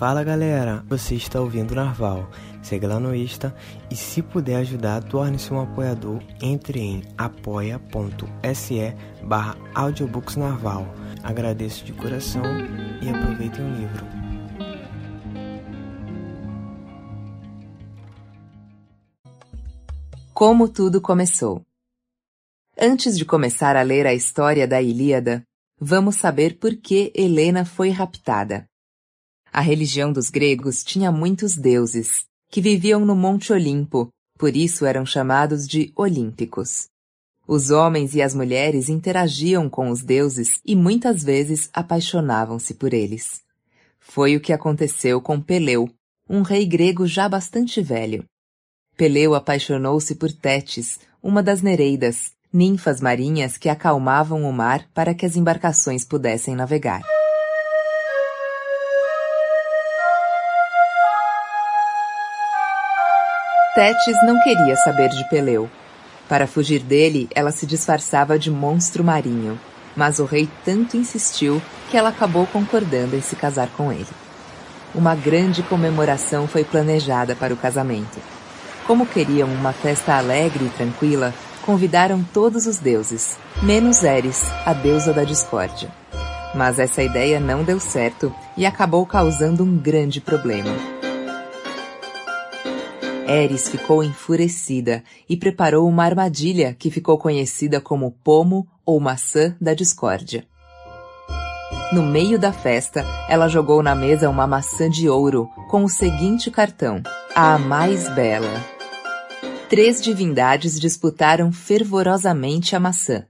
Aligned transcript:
Fala 0.00 0.24
galera, 0.24 0.82
você 0.88 1.14
está 1.14 1.42
ouvindo 1.42 1.74
Narval. 1.74 2.30
Segue 2.62 2.86
lá 2.86 2.98
no 2.98 3.14
Insta 3.14 3.54
e 3.90 3.94
se 3.94 4.22
puder 4.22 4.56
ajudar, 4.56 5.04
torne-se 5.04 5.52
um 5.52 5.60
apoiador. 5.60 6.22
Entre 6.40 6.80
em 6.80 7.02
apoia.se 7.18 8.94
barra 9.22 9.58
audiobooksnarval. 9.74 10.86
Agradeço 11.22 11.84
de 11.84 11.92
coração 11.92 12.42
e 13.02 13.10
aproveitem 13.10 13.62
o 13.62 13.76
livro. 13.76 14.06
Como 20.32 20.66
tudo 20.66 21.02
começou. 21.02 21.62
Antes 22.80 23.18
de 23.18 23.26
começar 23.26 23.76
a 23.76 23.82
ler 23.82 24.06
a 24.06 24.14
história 24.14 24.66
da 24.66 24.80
Ilíada, 24.80 25.42
vamos 25.78 26.16
saber 26.16 26.58
por 26.58 26.74
que 26.74 27.12
Helena 27.14 27.66
foi 27.66 27.90
raptada. 27.90 28.69
A 29.52 29.60
religião 29.60 30.12
dos 30.12 30.30
gregos 30.30 30.84
tinha 30.84 31.10
muitos 31.10 31.56
deuses, 31.56 32.24
que 32.50 32.60
viviam 32.60 33.04
no 33.04 33.16
Monte 33.16 33.52
Olimpo, 33.52 34.08
por 34.38 34.56
isso 34.56 34.86
eram 34.86 35.04
chamados 35.04 35.66
de 35.66 35.92
olímpicos. 35.96 36.88
Os 37.46 37.70
homens 37.70 38.14
e 38.14 38.22
as 38.22 38.32
mulheres 38.32 38.88
interagiam 38.88 39.68
com 39.68 39.90
os 39.90 40.02
deuses 40.02 40.60
e 40.64 40.76
muitas 40.76 41.24
vezes 41.24 41.68
apaixonavam-se 41.72 42.74
por 42.74 42.94
eles. 42.94 43.42
Foi 43.98 44.36
o 44.36 44.40
que 44.40 44.52
aconteceu 44.52 45.20
com 45.20 45.40
Peleu, 45.40 45.90
um 46.28 46.42
rei 46.42 46.64
grego 46.64 47.06
já 47.06 47.28
bastante 47.28 47.82
velho. 47.82 48.24
Peleu 48.96 49.34
apaixonou-se 49.34 50.14
por 50.14 50.30
Tétis, 50.32 51.00
uma 51.20 51.42
das 51.42 51.60
Nereidas, 51.60 52.32
ninfas 52.52 53.00
marinhas 53.00 53.56
que 53.56 53.68
acalmavam 53.68 54.44
o 54.44 54.52
mar 54.52 54.88
para 54.94 55.12
que 55.12 55.26
as 55.26 55.36
embarcações 55.36 56.04
pudessem 56.04 56.54
navegar. 56.54 57.02
Tétis 63.80 64.22
não 64.26 64.38
queria 64.42 64.76
saber 64.76 65.08
de 65.08 65.26
Peleu. 65.30 65.66
Para 66.28 66.46
fugir 66.46 66.80
dele, 66.80 67.30
ela 67.34 67.50
se 67.50 67.64
disfarçava 67.64 68.38
de 68.38 68.50
monstro 68.50 69.02
marinho, 69.02 69.58
mas 69.96 70.18
o 70.18 70.26
rei 70.26 70.46
tanto 70.66 70.98
insistiu 70.98 71.62
que 71.90 71.96
ela 71.96 72.10
acabou 72.10 72.46
concordando 72.46 73.16
em 73.16 73.22
se 73.22 73.34
casar 73.36 73.68
com 73.68 73.90
ele. 73.90 74.06
Uma 74.94 75.14
grande 75.14 75.62
comemoração 75.62 76.46
foi 76.46 76.62
planejada 76.62 77.34
para 77.34 77.54
o 77.54 77.56
casamento. 77.56 78.18
Como 78.86 79.06
queriam 79.06 79.48
uma 79.48 79.72
festa 79.72 80.14
alegre 80.14 80.66
e 80.66 80.76
tranquila, 80.76 81.32
convidaram 81.64 82.22
todos 82.34 82.66
os 82.66 82.76
deuses, 82.76 83.38
menos 83.62 84.04
Eris, 84.04 84.44
a 84.66 84.74
deusa 84.74 85.14
da 85.14 85.24
discórdia. 85.24 85.88
Mas 86.54 86.78
essa 86.78 87.02
ideia 87.02 87.40
não 87.40 87.64
deu 87.64 87.80
certo 87.80 88.30
e 88.58 88.66
acabou 88.66 89.06
causando 89.06 89.64
um 89.64 89.74
grande 89.74 90.20
problema. 90.20 90.99
Eris 93.30 93.68
ficou 93.68 94.02
enfurecida 94.02 95.04
e 95.28 95.36
preparou 95.36 95.88
uma 95.88 96.04
armadilha 96.04 96.74
que 96.76 96.90
ficou 96.90 97.16
conhecida 97.16 97.80
como 97.80 98.10
pomo 98.24 98.66
ou 98.84 98.98
maçã 98.98 99.56
da 99.60 99.72
discórdia. 99.72 100.44
No 101.92 102.02
meio 102.02 102.40
da 102.40 102.52
festa, 102.52 103.04
ela 103.28 103.46
jogou 103.46 103.84
na 103.84 103.94
mesa 103.94 104.28
uma 104.28 104.48
maçã 104.48 104.90
de 104.90 105.08
ouro 105.08 105.48
com 105.70 105.84
o 105.84 105.88
seguinte 105.88 106.50
cartão: 106.50 107.02
A 107.32 107.56
mais 107.56 108.08
bela. 108.14 108.64
Três 109.68 110.02
divindades 110.02 110.80
disputaram 110.80 111.52
fervorosamente 111.52 112.74
a 112.74 112.80
maçã. 112.80 113.24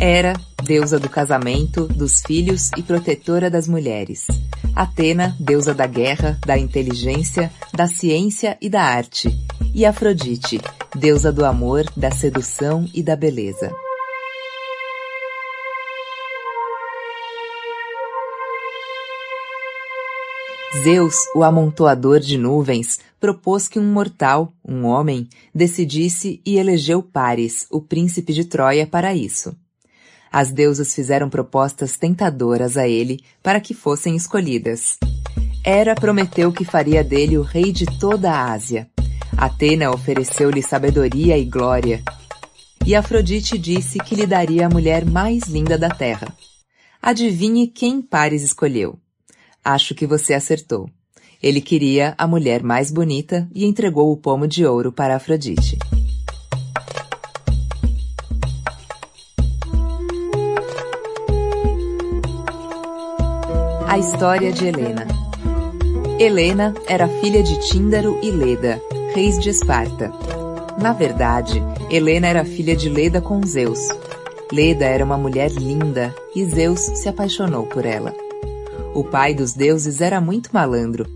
Hera, 0.00 0.34
deusa 0.62 0.96
do 0.96 1.08
casamento, 1.08 1.88
dos 1.88 2.22
filhos 2.22 2.70
e 2.76 2.84
protetora 2.84 3.50
das 3.50 3.66
mulheres. 3.66 4.26
Atena, 4.72 5.36
deusa 5.40 5.74
da 5.74 5.88
guerra, 5.88 6.38
da 6.46 6.56
inteligência, 6.56 7.50
da 7.74 7.88
ciência 7.88 8.56
e 8.60 8.70
da 8.70 8.80
arte. 8.80 9.28
E 9.74 9.84
Afrodite, 9.84 10.60
deusa 10.94 11.32
do 11.32 11.44
amor, 11.44 11.84
da 11.96 12.12
sedução 12.12 12.88
e 12.94 13.02
da 13.02 13.16
beleza. 13.16 13.72
Zeus, 20.84 21.16
o 21.34 21.42
amontoador 21.42 22.20
de 22.20 22.38
nuvens, 22.38 23.00
propôs 23.18 23.66
que 23.66 23.80
um 23.80 23.92
mortal, 23.92 24.52
um 24.64 24.84
homem, 24.84 25.28
decidisse 25.52 26.40
e 26.46 26.56
elegeu 26.56 27.02
Paris, 27.02 27.66
o 27.68 27.80
príncipe 27.80 28.32
de 28.32 28.44
Troia, 28.44 28.86
para 28.86 29.12
isso. 29.12 29.56
As 30.30 30.52
deusas 30.52 30.94
fizeram 30.94 31.28
propostas 31.28 31.96
tentadoras 31.96 32.76
a 32.76 32.86
ele 32.86 33.20
para 33.42 33.60
que 33.60 33.74
fossem 33.74 34.14
escolhidas. 34.14 34.98
Hera 35.64 35.94
prometeu 35.94 36.52
que 36.52 36.64
faria 36.64 37.02
dele 37.02 37.38
o 37.38 37.42
rei 37.42 37.72
de 37.72 37.86
toda 37.98 38.30
a 38.30 38.52
Ásia. 38.52 38.88
Atena 39.36 39.90
ofereceu-lhe 39.90 40.62
sabedoria 40.62 41.38
e 41.38 41.44
glória. 41.44 42.02
E 42.86 42.94
Afrodite 42.94 43.58
disse 43.58 43.98
que 43.98 44.14
lhe 44.14 44.26
daria 44.26 44.66
a 44.66 44.70
mulher 44.70 45.04
mais 45.04 45.44
linda 45.44 45.76
da 45.76 45.90
terra. 45.90 46.34
Adivinhe 47.00 47.66
quem 47.66 48.02
Paris 48.02 48.42
escolheu. 48.42 48.98
Acho 49.64 49.94
que 49.94 50.06
você 50.06 50.34
acertou. 50.34 50.88
Ele 51.42 51.60
queria 51.60 52.14
a 52.18 52.26
mulher 52.26 52.62
mais 52.62 52.90
bonita 52.90 53.48
e 53.54 53.64
entregou 53.64 54.10
o 54.10 54.16
pomo 54.16 54.48
de 54.48 54.66
ouro 54.66 54.90
para 54.90 55.16
Afrodite. 55.16 55.78
A 63.88 63.96
história 63.96 64.52
de 64.52 64.66
Helena. 64.66 65.06
Helena 66.18 66.74
era 66.86 67.08
filha 67.08 67.42
de 67.42 67.58
Tíndaro 67.70 68.20
e 68.22 68.30
Leda, 68.30 68.78
reis 69.14 69.38
de 69.38 69.48
Esparta. 69.48 70.12
Na 70.78 70.92
verdade, 70.92 71.62
Helena 71.90 72.26
era 72.26 72.44
filha 72.44 72.76
de 72.76 72.90
Leda 72.90 73.22
com 73.22 73.42
Zeus. 73.46 73.78
Leda 74.52 74.84
era 74.84 75.02
uma 75.02 75.16
mulher 75.16 75.50
linda 75.52 76.14
e 76.36 76.44
Zeus 76.44 76.80
se 76.80 77.08
apaixonou 77.08 77.64
por 77.64 77.86
ela. 77.86 78.14
O 78.94 79.02
pai 79.02 79.32
dos 79.32 79.54
deuses 79.54 80.02
era 80.02 80.20
muito 80.20 80.50
malandro. 80.52 81.06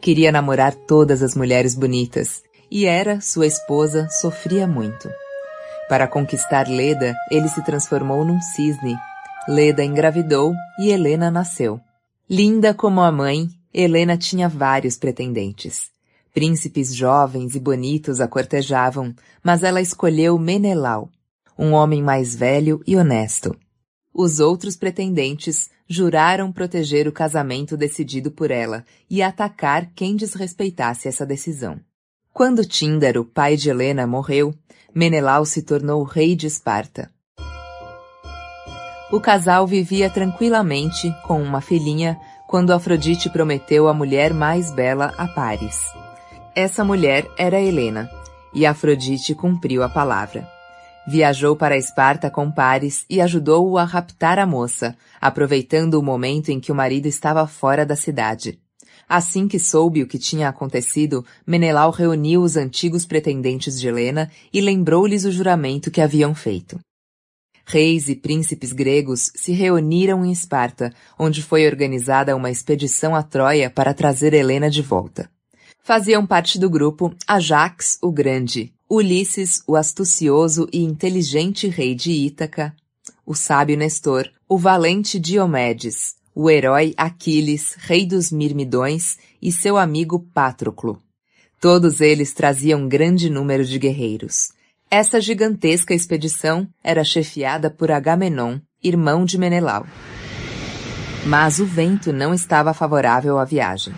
Queria 0.00 0.32
namorar 0.32 0.74
todas 0.74 1.22
as 1.22 1.34
mulheres 1.34 1.74
bonitas, 1.74 2.42
e 2.70 2.86
Hera, 2.86 3.20
sua 3.20 3.46
esposa, 3.46 4.08
sofria 4.08 4.66
muito. 4.66 5.10
Para 5.86 6.08
conquistar 6.08 6.66
Leda, 6.66 7.14
ele 7.30 7.48
se 7.50 7.62
transformou 7.62 8.24
num 8.24 8.40
cisne. 8.40 8.96
Leda 9.46 9.84
engravidou 9.84 10.54
e 10.78 10.90
Helena 10.90 11.30
nasceu. 11.30 11.78
Linda 12.34 12.72
como 12.72 13.02
a 13.02 13.12
mãe, 13.12 13.50
Helena 13.74 14.16
tinha 14.16 14.48
vários 14.48 14.96
pretendentes. 14.96 15.90
Príncipes 16.32 16.94
jovens 16.94 17.54
e 17.54 17.60
bonitos 17.60 18.22
a 18.22 18.26
cortejavam, 18.26 19.14
mas 19.44 19.62
ela 19.62 19.82
escolheu 19.82 20.38
Menelau, 20.38 21.10
um 21.58 21.72
homem 21.72 22.02
mais 22.02 22.34
velho 22.34 22.82
e 22.86 22.96
honesto. 22.96 23.54
Os 24.14 24.40
outros 24.40 24.76
pretendentes 24.76 25.68
juraram 25.86 26.50
proteger 26.50 27.06
o 27.06 27.12
casamento 27.12 27.76
decidido 27.76 28.30
por 28.30 28.50
ela 28.50 28.82
e 29.10 29.22
atacar 29.22 29.92
quem 29.94 30.16
desrespeitasse 30.16 31.08
essa 31.08 31.26
decisão. 31.26 31.78
Quando 32.32 32.64
Tíndaro, 32.64 33.26
pai 33.26 33.58
de 33.58 33.68
Helena, 33.68 34.06
morreu, 34.06 34.54
Menelau 34.94 35.44
se 35.44 35.60
tornou 35.60 36.02
rei 36.02 36.34
de 36.34 36.46
Esparta. 36.46 37.10
O 39.12 39.20
casal 39.20 39.66
vivia 39.66 40.08
tranquilamente 40.08 41.14
com 41.24 41.42
uma 41.42 41.60
filhinha 41.60 42.18
quando 42.48 42.72
Afrodite 42.72 43.28
prometeu 43.28 43.86
a 43.86 43.92
mulher 43.92 44.32
mais 44.32 44.72
bela 44.72 45.12
a 45.18 45.28
Paris. 45.28 45.78
Essa 46.56 46.82
mulher 46.82 47.28
era 47.36 47.60
Helena, 47.60 48.08
e 48.54 48.64
Afrodite 48.64 49.34
cumpriu 49.34 49.82
a 49.82 49.88
palavra. 49.90 50.48
Viajou 51.06 51.54
para 51.54 51.76
Esparta 51.76 52.30
com 52.30 52.50
Paris 52.50 53.04
e 53.10 53.20
ajudou-o 53.20 53.76
a 53.76 53.84
raptar 53.84 54.38
a 54.38 54.46
moça, 54.46 54.96
aproveitando 55.20 55.94
o 55.96 56.02
momento 56.02 56.48
em 56.48 56.58
que 56.58 56.72
o 56.72 56.74
marido 56.74 57.04
estava 57.04 57.46
fora 57.46 57.84
da 57.84 57.94
cidade. 57.94 58.58
Assim 59.06 59.46
que 59.46 59.58
soube 59.58 60.02
o 60.02 60.06
que 60.06 60.18
tinha 60.18 60.48
acontecido, 60.48 61.22
Menelau 61.46 61.90
reuniu 61.90 62.40
os 62.40 62.56
antigos 62.56 63.04
pretendentes 63.04 63.78
de 63.78 63.88
Helena 63.88 64.30
e 64.50 64.62
lembrou-lhes 64.62 65.26
o 65.26 65.30
juramento 65.30 65.90
que 65.90 66.00
haviam 66.00 66.34
feito. 66.34 66.80
Reis 67.72 68.06
e 68.06 68.14
príncipes 68.14 68.70
gregos 68.70 69.32
se 69.34 69.50
reuniram 69.50 70.26
em 70.26 70.30
Esparta, 70.30 70.92
onde 71.18 71.42
foi 71.42 71.66
organizada 71.66 72.36
uma 72.36 72.50
expedição 72.50 73.14
a 73.14 73.22
Troia 73.22 73.70
para 73.70 73.94
trazer 73.94 74.34
Helena 74.34 74.68
de 74.68 74.82
volta. 74.82 75.30
Faziam 75.82 76.26
parte 76.26 76.58
do 76.58 76.68
grupo 76.68 77.14
Ajax 77.26 77.96
o 78.02 78.12
Grande, 78.12 78.74
Ulisses 78.90 79.62
o 79.66 79.74
astucioso 79.74 80.68
e 80.70 80.82
inteligente 80.82 81.66
rei 81.66 81.94
de 81.94 82.12
Ítaca, 82.12 82.76
o 83.24 83.34
sábio 83.34 83.78
Nestor, 83.78 84.28
o 84.46 84.58
valente 84.58 85.18
Diomedes, 85.18 86.16
o 86.34 86.50
herói 86.50 86.92
Aquiles, 86.94 87.74
rei 87.78 88.04
dos 88.04 88.30
Mirmidões, 88.30 89.16
e 89.40 89.50
seu 89.50 89.78
amigo 89.78 90.20
Patroclo. 90.34 91.00
Todos 91.58 92.02
eles 92.02 92.34
traziam 92.34 92.86
grande 92.86 93.30
número 93.30 93.64
de 93.64 93.78
guerreiros. 93.78 94.50
Essa 94.94 95.22
gigantesca 95.22 95.94
expedição 95.94 96.68
era 96.84 97.02
chefiada 97.02 97.70
por 97.70 97.90
Agamenon, 97.90 98.58
irmão 98.84 99.24
de 99.24 99.38
Menelau. 99.38 99.86
Mas 101.24 101.58
o 101.60 101.64
vento 101.64 102.12
não 102.12 102.34
estava 102.34 102.74
favorável 102.74 103.38
à 103.38 103.44
viagem. 103.46 103.94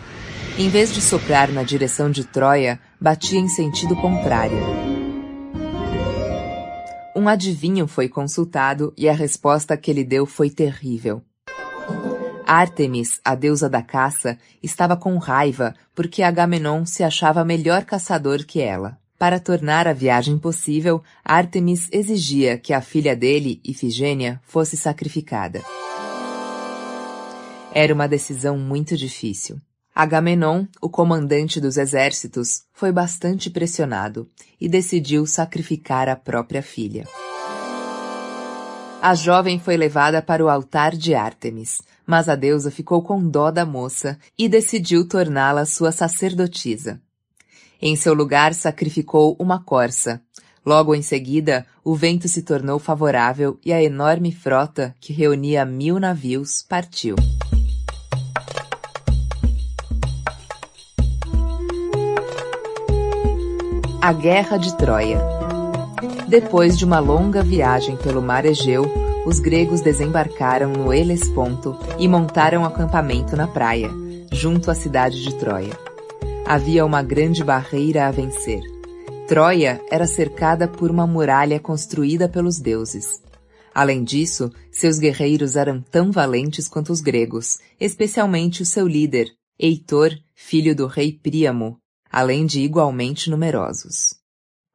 Em 0.57 0.69
vez 0.69 0.95
de 0.95 1.01
soprar 1.01 1.51
na 1.51 1.65
direção 1.65 2.09
de 2.09 2.23
Troia, 2.23 2.79
batia 3.01 3.41
em 3.41 3.49
sentido 3.49 3.97
contrário. 3.97 4.57
Um 7.17 7.27
adivinho 7.27 7.89
foi 7.89 8.09
consultado 8.09 8.95
e 8.97 9.09
a 9.09 9.13
resposta 9.13 9.77
que 9.77 9.91
ele 9.91 10.05
deu 10.05 10.25
foi 10.25 10.49
terrível. 10.49 11.25
Ártemis, 12.47 13.21
a 13.25 13.35
deusa 13.35 13.69
da 13.69 13.83
caça, 13.83 14.39
estava 14.63 14.97
com 14.97 15.19
raiva 15.19 15.75
porque 15.93 16.23
Agamenon 16.23 16.87
se 16.87 17.03
achava 17.03 17.45
melhor 17.45 17.83
caçador 17.85 18.47
que 18.47 18.61
ela. 18.61 18.97
Para 19.19 19.39
tornar 19.39 19.87
a 19.87 19.93
viagem 19.93 20.37
possível, 20.39 21.03
Ártemis 21.25 21.89
exigia 21.93 22.59
que 22.59 22.73
a 22.73 22.81
filha 22.81 23.15
dele, 23.15 23.61
Ifigênia, 23.65 24.41
fosse 24.45 24.77
sacrificada. 24.77 25.63
Era 27.73 27.95
uma 27.95 28.09
decisão 28.09 28.59
muito 28.59 28.97
difícil. 28.97 29.61
Agamenon, 29.95 30.67
o 30.83 30.89
comandante 30.89 31.61
dos 31.61 31.77
exércitos, 31.77 32.63
foi 32.73 32.91
bastante 32.91 33.49
pressionado 33.49 34.29
e 34.61 34.69
decidiu 34.69 35.25
sacrificar 35.25 36.09
a 36.09 36.17
própria 36.17 36.63
filha. 36.63 37.07
A 39.01 39.15
jovem 39.15 39.61
foi 39.61 39.77
levada 39.77 40.21
para 40.21 40.45
o 40.45 40.49
altar 40.49 40.97
de 40.97 41.15
Ártemis, 41.15 41.81
mas 42.05 42.29
a 42.29 42.35
deusa 42.35 42.71
ficou 42.71 43.03
com 43.03 43.29
dó 43.29 43.51
da 43.51 43.65
moça 43.65 44.19
e 44.37 44.49
decidiu 44.49 45.07
torná-la 45.07 45.65
sua 45.65 45.93
sacerdotisa. 45.93 47.01
Em 47.81 47.97
seu 47.97 48.15
lugar 48.15 48.55
sacrificou 48.55 49.37
uma 49.39 49.63
corça. 49.63 50.21
Logo 50.65 50.95
em 50.95 51.03
seguida, 51.03 51.67
o 51.85 51.95
vento 51.95 52.27
se 52.29 52.43
tornou 52.43 52.79
favorável 52.79 53.59
e 53.65 53.73
a 53.73 53.83
enorme 53.83 54.33
frota, 54.33 54.95
que 55.01 55.13
reunia 55.13 55.65
mil 55.65 55.99
navios, 55.99 56.65
partiu. 56.67 57.17
A 64.01 64.13
Guerra 64.13 64.59
de 64.59 64.77
Troia 64.77 65.19
Depois 66.29 66.79
de 66.79 66.85
uma 66.85 66.99
longa 66.99 67.43
viagem 67.43 67.97
pelo 67.97 68.23
mar 68.23 68.45
Egeu, 68.45 68.85
os 69.27 69.39
gregos 69.39 69.81
desembarcaram 69.81 70.71
no 70.71 70.93
Helesponto 70.93 71.79
e 71.99 72.07
montaram 72.07 72.65
acampamento 72.65 73.37
na 73.37 73.47
praia, 73.47 73.91
junto 74.31 74.71
à 74.71 74.75
cidade 74.75 75.23
de 75.23 75.35
Troia. 75.35 75.94
Havia 76.47 76.85
uma 76.85 77.03
grande 77.03 77.43
barreira 77.43 78.07
a 78.07 78.11
vencer. 78.11 78.61
Troia 79.27 79.81
era 79.91 80.07
cercada 80.07 80.69
por 80.69 80.91
uma 80.91 81.07
muralha 81.07 81.59
construída 81.59 82.29
pelos 82.29 82.59
deuses. 82.59 83.23
Além 83.75 84.05
disso, 84.05 84.53
seus 84.71 84.99
guerreiros 84.99 85.57
eram 85.57 85.81
tão 85.81 86.13
valentes 86.13 86.69
quanto 86.69 86.93
os 86.93 87.01
gregos, 87.01 87.59
especialmente 87.81 88.61
o 88.61 88.67
seu 88.67 88.87
líder, 88.87 89.33
Heitor, 89.59 90.13
filho 90.35 90.77
do 90.77 90.87
rei 90.87 91.13
Príamo, 91.13 91.79
além 92.13 92.45
de 92.45 92.61
igualmente 92.61 93.31
numerosos. 93.31 94.15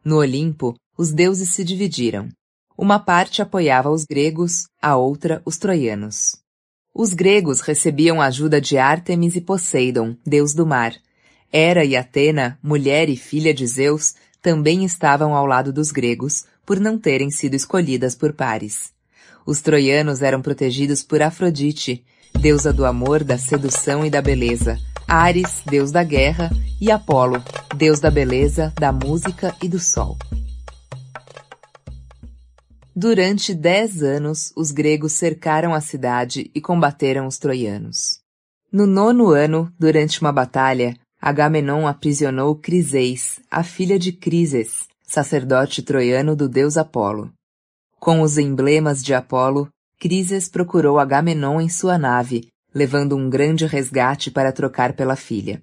No 0.04 0.18
Olimpo, 0.18 0.76
os 0.98 1.12
deuses 1.12 1.50
se 1.50 1.64
dividiram. 1.64 2.30
Uma 2.76 2.98
parte 2.98 3.44
apoiava 3.44 3.92
os 3.92 4.06
gregos, 4.06 4.64
a 4.82 4.98
outra 4.98 5.40
os 5.46 5.58
troianos. 5.58 6.36
Os 6.96 7.14
gregos 7.14 7.62
recebiam 7.62 8.20
ajuda 8.20 8.60
de 8.60 8.80
Ártemis 8.80 9.36
e 9.36 9.42
Poseidon, 9.42 10.18
deus 10.26 10.54
do 10.54 10.66
mar, 10.66 10.94
Hera 11.52 11.84
e 11.84 11.96
Atena, 11.96 12.60
mulher 12.62 13.10
e 13.10 13.16
filha 13.16 13.54
de 13.54 13.66
Zeus, 13.66 14.14
também 14.42 14.86
estavam 14.86 15.36
ao 15.36 15.46
lado 15.46 15.74
dos 15.74 15.92
gregos, 15.92 16.46
por 16.66 16.80
não 16.80 16.98
terem 16.98 17.32
sido 17.32 17.56
escolhidas 17.56 18.14
por 18.14 18.34
pares. 18.34 18.92
Os 19.46 19.60
troianos 19.60 20.22
eram 20.22 20.42
protegidos 20.42 21.02
por 21.02 21.22
Afrodite, 21.22 22.06
deusa 22.40 22.72
do 22.72 22.86
amor, 22.86 23.24
da 23.24 23.38
sedução 23.38 24.06
e 24.06 24.10
da 24.10 24.22
beleza, 24.22 24.78
Ares, 25.08 25.64
deus 25.66 25.92
da 25.92 26.04
guerra, 26.04 26.52
e 26.80 26.92
Apolo, 26.92 27.44
deus 27.76 28.00
da 28.00 28.12
beleza, 28.12 28.72
da 28.80 28.92
música 28.92 29.56
e 29.62 29.68
do 29.68 29.80
sol. 29.80 30.16
Durante 32.96 33.56
dez 33.56 34.04
anos, 34.04 34.54
os 34.56 34.72
gregos 34.72 35.14
cercaram 35.14 35.74
a 35.74 35.82
cidade 35.82 36.52
e 36.54 36.62
combateram 36.62 37.26
os 37.26 37.40
troianos. 37.40 38.20
No 38.72 38.86
nono 38.86 39.30
ano, 39.30 39.74
durante 39.80 40.22
uma 40.22 40.32
batalha, 40.32 40.96
Agamenon 41.22 41.86
aprisionou 41.86 42.56
Criseis, 42.56 43.42
a 43.52 43.62
filha 43.62 44.00
de 44.00 44.14
Crises, 44.14 44.88
sacerdote 45.04 45.82
troiano 45.84 46.34
do 46.34 46.48
deus 46.48 46.78
Apolo. 46.78 47.30
Com 48.00 48.22
os 48.22 48.38
emblemas 48.38 49.04
de 49.04 49.14
Apolo, 49.14 49.68
Crises 50.00 50.48
procurou 50.48 50.98
Agamenon 50.98 51.60
em 51.60 51.68
sua 51.68 51.98
nave, 51.98 52.48
levando 52.74 53.18
um 53.18 53.30
grande 53.30 53.66
resgate 53.66 54.32
para 54.32 54.54
trocar 54.54 54.94
pela 54.94 55.18
filha. 55.18 55.62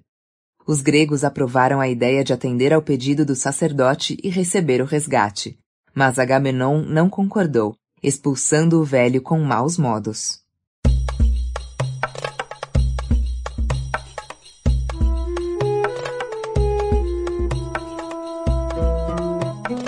Os 0.67 0.79
gregos 0.79 1.23
aprovaram 1.23 1.81
a 1.81 1.87
ideia 1.87 2.23
de 2.23 2.33
atender 2.33 2.71
ao 2.71 2.83
pedido 2.83 3.25
do 3.25 3.35
sacerdote 3.35 4.15
e 4.23 4.29
receber 4.29 4.79
o 4.79 4.85
resgate, 4.85 5.57
mas 5.91 6.19
Agamenon 6.19 6.83
não 6.83 7.09
concordou, 7.09 7.75
expulsando 8.03 8.79
o 8.79 8.83
velho 8.83 9.23
com 9.23 9.39
maus 9.39 9.75
modos. 9.75 10.39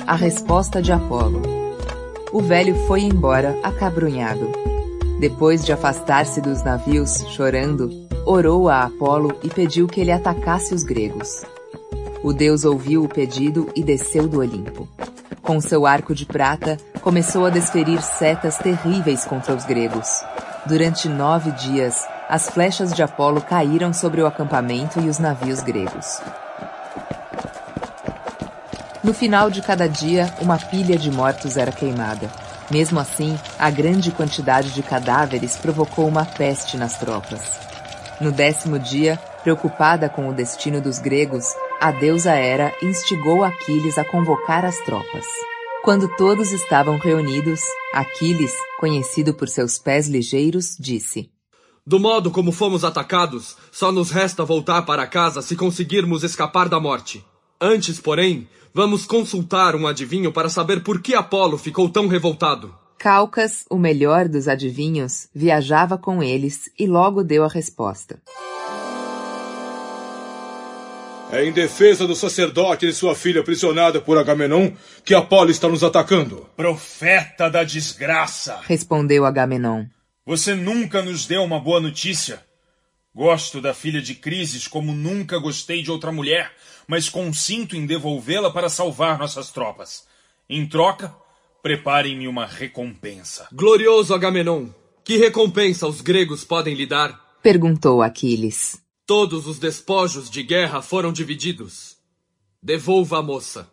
A 0.10 0.16
resposta 0.16 0.82
de 0.82 0.92
Apolo. 0.92 1.40
O 2.34 2.42
velho 2.42 2.74
foi 2.88 3.02
embora, 3.02 3.56
acabrunhado. 3.62 4.52
Depois 5.20 5.64
de 5.64 5.72
afastar-se 5.72 6.42
dos 6.42 6.64
navios, 6.64 7.24
chorando, 7.30 7.92
orou 8.26 8.70
a 8.70 8.86
Apolo 8.86 9.38
e 9.44 9.50
pediu 9.50 9.86
que 9.86 10.02
ele 10.02 10.12
atacasse 10.12 10.74
os 10.74 10.82
gregos. 10.82 11.46
O 12.24 12.34
deus 12.34 12.66
ouviu 12.66 13.04
o 13.04 13.08
pedido 13.08 13.70
e 13.76 13.84
desceu 13.84 14.28
do 14.28 14.40
Olimpo. 14.40 14.90
Com 15.44 15.62
seu 15.62 15.86
arco 15.86 16.16
de 16.16 16.26
prata, 16.26 16.78
começou 17.04 17.46
a 17.46 17.52
desferir 17.52 18.02
setas 18.02 18.58
terríveis 18.58 19.26
contra 19.26 19.54
os 19.54 19.64
gregos. 19.64 20.24
Durante 20.66 21.08
nove 21.08 21.52
dias, 21.52 22.04
as 22.28 22.50
flechas 22.50 22.96
de 22.96 23.04
Apolo 23.04 23.42
caíram 23.42 23.94
sobre 23.94 24.24
o 24.24 24.26
acampamento 24.26 25.00
e 25.00 25.08
os 25.08 25.20
navios 25.20 25.62
gregos. 25.62 26.20
No 29.02 29.14
final 29.14 29.50
de 29.50 29.62
cada 29.62 29.88
dia, 29.88 30.34
uma 30.42 30.58
pilha 30.58 30.98
de 30.98 31.10
mortos 31.10 31.56
era 31.56 31.72
queimada. 31.72 32.30
Mesmo 32.70 33.00
assim, 33.00 33.40
a 33.58 33.70
grande 33.70 34.12
quantidade 34.12 34.72
de 34.72 34.84
cadáveres 34.84 35.56
provocou 35.56 36.06
uma 36.06 36.26
peste 36.26 36.76
nas 36.76 36.98
tropas. 37.00 37.58
No 38.20 38.30
décimo 38.30 38.78
dia, 38.78 39.18
preocupada 39.42 40.10
com 40.10 40.28
o 40.28 40.34
destino 40.34 40.82
dos 40.82 41.00
gregos, 41.00 41.46
a 41.80 41.92
deusa 41.92 42.34
Hera 42.36 42.76
instigou 42.84 43.42
Aquiles 43.42 43.98
a 43.98 44.04
convocar 44.04 44.66
as 44.66 44.78
tropas. 44.80 45.26
Quando 45.82 46.10
todos 46.18 46.52
estavam 46.52 46.98
reunidos, 46.98 47.62
Aquiles, 47.94 48.54
conhecido 48.82 49.34
por 49.34 49.48
seus 49.48 49.80
pés 49.80 50.10
ligeiros, 50.10 50.76
disse: 50.78 51.32
Do 51.88 52.02
modo 52.02 52.32
como 52.32 52.52
fomos 52.52 52.84
atacados, 52.84 53.56
só 53.72 53.94
nos 53.94 54.12
resta 54.12 54.44
voltar 54.44 54.82
para 54.82 55.08
casa 55.08 55.42
se 55.42 55.56
conseguirmos 55.56 56.22
escapar 56.22 56.68
da 56.68 56.82
morte. 56.82 57.26
Antes, 57.62 58.00
porém, 58.00 58.48
vamos 58.74 59.06
consultar 59.06 59.76
um 59.76 59.88
adivinho 59.88 60.32
para 60.32 60.50
saber 60.50 60.84
por 60.84 61.02
que 61.02 61.16
Apolo 61.16 61.58
ficou 61.58 61.90
tão 61.90 62.08
revoltado. 62.08 62.74
Calcas, 62.98 63.66
o 63.70 63.78
melhor 63.78 64.28
dos 64.28 64.48
adivinhos, 64.48 65.30
viajava 65.34 65.98
com 65.98 66.22
eles 66.22 66.70
e 66.78 66.86
logo 66.86 67.24
deu 67.24 67.46
a 67.46 67.48
resposta. 67.48 68.20
É 71.32 71.46
em 71.46 71.52
defesa 71.52 72.08
do 72.08 72.16
sacerdote 72.16 72.88
e 72.88 72.94
sua 72.94 73.14
filha 73.14 73.42
aprisionada 73.42 74.02
por 74.02 74.18
Agamenon 74.18 74.72
que 75.06 75.14
Apolo 75.14 75.52
está 75.52 75.68
nos 75.70 75.84
atacando. 75.84 76.48
Profeta 76.58 77.50
da 77.50 77.64
desgraça! 77.64 78.60
Respondeu 78.64 79.26
Agamenon. 79.26 79.86
Você 80.26 80.56
nunca 80.56 81.02
nos 81.02 81.26
deu 81.28 81.44
uma 81.44 81.60
boa 81.60 81.80
notícia. 81.80 82.49
Gosto 83.14 83.60
da 83.60 83.74
filha 83.74 84.02
de 84.02 84.14
Crises 84.14 84.68
como 84.68 84.94
nunca 84.94 85.40
gostei 85.40 85.82
de 85.82 85.90
outra 85.90 86.12
mulher, 86.12 86.54
mas 86.88 87.10
consinto 87.10 87.76
em 87.76 87.86
devolvê-la 87.86 88.52
para 88.52 88.70
salvar 88.70 89.18
nossas 89.18 89.52
tropas. 89.52 90.08
Em 90.48 90.68
troca, 90.68 91.16
preparem-me 91.62 92.28
uma 92.28 92.46
recompensa. 92.46 93.48
Glorioso 93.52 94.14
Agamenon, 94.14 94.68
que 95.04 95.18
recompensa 95.18 95.88
os 95.88 96.02
gregos 96.02 96.44
podem 96.44 96.76
lhe 96.76 96.86
dar? 96.86 97.40
Perguntou 97.42 98.02
Aquiles. 98.02 98.80
Todos 99.06 99.48
os 99.48 99.58
despojos 99.58 100.30
de 100.30 100.44
guerra 100.44 100.82
foram 100.82 101.12
divididos. 101.12 101.98
Devolva 102.62 103.20
a 103.20 103.24
moça. 103.24 103.70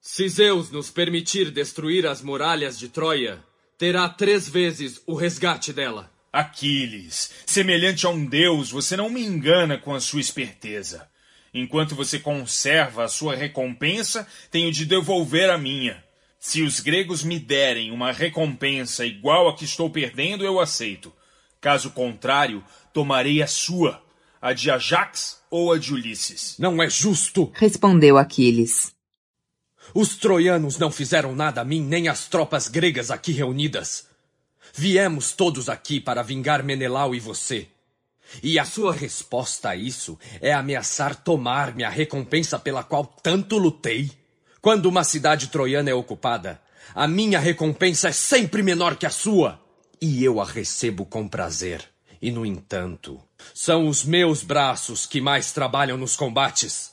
Se 0.00 0.28
Zeus 0.28 0.70
nos 0.70 0.90
permitir 0.90 1.50
destruir 1.50 2.06
as 2.06 2.20
muralhas 2.20 2.78
de 2.78 2.88
Troia, 2.88 3.42
terá 3.78 4.08
três 4.08 4.48
vezes 4.48 5.00
o 5.06 5.14
resgate 5.14 5.72
dela. 5.72 6.10
Aquiles, 6.32 7.30
semelhante 7.46 8.06
a 8.06 8.10
um 8.10 8.26
deus, 8.26 8.70
você 8.70 8.96
não 8.96 9.08
me 9.08 9.24
engana 9.24 9.78
com 9.78 9.94
a 9.94 10.00
sua 10.00 10.20
esperteza. 10.20 11.08
Enquanto 11.52 11.94
você 11.94 12.18
conserva 12.18 13.04
a 13.04 13.08
sua 13.08 13.34
recompensa, 13.34 14.26
tenho 14.50 14.70
de 14.70 14.84
devolver 14.84 15.50
a 15.50 15.56
minha. 15.56 16.04
Se 16.38 16.62
os 16.62 16.80
gregos 16.80 17.24
me 17.24 17.38
derem 17.38 17.90
uma 17.90 18.12
recompensa 18.12 19.04
igual 19.04 19.48
a 19.48 19.56
que 19.56 19.64
estou 19.64 19.90
perdendo, 19.90 20.44
eu 20.44 20.60
aceito. 20.60 21.12
Caso 21.60 21.90
contrário, 21.90 22.62
tomarei 22.92 23.42
a 23.42 23.46
sua, 23.46 24.00
a 24.40 24.52
de 24.52 24.70
Ajax 24.70 25.42
ou 25.50 25.72
a 25.72 25.78
de 25.78 25.92
Ulisses? 25.92 26.56
Não 26.58 26.82
é 26.82 26.88
justo! 26.88 27.50
Respondeu 27.54 28.18
Aquiles. 28.18 28.94
Os 29.94 30.16
troianos 30.16 30.78
não 30.78 30.92
fizeram 30.92 31.34
nada 31.34 31.62
a 31.62 31.64
mim 31.64 31.80
nem 31.80 32.08
às 32.08 32.28
tropas 32.28 32.68
gregas 32.68 33.10
aqui 33.10 33.32
reunidas. 33.32 34.07
Viemos 34.74 35.32
todos 35.32 35.68
aqui 35.68 36.00
para 36.00 36.22
vingar 36.22 36.62
Menelau 36.62 37.14
e 37.14 37.20
você. 37.20 37.68
E 38.42 38.58
a 38.58 38.64
sua 38.64 38.92
resposta 38.92 39.70
a 39.70 39.76
isso 39.76 40.18
é 40.40 40.52
ameaçar 40.52 41.14
tomar-me 41.14 41.82
a 41.84 41.88
recompensa 41.88 42.58
pela 42.58 42.84
qual 42.84 43.06
tanto 43.06 43.56
lutei? 43.56 44.10
Quando 44.60 44.86
uma 44.86 45.04
cidade 45.04 45.48
troiana 45.48 45.90
é 45.90 45.94
ocupada, 45.94 46.60
a 46.94 47.06
minha 47.06 47.38
recompensa 47.38 48.08
é 48.08 48.12
sempre 48.12 48.62
menor 48.62 48.96
que 48.96 49.06
a 49.06 49.10
sua. 49.10 49.60
E 50.00 50.22
eu 50.22 50.40
a 50.40 50.44
recebo 50.44 51.04
com 51.04 51.26
prazer. 51.26 51.84
E, 52.20 52.30
no 52.30 52.44
entanto, 52.44 53.20
são 53.54 53.88
os 53.88 54.04
meus 54.04 54.42
braços 54.42 55.06
que 55.06 55.20
mais 55.20 55.52
trabalham 55.52 55.96
nos 55.96 56.16
combates. 56.16 56.92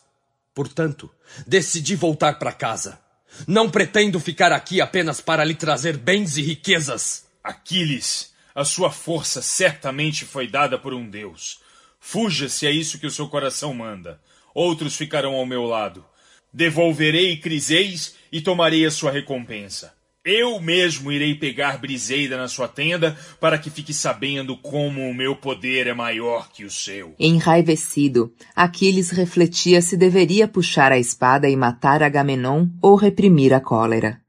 Portanto, 0.53 1.09
decidi 1.45 1.95
voltar 1.95 2.39
para 2.39 2.51
casa. 2.51 2.99
Não 3.47 3.69
pretendo 3.69 4.19
ficar 4.19 4.51
aqui 4.51 4.79
apenas 4.79 5.19
para 5.19 5.43
lhe 5.43 5.55
trazer 5.55 5.97
bens 5.97 6.37
e 6.37 6.41
riquezas. 6.41 7.24
Aquiles, 7.45 8.33
a 8.55 8.65
sua 8.65 8.89
força 8.89 9.39
certamente 9.39 10.25
foi 10.25 10.47
dada 10.47 10.79
por 10.79 10.95
um 10.95 11.07
Deus. 11.07 11.59
Fuja 11.99 12.49
se 12.49 12.65
é 12.65 12.71
isso 12.71 12.97
que 12.97 13.05
o 13.05 13.11
seu 13.11 13.27
coração 13.27 13.71
manda. 13.71 14.19
Outros 14.51 14.95
ficarão 14.95 15.35
ao 15.35 15.45
meu 15.45 15.63
lado. 15.63 16.03
Devolverei 16.51 17.37
Criseis 17.37 18.15
e 18.31 18.41
tomarei 18.41 18.83
a 18.83 18.89
sua 18.89 19.11
recompensa. 19.11 19.93
Eu 20.25 20.59
mesmo 20.59 21.11
irei 21.11 21.35
pegar 21.35 21.77
Briseida 21.77 22.35
na 22.35 22.47
sua 22.47 22.67
tenda 22.67 23.15
para 23.39 23.59
que 23.59 23.69
fique 23.69 23.93
sabendo 23.93 24.57
como 24.57 25.07
o 25.07 25.13
meu 25.13 25.35
poder 25.35 25.85
é 25.85 25.93
maior 25.93 26.49
que 26.51 26.65
o 26.65 26.71
seu. 26.71 27.13
Enraivecido, 27.19 28.33
Aquiles 28.55 29.11
refletia 29.11 29.83
se 29.83 29.95
deveria 29.95 30.47
puxar 30.47 30.91
a 30.91 30.97
espada 30.97 31.47
e 31.47 31.55
matar 31.55 32.01
Agamenon 32.01 32.69
ou 32.81 32.95
reprimir 32.95 33.53
a 33.53 33.61
cólera. 33.61 34.24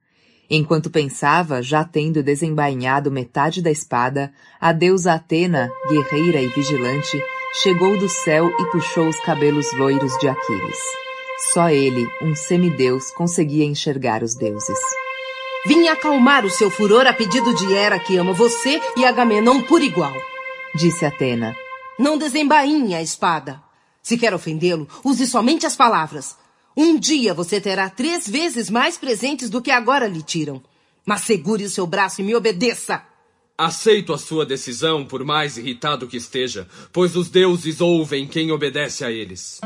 Enquanto 0.49 0.91
pensava, 0.91 1.61
já 1.63 1.85
tendo 1.85 2.23
desembainhado 2.23 3.11
metade 3.11 3.61
da 3.61 3.71
espada, 3.71 4.33
a 4.61 4.73
deusa 4.73 5.15
Atena, 5.15 5.71
guerreira 5.89 6.41
e 6.41 6.49
vigilante, 6.49 7.21
chegou 7.63 7.99
do 7.99 8.09
céu 8.09 8.49
e 8.49 8.71
puxou 8.71 9.09
os 9.09 9.19
cabelos 9.21 9.67
loiros 9.73 10.17
de 10.19 10.29
Aquiles. 10.29 10.79
Só 11.53 11.69
ele, 11.69 12.07
um 12.23 12.35
semideus, 12.35 13.11
conseguia 13.11 13.65
enxergar 13.65 14.23
os 14.23 14.35
deuses. 14.35 14.79
Vim 15.67 15.89
acalmar 15.89 16.45
o 16.45 16.51
seu 16.51 16.71
furor 16.71 17.07
a 17.07 17.13
pedido 17.13 17.53
de 17.55 17.75
Hera 17.75 17.99
que 17.99 18.17
ama 18.17 18.33
você 18.33 18.81
e 18.97 19.05
Agamenon 19.05 19.63
por 19.63 19.83
igual. 19.83 20.15
Disse 20.75 21.05
Atena. 21.05 21.57
Não 21.99 22.17
desembainhe 22.17 22.95
a 22.95 23.03
espada. 23.03 23.61
Se 24.01 24.17
quer 24.17 24.33
ofendê-lo, 24.33 24.87
use 25.03 25.27
somente 25.27 25.67
as 25.67 25.75
palavras. 25.75 26.37
Um 26.77 26.99
dia 26.99 27.33
você 27.33 27.59
terá 27.59 27.89
três 27.89 28.29
vezes 28.29 28.69
mais 28.69 28.99
presentes 28.99 29.49
do 29.49 29.63
que 29.63 29.71
agora 29.71 30.07
lhe 30.07 30.23
tiram. 30.23 30.63
Mas 31.07 31.23
segure 31.23 31.65
o 31.65 31.71
seu 31.71 31.87
braço 31.87 32.21
e 32.21 32.25
me 32.25 32.35
obedeça. 32.35 33.03
Aceito 33.57 34.13
a 34.13 34.19
sua 34.19 34.45
decisão, 34.45 35.07
por 35.07 35.25
mais 35.25 35.57
irritado 35.57 36.07
que 36.07 36.19
esteja, 36.19 36.69
pois 36.93 37.17
os 37.17 37.31
deuses 37.31 37.81
ouvem 37.81 38.27
quem 38.27 38.53
obedece 38.53 39.03
a 39.03 39.11
eles. 39.11 39.59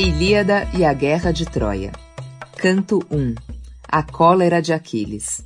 Ilíada 0.00 0.66
e 0.72 0.82
a 0.82 0.94
Guerra 0.94 1.30
de 1.30 1.44
Troia. 1.44 1.92
Canto 2.56 3.02
1. 3.10 3.34
A 3.86 4.02
cólera 4.02 4.62
de 4.62 4.72
Aquiles. 4.72 5.44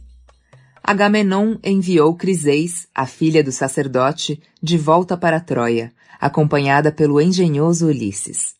Agamenon 0.80 1.56
enviou 1.64 2.14
Criseis, 2.14 2.86
a 2.94 3.04
filha 3.04 3.42
do 3.42 3.50
sacerdote, 3.50 4.40
de 4.62 4.78
volta 4.78 5.16
para 5.16 5.40
Troia, 5.40 5.92
acompanhada 6.20 6.92
pelo 6.92 7.20
engenhoso 7.20 7.88
Ulisses. 7.88 8.54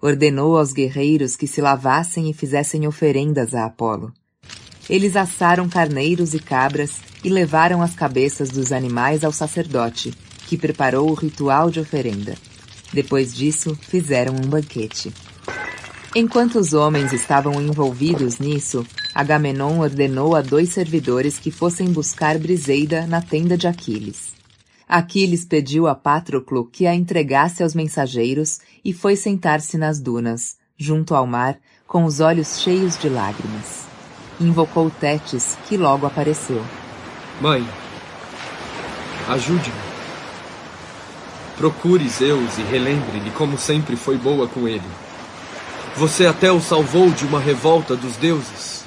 Ordenou 0.00 0.56
aos 0.56 0.72
guerreiros 0.72 1.34
que 1.34 1.48
se 1.48 1.60
lavassem 1.60 2.30
e 2.30 2.32
fizessem 2.32 2.86
oferendas 2.86 3.52
a 3.52 3.64
Apolo. 3.64 4.12
Eles 4.88 5.16
assaram 5.16 5.68
carneiros 5.68 6.32
e 6.32 6.38
cabras 6.38 7.00
e 7.24 7.28
levaram 7.28 7.82
as 7.82 7.96
cabeças 7.96 8.50
dos 8.50 8.70
animais 8.70 9.24
ao 9.24 9.32
sacerdote, 9.32 10.14
que 10.46 10.56
preparou 10.56 11.10
o 11.10 11.14
ritual 11.14 11.72
de 11.72 11.80
oferenda. 11.80 12.36
Depois 12.92 13.34
disso, 13.34 13.74
fizeram 13.74 14.36
um 14.36 14.48
banquete. 14.48 15.12
Enquanto 16.14 16.58
os 16.58 16.72
homens 16.72 17.12
estavam 17.12 17.62
envolvidos 17.62 18.40
nisso, 18.40 18.84
Agamenon 19.14 19.78
ordenou 19.78 20.34
a 20.34 20.40
dois 20.40 20.70
servidores 20.70 21.38
que 21.38 21.52
fossem 21.52 21.92
buscar 21.92 22.36
Briseida 22.36 23.06
na 23.06 23.22
tenda 23.22 23.56
de 23.56 23.68
Aquiles. 23.68 24.32
Aquiles 24.88 25.44
pediu 25.44 25.86
a 25.86 25.94
Patroclo 25.94 26.66
que 26.66 26.84
a 26.84 26.96
entregasse 26.96 27.62
aos 27.62 27.76
mensageiros 27.76 28.58
e 28.84 28.92
foi 28.92 29.14
sentar-se 29.14 29.78
nas 29.78 30.00
dunas, 30.00 30.56
junto 30.76 31.14
ao 31.14 31.28
mar, 31.28 31.56
com 31.86 32.04
os 32.04 32.18
olhos 32.18 32.58
cheios 32.58 32.98
de 32.98 33.08
lágrimas. 33.08 33.84
Invocou 34.40 34.90
Tétis, 34.90 35.56
que 35.68 35.76
logo 35.76 36.06
apareceu. 36.06 36.64
Mãe, 37.40 37.64
ajude-me. 39.28 39.90
Procure 41.56 42.08
Zeus 42.08 42.58
e 42.58 42.62
relembre-lhe 42.62 43.30
como 43.30 43.56
sempre 43.56 43.94
foi 43.94 44.18
boa 44.18 44.48
com 44.48 44.66
ele. 44.66 45.09
Você 45.96 46.26
até 46.26 46.50
o 46.52 46.60
salvou 46.60 47.10
de 47.10 47.24
uma 47.24 47.40
revolta 47.40 47.96
dos 47.96 48.16
deuses. 48.16 48.84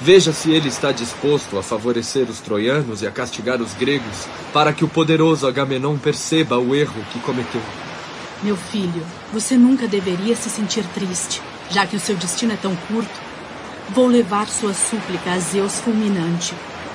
Veja 0.00 0.32
se 0.32 0.50
ele 0.50 0.68
está 0.68 0.90
disposto 0.90 1.56
a 1.58 1.62
favorecer 1.62 2.28
os 2.28 2.40
troianos 2.40 3.02
e 3.02 3.06
a 3.06 3.10
castigar 3.10 3.60
os 3.62 3.74
gregos, 3.74 4.26
para 4.52 4.72
que 4.72 4.84
o 4.84 4.88
poderoso 4.88 5.46
Agamenon 5.46 5.96
perceba 5.96 6.58
o 6.58 6.74
erro 6.74 7.04
que 7.12 7.20
cometeu. 7.20 7.62
Meu 8.42 8.56
filho, 8.56 9.02
você 9.32 9.56
nunca 9.56 9.86
deveria 9.86 10.34
se 10.34 10.50
sentir 10.50 10.84
triste, 10.92 11.40
já 11.70 11.86
que 11.86 11.96
o 11.96 12.00
seu 12.00 12.16
destino 12.16 12.52
é 12.52 12.56
tão 12.56 12.74
curto. 12.88 13.20
Vou 13.90 14.06
levar 14.06 14.48
sua 14.48 14.74
súplica 14.74 15.32
a 15.32 15.38
Zeus 15.38 15.78
fulminante. 15.80 16.54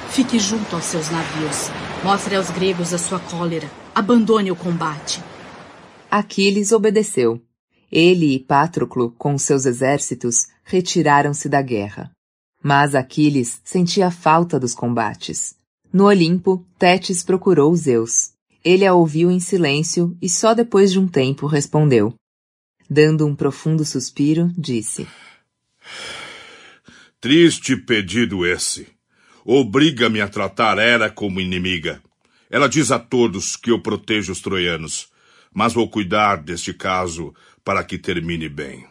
Fique 0.09 0.37
junto 0.37 0.75
aos 0.75 0.85
seus 0.85 1.09
navios. 1.09 1.69
Mostre 2.03 2.35
aos 2.35 2.49
gregos 2.49 2.93
a 2.93 2.97
sua 2.97 3.19
cólera. 3.19 3.69
Abandone 3.95 4.51
o 4.51 4.55
combate. 4.55 5.21
Aquiles 6.11 6.71
obedeceu. 6.71 7.41
Ele 7.91 8.35
e 8.35 8.39
Patroclo, 8.39 9.11
com 9.17 9.37
seus 9.37 9.65
exércitos, 9.65 10.47
retiraram-se 10.63 11.49
da 11.49 11.61
guerra. 11.61 12.11
Mas 12.61 12.93
Aquiles 12.93 13.61
sentia 13.63 14.11
falta 14.11 14.59
dos 14.59 14.75
combates. 14.75 15.55
No 15.91 16.05
Olimpo, 16.05 16.65
Tétis 16.77 17.23
procurou 17.23 17.75
Zeus. 17.75 18.31
Ele 18.63 18.85
a 18.85 18.93
ouviu 18.93 19.31
em 19.31 19.39
silêncio 19.39 20.15
e 20.21 20.29
só 20.29 20.53
depois 20.53 20.91
de 20.91 20.99
um 20.99 21.07
tempo 21.07 21.47
respondeu. 21.47 22.13
Dando 22.89 23.25
um 23.25 23.35
profundo 23.35 23.85
suspiro, 23.85 24.51
disse: 24.57 25.07
Triste 27.21 27.75
pedido 27.75 28.45
esse. 28.45 28.87
Obriga-me 29.45 30.21
a 30.21 30.27
tratar 30.27 30.77
Hera 30.77 31.09
como 31.09 31.41
inimiga. 31.41 32.01
Ela 32.49 32.67
diz 32.67 32.91
a 32.91 32.99
todos 32.99 33.55
que 33.55 33.71
eu 33.71 33.79
protejo 33.81 34.31
os 34.31 34.41
troianos, 34.41 35.09
mas 35.53 35.73
vou 35.73 35.89
cuidar 35.89 36.37
deste 36.37 36.73
caso 36.73 37.33
para 37.69 37.83
que 37.83 37.99
termine 37.99 38.49
bem. 38.49 38.88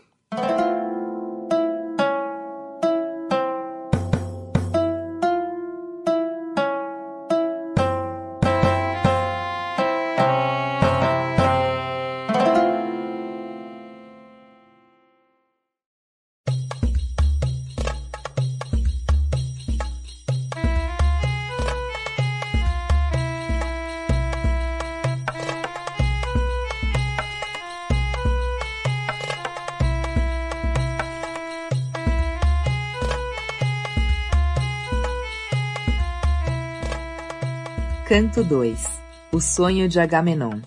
Canto 38.18 38.42
2 38.42 38.84
O 39.30 39.40
sonho 39.40 39.88
de 39.88 40.00
Agamenon 40.00 40.60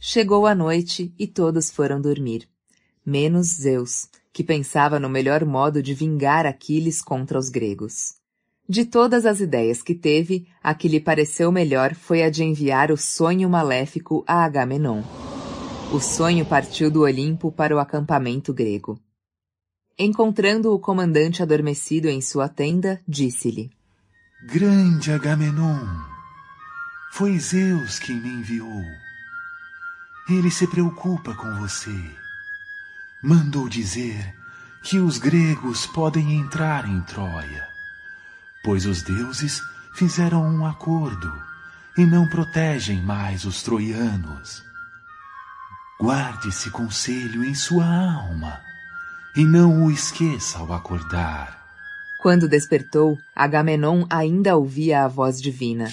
Chegou 0.00 0.44
a 0.44 0.56
noite 0.56 1.14
e 1.16 1.24
todos 1.24 1.70
foram 1.70 2.00
dormir, 2.00 2.48
menos 3.06 3.46
Zeus, 3.46 4.08
que 4.32 4.42
pensava 4.42 4.98
no 4.98 5.08
melhor 5.08 5.44
modo 5.44 5.80
de 5.80 5.94
vingar 5.94 6.44
Aquiles 6.44 7.00
contra 7.00 7.38
os 7.38 7.48
gregos. 7.48 8.14
De 8.68 8.84
todas 8.84 9.24
as 9.24 9.38
ideias 9.38 9.84
que 9.84 9.94
teve, 9.94 10.48
a 10.60 10.74
que 10.74 10.88
lhe 10.88 10.98
pareceu 10.98 11.52
melhor 11.52 11.94
foi 11.94 12.24
a 12.24 12.28
de 12.28 12.42
enviar 12.42 12.90
o 12.90 12.96
sonho 12.96 13.48
maléfico 13.48 14.24
a 14.26 14.44
Agamenon. 14.44 15.00
O 15.92 16.00
sonho 16.00 16.44
partiu 16.44 16.90
do 16.90 17.02
Olimpo 17.02 17.52
para 17.52 17.76
o 17.76 17.78
acampamento 17.78 18.52
grego. 18.52 18.98
Encontrando 19.96 20.74
o 20.74 20.80
comandante 20.80 21.40
adormecido 21.40 22.08
em 22.08 22.20
sua 22.20 22.48
tenda, 22.48 23.00
disse-lhe: 23.06 23.70
Grande 24.44 25.12
Agamenon, 25.12 26.11
foi 27.12 27.38
Zeus 27.38 27.98
quem 27.98 28.16
me 28.16 28.30
enviou. 28.30 28.82
Ele 30.30 30.50
se 30.50 30.66
preocupa 30.66 31.34
com 31.34 31.54
você. 31.56 31.94
Mandou 33.22 33.68
dizer 33.68 34.34
que 34.82 34.98
os 34.98 35.18
gregos 35.18 35.86
podem 35.86 36.40
entrar 36.40 36.88
em 36.88 37.02
Troia, 37.02 37.68
pois 38.64 38.86
os 38.86 39.02
deuses 39.02 39.60
fizeram 39.94 40.42
um 40.42 40.66
acordo 40.66 41.30
e 41.98 42.06
não 42.06 42.26
protegem 42.26 43.02
mais 43.02 43.44
os 43.44 43.62
troianos. 43.62 44.64
Guarde 46.00 46.48
esse 46.48 46.70
conselho 46.70 47.44
em 47.44 47.54
sua 47.54 47.84
alma 47.84 48.58
e 49.36 49.44
não 49.44 49.84
o 49.84 49.90
esqueça 49.90 50.60
ao 50.60 50.72
acordar. 50.72 51.62
Quando 52.22 52.48
despertou, 52.48 53.18
Agamenon 53.36 54.06
ainda 54.08 54.56
ouvia 54.56 55.04
a 55.04 55.08
voz 55.08 55.42
divina. 55.42 55.90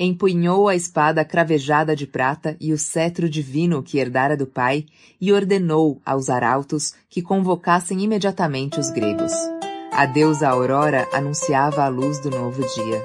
Empunhou 0.00 0.68
a 0.68 0.76
espada 0.76 1.24
cravejada 1.24 1.96
de 1.96 2.06
prata 2.06 2.56
e 2.60 2.72
o 2.72 2.78
cetro 2.78 3.28
divino 3.28 3.82
que 3.82 3.98
herdara 3.98 4.36
do 4.36 4.46
pai 4.46 4.86
e 5.20 5.32
ordenou 5.32 6.00
aos 6.06 6.30
arautos 6.30 6.94
que 7.10 7.20
convocassem 7.20 8.00
imediatamente 8.04 8.78
os 8.78 8.90
gregos. 8.90 9.32
A 9.90 10.06
deusa 10.06 10.48
Aurora 10.48 11.08
anunciava 11.12 11.82
a 11.82 11.88
luz 11.88 12.20
do 12.20 12.30
novo 12.30 12.62
dia. 12.62 13.04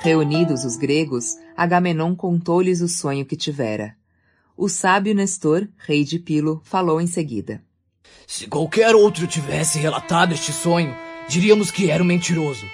Reunidos 0.00 0.62
os 0.62 0.76
gregos, 0.76 1.38
Agamenon 1.56 2.14
contou-lhes 2.14 2.82
o 2.82 2.88
sonho 2.88 3.24
que 3.24 3.36
tivera. 3.36 3.96
O 4.54 4.68
sábio 4.68 5.14
Nestor, 5.14 5.66
rei 5.78 6.04
de 6.04 6.18
Pilo, 6.18 6.60
falou 6.64 7.00
em 7.00 7.06
seguida. 7.06 7.62
Se 8.26 8.46
qualquer 8.46 8.94
outro 8.94 9.26
tivesse 9.26 9.78
relatado 9.78 10.34
este 10.34 10.52
sonho, 10.52 10.94
diríamos 11.26 11.70
que 11.70 11.90
era 11.90 12.02
um 12.02 12.06
mentiroso. 12.06 12.66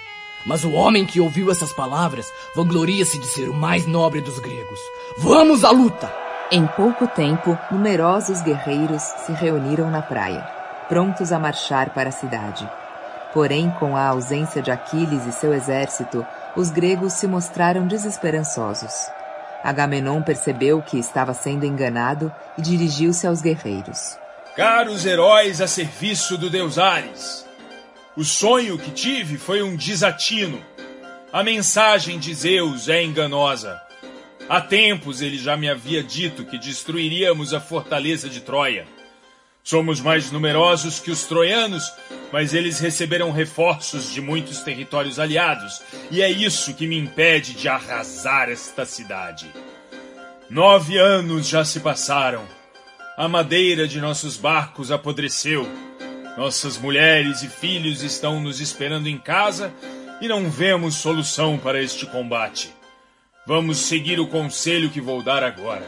Mas 0.47 0.63
o 0.63 0.71
homem 0.71 1.05
que 1.05 1.19
ouviu 1.19 1.51
essas 1.51 1.73
palavras 1.73 2.31
vangloria-se 2.55 3.19
de 3.19 3.27
ser 3.27 3.49
o 3.49 3.53
mais 3.53 3.85
nobre 3.85 4.21
dos 4.21 4.39
gregos. 4.39 4.79
Vamos 5.17 5.65
à 5.65 5.71
luta! 5.71 6.09
Em 6.49 6.65
pouco 6.65 7.05
tempo, 7.05 7.59
numerosos 7.69 8.39
guerreiros 8.39 9.03
se 9.03 9.33
reuniram 9.33 9.91
na 9.91 10.01
praia, 10.01 10.47
prontos 10.87 11.33
a 11.33 11.37
marchar 11.37 11.89
para 11.89 12.07
a 12.07 12.13
cidade. 12.13 12.67
Porém, 13.33 13.69
com 13.71 13.97
a 13.97 14.07
ausência 14.07 14.61
de 14.61 14.71
Aquiles 14.71 15.27
e 15.27 15.33
seu 15.33 15.53
exército, 15.53 16.25
os 16.55 16.69
gregos 16.69 17.11
se 17.11 17.27
mostraram 17.27 17.85
desesperançosos. 17.85 19.09
Agamenon 19.61 20.21
percebeu 20.21 20.81
que 20.81 20.97
estava 20.97 21.33
sendo 21.33 21.65
enganado 21.65 22.31
e 22.57 22.61
dirigiu-se 22.61 23.27
aos 23.27 23.41
guerreiros. 23.41 24.17
Caros 24.55 25.05
heróis 25.05 25.59
a 25.59 25.67
serviço 25.67 26.37
do 26.37 26.49
deus 26.49 26.77
Ares, 26.77 27.46
o 28.17 28.23
sonho 28.23 28.79
que 28.79 28.89
tive 28.89 29.37
foi 29.37 29.61
um 29.61 29.75
desatino. 29.75 30.59
A 31.31 31.43
mensagem 31.43 32.17
de 32.17 32.33
Zeus 32.33 32.89
é 32.89 33.03
enganosa. 33.03 33.79
Há 34.49 34.59
tempos 34.59 35.21
ele 35.21 35.37
já 35.37 35.55
me 35.55 35.69
havia 35.69 36.01
dito 36.01 36.43
que 36.43 36.57
destruiríamos 36.57 37.53
a 37.53 37.61
fortaleza 37.61 38.27
de 38.27 38.41
Troia. 38.41 38.87
Somos 39.63 40.01
mais 40.01 40.31
numerosos 40.31 40.99
que 40.99 41.11
os 41.11 41.25
troianos, 41.25 41.93
mas 42.31 42.55
eles 42.55 42.79
receberam 42.79 43.31
reforços 43.31 44.11
de 44.11 44.19
muitos 44.19 44.61
territórios 44.61 45.19
aliados, 45.19 45.83
e 46.09 46.21
é 46.21 46.31
isso 46.31 46.73
que 46.73 46.87
me 46.87 46.97
impede 46.97 47.53
de 47.53 47.67
arrasar 47.67 48.49
esta 48.49 48.83
cidade. 48.83 49.45
Nove 50.49 50.97
anos 50.97 51.47
já 51.47 51.63
se 51.63 51.81
passaram. 51.81 52.47
A 53.15 53.27
madeira 53.27 53.87
de 53.87 53.99
nossos 53.99 54.37
barcos 54.37 54.89
apodreceu. 54.89 55.69
Nossas 56.37 56.77
mulheres 56.77 57.41
e 57.41 57.47
filhos 57.47 58.03
estão 58.03 58.39
nos 58.39 58.61
esperando 58.61 59.09
em 59.09 59.17
casa 59.17 59.73
e 60.21 60.27
não 60.27 60.51
vemos 60.51 60.93
solução 60.93 61.57
para 61.57 61.81
este 61.81 62.05
combate. 62.05 62.71
Vamos 63.47 63.79
seguir 63.79 64.19
o 64.19 64.27
conselho 64.27 64.91
que 64.91 65.01
vou 65.01 65.23
dar 65.23 65.43
agora. 65.43 65.87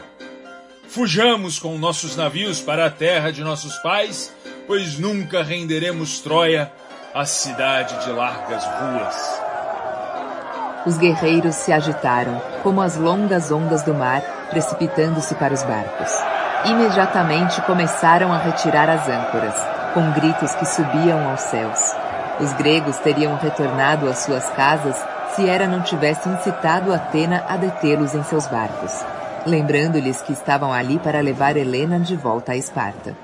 Fujamos 0.88 1.60
com 1.60 1.78
nossos 1.78 2.16
navios 2.16 2.60
para 2.60 2.86
a 2.86 2.90
terra 2.90 3.30
de 3.30 3.44
nossos 3.44 3.76
pais, 3.76 4.34
pois 4.66 4.98
nunca 4.98 5.40
renderemos 5.40 6.18
Troia, 6.18 6.72
a 7.14 7.24
cidade 7.24 8.04
de 8.04 8.10
largas 8.10 8.64
ruas. 8.64 9.40
Os 10.84 10.98
guerreiros 10.98 11.54
se 11.54 11.72
agitaram, 11.72 12.42
como 12.64 12.80
as 12.80 12.96
longas 12.96 13.52
ondas 13.52 13.84
do 13.84 13.94
mar, 13.94 14.22
precipitando-se 14.50 15.36
para 15.36 15.54
os 15.54 15.62
barcos. 15.62 16.10
Imediatamente 16.64 17.60
começaram 17.62 18.32
a 18.32 18.38
retirar 18.38 18.88
as 18.90 19.08
âncoras, 19.08 19.79
com 19.92 20.12
gritos 20.12 20.54
que 20.54 20.66
subiam 20.66 21.30
aos 21.30 21.40
céus. 21.40 21.94
Os 22.40 22.52
gregos 22.54 22.96
teriam 22.98 23.36
retornado 23.36 24.08
às 24.08 24.18
suas 24.18 24.48
casas 24.50 24.96
se 25.34 25.48
Hera 25.48 25.66
não 25.66 25.82
tivesse 25.82 26.28
incitado 26.28 26.92
Atena 26.92 27.44
a 27.48 27.56
detê-los 27.56 28.14
em 28.14 28.22
seus 28.24 28.46
barcos 28.46 29.04
lembrando-lhes 29.46 30.20
que 30.20 30.32
estavam 30.32 30.72
ali 30.72 30.98
para 30.98 31.20
levar 31.20 31.56
Helena 31.56 31.98
de 31.98 32.16
volta 32.16 32.52
a 32.52 32.56
Esparta. 32.56 33.16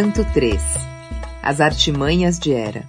Canto 0.00 0.24
3 0.32 0.62
As 1.42 1.60
artimanhas 1.60 2.38
de 2.38 2.52
Hera 2.52 2.86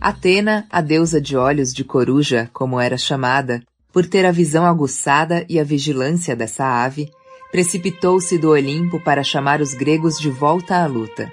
Atena, 0.00 0.66
a 0.70 0.80
deusa 0.80 1.20
de 1.20 1.36
olhos 1.36 1.74
de 1.74 1.84
coruja, 1.84 2.48
como 2.54 2.80
era 2.80 2.96
chamada, 2.96 3.62
por 3.92 4.06
ter 4.06 4.24
a 4.24 4.32
visão 4.32 4.64
aguçada 4.64 5.44
e 5.50 5.60
a 5.60 5.62
vigilância 5.62 6.34
dessa 6.34 6.64
ave, 6.64 7.12
precipitou-se 7.50 8.38
do 8.38 8.48
Olimpo 8.48 8.98
para 8.98 9.22
chamar 9.22 9.60
os 9.60 9.74
gregos 9.74 10.18
de 10.18 10.30
volta 10.30 10.82
à 10.82 10.86
luta. 10.86 11.30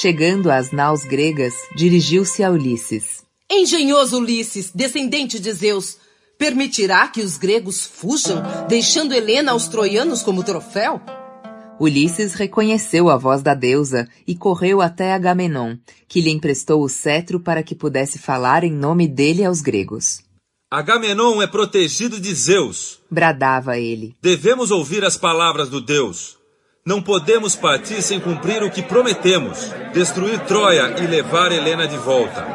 Chegando 0.00 0.50
às 0.50 0.70
naus 0.70 1.04
gregas, 1.04 1.52
dirigiu-se 1.76 2.42
a 2.42 2.50
Ulisses. 2.50 3.22
Engenhoso 3.50 4.16
Ulisses, 4.16 4.70
descendente 4.74 5.38
de 5.38 5.52
Zeus, 5.52 5.98
permitirá 6.38 7.06
que 7.06 7.20
os 7.20 7.36
gregos 7.36 7.84
fujam, 7.84 8.42
deixando 8.66 9.12
Helena 9.12 9.52
aos 9.52 9.68
troianos 9.68 10.22
como 10.22 10.42
troféu? 10.42 11.02
Ulisses 11.82 12.34
reconheceu 12.34 13.10
a 13.10 13.16
voz 13.16 13.42
da 13.42 13.54
deusa 13.54 14.08
e 14.24 14.36
correu 14.36 14.80
até 14.80 15.12
Agamenon, 15.12 15.74
que 16.06 16.20
lhe 16.20 16.30
emprestou 16.30 16.80
o 16.80 16.88
cetro 16.88 17.40
para 17.40 17.60
que 17.60 17.74
pudesse 17.74 18.20
falar 18.20 18.62
em 18.62 18.70
nome 18.70 19.08
dele 19.08 19.44
aos 19.44 19.60
gregos. 19.60 20.20
Agamenon 20.70 21.42
é 21.42 21.46
protegido 21.48 22.20
de 22.20 22.32
Zeus, 22.36 23.00
bradava 23.10 23.80
ele. 23.80 24.14
Devemos 24.22 24.70
ouvir 24.70 25.04
as 25.04 25.16
palavras 25.16 25.68
do 25.68 25.80
deus. 25.80 26.38
Não 26.86 27.02
podemos 27.02 27.56
partir 27.56 28.00
sem 28.00 28.20
cumprir 28.20 28.62
o 28.62 28.70
que 28.70 28.80
prometemos: 28.80 29.72
destruir 29.92 30.38
Troia 30.44 31.02
e 31.02 31.06
levar 31.08 31.50
Helena 31.50 31.88
de 31.88 31.98
volta. 31.98 32.46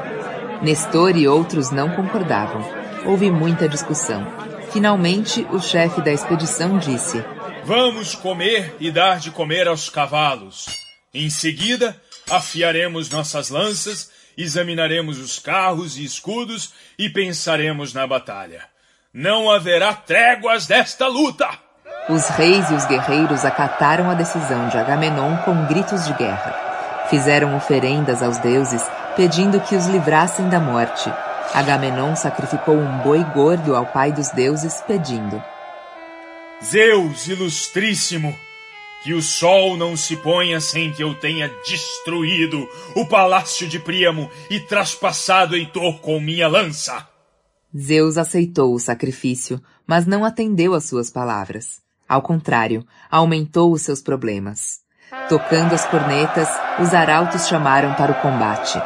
Nestor 0.64 1.18
e 1.18 1.28
outros 1.28 1.70
não 1.70 1.90
concordavam. 1.90 2.62
Houve 3.06 3.30
muita 3.30 3.68
discussão. 3.68 4.26
Finalmente, 4.72 5.46
o 5.52 5.60
chefe 5.60 6.02
da 6.02 6.14
expedição 6.14 6.78
disse: 6.78 7.22
Vamos 7.68 8.16
comer 8.16 8.78
e 8.80 8.90
dar 8.90 9.20
de 9.20 9.30
comer 9.30 9.68
aos 9.68 9.90
cavalos. 9.90 10.68
Em 11.14 11.30
seguida, 11.30 12.02
afiaremos 12.32 13.10
nossas 13.10 13.50
lanças, 13.50 14.10
examinaremos 14.38 15.20
os 15.20 15.38
carros 15.38 15.98
e 15.98 16.06
escudos 16.06 16.72
e 16.98 17.10
pensaremos 17.10 17.94
na 17.94 18.08
batalha. 18.08 18.62
Não 19.14 19.52
haverá 19.52 19.94
tréguas 19.94 20.66
desta 20.66 21.08
luta! 21.08 21.50
Os 22.08 22.30
reis 22.30 22.72
e 22.72 22.74
os 22.74 22.86
guerreiros 22.86 23.44
acataram 23.44 24.10
a 24.10 24.14
decisão 24.14 24.70
de 24.70 24.78
Agamenon 24.78 25.36
com 25.44 25.66
gritos 25.66 26.06
de 26.06 26.14
guerra. 26.14 27.08
Fizeram 27.10 27.54
oferendas 27.54 28.24
aos 28.24 28.38
deuses, 28.38 28.82
pedindo 29.18 29.60
que 29.60 29.76
os 29.76 29.88
livrassem 29.88 30.48
da 30.48 30.62
morte. 30.62 31.12
Agamenon 31.54 32.16
sacrificou 32.16 32.78
um 32.78 33.00
boi 33.00 33.26
gordo 33.36 33.76
ao 33.76 33.86
pai 33.88 34.14
dos 34.14 34.30
deuses, 34.30 34.82
pedindo: 34.88 35.44
Zeus 36.64 37.28
ilustríssimo, 37.28 38.36
que 39.04 39.14
o 39.14 39.22
sol 39.22 39.78
não 39.78 39.96
se 39.96 40.18
ponha 40.18 40.60
sem 40.60 40.92
que 40.92 41.04
eu 41.04 41.14
tenha 41.14 41.48
destruído 41.64 42.68
o 42.96 43.06
palácio 43.06 43.68
de 43.68 43.80
Príamo 43.80 44.30
e 44.50 44.60
traspassado 44.60 45.56
Heitor 45.56 46.00
com 46.00 46.20
minha 46.20 46.48
lança. 46.48 47.08
Zeus 47.78 48.18
aceitou 48.18 48.74
o 48.74 48.80
sacrifício, 48.80 49.62
mas 49.86 50.08
não 50.08 50.26
atendeu 50.26 50.74
às 50.74 50.86
suas 50.86 51.12
palavras. 51.12 51.80
Ao 52.10 52.22
contrário, 52.22 52.86
aumentou 53.10 53.72
os 53.72 53.84
seus 53.84 54.02
problemas. 54.02 54.80
Tocando 55.30 55.74
as 55.74 55.86
cornetas, 55.86 56.50
os 56.82 56.94
arautos 56.94 57.48
chamaram 57.48 57.94
para 57.94 58.14
o 58.14 58.22
combate. 58.22 58.78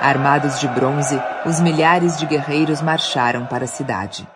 Armados 0.00 0.60
de 0.60 0.68
bronze, 0.68 1.18
os 1.44 1.58
milhares 1.58 2.18
de 2.18 2.26
guerreiros 2.26 2.80
marcharam 2.80 3.46
para 3.46 3.64
a 3.64 3.68
cidade. 3.68 4.26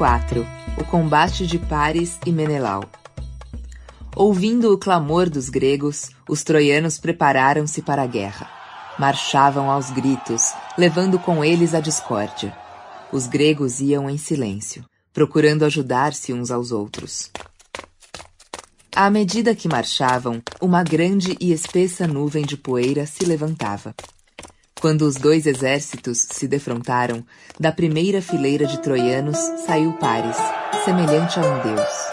4 0.00 0.46
O 0.78 0.84
combate 0.86 1.46
de 1.46 1.58
Paris 1.58 2.18
e 2.24 2.32
Menelau 2.32 2.82
Ouvindo 4.16 4.72
o 4.72 4.78
clamor 4.78 5.28
dos 5.28 5.50
gregos, 5.50 6.08
os 6.26 6.42
troianos 6.42 6.96
prepararam-se 6.96 7.82
para 7.82 8.00
a 8.00 8.06
guerra. 8.06 8.48
Marchavam 8.98 9.70
aos 9.70 9.90
gritos, 9.90 10.54
levando 10.78 11.18
com 11.18 11.44
eles 11.44 11.74
a 11.74 11.80
discórdia. 11.80 12.56
Os 13.12 13.26
gregos 13.26 13.80
iam 13.80 14.08
em 14.08 14.16
silêncio, 14.16 14.86
procurando 15.12 15.66
ajudar-se 15.66 16.32
uns 16.32 16.50
aos 16.50 16.72
outros. 16.72 17.30
À 18.96 19.10
medida 19.10 19.54
que 19.54 19.68
marchavam, 19.68 20.40
uma 20.62 20.82
grande 20.82 21.36
e 21.38 21.52
espessa 21.52 22.06
nuvem 22.06 22.46
de 22.46 22.56
poeira 22.56 23.04
se 23.04 23.26
levantava. 23.26 23.94
Quando 24.80 25.02
os 25.02 25.16
dois 25.16 25.44
exércitos 25.44 26.26
se 26.30 26.48
defrontaram, 26.48 27.22
da 27.58 27.70
primeira 27.70 28.22
fileira 28.22 28.64
de 28.64 28.78
troianos 28.78 29.36
saiu 29.66 29.92
Paris, 29.98 30.38
semelhante 30.86 31.38
a 31.38 31.42
um 31.42 31.60
deus. 31.60 32.10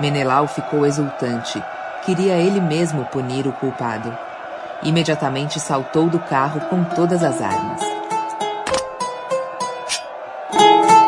Menelau 0.00 0.48
ficou 0.48 0.84
exultante, 0.84 1.62
queria 2.04 2.34
ele 2.34 2.60
mesmo 2.60 3.04
punir 3.06 3.46
o 3.46 3.52
culpado. 3.52 4.12
Imediatamente 4.82 5.60
saltou 5.60 6.08
do 6.08 6.18
carro 6.18 6.60
com 6.62 6.82
todas 6.82 7.22
as 7.22 7.40
armas. 7.40 7.80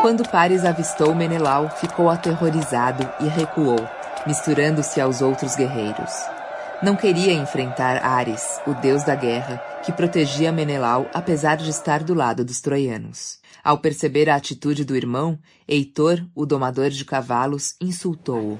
Quando 0.02 0.28
Paris 0.28 0.64
avistou 0.64 1.16
Menelau, 1.16 1.68
ficou 1.68 2.10
aterrorizado 2.10 3.08
e 3.18 3.26
recuou, 3.26 3.88
misturando-se 4.24 5.00
aos 5.00 5.20
outros 5.20 5.56
guerreiros. 5.56 6.12
Não 6.82 6.96
queria 6.96 7.32
enfrentar 7.32 8.04
Ares, 8.04 8.60
o 8.66 8.74
deus 8.74 9.04
da 9.04 9.14
guerra, 9.14 9.62
que 9.84 9.92
protegia 9.92 10.50
Menelau 10.50 11.08
apesar 11.14 11.56
de 11.56 11.70
estar 11.70 12.02
do 12.02 12.12
lado 12.12 12.44
dos 12.44 12.60
troianos. 12.60 13.38
Ao 13.62 13.78
perceber 13.78 14.28
a 14.28 14.34
atitude 14.34 14.84
do 14.84 14.96
irmão, 14.96 15.38
Heitor, 15.68 16.20
o 16.34 16.44
domador 16.44 16.90
de 16.90 17.04
cavalos, 17.04 17.76
insultou-o. 17.80 18.58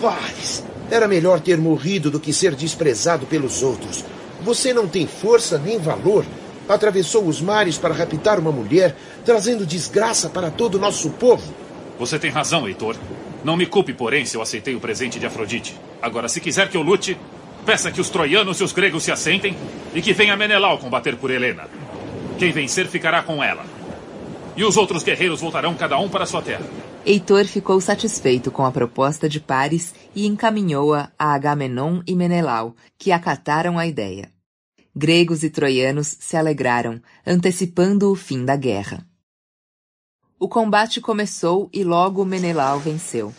Pares, 0.00 0.64
era 0.90 1.06
melhor 1.06 1.38
ter 1.38 1.58
morrido 1.58 2.10
do 2.10 2.18
que 2.18 2.32
ser 2.32 2.56
desprezado 2.56 3.24
pelos 3.24 3.62
outros. 3.62 4.04
Você 4.42 4.74
não 4.74 4.88
tem 4.88 5.06
força 5.06 5.58
nem 5.58 5.78
valor. 5.78 6.26
Atravessou 6.68 7.24
os 7.24 7.40
mares 7.40 7.78
para 7.78 7.94
raptar 7.94 8.40
uma 8.40 8.50
mulher, 8.50 8.96
trazendo 9.24 9.64
desgraça 9.64 10.28
para 10.28 10.50
todo 10.50 10.74
o 10.74 10.80
nosso 10.80 11.10
povo. 11.10 11.54
Você 12.00 12.18
tem 12.18 12.32
razão, 12.32 12.66
Heitor. 12.66 12.96
Não 13.44 13.56
me 13.56 13.64
culpe, 13.64 13.92
porém, 13.92 14.26
se 14.26 14.36
eu 14.36 14.42
aceitei 14.42 14.74
o 14.74 14.80
presente 14.80 15.20
de 15.20 15.26
Afrodite. 15.26 15.76
Agora, 16.00 16.28
se 16.28 16.40
quiser 16.40 16.68
que 16.68 16.76
eu 16.76 16.82
lute, 16.82 17.18
peça 17.66 17.90
que 17.90 18.00
os 18.00 18.08
troianos 18.08 18.60
e 18.60 18.64
os 18.64 18.72
gregos 18.72 19.04
se 19.04 19.12
assentem 19.12 19.56
e 19.94 20.00
que 20.00 20.12
venha 20.12 20.36
Menelau 20.36 20.78
combater 20.78 21.16
por 21.16 21.30
Helena. 21.30 21.68
Quem 22.38 22.52
vencer 22.52 22.86
ficará 22.86 23.22
com 23.22 23.42
ela. 23.42 23.64
E 24.56 24.64
os 24.64 24.76
outros 24.76 25.02
guerreiros 25.02 25.40
voltarão 25.40 25.74
cada 25.74 25.98
um 25.98 26.08
para 26.08 26.26
sua 26.26 26.42
terra. 26.42 26.64
Heitor 27.04 27.46
ficou 27.46 27.80
satisfeito 27.80 28.50
com 28.50 28.64
a 28.64 28.72
proposta 28.72 29.28
de 29.28 29.40
Paris 29.40 29.94
e 30.14 30.26
encaminhou-a 30.26 31.10
a 31.18 31.34
Agamenon 31.34 32.02
e 32.06 32.14
Menelau, 32.14 32.74
que 32.98 33.12
acataram 33.12 33.78
a 33.78 33.86
ideia. 33.86 34.30
Gregos 34.94 35.42
e 35.42 35.50
troianos 35.50 36.16
se 36.20 36.36
alegraram, 36.36 37.00
antecipando 37.26 38.10
o 38.10 38.14
fim 38.16 38.44
da 38.44 38.56
guerra. 38.56 39.06
O 40.38 40.48
combate 40.48 41.00
começou 41.00 41.68
e 41.72 41.82
logo 41.82 42.24
Menelau 42.24 42.78
venceu. 42.78 43.32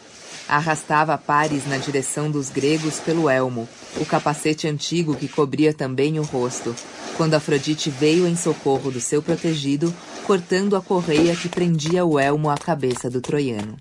Arrastava 0.50 1.16
Paris 1.16 1.68
na 1.68 1.78
direção 1.78 2.32
dos 2.32 2.50
gregos 2.50 3.00
pelo 3.00 3.30
elmo, 3.30 3.70
o 3.98 4.06
capacete 4.06 4.68
antigo 4.68 5.16
que 5.16 5.28
cobria 5.28 5.72
também 5.72 6.20
o 6.20 6.24
rosto, 6.24 6.76
quando 7.16 7.36
Afrodite 7.36 7.92
veio 7.92 8.26
em 8.26 8.36
socorro 8.36 8.90
do 8.90 9.00
seu 9.00 9.22
protegido, 9.22 9.94
cortando 10.26 10.76
a 10.76 10.82
correia 10.82 11.36
que 11.36 11.48
prendia 11.48 12.04
o 12.04 12.18
elmo 12.20 12.50
à 12.50 12.58
cabeça 12.58 13.12
do 13.12 13.22
troiano. 13.22 13.78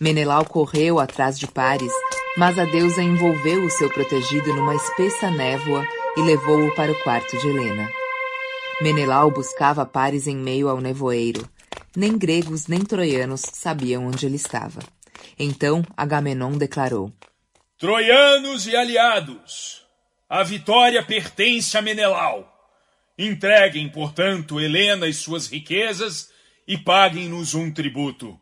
Menelau 0.00 0.44
correu 0.44 0.98
atrás 0.98 1.38
de 1.38 1.46
Paris, 1.46 1.92
mas 2.36 2.58
a 2.58 2.64
deusa 2.64 3.00
envolveu 3.00 3.64
o 3.64 3.70
seu 3.70 3.88
protegido 3.88 4.52
numa 4.52 4.74
espessa 4.74 5.30
névoa 5.30 5.86
e 6.16 6.22
levou-o 6.22 6.74
para 6.74 6.90
o 6.90 7.02
quarto 7.04 7.38
de 7.38 7.46
Helena. 7.46 7.88
Menelau 8.82 9.30
buscava 9.30 9.86
Paris 9.86 10.26
em 10.26 10.36
meio 10.36 10.68
ao 10.68 10.80
nevoeiro, 10.80 11.48
nem 11.96 12.18
gregos 12.18 12.66
nem 12.66 12.80
troianos 12.80 13.42
sabiam 13.52 14.08
onde 14.08 14.26
ele 14.26 14.34
estava. 14.34 14.80
Então 15.38 15.82
Agamenon 15.96 16.56
declarou: 16.56 17.12
Troianos 17.78 18.66
e 18.66 18.76
aliados, 18.76 19.82
a 20.28 20.42
vitória 20.42 21.02
pertence 21.02 21.76
a 21.76 21.82
Menelau. 21.82 22.50
Entreguem, 23.16 23.88
portanto, 23.88 24.60
Helena 24.60 25.06
e 25.06 25.14
suas 25.14 25.46
riquezas 25.46 26.30
e 26.66 26.76
paguem-nos 26.76 27.54
um 27.54 27.72
tributo. 27.72 28.40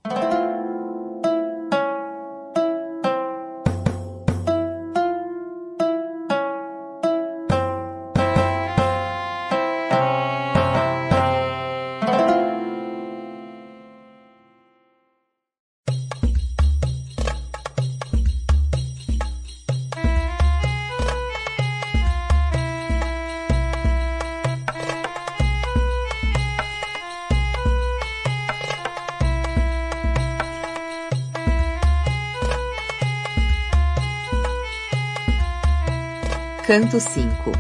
Canto 36.73 36.99
5 36.99 37.53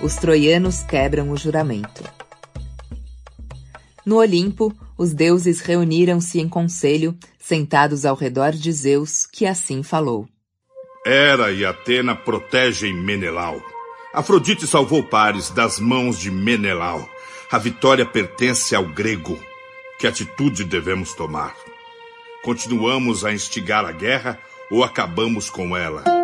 Os 0.00 0.16
troianos 0.16 0.82
quebram 0.82 1.28
o 1.28 1.36
juramento. 1.36 2.02
No 4.06 4.16
Olimpo, 4.16 4.74
os 4.96 5.12
deuses 5.12 5.60
reuniram-se 5.60 6.40
em 6.40 6.48
conselho, 6.48 7.14
sentados 7.38 8.06
ao 8.06 8.16
redor 8.16 8.52
de 8.52 8.72
Zeus, 8.72 9.26
que 9.26 9.44
assim 9.44 9.82
falou. 9.82 10.26
Hera 11.04 11.52
e 11.52 11.62
Atena 11.62 12.16
protegem 12.16 12.94
Menelau. 12.94 13.62
Afrodite 14.14 14.66
salvou 14.66 15.02
Paris 15.02 15.50
das 15.50 15.78
mãos 15.78 16.18
de 16.18 16.30
Menelau. 16.30 17.06
A 17.52 17.58
vitória 17.58 18.06
pertence 18.06 18.74
ao 18.74 18.86
grego. 18.86 19.38
Que 19.98 20.06
atitude 20.06 20.64
devemos 20.64 21.12
tomar? 21.12 21.54
Continuamos 22.42 23.26
a 23.26 23.32
instigar 23.34 23.84
a 23.84 23.92
guerra 23.92 24.38
ou 24.70 24.82
acabamos 24.82 25.50
com 25.50 25.76
ela? 25.76 26.23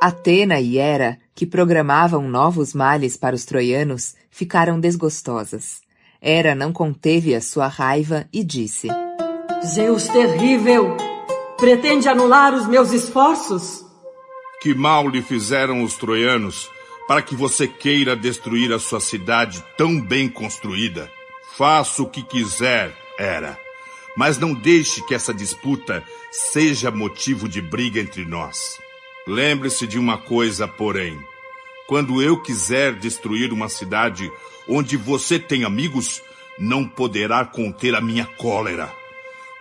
Atena 0.00 0.60
e 0.60 0.78
Hera, 0.78 1.18
que 1.34 1.44
programavam 1.44 2.28
novos 2.28 2.72
males 2.72 3.16
para 3.16 3.34
os 3.34 3.44
troianos, 3.44 4.14
ficaram 4.30 4.78
desgostosas. 4.78 5.80
Hera 6.22 6.54
não 6.54 6.72
conteve 6.72 7.34
a 7.34 7.40
sua 7.40 7.66
raiva 7.66 8.28
e 8.32 8.44
disse: 8.44 8.88
Zeus 9.66 10.06
terrível! 10.08 10.96
Pretende 11.56 12.08
anular 12.08 12.54
os 12.54 12.68
meus 12.68 12.92
esforços? 12.92 13.84
Que 14.62 14.72
mal 14.72 15.08
lhe 15.08 15.20
fizeram 15.20 15.82
os 15.82 15.96
troianos 15.96 16.70
para 17.08 17.20
que 17.20 17.34
você 17.34 17.66
queira 17.66 18.14
destruir 18.14 18.72
a 18.72 18.78
sua 18.78 19.00
cidade 19.00 19.64
tão 19.76 20.00
bem 20.00 20.28
construída? 20.28 21.10
Faça 21.56 22.02
o 22.02 22.08
que 22.08 22.22
quiser, 22.22 22.94
Hera. 23.18 23.58
Mas 24.16 24.38
não 24.38 24.54
deixe 24.54 25.04
que 25.06 25.14
essa 25.14 25.34
disputa 25.34 26.04
seja 26.30 26.90
motivo 26.92 27.48
de 27.48 27.60
briga 27.60 28.00
entre 28.00 28.24
nós. 28.24 28.78
Lembre-se 29.28 29.86
de 29.86 29.98
uma 29.98 30.16
coisa, 30.16 30.66
porém. 30.66 31.22
Quando 31.86 32.22
eu 32.22 32.40
quiser 32.40 32.94
destruir 32.94 33.52
uma 33.52 33.68
cidade 33.68 34.32
onde 34.66 34.96
você 34.96 35.38
tem 35.38 35.64
amigos, 35.64 36.22
não 36.58 36.88
poderá 36.88 37.44
conter 37.44 37.94
a 37.94 38.00
minha 38.00 38.24
cólera. 38.24 38.90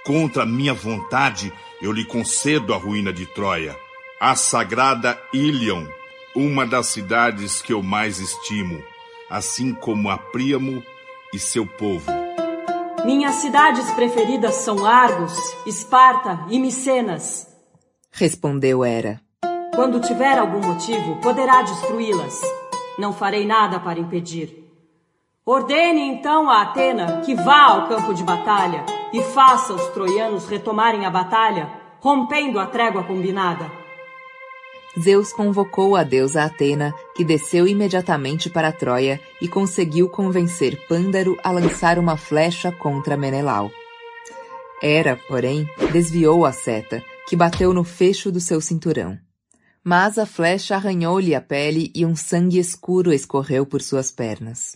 Contra 0.06 0.44
a 0.44 0.46
minha 0.46 0.74
vontade, 0.74 1.52
eu 1.82 1.92
lhe 1.92 2.06
concedo 2.06 2.74
a 2.74 2.78
ruína 2.78 3.12
de 3.12 3.26
Troia, 3.26 3.78
a 4.22 4.38
sagrada 4.38 5.22
Ilion, 5.34 5.86
uma 6.34 6.66
das 6.66 6.88
cidades 6.88 7.62
que 7.62 7.74
eu 7.74 7.84
mais 7.84 8.20
estimo, 8.20 8.82
assim 9.30 9.74
como 9.74 10.10
a 10.10 10.18
Príamo 10.18 10.82
e 11.34 11.40
seu 11.40 11.66
povo. 11.66 12.10
Minhas 13.04 13.36
cidades 13.36 13.92
preferidas 13.92 14.56
são 14.56 14.86
Argos, 14.86 15.38
Esparta 15.66 16.46
e 16.50 16.58
Micenas. 16.58 17.48
Respondeu 18.14 18.86
Hera. 18.86 19.27
Quando 19.78 20.02
tiver 20.02 20.40
algum 20.40 20.60
motivo, 20.60 21.18
poderá 21.18 21.62
destruí-las. 21.62 22.42
Não 22.98 23.13
farei 23.13 23.46
nada 23.46 23.80
para 23.80 24.00
impedir. 24.00 24.68
Ordene 25.46 26.02
então 26.02 26.50
a 26.50 26.63
Atena 26.63 27.22
que 27.24 27.36
vá 27.36 27.66
ao 27.66 27.88
campo 27.88 28.12
de 28.12 28.24
batalha 28.24 28.84
e 29.13 29.22
faça 29.22 29.76
os 29.76 29.86
troianos 29.90 30.48
retomarem 30.48 31.06
a 31.06 31.12
batalha, 31.12 31.70
rompendo 32.00 32.60
a 32.60 32.66
trégua 32.66 33.04
combinada. 33.04 33.72
Zeus 35.00 35.32
convocou 35.32 35.96
a 35.96 36.02
deusa 36.02 36.42
Atena, 36.42 36.92
que 37.16 37.24
desceu 37.24 37.68
imediatamente 37.68 38.50
para 38.50 38.72
Troia 38.72 39.22
e 39.40 39.48
conseguiu 39.48 40.10
convencer 40.10 40.88
Pândaro 40.88 41.38
a 41.44 41.52
lançar 41.52 42.00
uma 42.00 42.18
flecha 42.18 42.72
contra 42.72 43.16
Menelau. 43.16 43.70
Hera, 44.82 45.20
porém, 45.28 45.70
desviou 45.92 46.48
a 46.48 46.52
seta, 46.52 47.04
que 47.28 47.36
bateu 47.36 47.76
no 47.76 47.84
fecho 47.84 48.32
do 48.32 48.40
seu 48.40 48.60
cinturão. 48.60 49.27
Mas 49.89 50.17
a 50.17 50.26
flecha 50.26 50.76
arranhou-lhe 50.76 51.34
a 51.34 51.39
pele 51.39 51.89
e 51.95 52.06
um 52.06 52.13
sangue 52.13 52.60
escuro 52.60 53.13
escorreu 53.13 53.65
por 53.65 53.82
suas 53.82 54.12
pernas. 54.12 54.76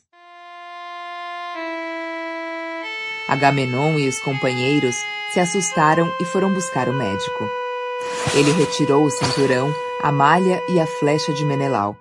Agamenon 3.27 3.99
e 3.99 4.07
os 4.07 4.17
companheiros 4.21 4.95
se 5.33 5.41
assustaram 5.41 6.09
e 6.21 6.23
foram 6.23 6.53
buscar 6.53 6.87
o 6.87 6.93
médico. 6.93 7.45
Ele 8.33 8.53
retirou 8.53 9.03
o 9.03 9.11
cinturão, 9.11 9.75
a 10.01 10.13
malha 10.13 10.61
e 10.69 10.79
a 10.79 10.87
flecha 10.87 11.33
de 11.33 11.43
Menelau. 11.43 11.97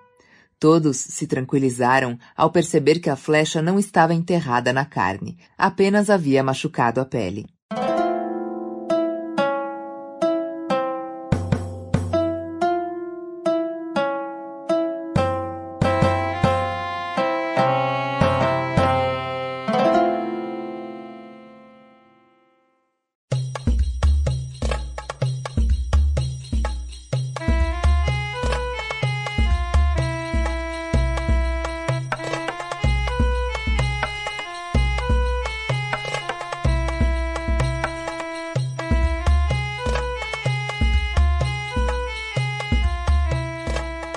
Todos 0.56 0.96
se 0.96 1.26
tranquilizaram 1.26 2.16
ao 2.36 2.52
perceber 2.52 3.00
que 3.00 3.10
a 3.10 3.16
flecha 3.16 3.60
não 3.60 3.76
estava 3.76 4.14
enterrada 4.14 4.72
na 4.72 4.84
carne, 4.84 5.36
apenas 5.58 6.10
havia 6.10 6.44
machucado 6.44 7.00
a 7.00 7.04
pele. 7.04 7.48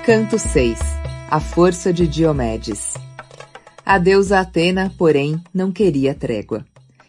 Canto 0.06 0.38
6 0.38 0.80
A 1.32 1.40
força 1.40 1.94
de 1.94 2.06
Diomedes 2.06 2.94
A 3.86 3.98
deusa 3.98 4.42
Atena, 4.42 4.92
porém, 4.98 5.42
não 5.54 5.72
queria 5.72 6.14
trégua. 6.14 6.66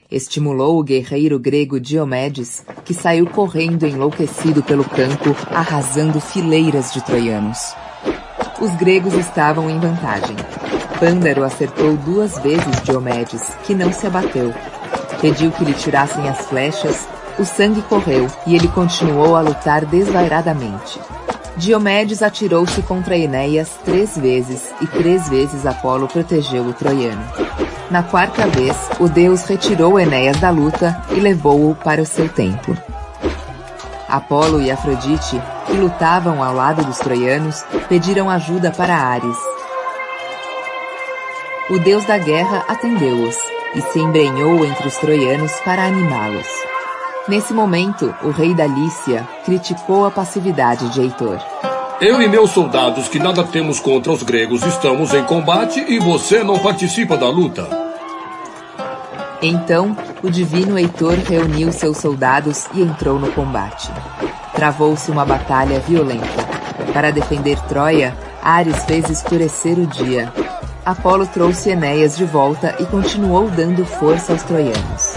Estimulou 0.09 0.79
o 0.79 0.85
guerreiro 0.85 1.37
grego 1.37 1.81
Diomedes, 1.81 2.65
que 2.85 2.95
saiu 2.95 3.27
correndo 3.27 3.85
enlouquecido 3.85 4.63
pelo 4.63 4.85
campo, 4.85 5.35
arrasando 5.51 6.21
fileiras 6.21 6.93
de 6.93 7.05
troianos. 7.05 7.75
Os 8.61 8.71
gregos 8.77 9.15
estavam 9.15 9.69
em 9.69 9.81
vantagem. 9.81 10.37
Pândaro 11.01 11.43
acertou 11.43 11.97
duas 11.97 12.39
vezes 12.39 12.81
Diomedes, 12.85 13.43
que 13.65 13.75
não 13.75 13.93
se 13.93 14.07
abateu. 14.07 14.55
Pediu 15.21 15.51
que 15.51 15.65
lhe 15.65 15.75
tirassem 15.75 16.29
as 16.29 16.47
flechas, 16.47 17.09
o 17.41 17.45
sangue 17.45 17.83
correu 17.83 18.29
e 18.47 18.55
ele 18.55 18.69
continuou 18.69 19.35
a 19.35 19.41
lutar 19.41 19.85
desvairadamente. 19.85 21.01
Diomedes 21.57 22.23
atirou-se 22.23 22.83
contra 22.83 23.17
Enéas 23.17 23.71
três 23.85 24.19
vezes 24.19 24.73
e 24.81 24.87
três 24.87 25.29
vezes 25.29 25.65
Apolo 25.65 26.09
protegeu 26.09 26.65
o 26.65 26.73
troiano. 26.73 27.25
Na 27.91 28.03
quarta 28.03 28.47
vez, 28.49 28.77
o 28.99 29.09
deus 29.09 29.45
retirou 29.45 30.01
Enéas 30.01 30.41
da 30.41 30.51
luta 30.51 31.01
e 31.11 31.21
levou-o 31.21 31.77
para 31.77 32.03
o 32.03 32.07
seu 32.07 32.29
templo. 32.29 32.77
Apolo 34.09 34.61
e 34.61 34.71
Afrodite, 34.71 35.41
que 35.67 35.73
lutavam 35.73 36.43
ao 36.43 36.55
lado 36.55 36.85
dos 36.85 36.99
troianos, 36.99 37.65
pediram 37.89 38.29
ajuda 38.29 38.71
para 38.71 38.97
Ares. 38.97 39.37
O 41.71 41.79
deus 41.79 42.05
da 42.05 42.19
guerra 42.19 42.65
atendeu-os 42.69 43.37
e 43.75 43.81
se 43.81 43.99
embrenhou 43.99 44.65
entre 44.65 44.87
os 44.87 44.97
troianos 44.97 45.53
para 45.65 45.85
animá-los. 45.85 46.47
Nesse 47.27 47.55
momento, 47.55 48.15
o 48.23 48.31
rei 48.31 48.55
da 48.55 48.67
Lícia 48.67 49.27
criticou 49.47 50.05
a 50.05 50.11
passividade 50.11 50.91
de 50.91 51.01
Heitor. 51.01 51.39
Eu 51.99 52.21
e 52.21 52.29
meus 52.29 52.51
soldados, 52.51 53.09
que 53.09 53.19
nada 53.19 53.43
temos 53.43 53.81
contra 53.81 54.13
os 54.13 54.23
gregos, 54.23 54.63
estamos 54.63 55.15
em 55.15 55.25
combate 55.25 55.81
e 55.89 55.99
você 55.99 56.45
não 56.45 56.59
participa 56.59 57.17
da 57.17 57.27
luta. 57.27 57.67
Então, 59.41 59.97
o 60.23 60.29
divino 60.29 60.79
Heitor 60.79 61.15
reuniu 61.15 61.73
seus 61.73 61.97
soldados 61.97 62.67
e 62.75 62.83
entrou 62.83 63.19
no 63.19 63.33
combate. 63.33 63.91
Travou-se 64.55 65.11
uma 65.11 65.25
batalha 65.25 65.81
violenta. 65.81 66.45
Para 66.93 67.11
defender 67.11 67.59
Troia, 67.63 68.15
Ares 68.43 68.85
fez 68.85 69.09
escurecer 69.09 69.79
o 69.79 69.87
dia. 69.87 70.31
Apolo 70.85 71.27
trouxe 71.27 71.71
Enéas 71.71 72.19
de 72.19 72.27
volta 72.27 72.77
e 72.79 72.85
continuou 72.85 73.49
dando 73.49 73.87
força 73.87 74.33
aos 74.33 74.43
troianos. 74.43 75.15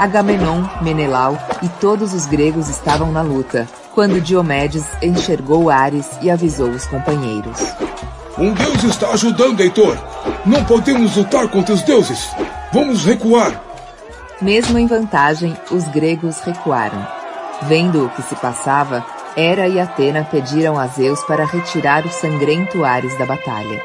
Agamenon, 0.00 0.64
Menelau 0.80 1.38
e 1.60 1.68
todos 1.68 2.14
os 2.14 2.24
gregos 2.24 2.70
estavam 2.70 3.12
na 3.12 3.20
luta, 3.20 3.68
quando 3.94 4.18
Diomedes 4.18 4.86
enxergou 5.02 5.68
Ares 5.68 6.08
e 6.22 6.30
avisou 6.30 6.70
os 6.70 6.86
companheiros. 6.86 7.60
Um 8.38 8.54
deus 8.54 8.82
está 8.82 9.10
ajudando, 9.10 9.60
Heitor! 9.60 9.98
Não 10.46 10.64
podemos 10.64 11.16
lutar 11.16 11.46
contra 11.48 11.74
os 11.74 11.82
deuses! 11.82 12.30
Vamos 12.72 13.04
recuar! 13.04 13.62
Mesmo 14.40 14.78
em 14.78 14.86
vantagem, 14.86 15.54
os 15.70 15.86
gregos 15.88 16.40
recuaram. 16.40 17.06
Vendo 17.64 18.06
o 18.06 18.08
que 18.08 18.22
se 18.22 18.34
passava, 18.36 19.04
Hera 19.36 19.68
e 19.68 19.78
Atena 19.78 20.24
pediram 20.24 20.78
a 20.78 20.86
Zeus 20.86 21.22
para 21.24 21.44
retirar 21.44 22.06
o 22.06 22.10
sangrento 22.10 22.86
Ares 22.86 23.18
da 23.18 23.26
batalha. 23.26 23.84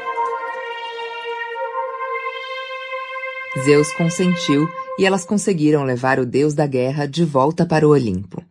Zeus 3.66 3.92
consentiu 3.92 4.66
e 4.98 5.04
elas 5.04 5.24
conseguiram 5.24 5.84
levar 5.84 6.18
o 6.18 6.26
deus 6.26 6.54
da 6.54 6.66
guerra 6.66 7.06
de 7.06 7.24
volta 7.24 7.66
para 7.66 7.86
o 7.86 7.90
Olimpo. 7.90 8.42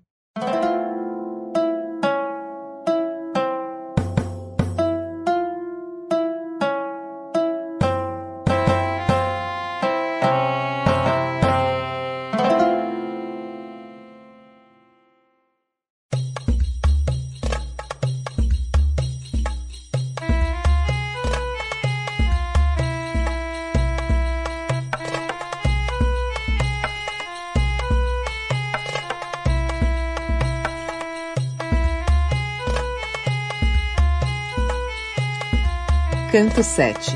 Canto 36.56 36.64
7 36.64 37.12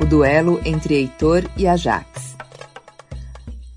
O 0.00 0.06
duelo 0.06 0.60
entre 0.64 0.94
Heitor 0.94 1.42
e 1.56 1.66
Ajax 1.66 2.36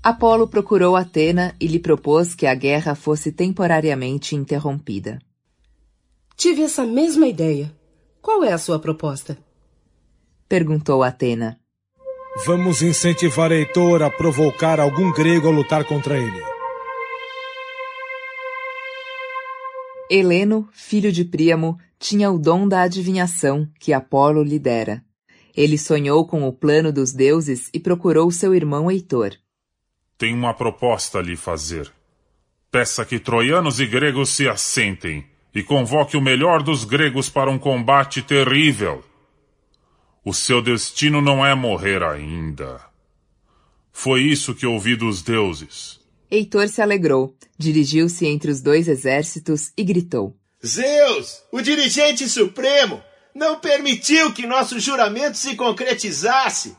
Apolo 0.00 0.46
procurou 0.46 0.94
Atena 0.94 1.56
e 1.60 1.66
lhe 1.66 1.80
propôs 1.80 2.36
que 2.36 2.46
a 2.46 2.54
guerra 2.54 2.94
fosse 2.94 3.32
temporariamente 3.32 4.36
interrompida. 4.36 5.18
Tive 6.36 6.62
essa 6.62 6.86
mesma 6.86 7.26
ideia. 7.26 7.74
Qual 8.20 8.44
é 8.44 8.52
a 8.52 8.58
sua 8.58 8.78
proposta? 8.78 9.36
Perguntou 10.48 11.02
Atena. 11.02 11.58
Vamos 12.46 12.80
incentivar 12.80 13.50
Heitor 13.50 14.04
a 14.04 14.10
provocar 14.10 14.78
algum 14.78 15.12
grego 15.12 15.48
a 15.48 15.50
lutar 15.50 15.84
contra 15.84 16.16
ele. 16.16 16.42
Heleno, 20.08 20.68
filho 20.72 21.10
de 21.10 21.24
Príamo, 21.24 21.76
tinha 22.02 22.32
o 22.32 22.36
dom 22.36 22.66
da 22.66 22.82
adivinhação 22.82 23.68
que 23.78 23.92
Apolo 23.92 24.42
lhe 24.42 24.58
dera. 24.58 25.04
Ele 25.56 25.78
sonhou 25.78 26.26
com 26.26 26.48
o 26.48 26.52
plano 26.52 26.92
dos 26.92 27.12
deuses 27.12 27.70
e 27.72 27.78
procurou 27.78 28.28
seu 28.32 28.52
irmão 28.52 28.90
Heitor. 28.90 29.36
Tenho 30.18 30.36
uma 30.36 30.52
proposta 30.52 31.20
a 31.20 31.22
lhe 31.22 31.36
fazer. 31.36 31.92
Peça 32.72 33.04
que 33.04 33.20
troianos 33.20 33.78
e 33.78 33.86
gregos 33.86 34.30
se 34.30 34.48
assentem 34.48 35.24
e 35.54 35.62
convoque 35.62 36.16
o 36.16 36.20
melhor 36.20 36.60
dos 36.60 36.84
gregos 36.84 37.28
para 37.28 37.48
um 37.48 37.58
combate 37.58 38.20
terrível. 38.20 39.04
O 40.24 40.34
seu 40.34 40.60
destino 40.60 41.20
não 41.20 41.46
é 41.46 41.54
morrer 41.54 42.02
ainda. 42.02 42.80
Foi 43.92 44.22
isso 44.22 44.56
que 44.56 44.66
ouvi 44.66 44.96
dos 44.96 45.22
deuses. 45.22 46.00
Heitor 46.28 46.66
se 46.68 46.82
alegrou, 46.82 47.36
dirigiu-se 47.56 48.26
entre 48.26 48.50
os 48.50 48.60
dois 48.60 48.88
exércitos 48.88 49.70
e 49.76 49.84
gritou: 49.84 50.36
Zeus, 50.64 51.42
o 51.50 51.60
dirigente 51.60 52.28
supremo, 52.28 53.02
não 53.34 53.58
permitiu 53.58 54.32
que 54.32 54.46
nosso 54.46 54.78
juramento 54.78 55.36
se 55.36 55.56
concretizasse. 55.56 56.76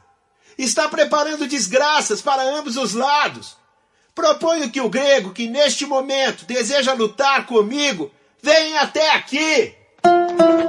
Está 0.58 0.88
preparando 0.88 1.48
desgraças 1.48 2.22
para 2.22 2.44
ambos 2.44 2.78
os 2.78 2.94
lados. 2.94 3.58
Proponho 4.16 4.70
que 4.70 4.80
o 4.80 4.90
grego 4.90 5.32
que 5.32 5.48
neste 5.48 5.86
momento 5.86 6.46
deseja 6.46 6.94
lutar 6.94 7.46
comigo 7.46 8.12
venha 8.42 8.82
até 8.82 9.16
aqui. 9.16 9.74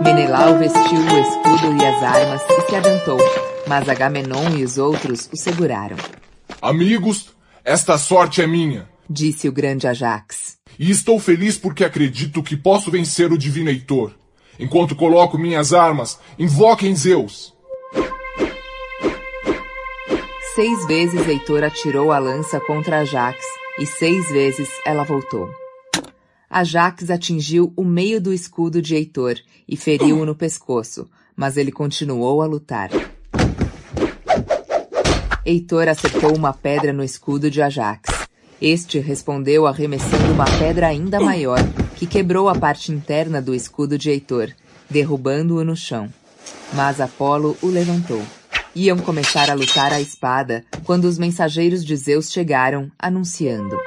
Menelau 0.02 0.58
vestiu 0.58 0.80
o 0.80 1.18
escudo 1.18 1.76
e 1.76 1.84
as 1.84 2.02
armas 2.02 2.42
e 2.42 2.66
se 2.68 2.76
adiantou, 2.76 3.18
mas 3.66 3.88
Agamenon 3.88 4.56
e 4.56 4.64
os 4.64 4.78
outros 4.78 5.28
o 5.32 5.36
seguraram. 5.36 5.96
Amigos, 6.62 7.28
esta 7.64 7.98
sorte 7.98 8.40
é 8.40 8.46
minha, 8.46 8.88
disse 9.08 9.48
o 9.48 9.52
grande 9.52 9.86
Ajax. 9.86 10.58
E 10.78 10.90
estou 10.90 11.18
feliz 11.18 11.56
porque 11.56 11.84
acredito 11.84 12.42
que 12.42 12.56
posso 12.56 12.90
vencer 12.90 13.32
o 13.32 13.38
divino 13.38 13.70
Heitor. 13.70 14.12
Enquanto 14.58 14.94
coloco 14.94 15.38
minhas 15.38 15.72
armas, 15.72 16.18
invoquem 16.38 16.94
Zeus. 16.94 17.52
Seis 20.54 20.86
vezes 20.86 21.26
Heitor 21.26 21.64
atirou 21.64 22.12
a 22.12 22.18
lança 22.18 22.60
contra 22.60 23.00
Ajax, 23.00 23.44
e 23.78 23.86
seis 23.86 24.28
vezes 24.28 24.68
ela 24.86 25.02
voltou. 25.02 25.50
Ajax 26.48 27.10
atingiu 27.10 27.72
o 27.76 27.84
meio 27.84 28.20
do 28.20 28.32
escudo 28.32 28.80
de 28.80 28.94
Heitor 28.94 29.34
e 29.66 29.76
feriu-o 29.76 30.24
no 30.24 30.36
pescoço, 30.36 31.08
mas 31.34 31.56
ele 31.56 31.72
continuou 31.72 32.40
a 32.40 32.46
lutar. 32.46 32.90
Heitor 35.44 35.88
acertou 35.88 36.36
uma 36.36 36.52
pedra 36.52 36.92
no 36.92 37.02
escudo 37.02 37.50
de 37.50 37.60
Ajax. 37.60 38.23
Este 38.66 38.98
respondeu 38.98 39.66
arremessando 39.66 40.32
uma 40.32 40.46
pedra 40.58 40.86
ainda 40.86 41.20
maior, 41.20 41.58
que 41.96 42.06
quebrou 42.06 42.48
a 42.48 42.54
parte 42.54 42.90
interna 42.90 43.42
do 43.42 43.54
escudo 43.54 43.98
de 43.98 44.08
Heitor, 44.08 44.48
derrubando-o 44.88 45.62
no 45.62 45.76
chão. 45.76 46.08
Mas 46.72 46.98
Apolo 46.98 47.58
o 47.60 47.66
levantou. 47.66 48.22
Iam 48.74 48.96
começar 48.96 49.50
a 49.50 49.54
lutar 49.54 49.92
à 49.92 50.00
espada 50.00 50.64
quando 50.82 51.04
os 51.04 51.18
mensageiros 51.18 51.84
de 51.84 51.94
Zeus 51.94 52.32
chegaram, 52.32 52.90
anunciando: 52.98 53.78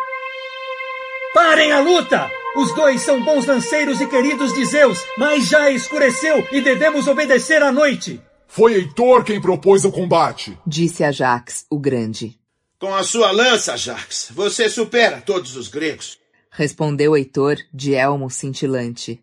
Parem 1.34 1.72
a 1.72 1.80
luta! 1.80 2.30
Os 2.56 2.72
dois 2.76 3.02
são 3.02 3.26
bons 3.26 3.48
lanceiros 3.48 4.00
e 4.00 4.06
queridos 4.06 4.54
de 4.54 4.64
Zeus, 4.64 5.00
mas 5.18 5.48
já 5.48 5.72
escureceu 5.72 6.48
e 6.52 6.62
devemos 6.62 7.08
obedecer 7.08 7.64
à 7.64 7.72
noite. 7.72 8.22
Foi 8.48 8.76
Heitor 8.76 9.24
quem 9.24 9.42
propôs 9.42 9.86
o 9.86 9.92
combate, 9.92 10.56
disse 10.68 11.04
Ajax, 11.04 11.66
o 11.68 11.80
grande. 11.80 12.38
Com 12.80 12.94
a 12.94 13.02
sua 13.02 13.32
lança, 13.32 13.74
Ajax, 13.74 14.30
você 14.32 14.70
supera 14.70 15.20
todos 15.20 15.56
os 15.56 15.68
gregos. 15.68 16.20
Respondeu 16.52 17.18
Heitor, 17.18 17.58
de 17.74 17.96
elmo 17.96 18.30
cintilante. 18.30 19.20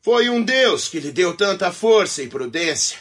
Foi 0.00 0.28
um 0.28 0.40
deus 0.40 0.88
que 0.88 1.00
lhe 1.00 1.10
deu 1.10 1.36
tanta 1.36 1.72
força 1.72 2.22
e 2.22 2.28
prudência. 2.28 2.98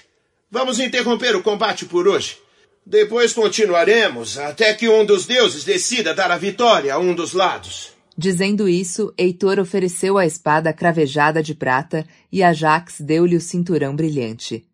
Vamos 0.50 0.80
interromper 0.80 1.36
o 1.36 1.44
combate 1.44 1.86
por 1.86 2.08
hoje. 2.08 2.38
Depois 2.84 3.32
continuaremos 3.32 4.40
até 4.40 4.74
que 4.74 4.90
um 4.90 5.06
dos 5.06 5.28
deuses 5.28 5.64
decida 5.64 6.16
dar 6.16 6.32
a 6.32 6.38
vitória 6.38 6.96
a 6.96 6.98
um 6.98 7.14
dos 7.14 7.34
lados. 7.34 7.92
Dizendo 8.18 8.68
isso, 8.68 9.14
Heitor 9.16 9.60
ofereceu 9.60 10.18
a 10.18 10.26
espada 10.26 10.74
cravejada 10.74 11.44
de 11.44 11.54
prata 11.54 12.08
e 12.32 12.42
Ajax 12.42 13.00
deu-lhe 13.00 13.36
o 13.36 13.42
cinturão 13.42 13.96
brilhante. 13.96 14.66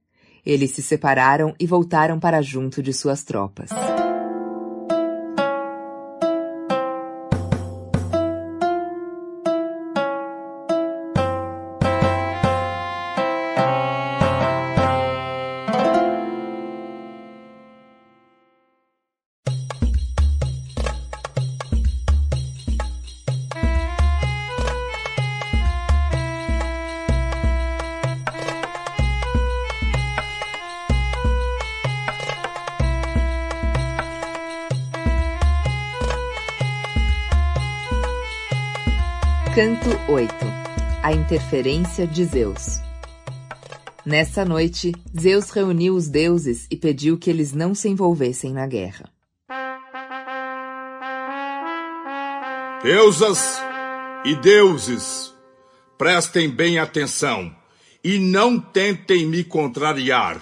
Eles 0.46 0.72
se 0.72 0.82
separaram 0.82 1.54
e 1.60 1.68
voltaram 1.68 2.18
para 2.18 2.42
junto 2.42 2.82
de 2.82 2.94
suas 2.94 3.24
tropas. 3.24 3.70
A 41.08 41.14
interferência 41.14 42.06
de 42.06 42.26
Zeus 42.26 42.82
Nessa 44.06 44.44
noite, 44.44 44.92
Zeus 45.18 45.50
reuniu 45.52 45.96
os 45.96 46.10
deuses 46.10 46.68
e 46.70 46.76
pediu 46.76 47.18
que 47.18 47.30
eles 47.30 47.54
não 47.54 47.74
se 47.74 47.88
envolvessem 47.88 48.52
na 48.52 48.68
guerra. 48.68 49.10
Deusas 52.84 53.58
e 54.26 54.36
deuses, 54.36 55.34
prestem 55.98 56.50
bem 56.50 56.78
atenção 56.78 57.56
e 58.04 58.20
não 58.20 58.60
tentem 58.60 59.26
me 59.26 59.46
contrariar. 59.46 60.42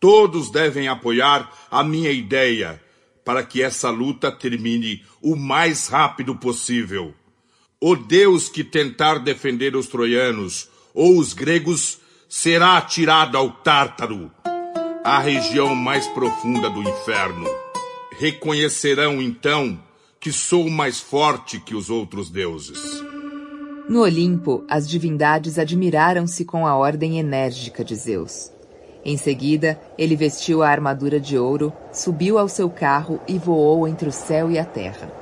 Todos 0.00 0.50
devem 0.50 0.88
apoiar 0.88 1.52
a 1.70 1.84
minha 1.84 2.10
ideia 2.10 2.82
para 3.24 3.44
que 3.44 3.62
essa 3.62 3.90
luta 3.90 4.32
termine 4.32 5.04
o 5.22 5.36
mais 5.36 5.86
rápido 5.86 6.34
possível. 6.34 7.14
O 7.80 7.94
Deus 7.94 8.48
que 8.48 8.64
tentar 8.64 9.20
defender 9.20 9.76
os 9.76 9.86
troianos 9.86 10.68
ou 10.92 11.16
os 11.16 11.32
gregos 11.32 12.00
será 12.28 12.76
atirado 12.76 13.38
ao 13.38 13.52
Tártaro, 13.52 14.32
a 15.04 15.20
região 15.20 15.76
mais 15.76 16.04
profunda 16.08 16.68
do 16.68 16.82
inferno. 16.82 17.48
Reconhecerão 18.18 19.22
então 19.22 19.78
que 20.18 20.32
sou 20.32 20.68
mais 20.68 20.98
forte 20.98 21.60
que 21.60 21.72
os 21.72 21.88
outros 21.88 22.28
deuses. 22.28 23.00
No 23.88 24.00
Olimpo, 24.00 24.64
as 24.68 24.88
divindades 24.88 25.56
admiraram-se 25.56 26.44
com 26.44 26.66
a 26.66 26.76
ordem 26.76 27.20
enérgica 27.20 27.84
de 27.84 27.94
Zeus. 27.94 28.50
Em 29.04 29.16
seguida, 29.16 29.80
ele 29.96 30.16
vestiu 30.16 30.64
a 30.64 30.68
armadura 30.68 31.20
de 31.20 31.38
ouro, 31.38 31.72
subiu 31.92 32.40
ao 32.40 32.48
seu 32.48 32.68
carro 32.68 33.20
e 33.28 33.38
voou 33.38 33.86
entre 33.86 34.08
o 34.08 34.12
céu 34.12 34.50
e 34.50 34.58
a 34.58 34.64
terra. 34.64 35.17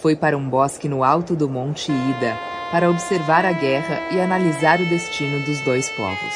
Foi 0.00 0.14
para 0.14 0.36
um 0.36 0.48
bosque 0.48 0.88
no 0.88 1.02
alto 1.02 1.34
do 1.34 1.48
Monte 1.48 1.90
Ida 1.90 2.38
para 2.70 2.88
observar 2.88 3.44
a 3.44 3.52
guerra 3.52 4.00
e 4.12 4.20
analisar 4.20 4.80
o 4.80 4.86
destino 4.86 5.44
dos 5.44 5.60
dois 5.62 5.88
povos. 5.90 6.34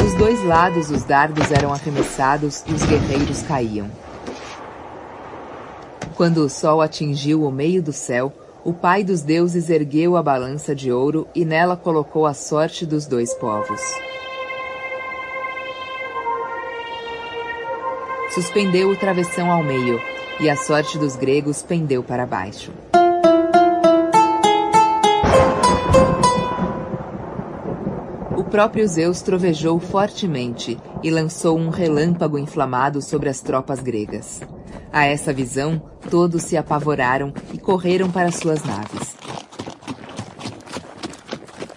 Dos 0.00 0.14
dois 0.14 0.42
lados, 0.44 0.90
os 0.90 1.04
dardos 1.04 1.50
eram 1.52 1.72
arremessados 1.72 2.64
e 2.66 2.72
os 2.72 2.82
guerreiros 2.84 3.42
caíam. 3.42 3.90
Quando 6.16 6.38
o 6.38 6.48
sol 6.48 6.80
atingiu 6.80 7.44
o 7.44 7.52
meio 7.52 7.82
do 7.82 7.92
céu, 7.92 8.32
o 8.64 8.72
pai 8.72 9.04
dos 9.04 9.20
deuses 9.20 9.68
ergueu 9.68 10.16
a 10.16 10.22
balança 10.22 10.74
de 10.74 10.90
ouro 10.90 11.28
e 11.34 11.44
nela 11.44 11.76
colocou 11.76 12.26
a 12.26 12.32
sorte 12.32 12.86
dos 12.86 13.06
dois 13.06 13.34
povos. 13.34 13.80
Suspendeu 18.30 18.90
o 18.90 18.96
travessão 18.96 19.50
ao 19.50 19.62
meio, 19.62 20.00
e 20.40 20.48
a 20.48 20.56
sorte 20.56 20.98
dos 20.98 21.16
gregos 21.16 21.62
pendeu 21.62 22.02
para 22.02 22.26
baixo. 22.26 22.72
O 28.36 28.44
próprio 28.44 28.86
Zeus 28.86 29.20
trovejou 29.20 29.78
fortemente 29.78 30.78
e 31.02 31.10
lançou 31.10 31.58
um 31.58 31.68
relâmpago 31.68 32.38
inflamado 32.38 33.02
sobre 33.02 33.28
as 33.28 33.40
tropas 33.40 33.80
gregas. 33.80 34.40
A 34.92 35.04
essa 35.04 35.32
visão, 35.32 35.82
todos 36.10 36.42
se 36.42 36.56
apavoraram 36.56 37.32
e 37.52 37.58
correram 37.58 38.10
para 38.10 38.32
suas 38.32 38.62
naves. 38.64 39.16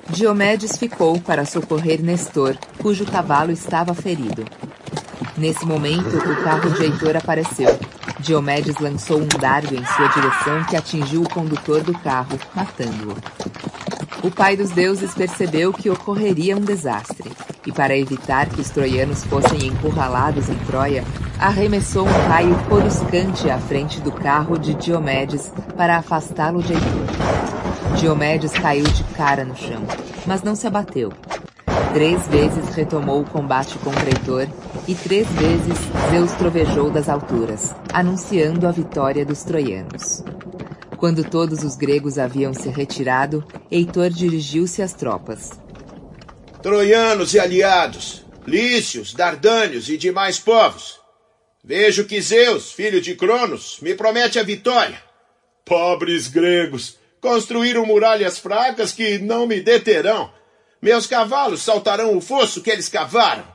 Diomedes 0.09 0.77
ficou 0.77 1.19
para 1.19 1.45
socorrer 1.45 2.01
Nestor, 2.01 2.57
cujo 2.81 3.05
cavalo 3.05 3.51
estava 3.51 3.93
ferido. 3.93 4.45
Nesse 5.37 5.65
momento, 5.65 6.17
o 6.17 6.43
carro 6.43 6.69
de 6.71 6.83
Heitor 6.83 7.15
apareceu. 7.15 7.79
Diomedes 8.19 8.77
lançou 8.79 9.19
um 9.19 9.27
dardo 9.27 9.73
em 9.73 9.85
sua 9.85 10.07
direção 10.07 10.63
que 10.65 10.75
atingiu 10.75 11.23
o 11.23 11.29
condutor 11.29 11.81
do 11.81 11.93
carro, 11.93 12.37
matando-o. 12.53 13.15
O 14.27 14.29
pai 14.29 14.55
dos 14.55 14.69
deuses 14.69 15.13
percebeu 15.15 15.73
que 15.73 15.89
ocorreria 15.89 16.55
um 16.55 16.61
desastre, 16.61 17.31
e 17.65 17.71
para 17.71 17.97
evitar 17.97 18.47
que 18.47 18.61
os 18.61 18.69
troianos 18.69 19.23
fossem 19.25 19.67
encurralados 19.67 20.47
em 20.49 20.55
Troia, 20.67 21.03
arremessou 21.39 22.05
um 22.05 22.27
raio 22.27 22.55
coruscante 22.69 23.49
à 23.49 23.57
frente 23.57 23.99
do 23.99 24.11
carro 24.11 24.59
de 24.59 24.75
Diomedes 24.75 25.51
para 25.75 25.97
afastá-lo 25.97 26.61
de 26.61 26.73
Heitor. 26.73 27.97
Diomedes 27.97 28.51
caiu 28.51 28.83
de 28.83 29.03
cara 29.15 29.43
no 29.43 29.55
chão, 29.55 29.81
mas 30.27 30.43
não 30.43 30.55
se 30.55 30.67
abateu. 30.67 31.11
Três 31.93 32.25
vezes 32.27 32.73
retomou 32.73 33.21
o 33.21 33.29
combate 33.29 33.77
contra 33.79 34.05
Heitor 34.05 34.47
e 34.87 34.95
três 34.95 35.27
vezes 35.27 35.77
Zeus 36.09 36.31
trovejou 36.33 36.89
das 36.89 37.09
alturas, 37.09 37.75
anunciando 37.91 38.65
a 38.65 38.71
vitória 38.71 39.25
dos 39.25 39.43
troianos. 39.43 40.23
Quando 40.95 41.21
todos 41.29 41.63
os 41.63 41.75
gregos 41.75 42.17
haviam 42.17 42.53
se 42.53 42.69
retirado, 42.69 43.45
Heitor 43.69 44.09
dirigiu-se 44.09 44.81
às 44.81 44.93
tropas. 44.93 45.51
Troianos 46.63 47.33
e 47.33 47.39
aliados, 47.39 48.23
lícios, 48.47 49.13
dardânios 49.13 49.89
e 49.89 49.97
demais 49.97 50.39
povos, 50.39 50.97
vejo 51.61 52.05
que 52.05 52.21
Zeus, 52.21 52.71
filho 52.71 53.01
de 53.01 53.15
Cronos, 53.15 53.79
me 53.81 53.95
promete 53.95 54.39
a 54.39 54.43
vitória. 54.43 55.01
Pobres 55.65 56.29
gregos, 56.29 56.97
construíram 57.19 57.85
muralhas 57.85 58.39
fracas 58.39 58.93
que 58.93 59.19
não 59.19 59.45
me 59.45 59.59
deterão. 59.59 60.31
Meus 60.81 61.05
cavalos 61.05 61.61
saltarão 61.61 62.17
o 62.17 62.21
fosso 62.21 62.61
que 62.61 62.71
eles 62.71 62.89
cavaram. 62.89 63.45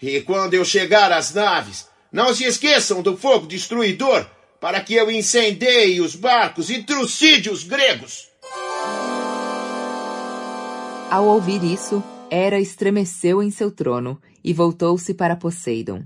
E 0.00 0.20
quando 0.22 0.54
eu 0.54 0.64
chegar 0.64 1.12
às 1.12 1.34
naves, 1.34 1.86
não 2.10 2.32
se 2.32 2.44
esqueçam 2.44 3.02
do 3.02 3.16
fogo 3.16 3.46
destruidor 3.46 4.26
para 4.58 4.80
que 4.80 4.94
eu 4.94 5.10
incendeie 5.10 6.00
os 6.00 6.14
barcos 6.14 6.70
e 6.70 6.82
trucide 6.82 7.50
os 7.50 7.64
gregos. 7.64 8.28
Ao 11.10 11.24
ouvir 11.26 11.62
isso, 11.64 12.02
Hera 12.30 12.58
estremeceu 12.58 13.42
em 13.42 13.50
seu 13.50 13.70
trono 13.70 14.20
e 14.42 14.52
voltou-se 14.52 15.12
para 15.12 15.36
Poseidon. 15.36 16.04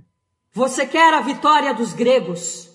Você 0.52 0.86
quer 0.86 1.12
a 1.14 1.20
vitória 1.20 1.74
dos 1.74 1.92
gregos? 1.92 2.70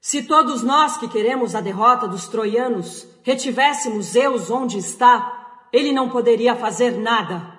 Se 0.00 0.22
todos 0.22 0.62
nós 0.62 0.96
que 0.96 1.08
queremos 1.08 1.54
a 1.54 1.60
derrota 1.60 2.08
dos 2.08 2.26
troianos 2.26 3.06
retivéssemos 3.22 4.06
Zeus 4.06 4.50
onde 4.50 4.78
está, 4.78 5.41
ele 5.72 5.92
não 5.92 6.10
poderia 6.10 6.54
fazer 6.54 6.92
nada. 6.92 7.58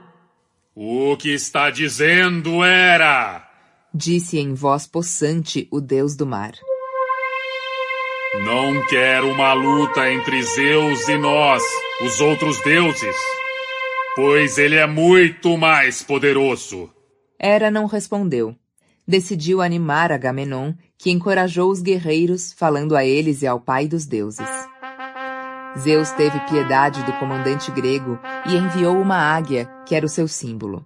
O 0.76 1.16
que 1.18 1.34
está 1.34 1.70
dizendo, 1.70 2.64
Hera? 2.64 3.47
Disse 3.93 4.39
em 4.39 4.53
voz 4.53 4.88
possante 4.88 5.68
o 5.72 5.80
deus 5.80 6.16
do 6.16 6.26
mar. 6.26 6.53
Não 8.43 8.84
quero 8.88 9.30
uma 9.30 9.53
luta 9.53 10.11
entre 10.11 10.41
Zeus 10.41 11.07
e 11.07 11.18
nós, 11.18 11.61
os 12.01 12.20
outros 12.20 12.59
deuses, 12.64 13.16
pois 14.16 14.57
ele 14.57 14.76
é 14.76 14.88
muito 14.88 15.55
mais 15.55 16.01
poderoso. 16.01 16.89
Hera 17.39 17.70
não 17.70 17.86
respondeu. 17.86 18.55
Decidiu 19.07 19.61
animar 19.61 20.11
Agamenon, 20.11 20.74
que 20.97 21.11
encorajou 21.11 21.70
os 21.70 21.82
guerreiros, 21.82 22.53
falando 22.53 22.95
a 22.95 23.05
eles 23.05 23.43
e 23.43 23.47
ao 23.47 23.59
pai 23.59 23.88
dos 23.88 24.07
deuses. 24.07 24.47
Zeus 25.78 26.11
teve 26.11 26.39
piedade 26.41 27.01
do 27.03 27.13
comandante 27.13 27.71
grego 27.71 28.19
e 28.45 28.55
enviou 28.55 29.01
uma 29.01 29.17
águia, 29.17 29.69
que 29.86 29.95
era 29.95 30.05
o 30.05 30.09
seu 30.09 30.28
símbolo. 30.28 30.86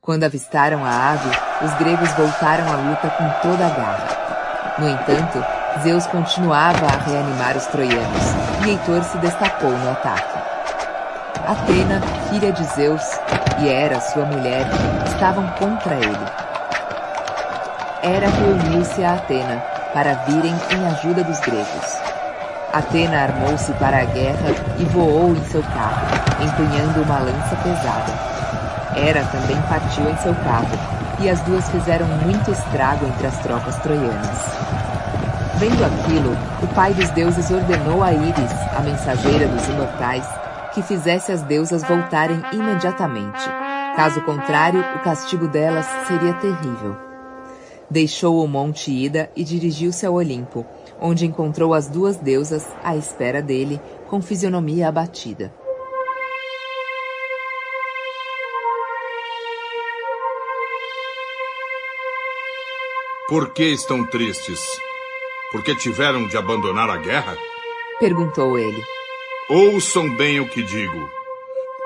Quando 0.00 0.24
avistaram 0.24 0.84
a 0.84 1.12
ave, 1.12 1.30
os 1.64 1.74
gregos 1.74 2.10
voltaram 2.12 2.72
à 2.72 2.76
luta 2.76 3.10
com 3.10 3.48
toda 3.48 3.66
a 3.66 3.70
garra. 3.70 4.74
No 4.78 4.88
entanto, 4.88 5.44
Zeus 5.82 6.06
continuava 6.06 6.86
a 6.86 7.04
reanimar 7.04 7.56
os 7.56 7.66
troianos 7.66 8.22
e 8.64 8.70
Heitor 8.70 9.02
se 9.04 9.18
destacou 9.18 9.70
no 9.70 9.90
ataque. 9.90 10.38
Atena, 11.46 12.00
filha 12.30 12.52
de 12.52 12.64
Zeus, 12.64 13.02
e 13.60 13.68
Hera, 13.68 14.00
sua 14.00 14.24
mulher, 14.24 14.66
estavam 15.06 15.46
contra 15.58 15.96
ele. 15.96 16.26
Hera 18.02 18.28
reuniu-se 18.28 19.02
a 19.04 19.14
Atena 19.14 19.60
para 19.92 20.14
virem 20.14 20.54
em 20.76 20.86
ajuda 20.86 21.24
dos 21.24 21.40
gregos. 21.40 22.11
Atena 22.72 23.24
armou-se 23.24 23.70
para 23.74 23.98
a 23.98 24.04
guerra 24.06 24.48
e 24.78 24.84
voou 24.86 25.32
em 25.32 25.44
seu 25.44 25.62
carro, 25.62 26.06
empunhando 26.40 27.02
uma 27.02 27.18
lança 27.18 27.54
pesada. 27.56 28.32
Hera 28.96 29.24
também 29.26 29.60
partiu 29.68 30.08
em 30.08 30.16
seu 30.16 30.34
carro, 30.36 30.68
e 31.20 31.28
as 31.28 31.38
duas 31.40 31.68
fizeram 31.68 32.06
muito 32.06 32.50
estrago 32.50 33.06
entre 33.06 33.26
as 33.26 33.38
tropas 33.40 33.76
troianas. 33.80 34.38
Vendo 35.56 35.84
aquilo, 35.84 36.34
o 36.62 36.66
pai 36.74 36.94
dos 36.94 37.10
deuses 37.10 37.50
ordenou 37.50 38.02
a 38.02 38.10
Íris, 38.10 38.52
a 38.74 38.80
mensageira 38.80 39.46
dos 39.46 39.68
imortais, 39.68 40.26
que 40.74 40.82
fizesse 40.82 41.30
as 41.30 41.42
deusas 41.42 41.82
voltarem 41.84 42.42
imediatamente. 42.52 43.50
Caso 43.94 44.22
contrário, 44.22 44.82
o 44.96 44.98
castigo 45.00 45.46
delas 45.46 45.86
seria 46.08 46.32
terrível. 46.34 46.96
Deixou 47.90 48.42
o 48.42 48.48
monte 48.48 48.90
Ida 48.90 49.28
e 49.36 49.44
dirigiu-se 49.44 50.06
ao 50.06 50.14
Olimpo, 50.14 50.64
onde 51.02 51.26
encontrou 51.26 51.74
as 51.74 51.88
duas 51.88 52.16
deusas 52.16 52.66
à 52.82 52.96
espera 52.96 53.42
dele, 53.42 53.80
com 54.08 54.22
fisionomia 54.22 54.88
abatida. 54.88 55.52
Por 63.28 63.52
que 63.52 63.64
estão 63.64 64.06
tristes? 64.06 64.60
porque 65.52 65.74
tiveram 65.76 66.26
de 66.26 66.36
abandonar 66.36 66.88
a 66.88 66.96
guerra? 66.96 67.36
Perguntou 68.00 68.58
ele. 68.58 68.82
Ouçam 69.48 70.08
bem 70.16 70.40
o 70.40 70.48
que 70.48 70.62
digo. 70.62 71.08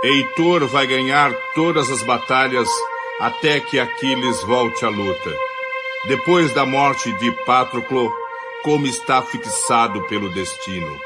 Heitor 0.04 0.66
vai 0.68 0.86
ganhar 0.86 1.34
todas 1.54 1.90
as 1.90 2.00
batalhas 2.02 2.68
até 3.20 3.58
que 3.58 3.80
Aquiles 3.80 4.40
volte 4.44 4.84
à 4.84 4.88
luta. 4.88 5.36
Depois 6.06 6.54
da 6.54 6.64
morte 6.64 7.12
de 7.18 7.32
Patroclo, 7.44 8.12
como 8.62 8.86
está 8.86 9.22
fixado 9.22 10.06
pelo 10.08 10.32
destino. 10.32 10.98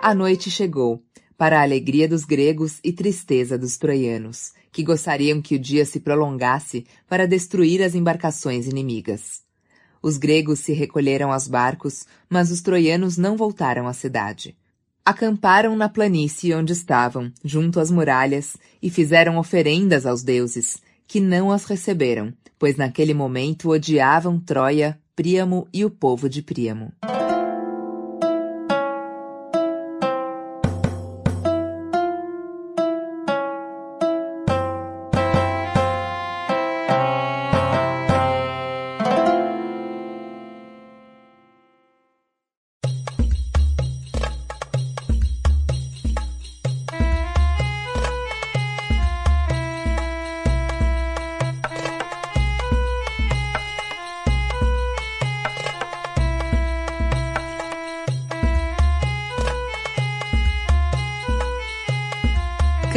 A 0.00 0.14
noite 0.14 0.50
chegou, 0.50 1.02
para 1.38 1.58
a 1.58 1.62
alegria 1.62 2.08
dos 2.08 2.24
gregos 2.24 2.78
e 2.84 2.92
tristeza 2.92 3.56
dos 3.56 3.76
troianos, 3.76 4.52
que 4.70 4.82
gostariam 4.82 5.40
que 5.40 5.54
o 5.54 5.58
dia 5.58 5.84
se 5.84 6.00
prolongasse 6.00 6.86
para 7.08 7.26
destruir 7.26 7.82
as 7.82 7.94
embarcações 7.94 8.66
inimigas. 8.66 9.42
Os 10.02 10.18
gregos 10.18 10.60
se 10.60 10.72
recolheram 10.72 11.32
aos 11.32 11.48
barcos, 11.48 12.04
mas 12.28 12.50
os 12.50 12.60
troianos 12.60 13.16
não 13.16 13.36
voltaram 13.36 13.86
à 13.86 13.92
cidade. 13.92 14.56
Acamparam 15.04 15.74
na 15.74 15.88
planície 15.88 16.54
onde 16.54 16.72
estavam, 16.72 17.32
junto 17.44 17.80
às 17.80 17.90
muralhas, 17.90 18.56
e 18.80 18.90
fizeram 18.90 19.38
oferendas 19.38 20.06
aos 20.06 20.22
deuses, 20.22 20.80
que 21.06 21.18
não 21.18 21.50
as 21.50 21.64
receberam, 21.64 22.32
pois 22.58 22.76
naquele 22.76 23.12
momento 23.12 23.70
odiavam 23.70 24.38
Troia, 24.38 25.00
Príamo 25.14 25.68
e 25.74 25.84
o 25.84 25.90
povo 25.90 26.26
de 26.26 26.42
Príamo. 26.42 26.90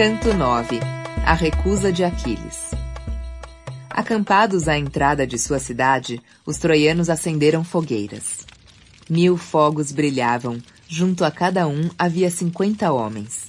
Canto 0.05 0.35
9 0.35 0.79
A 1.25 1.33
recusa 1.33 1.91
de 1.91 2.03
Aquiles 2.03 2.69
Acampados 3.89 4.67
à 4.67 4.77
entrada 4.77 5.25
de 5.25 5.39
sua 5.39 5.57
cidade, 5.57 6.21
os 6.45 6.59
troianos 6.59 7.09
acenderam 7.09 7.63
fogueiras. 7.63 8.45
Mil 9.09 9.35
fogos 9.35 9.91
brilhavam, 9.91 10.61
junto 10.87 11.25
a 11.25 11.31
cada 11.31 11.67
um 11.67 11.89
havia 11.97 12.29
cinquenta 12.29 12.91
homens. 12.91 13.45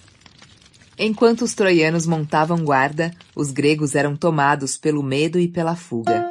Enquanto 0.99 1.43
os 1.43 1.53
troianos 1.53 2.07
montavam 2.07 2.65
guarda, 2.65 3.11
os 3.35 3.51
gregos 3.51 3.95
eram 3.95 4.17
tomados 4.17 4.79
pelo 4.79 5.03
medo 5.03 5.39
e 5.39 5.49
pela 5.49 5.77
fuga. 5.77 6.25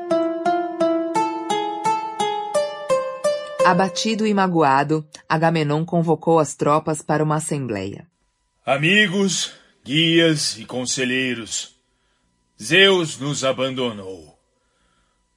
Abatido 3.63 4.25
e 4.25 4.33
magoado, 4.33 5.05
Agamenon 5.29 5.85
convocou 5.85 6.39
as 6.39 6.55
tropas 6.55 7.03
para 7.03 7.23
uma 7.23 7.35
assembleia. 7.35 8.07
Amigos, 8.65 9.53
guias 9.85 10.57
e 10.57 10.65
conselheiros, 10.65 11.75
Zeus 12.61 13.19
nos 13.19 13.43
abandonou. 13.43 14.35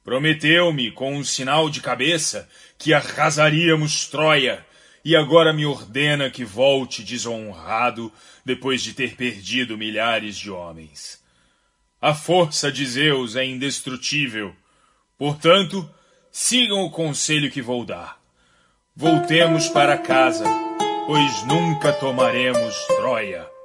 Prometeu-me 0.03 0.89
com 0.89 1.15
um 1.15 1.23
sinal 1.23 1.69
de 1.69 1.81
cabeça 1.81 2.49
que 2.75 2.91
arrasaríamos 2.91 4.07
Troia 4.07 4.65
e 5.05 5.15
agora 5.15 5.53
me 5.53 5.67
ordena 5.67 6.31
que 6.31 6.43
volte 6.43 7.03
desonrado 7.03 8.11
depois 8.43 8.81
de 8.81 8.93
ter 8.93 9.15
perdido 9.15 9.77
milhares 9.77 10.35
de 10.35 10.49
homens. 10.49 11.23
A 12.01 12.15
força 12.15 12.71
de 12.71 12.87
Zeus 12.87 13.35
é 13.35 13.45
indestrutível. 13.45 14.55
Portanto, 15.15 15.87
sigam 16.31 16.81
o 16.81 16.89
conselho 16.89 17.51
que 17.51 17.61
vou 17.61 17.85
dar. 17.85 18.19
Voltemos 18.95 19.67
para 19.67 19.95
casa, 19.95 20.45
pois 21.05 21.45
nunca 21.45 21.93
tomaremos 21.93 22.75
Troia. 22.97 23.58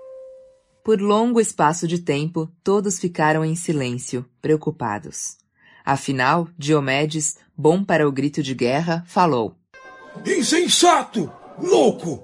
Por 0.84 1.00
longo 1.00 1.40
espaço 1.40 1.88
de 1.88 1.98
tempo, 1.98 2.46
todos 2.62 2.98
ficaram 2.98 3.42
em 3.42 3.56
silêncio, 3.56 4.22
preocupados. 4.42 5.38
Afinal, 5.82 6.46
Diomedes, 6.58 7.38
bom 7.56 7.82
para 7.82 8.06
o 8.06 8.12
grito 8.12 8.42
de 8.42 8.54
guerra, 8.54 9.02
falou: 9.08 9.56
Insensato! 10.26 11.32
Louco! 11.58 12.22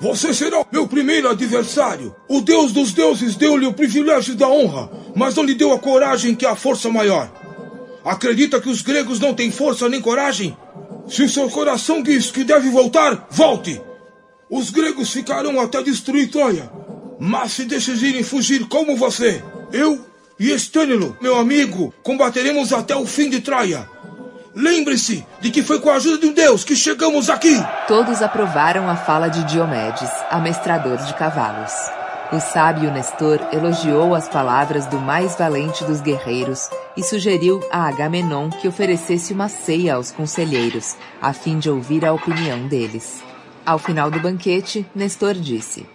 Você 0.00 0.34
será 0.34 0.66
meu 0.72 0.88
primeiro 0.88 1.28
adversário. 1.28 2.12
O 2.28 2.40
Deus 2.40 2.72
dos 2.72 2.92
deuses 2.92 3.36
deu-lhe 3.36 3.66
o 3.66 3.72
privilégio 3.72 4.34
da 4.34 4.48
honra, 4.48 4.90
mas 5.14 5.36
não 5.36 5.44
lhe 5.44 5.54
deu 5.54 5.72
a 5.72 5.78
coragem 5.78 6.34
que 6.34 6.44
é 6.44 6.48
a 6.48 6.56
força 6.56 6.90
maior. 6.90 7.30
Acredita 8.04 8.60
que 8.60 8.68
os 8.68 8.82
gregos 8.82 9.20
não 9.20 9.34
têm 9.34 9.52
força 9.52 9.88
nem 9.88 10.00
coragem? 10.00 10.56
Se 11.06 11.28
seu 11.28 11.48
coração 11.48 12.02
diz 12.02 12.28
que 12.28 12.42
deve 12.42 12.70
voltar, 12.70 13.28
volte! 13.30 13.80
Os 14.50 14.68
gregos 14.70 15.12
ficarão 15.12 15.60
até 15.60 15.80
destruir 15.80 16.28
Troia. 16.28 16.72
Mas 17.20 17.52
se 17.52 17.66
decidirem 17.66 18.22
fugir 18.22 18.66
como 18.66 18.96
você, 18.96 19.44
eu 19.70 20.06
e 20.38 20.50
Estânilo, 20.50 21.14
meu 21.20 21.38
amigo, 21.38 21.92
combateremos 22.02 22.72
até 22.72 22.96
o 22.96 23.04
fim 23.04 23.28
de 23.28 23.40
Troia. 23.40 23.86
Lembre-se 24.54 25.26
de 25.38 25.50
que 25.50 25.62
foi 25.62 25.78
com 25.80 25.90
a 25.90 25.96
ajuda 25.96 26.16
de 26.16 26.26
um 26.28 26.32
Deus 26.32 26.64
que 26.64 26.74
chegamos 26.74 27.28
aqui. 27.28 27.54
Todos 27.86 28.22
aprovaram 28.22 28.88
a 28.88 28.96
fala 28.96 29.28
de 29.28 29.44
Diomedes, 29.44 30.10
amestrador 30.30 30.96
de 30.96 31.12
cavalos. 31.12 31.72
O 32.32 32.40
sábio 32.40 32.90
Nestor 32.90 33.38
elogiou 33.52 34.14
as 34.14 34.26
palavras 34.26 34.86
do 34.86 34.98
mais 34.98 35.36
valente 35.36 35.84
dos 35.84 36.00
guerreiros 36.00 36.70
e 36.96 37.02
sugeriu 37.02 37.60
a 37.70 37.86
Agamenon 37.86 38.48
que 38.48 38.66
oferecesse 38.66 39.34
uma 39.34 39.48
ceia 39.48 39.96
aos 39.96 40.10
conselheiros, 40.10 40.96
a 41.20 41.34
fim 41.34 41.58
de 41.58 41.68
ouvir 41.68 42.04
a 42.06 42.14
opinião 42.14 42.66
deles. 42.66 43.22
Ao 43.66 43.78
final 43.78 44.10
do 44.10 44.20
banquete, 44.20 44.86
Nestor 44.94 45.34
disse: 45.34 45.86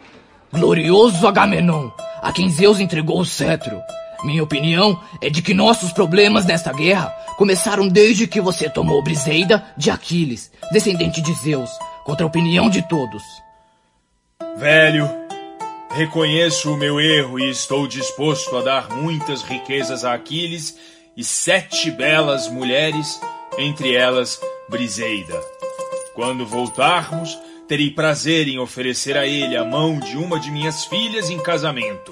Glorioso 0.56 1.28
Agamenon, 1.28 1.90
a 2.22 2.32
quem 2.32 2.50
Zeus 2.50 2.80
entregou 2.80 3.20
o 3.20 3.26
cetro. 3.26 3.78
Minha 4.24 4.42
opinião 4.42 4.98
é 5.22 5.30
de 5.30 5.42
que 5.42 5.54
nossos 5.54 5.92
problemas 5.92 6.46
nesta 6.46 6.72
guerra 6.72 7.10
começaram 7.38 7.90
desde 7.90 8.26
que 8.26 8.40
você 8.40 8.70
tomou 8.70 9.04
Briseida 9.04 9.66
de 9.76 9.92
Aquiles, 9.92 10.50
descendente 10.72 11.22
de 11.22 11.34
Zeus, 11.34 11.70
contra 12.06 12.26
a 12.26 12.28
opinião 12.28 12.70
de 12.70 12.82
todos. 12.88 13.22
Velho, 14.56 15.10
reconheço 15.92 16.74
o 16.74 16.78
meu 16.78 17.02
erro 17.02 17.38
e 17.38 17.50
estou 17.50 17.86
disposto 17.86 18.56
a 18.56 18.62
dar 18.62 18.90
muitas 18.90 19.44
riquezas 19.44 20.06
a 20.06 20.14
Aquiles 20.14 20.78
e 21.18 21.24
sete 21.24 21.92
belas 21.92 22.48
mulheres, 22.48 23.20
entre 23.58 23.94
elas 23.94 24.40
Briseida. 24.70 25.38
Quando 26.14 26.46
voltarmos, 26.46 27.38
terei 27.68 27.90
prazer 27.90 28.48
em 28.48 28.60
oferecer 28.60 29.18
a 29.18 29.26
ele 29.26 29.58
a 29.58 29.66
mão 29.66 30.00
de 30.00 30.18
uma 30.18 30.40
de 30.40 30.52
minhas 30.52 30.86
filhas 30.86 31.30
em 31.30 31.42
casamento. 31.42 32.12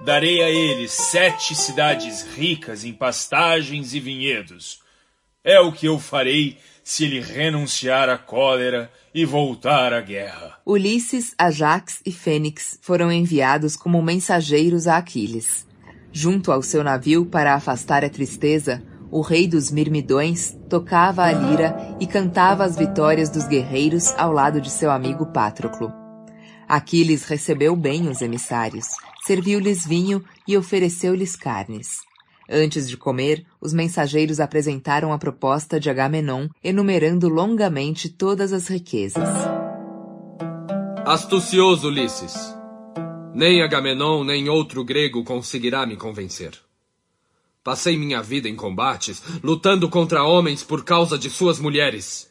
Darei 0.00 0.42
a 0.42 0.50
ele 0.50 0.88
sete 0.88 1.54
cidades 1.54 2.22
ricas 2.34 2.84
em 2.84 2.92
pastagens 2.92 3.94
e 3.94 4.00
vinhedos. 4.00 4.80
É 5.44 5.60
o 5.60 5.72
que 5.72 5.86
eu 5.86 5.98
farei 5.98 6.58
se 6.84 7.04
ele 7.04 7.20
renunciar 7.20 8.08
à 8.08 8.18
cólera 8.18 8.90
e 9.14 9.24
voltar 9.24 9.92
à 9.92 10.00
guerra. 10.00 10.58
Ulisses, 10.64 11.34
Ajax 11.38 12.00
e 12.06 12.12
Fênix 12.12 12.78
foram 12.80 13.12
enviados 13.12 13.76
como 13.76 14.02
mensageiros 14.02 14.86
a 14.86 14.96
Aquiles. 14.96 15.66
Junto 16.12 16.52
ao 16.52 16.62
seu 16.62 16.84
navio 16.84 17.24
para 17.26 17.54
afastar 17.54 18.04
a 18.04 18.10
tristeza, 18.10 18.82
o 19.12 19.20
rei 19.20 19.46
dos 19.46 19.70
Mirmidões 19.70 20.58
tocava 20.68 21.22
a 21.22 21.32
lira 21.32 21.96
e 22.00 22.06
cantava 22.06 22.64
as 22.64 22.76
vitórias 22.76 23.30
dos 23.30 23.46
guerreiros 23.46 24.12
ao 24.16 24.32
lado 24.32 24.60
de 24.60 24.70
seu 24.70 24.90
amigo 24.90 25.26
Patroclo. 25.26 25.92
Aquiles 26.66 27.24
recebeu 27.24 27.76
bem 27.76 28.08
os 28.08 28.20
emissários 28.20 28.86
serviu-lhes 29.24 29.86
vinho 29.86 30.24
e 30.46 30.56
ofereceu-lhes 30.56 31.36
carnes. 31.36 32.00
Antes 32.50 32.88
de 32.88 32.96
comer, 32.96 33.46
os 33.60 33.72
mensageiros 33.72 34.40
apresentaram 34.40 35.12
a 35.12 35.18
proposta 35.18 35.78
de 35.78 35.88
Agamenon, 35.88 36.48
enumerando 36.62 37.28
longamente 37.28 38.08
todas 38.08 38.52
as 38.52 38.68
riquezas. 38.68 39.28
Astucioso 41.06 41.88
Ulisses. 41.88 42.34
Nem 43.32 43.62
Agamenon 43.62 44.24
nem 44.24 44.48
outro 44.48 44.84
grego 44.84 45.24
conseguirá 45.24 45.86
me 45.86 45.96
convencer. 45.96 46.52
Passei 47.64 47.96
minha 47.96 48.20
vida 48.20 48.48
em 48.48 48.56
combates, 48.56 49.22
lutando 49.42 49.88
contra 49.88 50.24
homens 50.24 50.64
por 50.64 50.84
causa 50.84 51.16
de 51.16 51.30
suas 51.30 51.60
mulheres. 51.60 52.28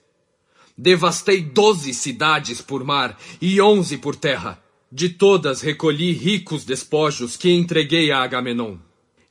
Devastei 0.78 1.42
doze 1.42 1.94
cidades 1.94 2.62
por 2.62 2.84
mar 2.84 3.18
e 3.42 3.62
onze 3.62 3.98
por 3.98 4.16
terra. 4.16 4.62
De 4.92 5.08
todas 5.08 5.62
recolhi 5.62 6.12
ricos 6.12 6.66
despojos 6.66 7.38
que 7.38 7.50
entreguei 7.50 8.12
a 8.12 8.22
Agamenon. 8.22 8.76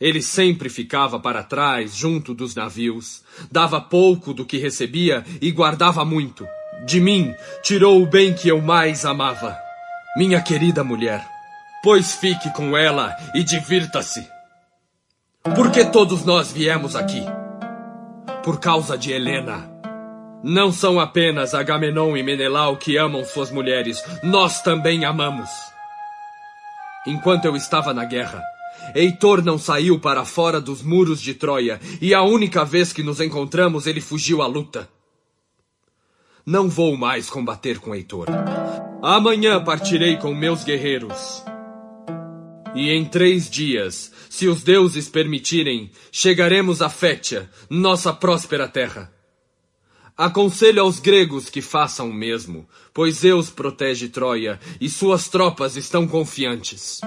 Ele 0.01 0.23
sempre 0.23 0.71
ficava 0.71 1.21
para 1.21 1.43
trás, 1.43 1.95
junto 1.95 2.33
dos 2.33 2.55
navios, 2.55 3.23
dava 3.53 3.79
pouco 3.79 4.33
do 4.33 4.47
que 4.47 4.57
recebia 4.57 5.23
e 5.43 5.51
guardava 5.51 6.03
muito. 6.03 6.47
De 6.87 6.99
mim, 6.99 7.35
tirou 7.63 8.03
o 8.03 8.07
bem 8.07 8.33
que 8.33 8.49
eu 8.49 8.63
mais 8.63 9.05
amava, 9.05 9.55
minha 10.17 10.41
querida 10.41 10.83
mulher. 10.83 11.29
Pois 11.83 12.15
fique 12.15 12.51
com 12.55 12.75
ela 12.75 13.15
e 13.35 13.45
divirta-se. 13.45 14.40
Por 15.43 15.73
que 15.73 15.87
todos 15.87 16.23
nós 16.23 16.53
viemos 16.53 16.95
aqui? 16.95 17.23
Por 18.45 18.61
causa 18.61 18.99
de 18.99 19.11
Helena. 19.11 19.71
Não 20.45 20.71
são 20.71 21.01
apenas 21.01 21.55
Agamenon 21.55 22.15
e 22.15 22.23
Menelau 22.23 22.77
que 22.77 22.99
amam 22.99 23.25
suas 23.25 23.51
mulheres, 23.51 24.03
nós 24.23 24.61
também 24.61 25.07
amamos. 25.07 25.49
Enquanto 27.07 27.47
eu 27.47 27.57
estava 27.57 27.95
na 27.95 28.05
guerra, 28.05 28.43
Heitor 28.95 29.43
não 29.43 29.57
saiu 29.57 29.99
para 29.99 30.27
fora 30.27 30.61
dos 30.61 30.83
muros 30.83 31.23
de 31.23 31.33
Troia 31.33 31.81
e 32.03 32.13
a 32.13 32.23
única 32.23 32.63
vez 32.63 32.93
que 32.93 33.03
nos 33.03 33.19
encontramos 33.19 33.87
ele 33.87 34.03
fugiu 34.03 34.43
à 34.43 34.47
luta. 34.47 34.91
Não 36.45 36.69
vou 36.69 36.99
mais 36.99 37.31
combater 37.31 37.79
com 37.79 37.95
Heitor. 37.95 38.27
Amanhã 39.03 39.65
partirei 39.65 40.19
com 40.19 40.35
meus 40.35 40.65
guerreiros. 40.65 41.43
E 42.75 42.91
em 42.91 43.05
três 43.05 43.51
dias, 43.51 44.13
se 44.29 44.47
os 44.47 44.63
deuses 44.63 45.09
permitirem, 45.09 45.91
chegaremos 46.13 46.81
a 46.81 46.89
Fétia, 46.89 47.51
nossa 47.69 48.13
próspera 48.13 48.69
terra. 48.69 49.13
Aconselho 50.17 50.83
aos 50.83 51.01
gregos 51.01 51.49
que 51.49 51.63
façam 51.63 52.11
o 52.11 52.15
mesmo, 52.15 52.69
pois 52.93 53.17
Zeus 53.17 53.51
protege 53.51 54.09
Troia 54.09 54.61
e 54.81 54.89
suas 54.89 55.29
tropas 55.29 55.77
estão 55.77 56.07
confiantes. 56.07 57.01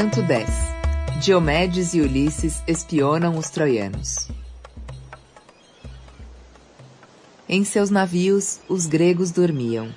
Canto 0.00 0.22
10 0.22 0.48
Diomedes 1.20 1.92
e 1.92 2.00
Ulisses 2.00 2.62
espionam 2.66 3.36
os 3.36 3.50
troianos. 3.50 4.28
Em 7.46 7.62
seus 7.64 7.90
navios, 7.90 8.60
os 8.66 8.86
gregos 8.86 9.30
dormiam. 9.30 9.94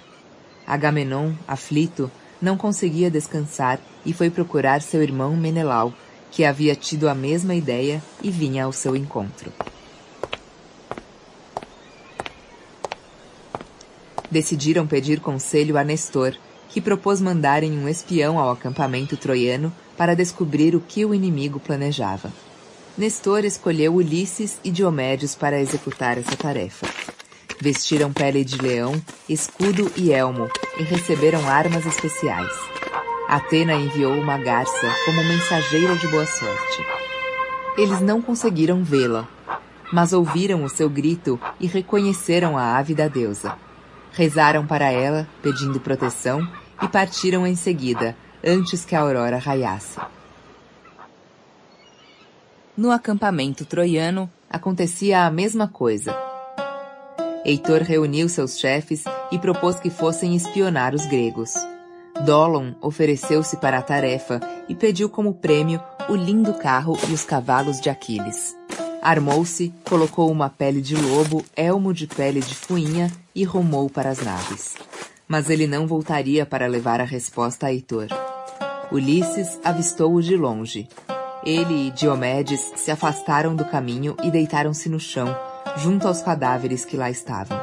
Agamenon, 0.67 1.31
aflito, 1.47 2.11
não 2.41 2.57
conseguia 2.57 3.09
descansar 3.09 3.79
e 4.05 4.11
foi 4.11 4.29
procurar 4.29 4.81
seu 4.81 5.01
irmão 5.01 5.37
Menelau, 5.37 5.93
que 6.29 6.43
havia 6.43 6.75
tido 6.75 7.07
a 7.07 7.15
mesma 7.15 7.55
ideia 7.55 8.03
e 8.21 8.29
vinha 8.29 8.65
ao 8.65 8.73
seu 8.73 8.97
encontro. 8.97 9.53
Decidiram 14.29 14.85
pedir 14.85 15.21
conselho 15.21 15.77
a 15.77 15.83
Nestor, 15.85 16.35
que 16.67 16.81
propôs 16.81 17.21
mandarem 17.21 17.71
um 17.71 17.87
espião 17.87 18.37
ao 18.37 18.49
acampamento 18.49 19.15
troiano 19.15 19.71
para 19.97 20.15
descobrir 20.15 20.75
o 20.75 20.81
que 20.81 21.05
o 21.05 21.13
inimigo 21.13 21.59
planejava. 21.59 22.31
Nestor 22.97 23.43
escolheu 23.43 23.95
Ulisses 23.95 24.59
e 24.63 24.69
Diomédes 24.69 25.33
para 25.33 25.59
executar 25.59 26.17
essa 26.17 26.35
tarefa. 26.35 26.87
Vestiram 27.59 28.11
pele 28.11 28.43
de 28.43 28.57
leão, 28.57 29.01
escudo 29.27 29.91
e 29.95 30.11
elmo 30.11 30.49
e 30.77 30.83
receberam 30.83 31.47
armas 31.47 31.85
especiais. 31.85 32.51
Atena 33.27 33.73
enviou 33.73 34.13
uma 34.13 34.37
garça 34.37 34.95
como 35.05 35.23
mensageira 35.23 35.95
de 35.95 36.07
boa 36.07 36.25
sorte. 36.25 36.85
Eles 37.77 38.01
não 38.01 38.21
conseguiram 38.21 38.83
vê-la, 38.83 39.27
mas 39.91 40.13
ouviram 40.13 40.63
o 40.63 40.69
seu 40.69 40.89
grito 40.89 41.39
e 41.59 41.65
reconheceram 41.65 42.57
a 42.57 42.77
ave 42.77 42.93
da 42.93 43.07
deusa. 43.07 43.57
Rezaram 44.11 44.67
para 44.67 44.91
ela, 44.91 45.27
pedindo 45.41 45.79
proteção, 45.79 46.47
e 46.81 46.87
partiram 46.87 47.47
em 47.47 47.55
seguida, 47.55 48.15
antes 48.43 48.83
que 48.85 48.95
a 48.95 48.99
aurora 49.01 49.37
raiasse. 49.37 49.99
No 52.75 52.91
acampamento 52.91 53.65
troiano 53.65 54.31
acontecia 54.49 55.25
a 55.25 55.31
mesma 55.31 55.67
coisa. 55.67 56.15
Heitor 57.45 57.81
reuniu 57.81 58.27
seus 58.27 58.57
chefes 58.57 59.03
e 59.31 59.37
propôs 59.37 59.79
que 59.79 59.89
fossem 59.89 60.35
espionar 60.35 60.95
os 60.95 61.05
gregos. 61.05 61.53
Dolon 62.25 62.73
ofereceu-se 62.81 63.57
para 63.57 63.77
a 63.77 63.81
tarefa 63.81 64.39
e 64.69 64.73
pediu 64.73 65.09
como 65.09 65.33
prêmio 65.33 65.81
o 66.09 66.15
lindo 66.15 66.53
carro 66.53 66.97
e 67.09 67.13
os 67.13 67.23
cavalos 67.23 67.79
de 67.79 67.89
Aquiles. 67.89 68.55
Armou-se, 69.01 69.73
colocou 69.83 70.31
uma 70.31 70.49
pele 70.49 70.81
de 70.81 70.95
lobo, 70.95 71.43
elmo 71.55 71.93
de 71.93 72.07
pele 72.07 72.39
de 72.39 72.55
fuinha 72.55 73.11
e 73.35 73.43
rumou 73.43 73.89
para 73.89 74.09
as 74.09 74.23
naves. 74.23 74.75
Mas 75.27 75.49
ele 75.49 75.67
não 75.67 75.85
voltaria 75.85 76.45
para 76.45 76.67
levar 76.67 77.01
a 77.01 77.05
resposta 77.05 77.67
a 77.67 77.73
Heitor. 77.73 78.07
Ulisses 78.93 79.59
avistou-o 79.63 80.21
de 80.21 80.37
longe. 80.37 80.87
Ele 81.43 81.87
e 81.87 81.91
Diomedes 81.91 82.73
se 82.75 82.91
afastaram 82.91 83.55
do 83.55 83.65
caminho 83.65 84.15
e 84.23 84.29
deitaram-se 84.29 84.87
no 84.87 84.99
chão, 84.99 85.35
junto 85.77 86.07
aos 86.07 86.21
cadáveres 86.21 86.85
que 86.85 86.95
lá 86.95 87.09
estavam. 87.09 87.59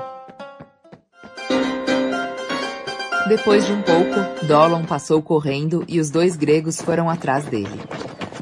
Depois 3.29 3.65
de 3.65 3.73
um 3.73 3.81
pouco, 3.81 4.45
Dolon 4.49 4.85
passou 4.85 5.23
correndo 5.23 5.85
e 5.87 6.01
os 6.01 6.11
dois 6.11 6.35
gregos 6.35 6.83
foram 6.83 7.09
atrás 7.09 7.45
dele. 7.45 7.81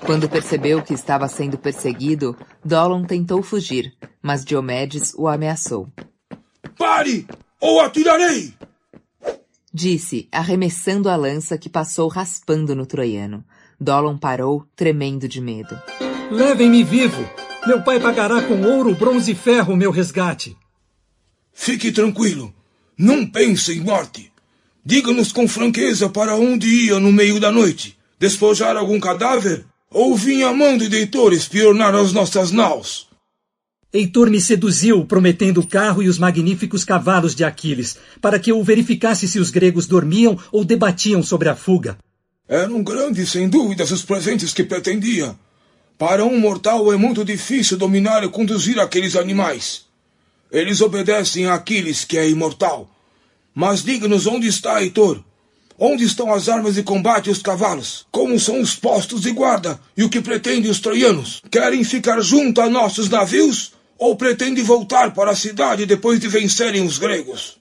Quando 0.07 0.27
percebeu 0.27 0.81
que 0.81 0.95
estava 0.95 1.29
sendo 1.29 1.59
perseguido, 1.59 2.35
Dolon 2.65 3.05
tentou 3.05 3.43
fugir, 3.43 3.93
mas 4.23 4.47
Diomedes 4.47 5.13
o 5.15 5.29
ameaçou. 5.29 5.89
Pare, 6.79 7.27
ou 7.61 7.83
atirarei! 7.83 8.55
Disse, 9.79 10.27
arremessando 10.33 11.09
a 11.09 11.15
lança 11.15 11.57
que 11.57 11.69
passou 11.69 12.09
raspando 12.09 12.75
no 12.75 12.85
troiano. 12.85 13.45
Dolon 13.79 14.19
parou, 14.19 14.67
tremendo 14.75 15.29
de 15.29 15.41
medo. 15.41 15.81
Levem-me 16.33 16.83
vivo! 16.83 17.25
Meu 17.65 17.81
pai 17.85 18.01
pagará 18.01 18.43
com 18.43 18.61
ouro, 18.61 18.93
bronze 18.97 19.31
e 19.31 19.35
ferro 19.37 19.77
meu 19.77 19.93
resgate. 19.93 20.57
Fique 21.53 21.93
tranquilo. 21.93 22.53
Não 22.99 23.25
pense 23.25 23.73
em 23.73 23.81
morte. 23.81 24.33
Diga-nos 24.85 25.31
com 25.31 25.47
franqueza 25.47 26.09
para 26.09 26.35
onde 26.35 26.67
ia 26.67 26.99
no 26.99 27.13
meio 27.13 27.39
da 27.39 27.53
noite. 27.53 27.97
Despojar 28.19 28.77
algum 28.77 28.99
cadáver? 28.99 29.65
Ou 29.93 30.17
vinha 30.17 30.49
a 30.49 30.53
mão 30.53 30.77
de 30.77 30.93
Heitor 30.93 31.33
espionar 31.33 31.95
as 31.95 32.13
nossas 32.13 32.51
naus? 32.51 33.08
Heitor 33.91 34.29
me 34.29 34.39
seduziu, 34.39 35.07
prometendo 35.07 35.61
o 35.61 35.67
carro 35.67 36.03
e 36.03 36.11
os 36.11 36.19
magníficos 36.19 36.85
cavalos 36.85 37.35
de 37.35 37.43
Aquiles, 37.43 37.97
para 38.21 38.39
que 38.39 38.53
eu 38.53 38.63
verificasse 38.63 39.27
se 39.27 39.39
os 39.39 39.51
gregos 39.51 39.87
dormiam 39.87 40.39
ou 40.53 40.63
debatiam 40.63 41.23
sobre 41.23 41.49
a 41.49 41.57
fuga. 41.57 41.97
Eram 42.47 42.83
grandes, 42.83 43.31
sem 43.31 43.49
dúvidas, 43.49 43.91
os 43.91 44.03
presentes 44.03 44.53
que 44.53 44.63
pretendia. 44.63 45.35
Para 45.97 46.23
um 46.23 46.39
mortal 46.39 46.93
é 46.93 46.99
muito 46.99 47.25
difícil 47.25 47.79
dominar 47.79 48.23
e 48.23 48.29
conduzir 48.29 48.79
aqueles 48.79 49.17
animais. 49.17 49.87
Eles 50.53 50.83
obedecem 50.83 51.47
a 51.47 51.55
Aquiles, 51.55 52.05
que 52.05 52.19
é 52.19 52.29
imortal. 52.29 52.91
Mas 53.55 53.83
diga-nos 53.83 54.27
onde 54.27 54.47
está 54.47 54.83
Heitor? 54.83 55.25
Onde 55.79 56.05
estão 56.05 56.35
as 56.35 56.47
armas 56.51 56.75
de 56.75 56.83
combate 56.83 57.29
e 57.29 57.31
os 57.31 57.41
cavalos? 57.41 58.07
Como 58.11 58.39
são 58.39 58.61
os 58.61 58.75
postos 58.75 59.23
de 59.23 59.31
guarda? 59.31 59.81
E 59.97 60.05
o 60.05 60.11
que 60.11 60.21
pretendem 60.21 60.71
os 60.71 60.79
troianos? 60.79 61.41
Querem 61.51 61.83
ficar 61.85 62.21
junto 62.21 62.61
a 62.61 62.69
nossos 62.69 63.09
navios? 63.09 63.78
Ou 63.99 64.15
pretendem 64.15 64.63
voltar 64.63 65.13
para 65.13 65.33
a 65.33 65.37
cidade 65.37 65.85
depois 65.85 66.21
de 66.21 66.29
vencerem 66.29 66.87
os 66.87 66.99
gregos? 66.99 67.59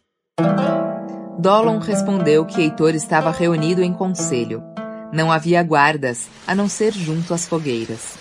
Dolon 1.40 1.80
respondeu 1.80 2.46
que 2.46 2.62
Heitor 2.62 2.94
estava 2.94 3.32
reunido 3.32 3.82
em 3.82 3.92
conselho. 3.92 4.62
Não 5.12 5.32
havia 5.32 5.64
guardas, 5.64 6.28
a 6.46 6.54
não 6.54 6.70
ser 6.70 6.94
junto 6.94 7.34
às 7.34 7.48
fogueiras. 7.48 8.16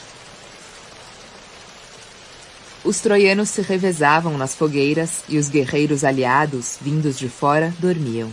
Os 2.83 3.01
troianos 3.01 3.51
se 3.51 3.61
revezavam 3.61 4.39
nas 4.39 4.55
fogueiras 4.55 5.23
e 5.29 5.37
os 5.37 5.51
guerreiros 5.51 6.03
aliados, 6.03 6.79
vindos 6.81 7.19
de 7.19 7.29
fora, 7.29 7.75
dormiam. 7.79 8.31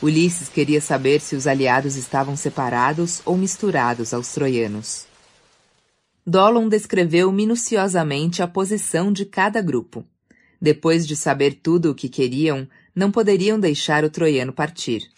Ulisses 0.00 0.48
queria 0.48 0.80
saber 0.80 1.20
se 1.20 1.36
os 1.36 1.46
aliados 1.46 1.96
estavam 1.96 2.34
separados 2.34 3.20
ou 3.26 3.36
misturados 3.36 4.14
aos 4.14 4.28
troianos. 4.28 5.09
Dolon 6.26 6.68
descreveu 6.68 7.32
minuciosamente 7.32 8.42
a 8.42 8.46
posição 8.46 9.12
de 9.12 9.24
cada 9.24 9.62
grupo. 9.62 10.04
Depois 10.60 11.06
de 11.06 11.16
saber 11.16 11.60
tudo 11.62 11.90
o 11.90 11.94
que 11.94 12.08
queriam, 12.08 12.68
não 12.94 13.10
poderiam 13.10 13.58
deixar 13.58 14.04
o 14.04 14.10
troiano 14.10 14.52
partir. 14.52 15.08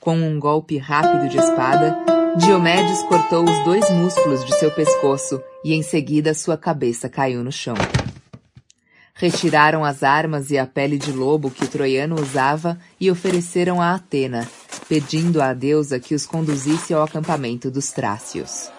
Com 0.00 0.16
um 0.16 0.40
golpe 0.40 0.76
rápido 0.78 1.28
de 1.28 1.38
espada, 1.38 1.96
Diomedes 2.36 3.02
cortou 3.02 3.44
os 3.44 3.64
dois 3.64 3.88
músculos 3.90 4.44
de 4.44 4.58
seu 4.58 4.70
pescoço 4.70 5.40
e 5.64 5.74
em 5.74 5.82
seguida 5.82 6.34
sua 6.34 6.56
cabeça 6.56 7.08
caiu 7.08 7.44
no 7.44 7.52
chão. 7.52 7.76
Retiraram 9.14 9.84
as 9.84 10.02
armas 10.02 10.50
e 10.50 10.58
a 10.58 10.66
pele 10.66 10.96
de 10.96 11.12
lobo 11.12 11.50
que 11.50 11.64
o 11.64 11.68
troiano 11.68 12.20
usava 12.20 12.78
e 12.98 13.10
ofereceram 13.10 13.80
a 13.80 13.94
Atena, 13.94 14.48
pedindo 14.88 15.42
à 15.42 15.52
deusa 15.52 16.00
que 16.00 16.14
os 16.14 16.24
conduzisse 16.24 16.94
ao 16.94 17.02
acampamento 17.02 17.70
dos 17.70 17.90
Trácios. 17.92 18.70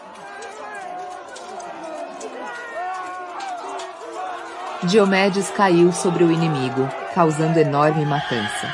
Diomedes 4.84 5.51
caiu 5.51 5.91
sobre 5.91 6.23
o 6.23 6.32
inimigo, 6.32 6.89
causando 7.13 7.59
enorme 7.59 8.03
matança. 8.03 8.67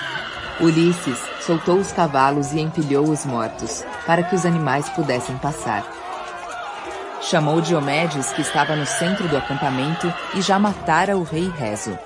Ulisses 0.57 1.19
soltou 1.41 1.75
os 1.75 1.91
cavalos 1.91 2.53
e 2.53 2.61
empilhou 2.61 3.09
os 3.09 3.25
mortos, 3.25 3.83
para 4.05 4.23
que 4.23 4.33
os 4.33 4.45
animais 4.45 4.87
pudessem 4.89 5.37
passar. 5.37 5.85
Chamou 7.19 7.59
Diomedes, 7.59 8.31
que 8.31 8.41
estava 8.41 8.73
no 8.73 8.85
centro 8.85 9.27
do 9.27 9.35
acampamento, 9.35 10.11
e 10.33 10.41
já 10.41 10.57
matara 10.57 11.17
o 11.17 11.23
rei 11.23 11.51
Rezo. 11.57 11.99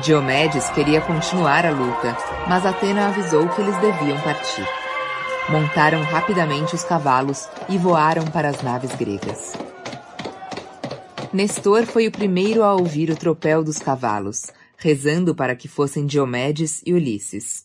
Diomedes 0.00 0.68
queria 0.70 1.00
continuar 1.00 1.66
a 1.66 1.70
luta, 1.70 2.16
mas 2.46 2.64
Atena 2.64 3.08
avisou 3.08 3.48
que 3.48 3.60
eles 3.60 3.76
deviam 3.78 4.20
partir. 4.20 4.68
Montaram 5.48 6.00
rapidamente 6.04 6.76
os 6.76 6.84
cavalos 6.84 7.48
e 7.68 7.76
voaram 7.76 8.24
para 8.26 8.50
as 8.50 8.62
naves 8.62 8.94
gregas. 8.94 9.52
Nestor 11.32 11.86
foi 11.86 12.06
o 12.06 12.12
primeiro 12.12 12.62
a 12.62 12.74
ouvir 12.74 13.08
o 13.08 13.16
tropel 13.16 13.64
dos 13.64 13.78
cavalos, 13.78 14.50
rezando 14.76 15.34
para 15.34 15.56
que 15.56 15.66
fossem 15.66 16.04
Diomedes 16.04 16.82
e 16.84 16.92
Ulisses. 16.92 17.64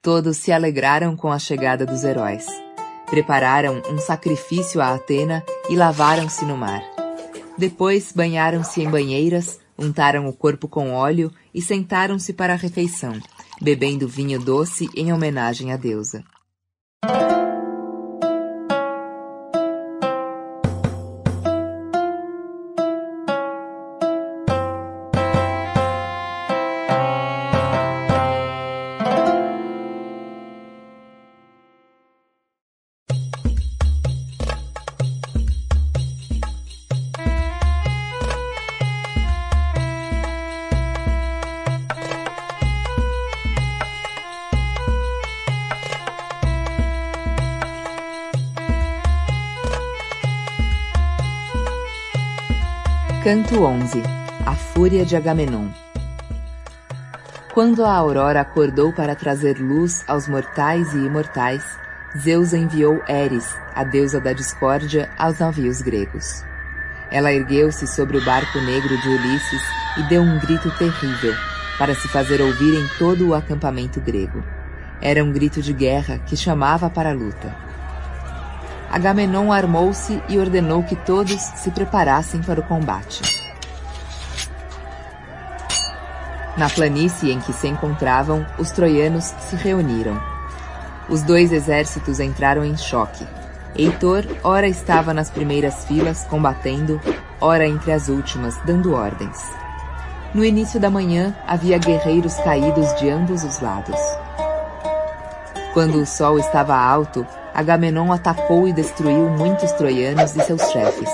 Todos 0.00 0.38
se 0.38 0.50
alegraram 0.50 1.14
com 1.14 1.30
a 1.30 1.38
chegada 1.38 1.84
dos 1.84 2.04
heróis. 2.04 2.46
Prepararam 3.10 3.82
um 3.90 3.98
sacrifício 3.98 4.80
a 4.80 4.94
Atena 4.94 5.44
e 5.68 5.76
lavaram-se 5.76 6.46
no 6.46 6.56
mar. 6.56 6.82
Depois 7.58 8.12
banharam-se 8.12 8.80
em 8.80 8.88
banheiras, 8.88 9.60
untaram 9.78 10.26
o 10.26 10.32
corpo 10.32 10.66
com 10.66 10.94
óleo 10.94 11.30
e 11.52 11.60
sentaram-se 11.60 12.32
para 12.32 12.54
a 12.54 12.56
refeição, 12.56 13.20
bebendo 13.60 14.08
vinho 14.08 14.40
doce 14.40 14.88
em 14.96 15.12
homenagem 15.12 15.70
à 15.70 15.76
deusa. 15.76 16.24
Canto 53.32 53.64
11 53.64 54.02
A 54.44 54.54
Fúria 54.54 55.06
de 55.06 55.16
Agamenon 55.16 55.68
Quando 57.54 57.82
a 57.82 57.90
aurora 57.90 58.42
acordou 58.42 58.92
para 58.92 59.14
trazer 59.14 59.58
luz 59.58 60.04
aos 60.06 60.28
mortais 60.28 60.92
e 60.92 60.98
imortais, 60.98 61.64
Zeus 62.14 62.52
enviou 62.52 63.02
Eris, 63.08 63.48
a 63.74 63.84
deusa 63.84 64.20
da 64.20 64.34
discórdia, 64.34 65.08
aos 65.16 65.38
navios 65.38 65.80
gregos. 65.80 66.44
Ela 67.10 67.32
ergueu-se 67.32 67.86
sobre 67.86 68.18
o 68.18 68.22
barco 68.22 68.60
negro 68.60 69.00
de 69.00 69.08
Ulisses 69.08 69.62
e 69.96 70.02
deu 70.10 70.20
um 70.20 70.38
grito 70.38 70.70
terrível, 70.76 71.32
para 71.78 71.94
se 71.94 72.08
fazer 72.08 72.42
ouvir 72.42 72.74
em 72.78 72.86
todo 72.98 73.28
o 73.28 73.34
acampamento 73.34 73.98
grego. 73.98 74.44
Era 75.00 75.24
um 75.24 75.32
grito 75.32 75.62
de 75.62 75.72
guerra 75.72 76.18
que 76.18 76.36
chamava 76.36 76.90
para 76.90 77.08
a 77.08 77.14
luta. 77.14 77.71
Agamenon 78.92 79.50
armou-se 79.50 80.22
e 80.28 80.38
ordenou 80.38 80.82
que 80.82 80.94
todos 80.94 81.40
se 81.40 81.70
preparassem 81.70 82.42
para 82.42 82.60
o 82.60 82.62
combate. 82.62 83.22
Na 86.58 86.68
planície 86.68 87.32
em 87.32 87.40
que 87.40 87.54
se 87.54 87.66
encontravam, 87.66 88.46
os 88.58 88.70
troianos 88.70 89.24
se 89.24 89.56
reuniram. 89.56 90.20
Os 91.08 91.22
dois 91.22 91.50
exércitos 91.52 92.20
entraram 92.20 92.62
em 92.62 92.76
choque. 92.76 93.26
Heitor, 93.74 94.26
ora 94.44 94.68
estava 94.68 95.14
nas 95.14 95.30
primeiras 95.30 95.86
filas, 95.86 96.24
combatendo, 96.24 97.00
ora 97.40 97.66
entre 97.66 97.92
as 97.92 98.10
últimas, 98.10 98.58
dando 98.66 98.92
ordens. 98.92 99.42
No 100.34 100.44
início 100.44 100.78
da 100.78 100.90
manhã, 100.90 101.34
havia 101.46 101.78
guerreiros 101.78 102.34
caídos 102.36 102.94
de 103.00 103.08
ambos 103.08 103.42
os 103.42 103.58
lados. 103.60 103.98
Quando 105.72 105.96
o 105.96 106.06
sol 106.06 106.38
estava 106.38 106.76
alto, 106.76 107.26
Agamenon 107.54 108.12
atacou 108.12 108.66
e 108.66 108.72
destruiu 108.72 109.28
muitos 109.30 109.72
troianos 109.72 110.34
e 110.36 110.44
seus 110.44 110.62
chefes. 110.70 111.10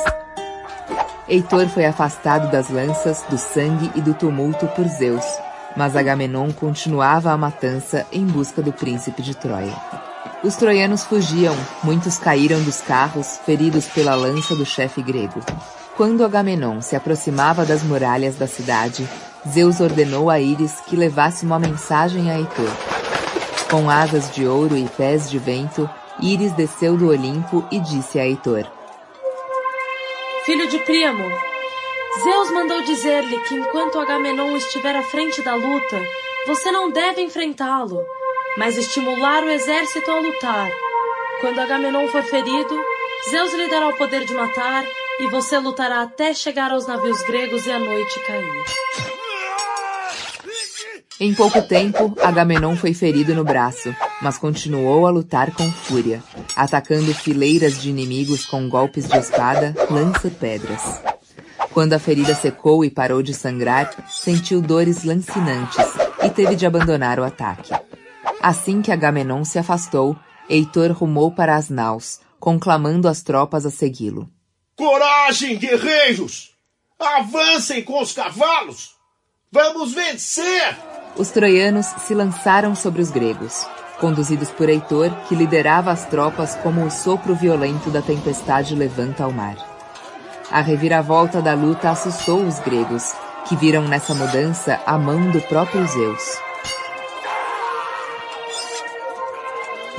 Heitor 1.28 1.68
foi 1.68 1.84
afastado 1.84 2.50
das 2.50 2.70
lanças, 2.70 3.22
do 3.28 3.36
sangue 3.36 3.90
e 3.94 4.00
do 4.00 4.14
tumulto 4.14 4.66
por 4.68 4.86
Zeus, 4.86 5.24
mas 5.76 5.94
Agamenon 5.94 6.50
continuava 6.52 7.32
a 7.32 7.36
matança 7.36 8.06
em 8.10 8.24
busca 8.24 8.62
do 8.62 8.72
príncipe 8.72 9.20
de 9.20 9.36
Troia. 9.36 9.74
Os 10.42 10.56
troianos 10.56 11.04
fugiam, 11.04 11.54
muitos 11.82 12.16
caíram 12.16 12.62
dos 12.62 12.80
carros, 12.80 13.38
feridos 13.44 13.86
pela 13.86 14.14
lança 14.14 14.54
do 14.54 14.64
chefe 14.64 15.02
grego. 15.02 15.40
Quando 15.96 16.24
Agamenon 16.24 16.80
se 16.80 16.94
aproximava 16.94 17.66
das 17.66 17.82
muralhas 17.82 18.36
da 18.36 18.46
cidade, 18.46 19.06
Zeus 19.48 19.80
ordenou 19.80 20.30
a 20.30 20.40
Íris 20.40 20.80
que 20.86 20.94
levasse 20.94 21.44
uma 21.44 21.58
mensagem 21.58 22.30
a 22.30 22.38
Heitor. 22.38 22.70
Com 23.68 23.90
asas 23.90 24.30
de 24.32 24.46
ouro 24.46 24.76
e 24.76 24.88
pés 24.96 25.28
de 25.28 25.38
vento, 25.38 25.90
Íris 26.20 26.52
desceu 26.52 26.96
do 26.96 27.08
Olimpo 27.08 27.66
e 27.70 27.78
disse 27.80 28.18
a 28.18 28.26
Heitor: 28.26 28.66
Filho 30.44 30.66
de 30.68 30.78
Príamo, 30.80 31.30
Zeus 32.22 32.50
mandou 32.50 32.82
dizer-lhe 32.82 33.38
que 33.42 33.54
enquanto 33.54 33.98
Agamenon 33.98 34.56
estiver 34.56 34.96
à 34.96 35.02
frente 35.02 35.40
da 35.42 35.54
luta, 35.54 36.02
você 36.46 36.72
não 36.72 36.90
deve 36.90 37.22
enfrentá-lo, 37.22 38.04
mas 38.56 38.76
estimular 38.76 39.44
o 39.44 39.50
exército 39.50 40.10
a 40.10 40.18
lutar. 40.18 40.70
Quando 41.40 41.60
Agamenon 41.60 42.08
for 42.08 42.22
ferido, 42.24 42.84
Zeus 43.30 43.52
lhe 43.52 43.68
dará 43.68 43.88
o 43.88 43.96
poder 43.96 44.24
de 44.24 44.34
matar 44.34 44.84
e 45.20 45.26
você 45.28 45.58
lutará 45.58 46.02
até 46.02 46.34
chegar 46.34 46.72
aos 46.72 46.86
navios 46.86 47.22
gregos 47.22 47.66
e 47.66 47.70
a 47.70 47.78
noite 47.78 48.18
cair. 48.20 49.17
Em 51.20 51.34
pouco 51.34 51.60
tempo, 51.60 52.16
Agamenon 52.22 52.76
foi 52.76 52.94
ferido 52.94 53.34
no 53.34 53.42
braço, 53.42 53.92
mas 54.22 54.38
continuou 54.38 55.04
a 55.04 55.10
lutar 55.10 55.52
com 55.52 55.68
fúria, 55.68 56.22
atacando 56.54 57.12
fileiras 57.12 57.82
de 57.82 57.90
inimigos 57.90 58.46
com 58.46 58.68
golpes 58.68 59.08
de 59.08 59.18
espada, 59.18 59.74
lança 59.90 60.28
e 60.28 60.30
pedras. 60.30 61.02
Quando 61.72 61.94
a 61.94 61.98
ferida 61.98 62.36
secou 62.36 62.84
e 62.84 62.90
parou 62.90 63.20
de 63.20 63.34
sangrar, 63.34 63.90
sentiu 64.08 64.62
dores 64.62 65.02
lancinantes 65.02 65.86
e 66.22 66.30
teve 66.30 66.54
de 66.54 66.64
abandonar 66.64 67.18
o 67.18 67.24
ataque. 67.24 67.72
Assim 68.40 68.80
que 68.80 68.92
Agamenon 68.92 69.44
se 69.44 69.58
afastou, 69.58 70.16
Heitor 70.48 70.92
rumou 70.92 71.32
para 71.32 71.56
as 71.56 71.68
naus, 71.68 72.20
conclamando 72.38 73.08
as 73.08 73.22
tropas 73.22 73.66
a 73.66 73.70
segui-lo. 73.70 74.30
Coragem, 74.76 75.58
guerreiros! 75.58 76.52
Avancem 76.96 77.82
com 77.82 78.00
os 78.00 78.12
cavalos! 78.12 78.97
Vamos 79.50 79.94
vencer! 79.94 80.76
Os 81.16 81.30
troianos 81.30 81.86
se 81.86 82.12
lançaram 82.12 82.74
sobre 82.74 83.00
os 83.00 83.10
gregos, 83.10 83.66
conduzidos 83.98 84.50
por 84.50 84.68
Heitor, 84.68 85.10
que 85.26 85.34
liderava 85.34 85.90
as 85.90 86.04
tropas 86.04 86.54
como 86.56 86.84
o 86.84 86.90
sopro 86.90 87.34
violento 87.34 87.88
da 87.88 88.02
tempestade 88.02 88.74
levanta 88.74 89.24
ao 89.24 89.32
mar. 89.32 89.56
A 90.50 90.60
reviravolta 90.60 91.40
da 91.40 91.54
luta 91.54 91.88
assustou 91.88 92.44
os 92.44 92.58
gregos, 92.58 93.14
que 93.48 93.56
viram 93.56 93.88
nessa 93.88 94.12
mudança 94.12 94.78
a 94.84 94.98
mão 94.98 95.30
do 95.30 95.40
próprio 95.40 95.86
Zeus. 95.86 96.38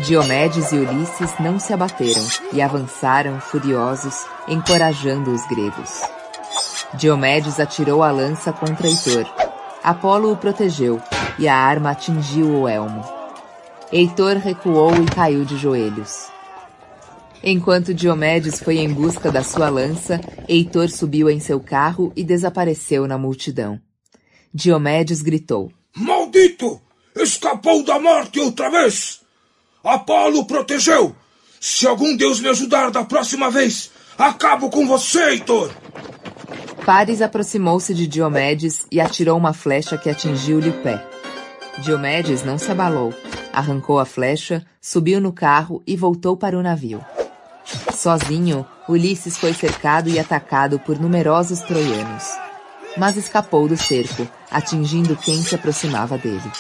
Diomedes 0.01 0.71
e 0.71 0.75
Ulisses 0.75 1.33
não 1.39 1.59
se 1.59 1.73
abateram 1.73 2.25
e 2.53 2.61
avançaram 2.61 3.41
furiosos, 3.41 4.27
encorajando 4.47 5.31
os 5.31 5.43
gregos. 5.47 6.18
Diomedes 6.93 7.59
atirou 7.59 8.01
a 8.01 8.11
lança 8.11 8.51
contra 8.51 8.87
Heitor. 8.87 9.25
Apolo 9.83 10.31
o 10.31 10.37
protegeu 10.37 11.01
e 11.37 11.47
a 11.47 11.55
arma 11.55 11.91
atingiu 11.91 12.61
o 12.61 12.67
elmo. 12.67 13.03
Heitor 13.91 14.37
recuou 14.37 14.93
e 14.95 15.05
caiu 15.05 15.45
de 15.45 15.55
joelhos. 15.57 16.27
Enquanto 17.43 17.93
Diomedes 17.93 18.59
foi 18.59 18.79
em 18.79 18.91
busca 18.91 19.31
da 19.31 19.43
sua 19.43 19.69
lança, 19.69 20.19
Heitor 20.47 20.89
subiu 20.89 21.29
em 21.29 21.39
seu 21.39 21.59
carro 21.59 22.11
e 22.15 22.23
desapareceu 22.23 23.07
na 23.07 23.17
multidão. 23.17 23.79
Diomedes 24.53 25.21
gritou: 25.21 25.71
Maldito! 25.95 26.81
Escapou 27.15 27.83
da 27.83 27.99
morte 27.99 28.39
outra 28.39 28.69
vez! 28.69 29.21
Apolo 29.83 30.45
protegeu! 30.45 31.15
Se 31.61 31.87
algum 31.87 32.15
deus 32.15 32.39
me 32.39 32.49
ajudar 32.49 32.89
da 32.89 33.03
próxima 33.03 33.49
vez, 33.51 33.91
acabo 34.17 34.69
com 34.69 34.87
você, 34.87 35.31
Heitor! 35.31 35.71
Paris 36.89 37.21
aproximou-se 37.21 37.93
de 37.93 38.07
Diomedes 38.07 38.87
e 38.91 38.99
atirou 38.99 39.37
uma 39.37 39.53
flecha 39.53 39.95
que 39.95 40.09
atingiu-lhe 40.09 40.69
o 40.69 40.81
pé. 40.81 40.99
Diomedes 41.83 42.43
não 42.43 42.57
se 42.57 42.71
abalou, 42.71 43.13
arrancou 43.53 43.99
a 43.99 44.05
flecha, 44.05 44.65
subiu 44.81 45.21
no 45.21 45.31
carro 45.31 45.83
e 45.85 45.95
voltou 45.95 46.35
para 46.35 46.57
o 46.57 46.63
navio. 46.63 47.05
Sozinho, 47.93 48.65
Ulisses 48.87 49.37
foi 49.37 49.53
cercado 49.53 50.09
e 50.09 50.17
atacado 50.17 50.79
por 50.79 50.99
numerosos 50.99 51.59
troianos. 51.59 52.23
Mas 52.97 53.17
escapou 53.17 53.67
do 53.67 53.77
cerco, 53.77 54.27
atingindo 54.49 55.15
quem 55.15 55.43
se 55.43 55.53
aproximava 55.53 56.17
dele. 56.17 56.51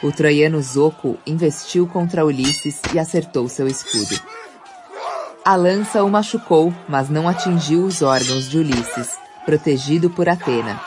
O 0.00 0.12
troiano 0.12 0.62
Zoco 0.62 1.18
investiu 1.26 1.88
contra 1.88 2.24
Ulisses 2.24 2.80
e 2.94 3.00
acertou 3.00 3.48
seu 3.48 3.66
escudo. 3.66 4.16
A 5.44 5.56
lança 5.56 6.04
o 6.04 6.08
machucou, 6.08 6.72
mas 6.88 7.10
não 7.10 7.28
atingiu 7.28 7.84
os 7.84 8.00
órgãos 8.00 8.48
de 8.48 8.58
Ulisses, 8.58 9.25
protegido 9.46 10.10
por 10.10 10.28
Atena, 10.28 10.78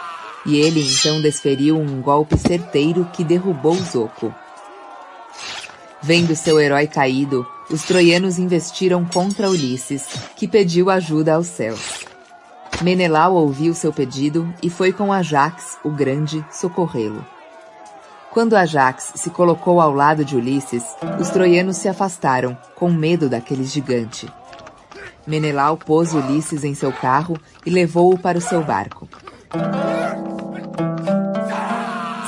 e 0.46 0.58
ele 0.58 0.82
então 0.82 1.22
desferiu 1.22 1.78
um 1.80 2.02
golpe 2.02 2.38
certeiro 2.38 3.10
que 3.14 3.24
derrubou 3.24 3.74
Zoco. 3.76 4.36
Vendo 6.02 6.36
seu 6.36 6.60
herói 6.60 6.86
caído, 6.86 7.48
os 7.70 7.84
troianos 7.84 8.38
investiram 8.38 9.04
contra 9.06 9.50
Ulisses, 9.50 10.06
que 10.36 10.48
pediu 10.48 10.90
ajuda 10.90 11.36
aos 11.36 11.48
céus. 11.48 12.06
Menelau 12.82 13.36
ouviu 13.36 13.74
seu 13.74 13.92
pedido 13.92 14.52
e 14.64 14.70
foi 14.70 14.94
com 14.94 15.12
Ajax, 15.12 15.78
o 15.84 15.90
grande, 15.90 16.46
socorrê-lo. 16.52 17.26
Quando 18.32 18.56
Ajax 18.56 19.14
se 19.16 19.30
colocou 19.30 19.82
ao 19.82 19.94
lado 19.94 20.24
de 20.24 20.36
Ulisses, 20.36 20.84
os 21.20 21.30
troianos 21.30 21.78
se 21.78 21.90
afastaram, 21.90 22.58
com 22.76 22.90
medo 22.90 23.28
daquele 23.28 23.64
gigante. 23.64 24.32
Menelau 25.30 25.78
pôs 25.78 26.14
Ulisses 26.14 26.64
em 26.64 26.74
seu 26.74 26.92
carro 26.92 27.38
e 27.64 27.70
levou-o 27.70 28.18
para 28.18 28.40
o 28.40 28.42
seu 28.42 28.64
barco. 28.64 29.08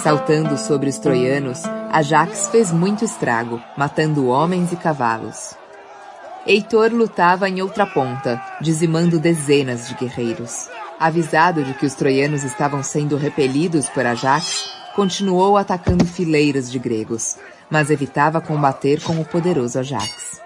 Saltando 0.03 0.55
sobre 0.57 0.87
os 0.87 0.99
troianos, 0.99 1.63
Ajax 1.91 2.47
fez 2.47 2.71
muito 2.71 3.03
estrago, 3.03 3.59
matando 3.75 4.27
homens 4.27 4.71
e 4.71 4.75
cavalos. 4.75 5.55
Heitor 6.45 6.91
lutava 6.91 7.49
em 7.49 7.61
outra 7.61 7.87
ponta, 7.87 8.41
dizimando 8.61 9.19
dezenas 9.19 9.87
de 9.87 9.95
guerreiros. 9.95 10.69
Avisado 10.99 11.63
de 11.63 11.73
que 11.73 11.85
os 11.87 11.95
troianos 11.95 12.43
estavam 12.43 12.83
sendo 12.83 13.17
repelidos 13.17 13.89
por 13.89 14.05
Ajax, 14.05 14.69
continuou 14.95 15.57
atacando 15.57 16.05
fileiras 16.05 16.71
de 16.71 16.77
gregos, 16.77 17.37
mas 17.69 17.89
evitava 17.89 18.39
combater 18.39 19.01
com 19.01 19.19
o 19.19 19.25
poderoso 19.25 19.79
Ajax. 19.79 20.39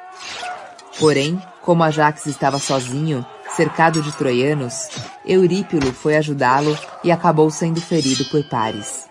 Porém, 0.99 1.41
como 1.65 1.83
Ajax 1.83 2.27
estava 2.27 2.59
sozinho, 2.59 3.25
cercado 3.55 4.01
de 4.01 4.15
troianos, 4.15 4.87
Eurípilo 5.25 5.91
foi 5.91 6.15
ajudá-lo 6.15 6.77
e 7.03 7.11
acabou 7.11 7.49
sendo 7.49 7.81
ferido 7.81 8.23
por 8.25 8.43
Paris. 8.43 9.09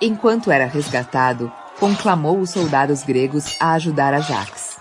Enquanto 0.00 0.50
era 0.50 0.66
resgatado, 0.66 1.52
conclamou 1.78 2.40
os 2.40 2.50
soldados 2.50 3.02
gregos 3.02 3.54
a 3.60 3.74
ajudar 3.74 4.14
Ajax. 4.14 4.78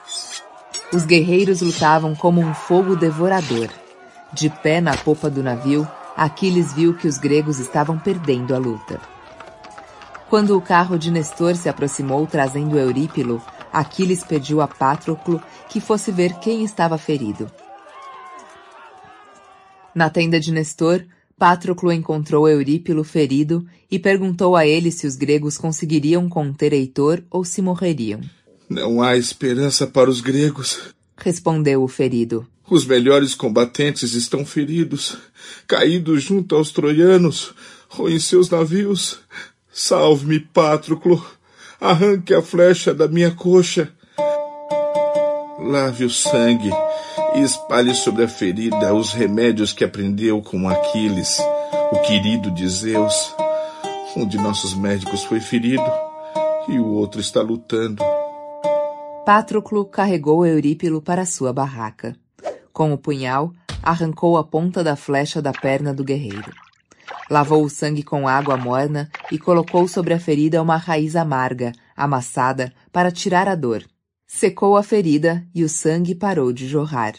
Os 0.93 1.03
guerreiros 1.05 1.61
lutavam 1.61 2.15
como 2.15 2.39
um 2.39 2.53
fogo 2.53 2.95
devorador. 2.95 3.69
De 4.31 4.49
pé 4.49 4.79
na 4.79 4.95
popa 4.95 5.29
do 5.29 5.43
navio, 5.43 5.87
Aquiles 6.15 6.73
viu 6.73 6.93
que 6.93 7.07
os 7.07 7.17
gregos 7.17 7.59
estavam 7.59 7.99
perdendo 7.99 8.55
a 8.55 8.57
luta. 8.57 8.99
Quando 10.29 10.55
o 10.55 10.61
carro 10.61 10.97
de 10.97 11.11
Nestor 11.11 11.55
se 11.57 11.67
aproximou 11.67 12.25
trazendo 12.25 12.79
Eurípilo, 12.79 13.41
Aquiles 13.71 14.23
pediu 14.23 14.61
a 14.61 14.67
Patroclo 14.67 15.41
que 15.69 15.79
fosse 15.79 16.11
ver 16.11 16.33
quem 16.39 16.63
estava 16.63 16.97
ferido. 16.97 17.49
Na 19.93 20.09
tenda 20.09 20.39
de 20.39 20.51
Nestor, 20.51 21.05
Patroclo 21.37 21.91
encontrou 21.91 22.47
Eurípilo 22.47 23.03
ferido 23.03 23.65
e 23.89 23.97
perguntou 23.97 24.55
a 24.55 24.65
ele 24.65 24.91
se 24.91 25.07
os 25.07 25.15
gregos 25.15 25.57
conseguiriam 25.57 26.29
conter 26.29 26.71
Heitor 26.71 27.23
ou 27.29 27.43
se 27.43 27.61
morreriam. 27.61 28.21
Não 28.69 29.01
há 29.01 29.17
esperança 29.17 29.85
para 29.85 30.09
os 30.09 30.21
gregos, 30.21 30.93
respondeu 31.17 31.83
o 31.83 31.87
ferido. 31.87 32.47
Os 32.69 32.85
melhores 32.85 33.35
combatentes 33.35 34.13
estão 34.13 34.45
feridos, 34.45 35.17
caídos 35.67 36.23
junto 36.23 36.55
aos 36.55 36.71
troianos 36.71 37.53
ou 37.97 38.09
em 38.09 38.19
seus 38.19 38.49
navios. 38.49 39.19
Salve-me, 39.73 40.39
Patroclo. 40.39 41.25
Arranque 41.81 42.31
a 42.35 42.43
flecha 42.43 42.93
da 42.93 43.07
minha 43.07 43.31
coxa. 43.31 43.91
Lave 45.57 46.05
o 46.05 46.11
sangue 46.11 46.69
e 47.33 47.41
espalhe 47.41 47.95
sobre 47.95 48.23
a 48.23 48.27
ferida 48.27 48.93
os 48.93 49.13
remédios 49.13 49.73
que 49.73 49.83
aprendeu 49.83 50.43
com 50.43 50.69
Aquiles, 50.69 51.39
o 51.91 51.97
querido 52.01 52.51
de 52.51 52.69
Zeus. 52.69 53.35
Um 54.15 54.27
de 54.27 54.37
nossos 54.37 54.75
médicos 54.75 55.23
foi 55.23 55.39
ferido 55.39 55.91
e 56.67 56.77
o 56.77 56.85
outro 56.85 57.19
está 57.19 57.41
lutando. 57.41 58.03
Patroclo 59.25 59.83
carregou 59.83 60.45
Eurípilo 60.45 61.01
para 61.01 61.25
sua 61.25 61.51
barraca. 61.51 62.15
Com 62.71 62.93
o 62.93 62.97
punhal, 62.97 63.53
arrancou 63.81 64.37
a 64.37 64.43
ponta 64.43 64.83
da 64.83 64.95
flecha 64.95 65.41
da 65.41 65.51
perna 65.51 65.91
do 65.91 66.03
guerreiro. 66.03 66.51
Lavou 67.31 67.63
o 67.63 67.69
sangue 67.69 68.03
com 68.03 68.27
água 68.27 68.57
morna 68.57 69.09
e 69.31 69.39
colocou 69.39 69.87
sobre 69.87 70.13
a 70.13 70.19
ferida 70.19 70.61
uma 70.61 70.75
raiz 70.75 71.15
amarga, 71.15 71.71
amassada, 71.95 72.73
para 72.91 73.09
tirar 73.09 73.47
a 73.47 73.55
dor. 73.55 73.85
Secou 74.27 74.75
a 74.75 74.83
ferida 74.83 75.47
e 75.55 75.63
o 75.63 75.69
sangue 75.69 76.13
parou 76.13 76.51
de 76.51 76.67
jorrar. 76.67 77.13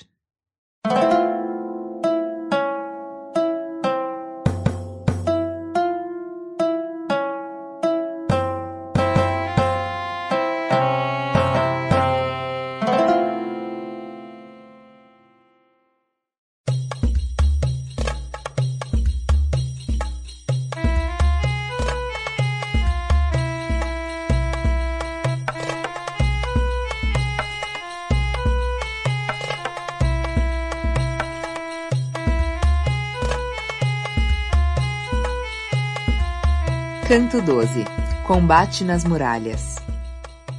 Canto 37.13 37.43
12 37.43 37.85
Combate 38.27 38.85
nas 38.85 39.05
muralhas 39.05 39.77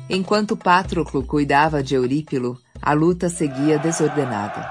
Enquanto 0.08 0.56
Patroclo 0.56 1.24
cuidava 1.24 1.82
de 1.82 1.96
Eurípilo, 1.96 2.60
a 2.80 2.94
luta 2.94 3.28
seguia 3.28 3.80
desordenada. 3.80 4.70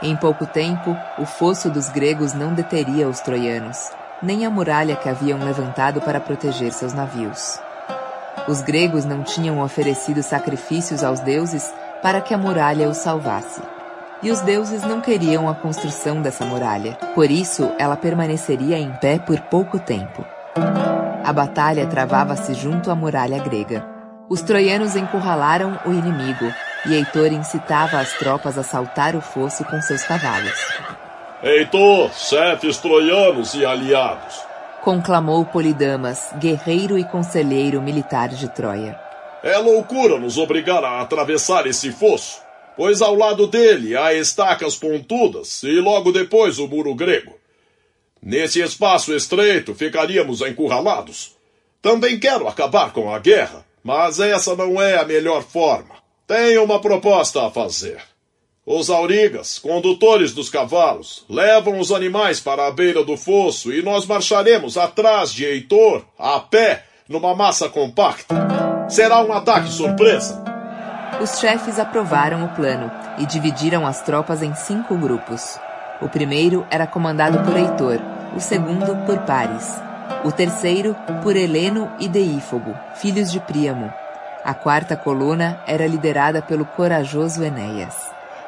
Em 0.00 0.16
pouco 0.16 0.46
tempo, 0.46 0.96
o 1.18 1.26
fosso 1.26 1.68
dos 1.68 1.90
gregos 1.90 2.32
não 2.32 2.54
deteria 2.54 3.06
os 3.06 3.20
troianos, 3.20 3.90
nem 4.22 4.46
a 4.46 4.50
muralha 4.50 4.96
que 4.96 5.06
haviam 5.06 5.38
levantado 5.38 6.00
para 6.00 6.18
proteger 6.18 6.72
seus 6.72 6.94
navios. 6.94 7.60
Os 8.48 8.62
gregos 8.62 9.04
não 9.04 9.22
tinham 9.22 9.60
oferecido 9.60 10.22
sacrifícios 10.22 11.04
aos 11.04 11.20
deuses 11.20 11.70
para 12.00 12.22
que 12.22 12.32
a 12.32 12.38
muralha 12.38 12.88
os 12.88 12.96
salvasse. 12.96 13.60
E 14.22 14.30
os 14.30 14.40
deuses 14.40 14.82
não 14.82 15.02
queriam 15.02 15.46
a 15.46 15.54
construção 15.54 16.22
dessa 16.22 16.46
muralha, 16.46 16.94
por 17.14 17.30
isso 17.30 17.70
ela 17.78 17.98
permaneceria 17.98 18.78
em 18.78 18.90
pé 18.92 19.18
por 19.18 19.38
pouco 19.42 19.78
tempo. 19.78 20.24
A 21.28 21.32
batalha 21.34 21.86
travava-se 21.86 22.54
junto 22.54 22.90
à 22.90 22.94
muralha 22.94 23.38
grega. 23.38 23.86
Os 24.30 24.40
troianos 24.40 24.96
encurralaram 24.96 25.78
o 25.84 25.90
inimigo 25.90 26.50
e 26.86 26.94
Heitor 26.94 27.30
incitava 27.34 27.98
as 27.98 28.14
tropas 28.14 28.56
a 28.56 28.62
saltar 28.62 29.14
o 29.14 29.20
fosso 29.20 29.62
com 29.66 29.78
seus 29.82 30.02
cavalos. 30.04 30.58
Heitor, 31.42 32.10
chefes 32.14 32.78
troianos 32.78 33.52
e 33.52 33.66
aliados, 33.66 34.40
conclamou 34.80 35.44
Polidamas, 35.44 36.30
guerreiro 36.38 36.98
e 36.98 37.04
conselheiro 37.04 37.82
militar 37.82 38.30
de 38.30 38.48
Troia. 38.48 38.98
É 39.42 39.58
loucura 39.58 40.18
nos 40.18 40.38
obrigar 40.38 40.82
a 40.82 41.02
atravessar 41.02 41.66
esse 41.66 41.92
fosso, 41.92 42.40
pois 42.74 43.02
ao 43.02 43.14
lado 43.14 43.46
dele 43.46 43.94
há 43.94 44.14
estacas 44.14 44.76
pontudas 44.76 45.62
e 45.62 45.78
logo 45.78 46.10
depois 46.10 46.58
o 46.58 46.66
muro 46.66 46.94
grego. 46.94 47.37
Nesse 48.22 48.60
espaço 48.60 49.14
estreito 49.14 49.74
ficaríamos 49.74 50.40
encurralados. 50.42 51.36
Também 51.80 52.18
quero 52.18 52.48
acabar 52.48 52.92
com 52.92 53.12
a 53.12 53.18
guerra, 53.18 53.64
mas 53.82 54.20
essa 54.20 54.54
não 54.56 54.80
é 54.80 54.98
a 54.98 55.04
melhor 55.04 55.42
forma. 55.42 55.96
Tenho 56.26 56.64
uma 56.64 56.80
proposta 56.80 57.46
a 57.46 57.50
fazer. 57.50 58.02
Os 58.66 58.90
aurigas, 58.90 59.58
condutores 59.58 60.34
dos 60.34 60.50
cavalos, 60.50 61.24
levam 61.26 61.78
os 61.78 61.90
animais 61.90 62.38
para 62.38 62.66
a 62.66 62.70
beira 62.70 63.02
do 63.02 63.16
fosso 63.16 63.72
e 63.72 63.80
nós 63.80 64.04
marcharemos 64.04 64.76
atrás 64.76 65.32
de 65.32 65.46
Heitor, 65.46 66.04
a 66.18 66.38
pé, 66.38 66.84
numa 67.08 67.34
massa 67.34 67.70
compacta. 67.70 68.34
Será 68.90 69.22
um 69.22 69.32
ataque 69.32 69.70
surpresa. 69.70 70.44
Os 71.18 71.38
chefes 71.40 71.78
aprovaram 71.78 72.44
o 72.44 72.54
plano 72.54 72.90
e 73.18 73.24
dividiram 73.24 73.86
as 73.86 74.02
tropas 74.02 74.42
em 74.42 74.54
cinco 74.54 74.96
grupos. 74.98 75.58
O 76.00 76.08
primeiro 76.08 76.64
era 76.70 76.86
comandado 76.86 77.40
por 77.40 77.56
Heitor, 77.56 77.98
o 78.36 78.40
segundo 78.40 78.94
por 79.04 79.18
Paris, 79.20 79.74
o 80.24 80.30
terceiro 80.30 80.96
por 81.22 81.34
Heleno 81.34 81.90
e 81.98 82.08
Deífobo, 82.08 82.72
filhos 82.94 83.32
de 83.32 83.40
Príamo. 83.40 83.92
A 84.44 84.54
quarta 84.54 84.96
coluna 84.96 85.60
era 85.66 85.86
liderada 85.86 86.40
pelo 86.40 86.64
corajoso 86.64 87.42
Enéas, 87.42 87.96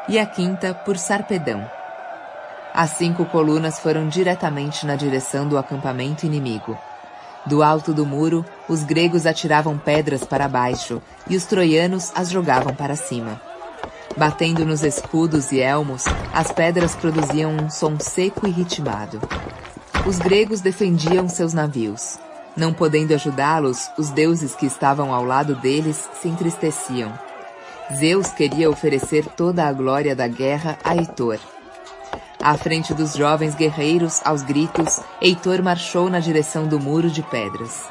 e 0.08 0.16
a 0.18 0.24
quinta 0.24 0.72
por 0.72 0.96
Sarpedão. 0.96 1.68
As 2.72 2.90
cinco 2.90 3.24
colunas 3.24 3.80
foram 3.80 4.08
diretamente 4.08 4.86
na 4.86 4.94
direção 4.94 5.48
do 5.48 5.58
acampamento 5.58 6.24
inimigo. 6.24 6.78
Do 7.44 7.64
alto 7.64 7.92
do 7.92 8.06
muro, 8.06 8.44
os 8.68 8.84
gregos 8.84 9.26
atiravam 9.26 9.76
pedras 9.76 10.22
para 10.22 10.46
baixo 10.46 11.02
e 11.28 11.36
os 11.36 11.46
troianos 11.46 12.12
as 12.14 12.30
jogavam 12.30 12.72
para 12.74 12.94
cima. 12.94 13.49
Batendo 14.16 14.66
nos 14.66 14.82
escudos 14.82 15.52
e 15.52 15.60
elmos, 15.60 16.04
as 16.32 16.50
pedras 16.50 16.96
produziam 16.96 17.52
um 17.52 17.70
som 17.70 17.98
seco 17.98 18.46
e 18.46 18.50
ritmado. 18.50 19.20
Os 20.06 20.18
gregos 20.18 20.60
defendiam 20.60 21.28
seus 21.28 21.54
navios. 21.54 22.18
Não 22.56 22.72
podendo 22.72 23.14
ajudá-los, 23.14 23.88
os 23.96 24.10
deuses 24.10 24.54
que 24.54 24.66
estavam 24.66 25.14
ao 25.14 25.24
lado 25.24 25.54
deles 25.54 26.08
se 26.20 26.28
entristeciam. 26.28 27.12
Zeus 27.94 28.28
queria 28.28 28.68
oferecer 28.68 29.26
toda 29.26 29.66
a 29.66 29.72
glória 29.72 30.14
da 30.14 30.26
guerra 30.26 30.76
a 30.82 30.94
Heitor. 30.96 31.38
À 32.42 32.56
frente 32.56 32.92
dos 32.92 33.14
jovens 33.14 33.54
guerreiros, 33.54 34.20
aos 34.24 34.42
gritos, 34.42 35.00
Heitor 35.20 35.62
marchou 35.62 36.10
na 36.10 36.18
direção 36.18 36.66
do 36.66 36.80
muro 36.80 37.10
de 37.10 37.22
pedras. 37.22 37.84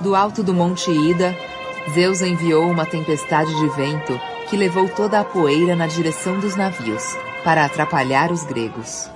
Do 0.00 0.16
alto 0.16 0.42
do 0.42 0.52
monte 0.52 0.90
Ida, 0.90 1.34
Zeus 1.94 2.22
enviou 2.22 2.68
uma 2.68 2.86
tempestade 2.86 3.54
de 3.54 3.68
vento 3.76 4.33
que 4.54 4.58
levou 4.58 4.88
toda 4.88 5.18
a 5.18 5.24
poeira 5.24 5.74
na 5.74 5.88
direção 5.88 6.38
dos 6.38 6.54
navios, 6.54 7.02
para 7.42 7.64
atrapalhar 7.64 8.30
os 8.30 8.44
gregos. 8.44 9.10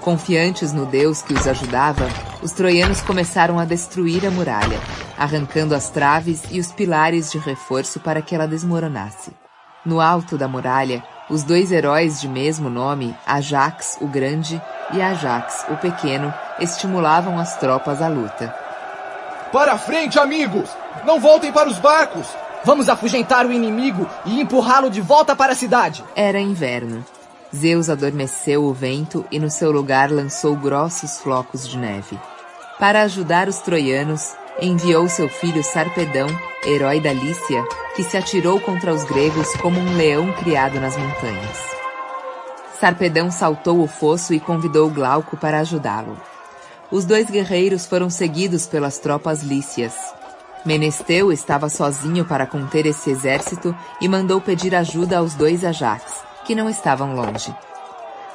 Confiantes 0.00 0.72
no 0.72 0.86
deus 0.86 1.20
que 1.20 1.34
os 1.34 1.46
ajudava, 1.46 2.08
os 2.40 2.50
troianos 2.52 3.02
começaram 3.02 3.58
a 3.58 3.66
destruir 3.66 4.26
a 4.26 4.30
muralha, 4.30 4.80
arrancando 5.18 5.74
as 5.74 5.90
traves 5.90 6.44
e 6.50 6.58
os 6.58 6.72
pilares 6.72 7.30
de 7.30 7.36
reforço 7.36 8.00
para 8.00 8.22
que 8.22 8.34
ela 8.34 8.48
desmoronasse. 8.48 9.32
No 9.84 10.00
alto 10.00 10.38
da 10.38 10.48
muralha, 10.48 11.04
os 11.28 11.42
dois 11.42 11.70
heróis 11.70 12.18
de 12.18 12.26
mesmo 12.26 12.70
nome, 12.70 13.14
Ajax 13.26 13.98
o 14.00 14.06
Grande 14.06 14.62
e 14.94 15.02
Ajax 15.02 15.66
o 15.68 15.76
Pequeno, 15.76 16.32
estimulavam 16.58 17.38
as 17.38 17.58
tropas 17.58 18.00
à 18.00 18.08
luta. 18.08 18.48
Para 19.52 19.76
frente, 19.76 20.18
amigos! 20.18 20.70
Não 21.04 21.20
voltem 21.20 21.52
para 21.52 21.68
os 21.68 21.78
barcos! 21.78 22.26
Vamos 22.64 22.88
afugentar 22.88 23.44
o 23.44 23.52
inimigo 23.52 24.08
e 24.24 24.40
empurrá-lo 24.40 24.88
de 24.88 25.00
volta 25.00 25.34
para 25.34 25.52
a 25.52 25.56
cidade! 25.56 26.04
Era 26.14 26.40
inverno. 26.40 27.04
Zeus 27.54 27.90
adormeceu 27.90 28.62
o 28.62 28.72
vento 28.72 29.24
e 29.32 29.38
no 29.40 29.50
seu 29.50 29.72
lugar 29.72 30.10
lançou 30.10 30.54
grossos 30.54 31.18
flocos 31.18 31.68
de 31.68 31.76
neve. 31.76 32.18
Para 32.78 33.02
ajudar 33.02 33.48
os 33.48 33.58
troianos, 33.58 34.34
enviou 34.60 35.08
seu 35.08 35.28
filho 35.28 35.62
Sarpedão, 35.64 36.28
herói 36.64 37.00
da 37.00 37.12
Lícia, 37.12 37.64
que 37.96 38.04
se 38.04 38.16
atirou 38.16 38.60
contra 38.60 38.94
os 38.94 39.02
gregos 39.04 39.52
como 39.56 39.80
um 39.80 39.96
leão 39.96 40.32
criado 40.32 40.80
nas 40.80 40.96
montanhas. 40.96 41.58
Sarpedão 42.78 43.30
saltou 43.30 43.82
o 43.82 43.88
fosso 43.88 44.32
e 44.32 44.40
convidou 44.40 44.88
Glauco 44.88 45.36
para 45.36 45.58
ajudá-lo. 45.58 46.16
Os 46.92 47.04
dois 47.04 47.28
guerreiros 47.28 47.86
foram 47.86 48.08
seguidos 48.08 48.66
pelas 48.66 48.98
tropas 48.98 49.42
lícias. 49.42 49.94
Menesteu 50.64 51.32
estava 51.32 51.68
sozinho 51.68 52.24
para 52.24 52.46
conter 52.46 52.86
esse 52.86 53.10
exército 53.10 53.74
e 54.00 54.08
mandou 54.08 54.40
pedir 54.40 54.74
ajuda 54.74 55.18
aos 55.18 55.34
dois 55.34 55.64
Ajax, 55.64 56.22
que 56.44 56.54
não 56.54 56.70
estavam 56.70 57.14
longe. 57.14 57.52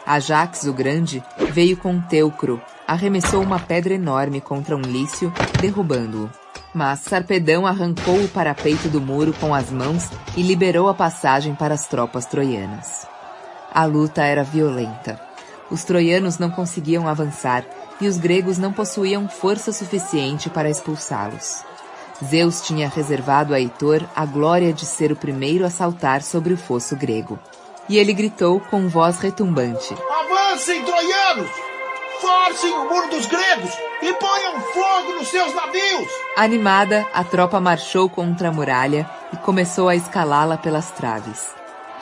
Ajax 0.05 0.63
o 0.63 0.73
Grande 0.73 1.23
veio 1.51 1.77
com 1.77 2.01
Teucro, 2.01 2.61
arremessou 2.85 3.41
uma 3.41 3.59
pedra 3.59 3.93
enorme 3.93 4.41
contra 4.41 4.75
um 4.75 4.81
lício, 4.81 5.31
derrubando-o. 5.61 6.29
Mas 6.73 6.99
Sarpedão 6.99 7.65
arrancou 7.65 8.21
o 8.21 8.27
parapeito 8.27 8.89
do 8.89 8.99
muro 8.99 9.33
com 9.39 9.53
as 9.55 9.69
mãos 9.69 10.09
e 10.35 10.41
liberou 10.41 10.89
a 10.89 10.93
passagem 10.93 11.55
para 11.55 11.73
as 11.73 11.87
tropas 11.87 12.25
troianas. 12.25 13.07
A 13.73 13.85
luta 13.85 14.23
era 14.23 14.43
violenta. 14.43 15.19
Os 15.71 15.83
troianos 15.83 16.37
não 16.37 16.49
conseguiam 16.49 17.07
avançar 17.07 17.65
e 17.99 18.07
os 18.07 18.17
gregos 18.17 18.57
não 18.57 18.71
possuíam 18.71 19.27
força 19.27 19.73
suficiente 19.73 20.49
para 20.49 20.69
expulsá-los. 20.69 21.66
Zeus 22.23 22.61
tinha 22.61 22.89
reservado 22.89 23.53
a 23.53 23.59
Heitor 23.59 24.03
a 24.15 24.25
glória 24.25 24.73
de 24.73 24.85
ser 24.85 25.11
o 25.11 25.15
primeiro 25.15 25.65
a 25.65 25.69
saltar 25.69 26.23
sobre 26.23 26.53
o 26.53 26.57
fosso 26.57 26.95
grego. 26.95 27.37
E 27.87 27.97
ele 27.97 28.13
gritou 28.13 28.59
com 28.59 28.89
voz 28.89 29.19
retumbante: 29.19 29.93
Avancem, 29.93 30.83
troianos! 30.83 31.49
Forcem 32.19 32.73
o 32.73 32.89
muro 32.89 33.09
dos 33.09 33.27
gregos 33.27 33.71
e 34.01 34.11
ponham 34.13 34.59
fogo 34.73 35.19
nos 35.19 35.27
seus 35.27 35.53
navios! 35.53 36.07
Animada, 36.35 37.05
a 37.13 37.23
tropa 37.23 37.59
marchou 37.59 38.09
contra 38.09 38.49
a 38.49 38.51
muralha 38.51 39.07
e 39.31 39.37
começou 39.37 39.87
a 39.87 39.95
escalá-la 39.95 40.57
pelas 40.57 40.89
traves. 40.91 41.55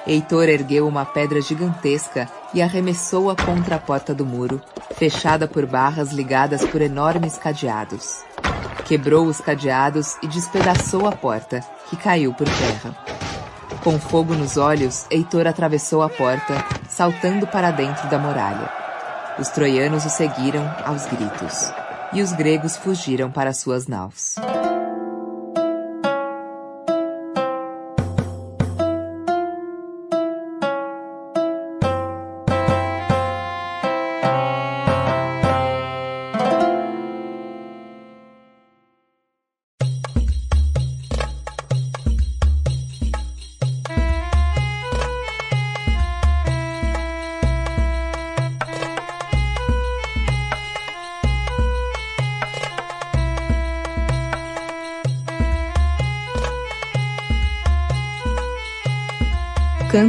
Heitor 0.08 0.48
ergueu 0.48 0.88
uma 0.88 1.04
pedra 1.04 1.42
gigantesca 1.42 2.30
e 2.54 2.62
arremessou-a 2.62 3.36
contra 3.36 3.76
a 3.76 3.80
porta 3.80 4.14
do 4.14 4.26
muro, 4.26 4.62
fechada 4.96 5.48
por 5.48 5.66
barras 5.66 6.12
ligadas 6.14 6.64
por 6.64 6.82
enormes 6.82 7.38
cadeados. 7.38 8.24
Quebrou 8.86 9.26
os 9.26 9.42
cadeados 9.42 10.16
e 10.22 10.28
despedaçou 10.28 11.08
a 11.08 11.12
porta, 11.12 11.60
que 11.90 11.98
caiu 11.98 12.32
por 12.34 12.48
terra. 12.48 12.96
Com 13.84 14.00
fogo 14.00 14.36
nos 14.36 14.58
olhos, 14.58 15.08
Heitor 15.10 15.48
atravessou 15.48 16.04
a 16.04 16.10
porta, 16.10 16.54
saltando 16.88 17.48
para 17.48 17.72
dentro 17.72 18.08
da 18.10 18.20
muralha. 18.20 18.70
Os 19.40 19.50
troianos 19.50 20.06
o 20.06 20.10
seguiram 20.10 20.64
aos 20.86 21.08
gritos, 21.08 21.74
e 22.14 22.22
os 22.22 22.32
gregos 22.32 22.78
fugiram 22.78 23.32
para 23.32 23.54
suas 23.54 23.88
naus. 23.88 24.36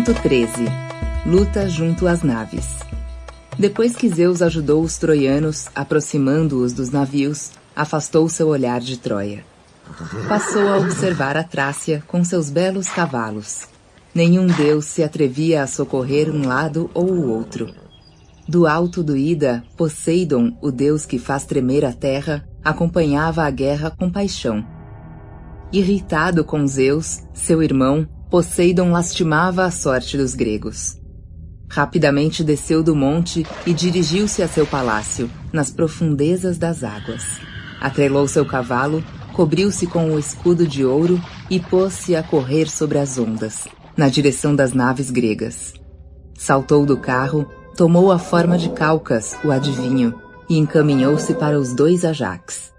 Canto 0.07 0.23
13 0.23 0.67
Luta 1.27 1.69
junto 1.69 2.07
às 2.07 2.23
naves. 2.23 2.79
Depois 3.59 3.97
que 3.97 4.09
Zeus 4.09 4.41
ajudou 4.41 4.81
os 4.85 4.97
troianos, 4.99 5.67
aproximando-os 5.75 6.73
dos 6.73 6.91
navios, 6.91 7.51
afastou 7.75 8.29
seu 8.29 8.47
olhar 8.47 8.79
de 8.79 8.99
Troia. 8.99 9.45
Passou 10.29 10.69
a 10.69 10.77
observar 10.79 11.37
a 11.37 11.43
Trácia 11.43 12.05
com 12.07 12.23
seus 12.23 12.51
belos 12.51 12.89
cavalos. 12.89 13.67
Nenhum 14.15 14.47
deus 14.47 14.85
se 14.85 15.03
atrevia 15.03 15.65
a 15.65 15.67
socorrer 15.67 16.31
um 16.31 16.47
lado 16.47 16.89
ou 16.95 17.11
o 17.11 17.29
outro. 17.29 17.75
Do 18.47 18.65
alto 18.65 19.03
do 19.03 19.17
Ida, 19.17 19.65
Poseidon, 19.77 20.57
o 20.63 20.71
deus 20.71 21.05
que 21.05 21.19
faz 21.19 21.45
tremer 21.45 21.85
a 21.85 21.93
terra, 21.93 22.49
acompanhava 22.65 23.43
a 23.43 23.51
guerra 23.51 23.91
com 23.91 24.09
paixão. 24.09 24.65
Irritado 25.73 26.45
com 26.45 26.65
Zeus, 26.65 27.25
seu 27.35 27.61
irmão, 27.61 28.09
Poseidon 28.31 28.91
lastimava 28.91 29.65
a 29.65 29.71
sorte 29.71 30.17
dos 30.17 30.35
gregos. 30.35 30.99
Rapidamente 31.69 32.43
desceu 32.43 32.83
do 32.83 32.95
monte 32.95 33.47
e 33.65 33.73
dirigiu-se 33.73 34.43
a 34.43 34.49
seu 34.49 34.67
palácio, 34.67 35.31
nas 35.53 35.71
profundezas 35.71 36.59
das 36.59 36.83
águas. 36.83 37.25
Atrelou 37.81 38.27
seu 38.27 38.45
cavalo, 38.45 39.05
cobriu-se 39.33 39.87
com 39.87 40.11
o 40.13 40.19
escudo 40.19 40.67
de 40.67 40.85
ouro 40.85 41.23
e 41.49 41.61
pôs-se 41.61 42.17
a 42.17 42.23
correr 42.23 42.69
sobre 42.69 42.99
as 42.99 43.17
ondas, 43.17 43.69
na 43.97 44.09
direção 44.09 44.57
das 44.57 44.73
naves 44.73 45.11
gregas. 45.11 45.75
Saltou 46.35 46.85
do 46.85 46.97
carro, 46.97 47.49
tomou 47.77 48.11
a 48.11 48.19
forma 48.19 48.59
de 48.59 48.71
Calcas, 48.71 49.37
o 49.45 49.53
adivinho, 49.53 50.21
e 50.49 50.59
encaminhou-se 50.59 51.33
para 51.35 51.59
os 51.59 51.73
dois 51.73 52.05
Ajax. 52.05 52.73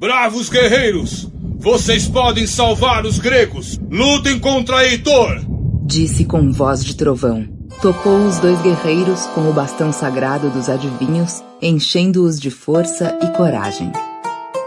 Bravos 0.00 0.48
guerreiros! 0.48 1.30
Vocês 1.60 2.08
podem 2.08 2.46
salvar 2.46 3.04
os 3.04 3.18
gregos! 3.18 3.78
Lutem 3.90 4.38
contra 4.38 4.82
Heitor! 4.82 5.44
Disse 5.84 6.24
com 6.24 6.50
voz 6.50 6.82
de 6.82 6.96
trovão. 6.96 7.46
Tocou 7.82 8.16
os 8.26 8.38
dois 8.38 8.58
guerreiros 8.62 9.26
com 9.34 9.42
o 9.42 9.52
bastão 9.52 9.92
sagrado 9.92 10.48
dos 10.48 10.70
adivinhos, 10.70 11.42
enchendo-os 11.60 12.40
de 12.40 12.50
força 12.50 13.14
e 13.22 13.36
coragem. 13.36 13.92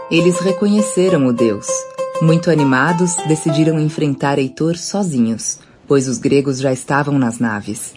Eles 0.08 0.38
reconheceram 0.38 1.26
o 1.26 1.32
deus. 1.32 1.66
Muito 2.22 2.48
animados, 2.48 3.16
decidiram 3.26 3.80
enfrentar 3.80 4.38
Heitor 4.38 4.76
sozinhos, 4.76 5.58
pois 5.88 6.06
os 6.06 6.18
gregos 6.18 6.60
já 6.60 6.72
estavam 6.72 7.18
nas 7.18 7.40
naves. 7.40 7.92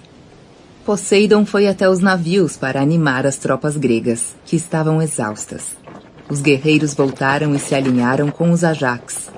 Poseidon 0.83 1.45
foi 1.45 1.67
até 1.67 1.87
os 1.87 1.99
navios 1.99 2.57
para 2.57 2.81
animar 2.81 3.27
as 3.27 3.37
tropas 3.37 3.77
gregas, 3.77 4.35
que 4.43 4.55
estavam 4.55 4.99
exaustas. 4.99 5.77
Os 6.29 6.41
guerreiros 6.41 6.93
voltaram 6.93 7.55
e 7.55 7.59
se 7.59 7.73
alinharam 7.73 8.29
com 8.29 8.51
os 8.51 8.63
Ajax. 8.63 9.31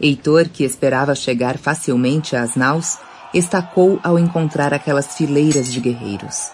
Heitor, 0.00 0.48
que 0.48 0.62
esperava 0.62 1.14
chegar 1.14 1.58
facilmente 1.58 2.36
às 2.36 2.54
naus, 2.54 2.98
estacou 3.34 3.98
ao 4.02 4.18
encontrar 4.18 4.72
aquelas 4.72 5.16
fileiras 5.16 5.72
de 5.72 5.80
guerreiros. 5.80 6.50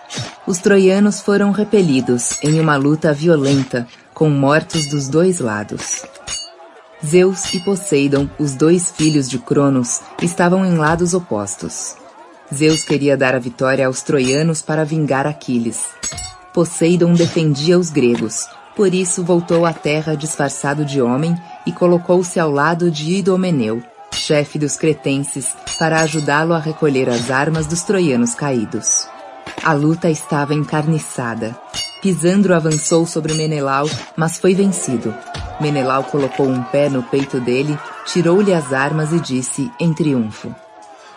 Os 0.47 0.59
troianos 0.59 1.20
foram 1.20 1.51
repelidos 1.51 2.38
em 2.43 2.59
uma 2.59 2.76
luta 2.76 3.12
violenta, 3.12 3.86
com 4.14 4.30
mortos 4.30 4.86
dos 4.86 5.09
dois 5.09 5.38
lados. 5.38 6.05
Zeus 7.05 7.53
e 7.53 7.61
Poseidon, 7.61 8.28
os 8.38 8.55
dois 8.55 8.93
filhos 8.93 9.28
de 9.28 9.38
Cronos, 9.38 10.01
estavam 10.22 10.64
em 10.64 10.76
lados 10.76 11.14
opostos. 11.14 11.97
Zeus 12.55 12.84
queria 12.84 13.16
dar 13.16 13.34
a 13.34 13.38
vitória 13.38 13.86
aos 13.86 14.03
troianos 14.03 14.62
para 14.62 14.84
vingar 14.84 15.26
Aquiles. 15.26 15.84
Poseidon 16.55 17.14
defendia 17.14 17.78
os 17.78 17.90
gregos, 17.90 18.47
por 18.75 18.95
isso 18.95 19.23
voltou 19.23 19.66
à 19.66 19.73
terra 19.73 20.16
disfarçado 20.16 20.85
de 20.85 21.01
homem 21.01 21.37
e 21.66 21.73
colocou-se 21.73 22.41
ao 22.41 22.51
lado 22.51 22.91
de 22.91 23.14
Idomeneu, 23.14 23.83
chefe 24.12 24.59
dos 24.59 24.77
cretenses, 24.77 25.55
para 25.79 26.01
ajudá-lo 26.01 26.55
a 26.55 26.59
recolher 26.59 27.09
as 27.09 27.31
armas 27.31 27.66
dos 27.66 27.83
troianos 27.83 28.35
caídos. 28.35 29.09
A 29.62 29.73
luta 29.73 30.11
estava 30.11 30.55
encarniçada. 30.55 31.57
Pisandro 32.01 32.55
avançou 32.55 33.07
sobre 33.07 33.35
Menelau, 33.35 33.89
mas 34.16 34.39
foi 34.39 34.55
vencido. 34.55 35.14
Menelau 35.61 36.05
colocou 36.05 36.47
um 36.49 36.62
pé 36.64 36.89
no 36.89 37.03
peito 37.03 37.39
dele, 37.39 37.79
tirou-lhe 38.07 38.53
as 38.53 38.73
armas 38.73 39.12
e 39.12 39.20
disse, 39.20 39.70
em 39.79 39.93
triunfo: 39.93 40.55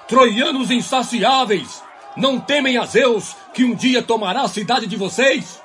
Troianos 0.07 0.69
insaciáveis! 0.69 1.83
Não 2.15 2.39
temem 2.39 2.77
a 2.77 2.85
Zeus, 2.85 3.35
que 3.53 3.65
um 3.65 3.75
dia 3.75 4.01
tomará 4.01 4.43
a 4.43 4.47
cidade 4.47 4.87
de 4.87 4.95
vocês? 4.95 5.59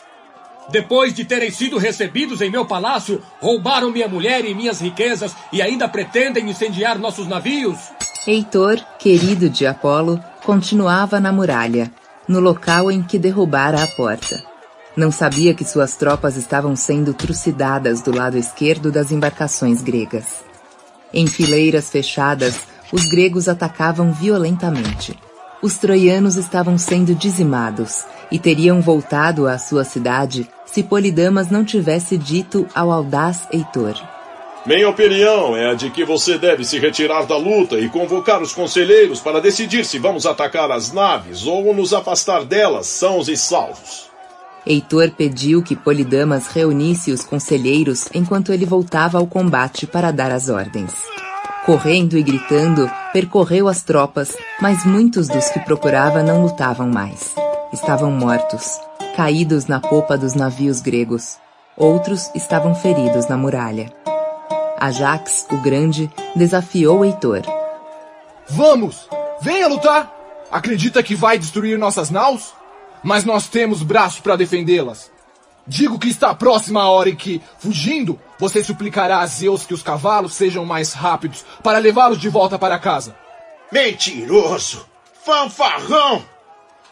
Depois 0.68 1.12
de 1.14 1.24
terem 1.24 1.50
sido 1.50 1.78
recebidos 1.78 2.40
em 2.40 2.50
meu 2.50 2.64
palácio, 2.64 3.22
roubaram 3.40 3.90
minha 3.90 4.08
mulher 4.08 4.44
e 4.44 4.54
minhas 4.54 4.80
riquezas 4.80 5.34
e 5.52 5.60
ainda 5.60 5.88
pretendem 5.88 6.48
incendiar 6.48 6.98
nossos 6.98 7.26
navios? 7.26 7.78
Heitor, 8.26 8.78
querido 8.98 9.48
de 9.48 9.66
Apolo, 9.66 10.22
continuava 10.44 11.18
na 11.18 11.32
muralha, 11.32 11.90
no 12.28 12.38
local 12.38 12.90
em 12.90 13.02
que 13.02 13.18
derrubara 13.18 13.82
a 13.82 13.86
porta. 13.86 14.44
Não 14.96 15.10
sabia 15.10 15.54
que 15.54 15.64
suas 15.64 15.96
tropas 15.96 16.36
estavam 16.36 16.76
sendo 16.76 17.14
trucidadas 17.14 18.02
do 18.02 18.14
lado 18.14 18.36
esquerdo 18.36 18.92
das 18.92 19.10
embarcações 19.10 19.82
gregas. 19.82 20.44
Em 21.12 21.26
fileiras 21.26 21.90
fechadas, 21.90 22.60
os 22.92 23.04
gregos 23.04 23.48
atacavam 23.48 24.12
violentamente. 24.12 25.18
Os 25.62 25.76
troianos 25.76 26.36
estavam 26.36 26.78
sendo 26.78 27.14
dizimados 27.14 28.04
e 28.32 28.38
teriam 28.38 28.80
voltado 28.80 29.46
à 29.46 29.58
sua 29.58 29.84
cidade 29.84 30.48
se 30.64 30.82
Polidamas 30.82 31.50
não 31.50 31.64
tivesse 31.64 32.16
dito 32.16 32.66
ao 32.74 32.90
audaz 32.90 33.46
Heitor: 33.52 33.94
Minha 34.64 34.88
opinião 34.88 35.54
é 35.54 35.70
a 35.70 35.74
de 35.74 35.90
que 35.90 36.02
você 36.02 36.38
deve 36.38 36.64
se 36.64 36.78
retirar 36.78 37.26
da 37.26 37.36
luta 37.36 37.78
e 37.78 37.90
convocar 37.90 38.40
os 38.40 38.54
conselheiros 38.54 39.20
para 39.20 39.38
decidir 39.38 39.84
se 39.84 39.98
vamos 39.98 40.24
atacar 40.24 40.70
as 40.70 40.92
naves 40.92 41.46
ou 41.46 41.74
nos 41.74 41.92
afastar 41.92 42.44
delas 42.44 42.86
sãos 42.86 43.28
e 43.28 43.36
salvos. 43.36 44.08
Heitor 44.66 45.10
pediu 45.10 45.62
que 45.62 45.76
Polidamas 45.76 46.46
reunisse 46.46 47.12
os 47.12 47.22
conselheiros 47.22 48.08
enquanto 48.14 48.50
ele 48.50 48.64
voltava 48.64 49.18
ao 49.18 49.26
combate 49.26 49.86
para 49.86 50.10
dar 50.10 50.30
as 50.30 50.48
ordens. 50.48 50.92
Correndo 51.70 52.18
e 52.18 52.22
gritando, 52.24 52.90
percorreu 53.12 53.68
as 53.68 53.84
tropas, 53.84 54.36
mas 54.60 54.84
muitos 54.84 55.28
dos 55.28 55.50
que 55.50 55.60
procurava 55.60 56.20
não 56.20 56.42
lutavam 56.42 56.88
mais. 56.88 57.32
Estavam 57.72 58.10
mortos, 58.10 58.80
caídos 59.16 59.66
na 59.66 59.78
popa 59.78 60.18
dos 60.18 60.34
navios 60.34 60.80
gregos. 60.80 61.38
Outros 61.76 62.28
estavam 62.34 62.74
feridos 62.74 63.28
na 63.28 63.36
muralha. 63.36 63.88
Ajax, 64.80 65.46
o 65.48 65.58
Grande, 65.58 66.10
desafiou 66.34 67.04
Heitor. 67.04 67.42
Vamos! 68.48 69.08
Venha 69.40 69.68
lutar! 69.68 70.12
Acredita 70.50 71.04
que 71.04 71.14
vai 71.14 71.38
destruir 71.38 71.78
nossas 71.78 72.10
naus? 72.10 72.52
Mas 73.00 73.24
nós 73.24 73.46
temos 73.46 73.84
braços 73.84 74.18
para 74.18 74.34
defendê-las. 74.34 75.08
Digo 75.70 76.00
que 76.00 76.08
está 76.08 76.34
próxima 76.34 76.82
a 76.82 76.88
hora 76.88 77.10
em 77.10 77.14
que, 77.14 77.40
fugindo, 77.60 78.18
você 78.40 78.64
suplicará 78.64 79.20
a 79.20 79.26
Zeus 79.26 79.64
que 79.64 79.72
os 79.72 79.84
cavalos 79.84 80.34
sejam 80.34 80.64
mais 80.64 80.92
rápidos 80.92 81.44
para 81.62 81.78
levá-los 81.78 82.18
de 82.18 82.28
volta 82.28 82.58
para 82.58 82.76
casa. 82.76 83.16
Mentiroso! 83.70 84.84
Fanfarrão! 85.24 86.24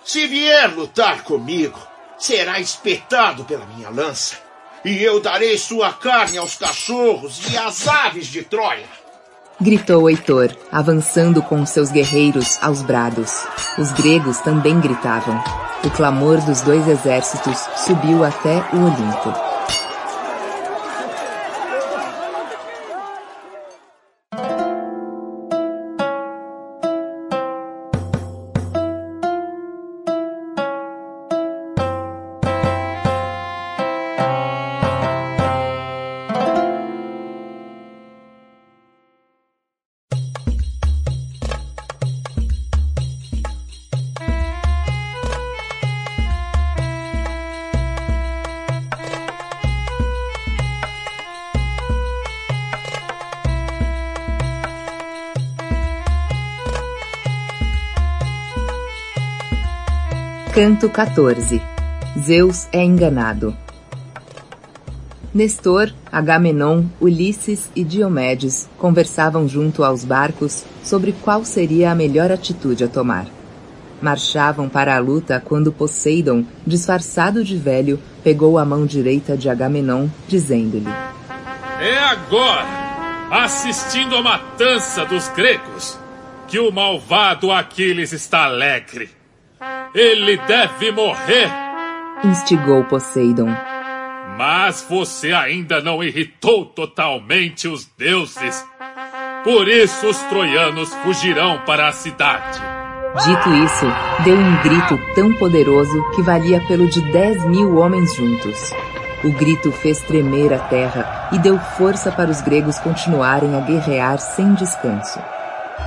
Se 0.05 0.29
vier 0.29 0.72
lutar 0.76 1.24
comigo, 1.24 1.76
será 2.16 2.61
espetado 2.61 3.45
pela 3.45 3.66
minha 3.66 3.91
lança 3.91 4.37
e 4.85 5.03
eu 5.03 5.18
darei 5.18 5.59
sua 5.59 5.93
carne 5.93 6.39
aos 6.39 6.55
cachorros 6.55 7.51
e 7.51 7.59
às 7.59 7.89
aves 7.89 8.29
de 8.29 8.43
Troia. 8.45 8.87
Gritou 9.61 10.09
Heitor, 10.09 10.51
avançando 10.71 11.43
com 11.43 11.67
seus 11.67 11.91
guerreiros 11.91 12.57
aos 12.63 12.81
brados. 12.81 13.45
Os 13.77 13.91
gregos 13.91 14.39
também 14.39 14.79
gritavam. 14.79 15.43
O 15.85 15.91
clamor 15.91 16.41
dos 16.43 16.61
dois 16.61 16.87
exércitos 16.87 17.59
subiu 17.85 18.25
até 18.25 18.59
o 18.73 18.85
Olimpo. 18.85 19.48
Canto 60.59 60.89
14 60.89 61.63
Zeus 62.19 62.67
é 62.73 62.83
enganado. 62.83 63.57
Nestor, 65.33 65.95
Agamenon, 66.11 66.87
Ulisses 67.01 67.71
e 67.77 67.85
Diomedes 67.85 68.69
conversavam 68.77 69.47
junto 69.47 69.85
aos 69.85 70.03
barcos 70.03 70.65
sobre 70.83 71.13
qual 71.23 71.45
seria 71.45 71.93
a 71.93 71.95
melhor 71.95 72.33
atitude 72.33 72.83
a 72.83 72.89
tomar. 72.89 73.27
Marchavam 74.03 74.69
para 74.69 74.97
a 74.97 74.99
luta 74.99 75.41
quando 75.41 75.71
Poseidon, 75.71 76.45
disfarçado 76.67 77.45
de 77.45 77.57
velho, 77.57 78.03
pegou 78.25 78.59
a 78.59 78.65
mão 78.65 78.85
direita 78.85 79.37
de 79.37 79.49
Agamenon, 79.49 80.09
dizendo-lhe: 80.27 80.91
É 81.81 81.99
agora, 82.01 82.67
assistindo 83.31 84.17
à 84.17 84.23
matança 84.23 85.05
dos 85.05 85.29
gregos, 85.29 85.97
que 86.49 86.59
o 86.59 86.73
malvado 86.73 87.53
Aquiles 87.53 88.13
está 88.13 88.47
alegre. 88.47 89.18
Ele 89.95 90.36
deve 90.36 90.93
morrer! 90.93 91.51
Instigou 92.22 92.84
Poseidon. 92.84 93.49
Mas 94.36 94.86
você 94.89 95.32
ainda 95.32 95.80
não 95.80 96.03
irritou 96.03 96.66
totalmente 96.66 97.66
os 97.66 97.86
deuses. 97.97 98.66
Por 99.43 99.66
isso 99.66 100.07
os 100.07 100.18
troianos 100.24 100.93
fugirão 100.97 101.61
para 101.64 101.89
a 101.89 101.93
cidade. 101.93 102.61
Dito 103.24 103.55
isso, 103.64 103.86
deu 104.24 104.36
um 104.36 104.62
grito 104.62 104.99
tão 105.14 105.32
poderoso 105.34 106.11
que 106.14 106.22
valia 106.22 106.61
pelo 106.68 106.89
de 106.89 107.01
dez 107.11 107.43
mil 107.47 107.76
homens 107.76 108.14
juntos. 108.14 108.72
O 109.24 109.32
grito 109.32 109.72
fez 109.72 110.01
tremer 110.03 110.53
a 110.53 110.59
terra 110.59 111.30
e 111.32 111.39
deu 111.39 111.59
força 111.59 112.12
para 112.12 112.30
os 112.30 112.41
gregos 112.43 112.78
continuarem 112.78 113.57
a 113.57 113.61
guerrear 113.61 114.18
sem 114.18 114.55
descanso. 114.55 115.18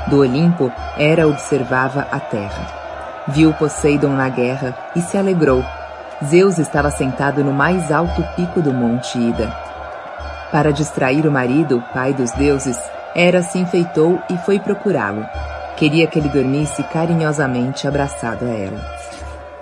Do 0.07 0.19
Olimpo, 0.19 0.71
Hera 0.97 1.27
observava 1.27 2.07
a 2.11 2.19
terra. 2.19 2.80
Viu 3.34 3.53
Poseidon 3.53 4.09
na 4.09 4.29
guerra 4.29 4.77
e 4.95 5.01
se 5.01 5.17
alegrou. 5.17 5.63
Zeus 6.25 6.57
estava 6.57 6.91
sentado 6.91 7.43
no 7.43 7.53
mais 7.53 7.91
alto 7.91 8.23
pico 8.36 8.61
do 8.61 8.73
monte 8.73 9.17
Ida. 9.17 9.51
Para 10.51 10.71
distrair 10.71 11.25
o 11.25 11.32
marido, 11.32 11.84
pai 11.93 12.13
dos 12.13 12.32
deuses, 12.32 12.77
Hera 13.15 13.41
se 13.41 13.57
enfeitou 13.57 14.19
e 14.29 14.38
foi 14.39 14.59
procurá-lo. 14.59 15.25
Queria 15.77 16.07
que 16.07 16.19
ele 16.19 16.29
dormisse 16.29 16.84
carinhosamente 16.84 17.88
abraçado 17.88 18.45
a 18.45 18.49
ela. 18.49 18.82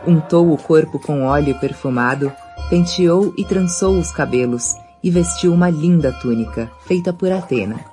Untou 0.05 0.51
o 0.51 0.57
corpo 0.57 0.99
com 0.99 1.26
óleo 1.26 1.55
perfumado, 1.59 2.32
penteou 2.70 3.34
e 3.38 3.45
trançou 3.45 3.97
os 3.97 4.11
cabelos 4.11 4.76
e 5.03 5.11
vestiu 5.11 5.53
uma 5.53 5.70
linda 5.70 6.11
túnica, 6.11 6.70
feita 6.88 7.13
por 7.13 7.32
Atena. 7.32 7.88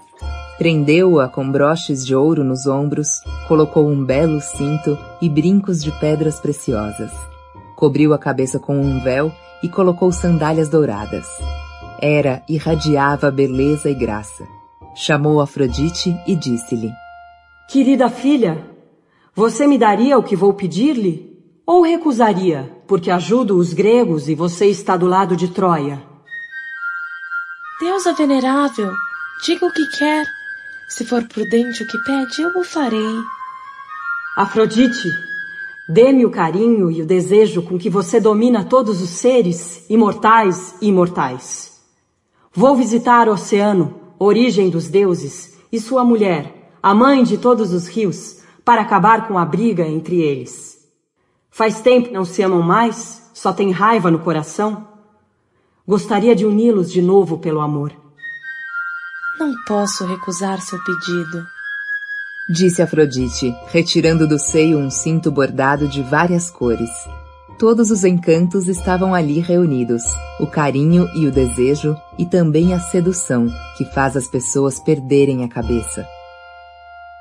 Prendeu-a 0.58 1.28
com 1.28 1.50
broches 1.52 2.04
de 2.04 2.14
ouro 2.14 2.42
nos 2.42 2.66
ombros, 2.66 3.20
colocou 3.46 3.86
um 3.86 4.02
belo 4.02 4.40
cinto 4.40 4.96
e 5.20 5.28
brincos 5.28 5.84
de 5.84 5.92
pedras 6.00 6.40
preciosas. 6.40 7.12
Cobriu 7.76 8.14
a 8.14 8.18
cabeça 8.18 8.58
com 8.58 8.80
um 8.80 8.98
véu 9.00 9.30
e 9.62 9.68
colocou 9.68 10.10
sandálias 10.10 10.70
douradas. 10.70 11.26
Era 12.00 12.42
irradiava 12.48 13.30
beleza 13.30 13.90
e 13.90 13.94
graça. 13.94 14.48
Chamou 14.94 15.42
Afrodite 15.42 16.16
e 16.26 16.34
disse-lhe: 16.34 16.90
Querida 17.68 18.08
filha, 18.08 18.64
você 19.34 19.66
me 19.66 19.76
daria 19.76 20.16
o 20.16 20.22
que 20.22 20.34
vou 20.34 20.54
pedir-lhe? 20.54 21.36
Ou 21.66 21.82
recusaria, 21.82 22.72
porque 22.86 23.10
ajudo 23.10 23.58
os 23.58 23.74
gregos 23.74 24.26
e 24.26 24.34
você 24.34 24.66
está 24.66 24.96
do 24.96 25.04
lado 25.04 25.36
de 25.36 25.48
Troia? 25.48 26.02
Deusa 27.78 28.14
venerável, 28.14 28.90
diga 29.44 29.66
o 29.66 29.72
que 29.72 29.84
quer 29.98 30.35
se 30.88 31.04
for 31.04 31.26
prudente 31.26 31.82
o 31.82 31.86
que 31.86 31.98
pede, 31.98 32.42
eu 32.42 32.60
o 32.60 32.64
farei. 32.64 33.16
Afrodite, 34.36 35.08
dê-me 35.88 36.24
o 36.24 36.30
carinho 36.30 36.90
e 36.90 37.02
o 37.02 37.06
desejo 37.06 37.62
com 37.62 37.78
que 37.78 37.90
você 37.90 38.20
domina 38.20 38.64
todos 38.64 39.02
os 39.02 39.10
seres, 39.10 39.84
imortais 39.90 40.74
e 40.80 40.88
imortais. 40.88 41.80
Vou 42.52 42.76
visitar 42.76 43.28
o 43.28 43.32
oceano, 43.32 44.00
origem 44.18 44.70
dos 44.70 44.88
deuses, 44.88 45.56
e 45.72 45.80
sua 45.80 46.04
mulher, 46.04 46.70
a 46.82 46.94
mãe 46.94 47.24
de 47.24 47.36
todos 47.36 47.72
os 47.72 47.88
rios, 47.88 48.40
para 48.64 48.82
acabar 48.82 49.26
com 49.26 49.38
a 49.38 49.44
briga 49.44 49.86
entre 49.86 50.20
eles. 50.20 50.86
Faz 51.50 51.80
tempo 51.80 52.08
que 52.08 52.14
não 52.14 52.24
se 52.24 52.42
amam 52.42 52.62
mais, 52.62 53.30
só 53.34 53.52
tem 53.52 53.70
raiva 53.70 54.10
no 54.10 54.20
coração. 54.20 54.86
Gostaria 55.86 56.34
de 56.34 56.46
uni-los 56.46 56.92
de 56.92 57.02
novo 57.02 57.38
pelo 57.38 57.60
amor. 57.60 58.05
Não 59.38 59.52
posso 59.66 60.06
recusar 60.06 60.62
seu 60.62 60.82
pedido. 60.82 61.46
Disse 62.48 62.80
Afrodite, 62.80 63.54
retirando 63.66 64.26
do 64.26 64.38
seio 64.38 64.78
um 64.78 64.88
cinto 64.88 65.30
bordado 65.30 65.86
de 65.86 66.02
várias 66.02 66.48
cores. 66.48 66.90
Todos 67.58 67.90
os 67.90 68.02
encantos 68.02 68.66
estavam 68.66 69.14
ali 69.14 69.40
reunidos: 69.40 70.02
o 70.40 70.46
carinho 70.46 71.06
e 71.14 71.26
o 71.26 71.30
desejo, 71.30 71.94
e 72.18 72.24
também 72.24 72.72
a 72.72 72.80
sedução, 72.80 73.46
que 73.76 73.84
faz 73.84 74.16
as 74.16 74.26
pessoas 74.26 74.80
perderem 74.80 75.44
a 75.44 75.48
cabeça. 75.48 76.06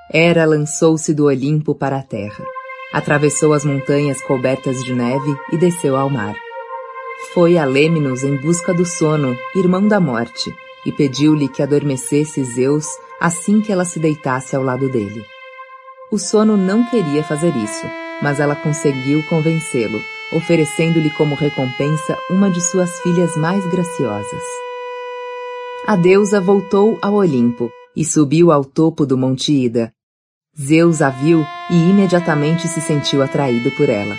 Hera 0.10 0.46
lançou-se 0.46 1.14
do 1.14 1.26
Olimpo 1.26 1.76
para 1.76 1.98
a 1.98 2.04
terra. 2.04 2.46
Atravessou 2.94 3.52
as 3.52 3.66
montanhas 3.66 4.22
cobertas 4.22 4.82
de 4.86 4.94
neve 4.94 5.36
e 5.52 5.58
desceu 5.58 5.98
ao 5.98 6.10
mar. 6.10 6.34
Foi 7.34 7.58
a 7.58 7.66
Lêminos 7.66 8.24
em 8.24 8.40
busca 8.40 8.74
do 8.74 8.86
sono, 8.86 9.36
irmão 9.56 9.86
da 9.86 10.00
morte, 10.00 10.54
e 10.86 10.92
pediu-lhe 10.92 11.48
que 11.48 11.62
adormecesse 11.62 12.44
Zeus 12.44 12.86
assim 13.20 13.62
que 13.62 13.72
ela 13.72 13.86
se 13.86 14.00
deitasse 14.00 14.56
ao 14.56 14.64
lado 14.64 14.90
dele. 14.90 15.26
O 16.12 16.18
sono 16.18 16.56
não 16.56 16.86
queria 16.90 17.24
fazer 17.24 17.56
isso, 17.56 17.86
mas 18.22 18.40
ela 18.40 18.56
conseguiu 18.56 19.24
convencê-lo, 19.24 20.00
oferecendo-lhe 20.32 21.10
como 21.12 21.36
recompensa 21.36 22.18
uma 22.30 22.50
de 22.50 22.62
suas 22.62 23.00
filhas 23.00 23.36
mais 23.36 23.66
graciosas. 23.66 24.44
a 25.88 25.96
deusa 25.96 26.42
voltou 26.42 26.98
ao 27.02 27.14
Olimpo 27.14 27.72
e 27.96 28.04
subiu 28.04 28.52
ao 28.52 28.66
topo 28.66 29.06
do 29.06 29.18
Monte 29.18 29.54
Ida. 29.54 29.94
Zeus 30.60 31.02
a 31.02 31.10
viu 31.10 31.46
e 31.70 31.76
imediatamente 31.76 32.68
se 32.68 32.82
sentiu 32.82 33.22
atraído 33.22 33.70
por 33.72 33.90
ela. 33.90 34.16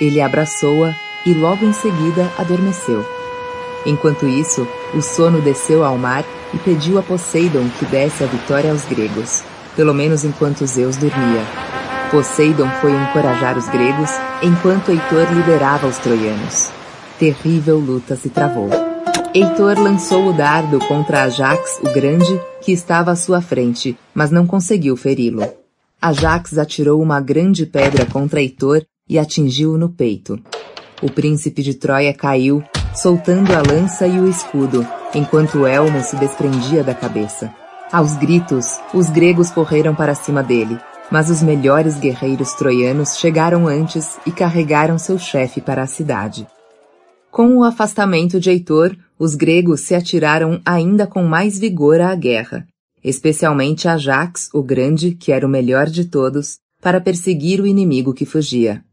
Ele 0.00 0.20
abraçou-a 0.20 0.94
e 1.26 1.34
logo 1.34 1.64
em 1.64 1.72
seguida 1.72 2.30
adormeceu. 2.38 3.21
Enquanto 3.84 4.26
isso, 4.26 4.66
o 4.94 5.02
sono 5.02 5.40
desceu 5.40 5.84
ao 5.84 5.98
mar 5.98 6.24
e 6.54 6.58
pediu 6.58 6.98
a 6.98 7.02
Poseidon 7.02 7.68
que 7.78 7.84
desse 7.86 8.22
a 8.22 8.26
vitória 8.26 8.70
aos 8.70 8.84
gregos, 8.84 9.42
pelo 9.74 9.92
menos 9.92 10.24
enquanto 10.24 10.66
Zeus 10.66 10.96
dormia. 10.96 11.42
Poseidon 12.10 12.68
foi 12.80 12.92
encorajar 12.92 13.56
os 13.56 13.66
gregos, 13.68 14.10
enquanto 14.42 14.90
Heitor 14.90 15.32
liderava 15.32 15.86
os 15.86 15.96
troianos. 15.98 16.70
Terrível 17.18 17.78
luta 17.78 18.16
se 18.16 18.28
travou. 18.28 18.68
Heitor 19.34 19.78
lançou 19.78 20.28
o 20.28 20.32
dardo 20.32 20.78
contra 20.80 21.22
Ajax, 21.22 21.80
o 21.80 21.90
grande, 21.92 22.38
que 22.60 22.70
estava 22.70 23.12
à 23.12 23.16
sua 23.16 23.40
frente, 23.40 23.96
mas 24.14 24.30
não 24.30 24.46
conseguiu 24.46 24.94
feri-lo. 24.94 25.42
Ajax 26.00 26.58
atirou 26.58 27.00
uma 27.00 27.20
grande 27.20 27.64
pedra 27.64 28.04
contra 28.04 28.42
Heitor 28.42 28.82
e 29.08 29.18
atingiu-o 29.18 29.78
no 29.78 29.88
peito. 29.88 30.38
O 31.00 31.10
príncipe 31.10 31.62
de 31.62 31.74
Troia 31.74 32.12
caiu, 32.12 32.62
soltando 32.94 33.52
a 33.52 33.62
lança 33.62 34.06
e 34.06 34.18
o 34.18 34.28
escudo, 34.28 34.86
enquanto 35.14 35.60
o 35.60 35.66
elmo 35.66 36.02
se 36.02 36.16
desprendia 36.16 36.84
da 36.84 36.94
cabeça. 36.94 37.52
Aos 37.90 38.16
gritos, 38.16 38.78
os 38.94 39.10
gregos 39.10 39.50
correram 39.50 39.94
para 39.94 40.14
cima 40.14 40.42
dele, 40.42 40.78
mas 41.10 41.28
os 41.28 41.42
melhores 41.42 41.98
guerreiros 41.98 42.52
troianos 42.54 43.18
chegaram 43.18 43.66
antes 43.66 44.16
e 44.26 44.30
carregaram 44.30 44.98
seu 44.98 45.18
chefe 45.18 45.60
para 45.60 45.82
a 45.82 45.86
cidade. 45.86 46.46
Com 47.30 47.56
o 47.56 47.64
afastamento 47.64 48.38
de 48.38 48.50
Heitor, 48.50 48.96
os 49.18 49.34
gregos 49.34 49.80
se 49.80 49.94
atiraram 49.94 50.60
ainda 50.64 51.06
com 51.06 51.22
mais 51.22 51.58
vigor 51.58 52.00
à 52.00 52.14
guerra, 52.14 52.66
especialmente 53.02 53.88
Ajax, 53.88 54.48
o 54.52 54.62
grande, 54.62 55.12
que 55.12 55.32
era 55.32 55.46
o 55.46 55.50
melhor 55.50 55.86
de 55.86 56.04
todos, 56.04 56.58
para 56.80 57.00
perseguir 57.00 57.60
o 57.60 57.66
inimigo 57.66 58.12
que 58.12 58.26
fugia. 58.26 58.84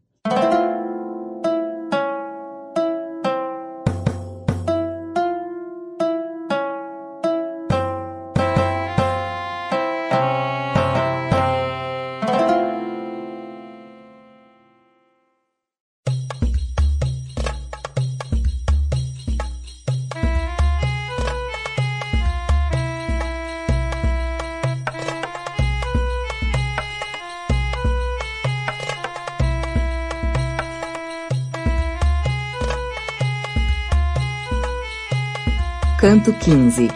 Canto 36.19 36.33
15 36.33 36.89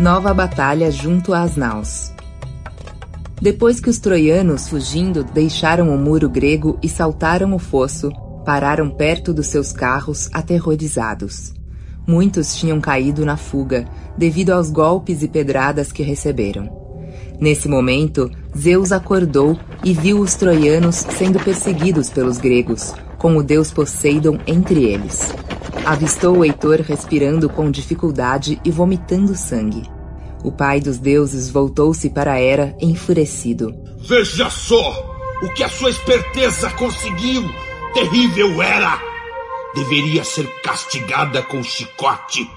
Nova 0.00 0.34
batalha 0.34 0.90
junto 0.90 1.32
às 1.32 1.54
naus. 1.54 2.12
Depois 3.40 3.78
que 3.78 3.88
os 3.88 4.00
troianos, 4.00 4.68
fugindo, 4.68 5.22
deixaram 5.22 5.94
o 5.94 5.98
muro 5.98 6.28
grego 6.28 6.76
e 6.82 6.88
saltaram 6.88 7.54
o 7.54 7.58
fosso, 7.60 8.10
pararam 8.44 8.90
perto 8.90 9.32
dos 9.32 9.46
seus 9.46 9.70
carros, 9.70 10.28
aterrorizados. 10.32 11.54
Muitos 12.04 12.56
tinham 12.56 12.80
caído 12.80 13.24
na 13.24 13.36
fuga, 13.36 13.84
devido 14.18 14.50
aos 14.50 14.70
golpes 14.70 15.22
e 15.22 15.28
pedradas 15.28 15.92
que 15.92 16.02
receberam. 16.02 16.68
Nesse 17.38 17.68
momento, 17.68 18.28
Zeus 18.58 18.90
acordou 18.90 19.56
e 19.84 19.92
viu 19.92 20.18
os 20.18 20.34
troianos 20.34 20.96
sendo 20.96 21.38
perseguidos 21.38 22.10
pelos 22.10 22.38
gregos, 22.38 22.92
com 23.18 23.36
o 23.36 23.42
deus 23.42 23.70
Poseidon 23.70 24.38
entre 24.48 24.82
eles. 24.82 25.32
Avistou 25.86 26.38
o 26.38 26.44
Heitor 26.44 26.80
respirando 26.80 27.46
com 27.46 27.70
dificuldade 27.70 28.58
e 28.64 28.70
vomitando 28.70 29.36
sangue. 29.36 29.82
O 30.42 30.50
pai 30.50 30.80
dos 30.80 30.96
deuses 30.96 31.50
voltou-se 31.50 32.08
para 32.08 32.40
Hera 32.40 32.74
enfurecido. 32.80 33.74
Veja 33.98 34.48
só 34.48 34.92
o 35.42 35.48
que 35.50 35.62
a 35.62 35.68
sua 35.68 35.90
esperteza 35.90 36.70
conseguiu, 36.70 37.42
terrível 37.92 38.62
Hera! 38.62 38.98
Deveria 39.74 40.24
ser 40.24 40.46
castigada 40.62 41.42
com 41.42 41.62
chicote. 41.62 42.50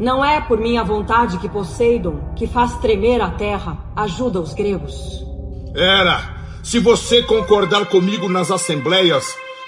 Não 0.00 0.24
é 0.24 0.40
por 0.40 0.58
minha 0.58 0.82
vontade 0.82 1.38
que 1.38 1.48
Poseidon, 1.48 2.32
que 2.34 2.48
faz 2.48 2.76
tremer 2.78 3.20
a 3.20 3.30
terra, 3.30 3.78
ajuda 3.94 4.40
os 4.40 4.54
gregos. 4.54 5.24
Hera, 5.72 6.20
se 6.64 6.80
você 6.80 7.22
concordar 7.22 7.86
comigo 7.86 8.28
nas 8.28 8.50
assembleias, 8.50 9.24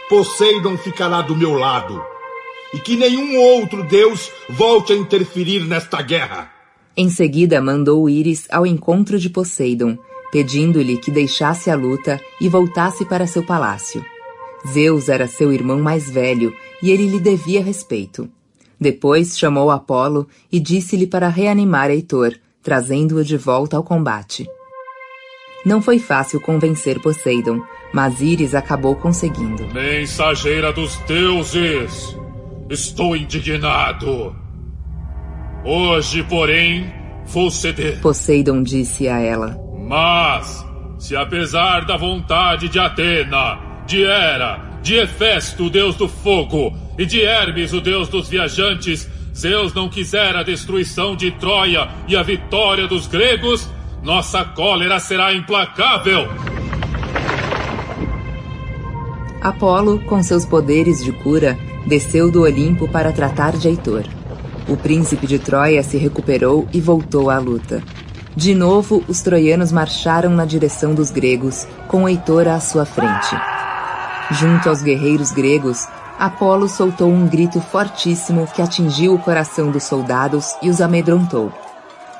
Poseidon 0.08 0.76
ficará 0.76 1.22
do 1.22 1.36
meu 1.36 1.54
lado 1.54 2.13
e 2.74 2.80
que 2.80 2.96
nenhum 2.96 3.38
outro 3.38 3.84
deus 3.84 4.30
volte 4.50 4.92
a 4.92 4.96
interferir 4.96 5.60
nesta 5.60 6.02
guerra. 6.02 6.50
Em 6.96 7.08
seguida, 7.08 7.62
mandou 7.62 8.10
Íris 8.10 8.46
ao 8.50 8.66
encontro 8.66 9.18
de 9.18 9.30
Poseidon, 9.30 9.96
pedindo-lhe 10.32 10.98
que 10.98 11.10
deixasse 11.10 11.70
a 11.70 11.76
luta 11.76 12.20
e 12.40 12.48
voltasse 12.48 13.04
para 13.04 13.28
seu 13.28 13.44
palácio. 13.44 14.04
Zeus 14.66 15.08
era 15.08 15.28
seu 15.28 15.52
irmão 15.52 15.78
mais 15.80 16.10
velho 16.10 16.52
e 16.82 16.90
ele 16.90 17.06
lhe 17.06 17.20
devia 17.20 17.62
respeito. 17.62 18.28
Depois 18.80 19.38
chamou 19.38 19.70
Apolo 19.70 20.26
e 20.50 20.58
disse-lhe 20.58 21.06
para 21.06 21.28
reanimar 21.28 21.90
Heitor, 21.90 22.34
trazendo-o 22.62 23.24
de 23.24 23.36
volta 23.36 23.76
ao 23.76 23.84
combate. 23.84 24.48
Não 25.64 25.80
foi 25.80 25.98
fácil 25.98 26.40
convencer 26.40 27.00
Poseidon, 27.00 27.62
mas 27.92 28.20
Íris 28.20 28.54
acabou 28.54 28.96
conseguindo. 28.96 29.64
Mensageira 29.72 30.72
dos 30.72 30.96
deuses! 31.06 32.23
Estou 32.68 33.14
indignado. 33.14 34.34
Hoje, 35.64 36.22
porém, 36.22 36.92
vou 37.26 37.50
ceder. 37.50 38.00
Poseidon 38.00 38.62
disse 38.62 39.08
a 39.08 39.18
ela. 39.20 39.58
Mas, 39.86 40.64
se 40.98 41.14
apesar 41.14 41.84
da 41.84 41.96
vontade 41.96 42.68
de 42.68 42.78
Atena, 42.78 43.58
de 43.86 44.02
Hera, 44.02 44.60
de 44.82 44.96
Hefesto, 44.96 45.64
o 45.64 45.70
deus 45.70 45.94
do 45.96 46.08
fogo, 46.08 46.74
e 46.98 47.04
de 47.04 47.22
Hermes, 47.22 47.72
o 47.72 47.80
deus 47.80 48.08
dos 48.08 48.28
viajantes, 48.28 49.10
Zeus 49.34 49.74
não 49.74 49.88
quiser 49.88 50.36
a 50.36 50.42
destruição 50.42 51.16
de 51.16 51.30
Troia 51.32 51.88
e 52.06 52.16
a 52.16 52.22
vitória 52.22 52.86
dos 52.86 53.06
gregos, 53.06 53.68
nossa 54.02 54.44
cólera 54.44 54.98
será 55.00 55.34
implacável. 55.34 56.28
Apolo, 59.44 60.00
com 60.06 60.22
seus 60.22 60.46
poderes 60.46 61.04
de 61.04 61.12
cura, 61.12 61.58
desceu 61.86 62.30
do 62.30 62.40
Olimpo 62.40 62.88
para 62.88 63.12
tratar 63.12 63.52
de 63.52 63.68
Heitor. 63.68 64.04
O 64.66 64.74
príncipe 64.74 65.26
de 65.26 65.38
Troia 65.38 65.82
se 65.82 65.98
recuperou 65.98 66.66
e 66.72 66.80
voltou 66.80 67.28
à 67.28 67.36
luta. 67.38 67.82
De 68.34 68.54
novo, 68.54 69.04
os 69.06 69.20
troianos 69.20 69.70
marcharam 69.70 70.30
na 70.30 70.46
direção 70.46 70.94
dos 70.94 71.10
gregos, 71.10 71.66
com 71.88 72.08
Heitor 72.08 72.48
à 72.48 72.58
sua 72.58 72.86
frente. 72.86 73.36
Junto 74.30 74.70
aos 74.70 74.80
guerreiros 74.80 75.30
gregos, 75.30 75.86
Apolo 76.18 76.66
soltou 76.66 77.10
um 77.12 77.26
grito 77.26 77.60
fortíssimo 77.60 78.46
que 78.46 78.62
atingiu 78.62 79.12
o 79.12 79.18
coração 79.18 79.70
dos 79.70 79.82
soldados 79.82 80.54
e 80.62 80.70
os 80.70 80.80
amedrontou. 80.80 81.52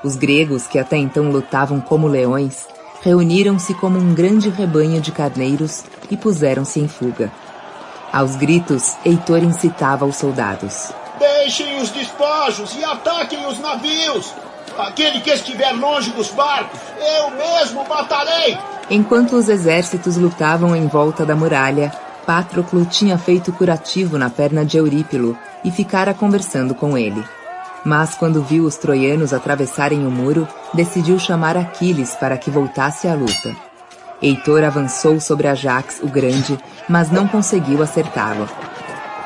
Os 0.05 0.14
gregos, 0.14 0.66
que 0.66 0.78
até 0.78 0.98
então 0.98 1.30
lutavam 1.30 1.80
como 1.80 2.06
leões, 2.06 2.66
reuniram-se 3.05 3.74
como 3.74 3.98
um 3.98 4.14
grande 4.14 4.48
rebanho 4.48 4.98
de 4.98 5.12
carneiros 5.12 5.85
e 6.10 6.16
puseram-se 6.16 6.81
em 6.81 6.89
fuga. 6.89 7.31
Aos 8.10 8.35
gritos, 8.35 8.94
Heitor 9.05 9.44
incitava 9.44 10.06
os 10.06 10.16
soldados. 10.16 10.90
Deixem 11.18 11.82
os 11.82 11.90
despojos 11.90 12.74
e 12.74 12.82
ataquem 12.82 13.47
os 13.47 13.60
navios! 13.60 14.32
Aquele 14.78 15.20
que 15.20 15.31
estiver 15.31 15.72
longe 15.72 16.10
dos 16.12 16.31
barcos, 16.31 16.81
eu 16.98 17.31
mesmo 17.32 17.86
matarei! 17.86 18.56
Enquanto 18.89 19.36
os 19.36 19.51
exércitos 19.51 20.16
lutavam 20.16 20.74
em 20.74 20.86
volta 20.86 21.26
da 21.26 21.36
muralha, 21.36 21.93
Patroclo 22.26 22.86
tinha 22.86 23.18
feito 23.18 23.52
curativo 23.52 24.16
na 24.16 24.31
perna 24.31 24.64
de 24.64 24.78
Eurípilo 24.78 25.36
e 25.62 25.70
ficara 25.70 26.14
conversando 26.14 26.74
com 26.74 26.97
ele. 26.97 27.22
Mas 27.85 28.15
quando 28.15 28.43
viu 28.43 28.65
os 28.65 28.77
troianos 28.77 29.35
atravessarem 29.35 30.06
o 30.06 30.11
muro, 30.11 30.48
decidiu 30.73 31.19
chamar 31.19 31.56
Aquiles 31.56 32.15
para 32.15 32.39
que 32.39 32.51
voltasse 32.51 33.06
à 33.06 33.15
luta. 33.15 33.55
Heitor 34.23 34.65
avançou 34.65 35.20
sobre 35.20 35.47
Ajax, 35.47 36.01
o 36.02 36.09
grande, 36.09 36.59
mas 36.89 37.11
não 37.11 37.28
conseguiu 37.28 37.82
acertá-lo. 37.82 38.48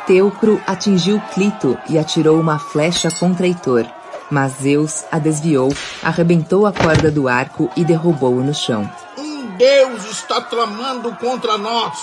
Teucro 0.06 0.60
atingiu 0.66 1.20
Clito 1.32 1.78
e 1.88 1.98
atirou 1.98 2.40
uma 2.40 2.58
flecha 2.58 3.10
contra 3.10 3.46
Heitor, 3.46 3.86
mas 4.30 4.52
Zeus 4.62 5.04
a 5.12 5.18
desviou, 5.18 5.72
arrebentou 6.02 6.66
a 6.66 6.72
corda 6.72 7.10
do 7.10 7.28
arco 7.28 7.70
e 7.76 7.84
derrubou-o 7.84 8.42
no 8.42 8.54
chão. 8.54 8.90
Um 9.16 9.46
deus 9.56 10.10
está 10.10 10.40
tramando 10.40 11.14
contra 11.16 11.56
nós! 11.56 11.98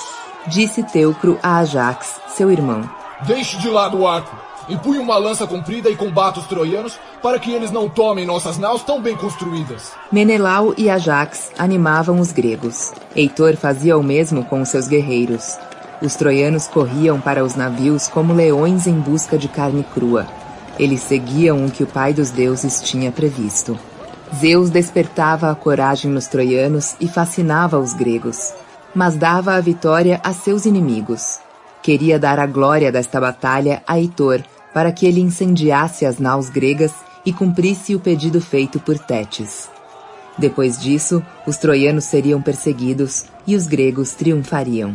Disse 0.48 0.84
Teucro 0.84 1.40
a 1.42 1.58
Ajax, 1.58 2.22
seu 2.30 2.52
irmão. 2.52 2.88
Deixe 3.26 3.58
de 3.58 3.68
lado 3.68 3.98
o 3.98 4.08
arco. 4.08 4.45
Empunhe 4.68 5.00
uma 5.00 5.18
lança 5.18 5.46
comprida 5.46 5.90
e 5.90 5.96
combata 5.96 6.40
os 6.40 6.48
troianos 6.48 6.98
para 7.22 7.40
que 7.40 7.52
eles 7.52 7.72
não 7.72 7.88
tomem 7.88 8.26
nossas 8.26 8.58
naus 8.58 8.84
tão 8.84 9.02
bem 9.02 9.16
construídas. 9.16 9.92
Menelau 10.12 10.74
e 10.78 10.90
Ajax 10.90 11.52
animavam 11.58 12.20
os 12.20 12.32
gregos. 12.32 12.92
Heitor 13.16 13.56
fazia 13.56 13.98
o 13.98 14.04
mesmo 14.04 14.44
com 14.46 14.66
seus 14.66 14.88
guerreiros. 14.88 15.58
Os 16.02 16.16
troianos 16.16 16.68
corriam 16.68 17.22
para 17.22 17.44
os 17.44 17.56
navios 17.56 18.08
como 18.08 18.34
leões 18.34 18.88
em 18.88 19.00
busca 19.00 19.38
de 19.38 19.48
carne 19.48 19.86
crua. 19.94 20.26
Eles 20.80 21.02
seguiam 21.02 21.66
o 21.66 21.72
que 21.72 21.84
o 21.84 21.88
pai 21.88 22.14
dos 22.14 22.32
deuses 22.32 22.82
tinha 22.82 23.12
previsto. 23.12 23.78
Zeus 24.36 24.70
despertava 24.70 25.50
a 25.50 25.56
coragem 25.56 26.12
nos 26.12 26.28
troianos 26.28 26.96
e 27.00 27.08
fascinava 27.08 27.80
os 27.80 27.94
gregos, 27.94 28.54
mas 28.94 29.16
dava 29.16 29.54
a 29.54 29.62
vitória 29.62 30.20
a 30.24 30.34
seus 30.34 30.66
inimigos. 30.66 31.40
Queria 31.82 32.20
dar 32.20 32.40
a 32.40 32.48
glória 32.48 32.92
desta 32.92 33.22
batalha 33.22 33.84
a 33.88 33.98
Heitor, 33.98 34.42
para 34.76 34.92
que 34.92 35.06
ele 35.06 35.22
incendiasse 35.22 36.06
as 36.06 36.20
naus 36.20 36.50
gregas 36.50 36.92
e 37.26 37.32
cumprisse 37.32 37.96
o 37.96 38.00
pedido 38.00 38.42
feito 38.42 38.78
por 38.78 39.00
Tétis. 39.00 39.70
Depois 40.38 40.78
disso, 40.78 41.24
os 41.48 41.56
troianos 41.56 42.04
seriam 42.04 42.42
perseguidos 42.42 43.24
e 43.48 43.56
os 43.56 43.68
gregos 43.68 44.12
triunfariam. 44.12 44.94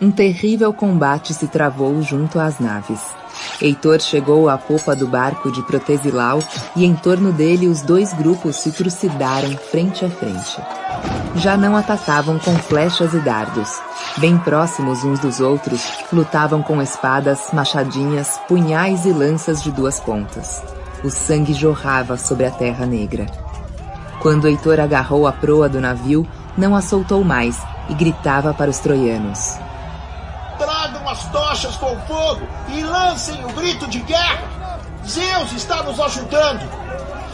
Um 0.00 0.10
terrível 0.10 0.72
combate 0.72 1.32
se 1.32 1.46
travou 1.46 2.02
junto 2.02 2.40
às 2.40 2.58
naves. 2.58 3.21
Heitor 3.60 4.00
chegou 4.00 4.48
à 4.48 4.58
popa 4.58 4.94
do 4.96 5.06
barco 5.06 5.50
de 5.50 5.62
Protesilau 5.62 6.40
e 6.74 6.84
em 6.84 6.94
torno 6.94 7.32
dele 7.32 7.68
os 7.68 7.82
dois 7.82 8.12
grupos 8.12 8.56
se 8.56 8.72
trucidaram 8.72 9.56
frente 9.56 10.04
a 10.04 10.10
frente. 10.10 10.60
Já 11.36 11.56
não 11.56 11.76
atacavam 11.76 12.38
com 12.38 12.54
flechas 12.56 13.14
e 13.14 13.18
dardos. 13.20 13.80
Bem 14.18 14.36
próximos 14.36 15.02
uns 15.04 15.18
dos 15.20 15.40
outros, 15.40 15.82
lutavam 16.12 16.62
com 16.62 16.82
espadas, 16.82 17.48
machadinhas, 17.52 18.38
punhais 18.46 19.06
e 19.06 19.12
lanças 19.12 19.62
de 19.62 19.70
duas 19.70 19.98
pontas. 19.98 20.62
O 21.02 21.10
sangue 21.10 21.54
jorrava 21.54 22.16
sobre 22.16 22.46
a 22.46 22.50
terra 22.50 22.84
negra. 22.84 23.26
Quando 24.20 24.46
Heitor 24.46 24.78
agarrou 24.78 25.26
a 25.26 25.32
proa 25.32 25.68
do 25.68 25.80
navio, 25.80 26.26
não 26.56 26.76
a 26.76 26.82
soltou 26.82 27.24
mais 27.24 27.58
e 27.88 27.94
gritava 27.94 28.52
para 28.54 28.70
os 28.70 28.78
troianos: 28.78 29.56
as 31.12 31.30
tochas 31.30 31.76
com 31.76 31.94
fogo 32.06 32.40
e 32.68 32.82
lancem 32.82 33.44
o 33.44 33.48
grito 33.52 33.86
de 33.86 34.00
guerra! 34.00 34.80
Zeus 35.06 35.52
está 35.52 35.82
nos 35.82 36.00
ajudando! 36.00 36.66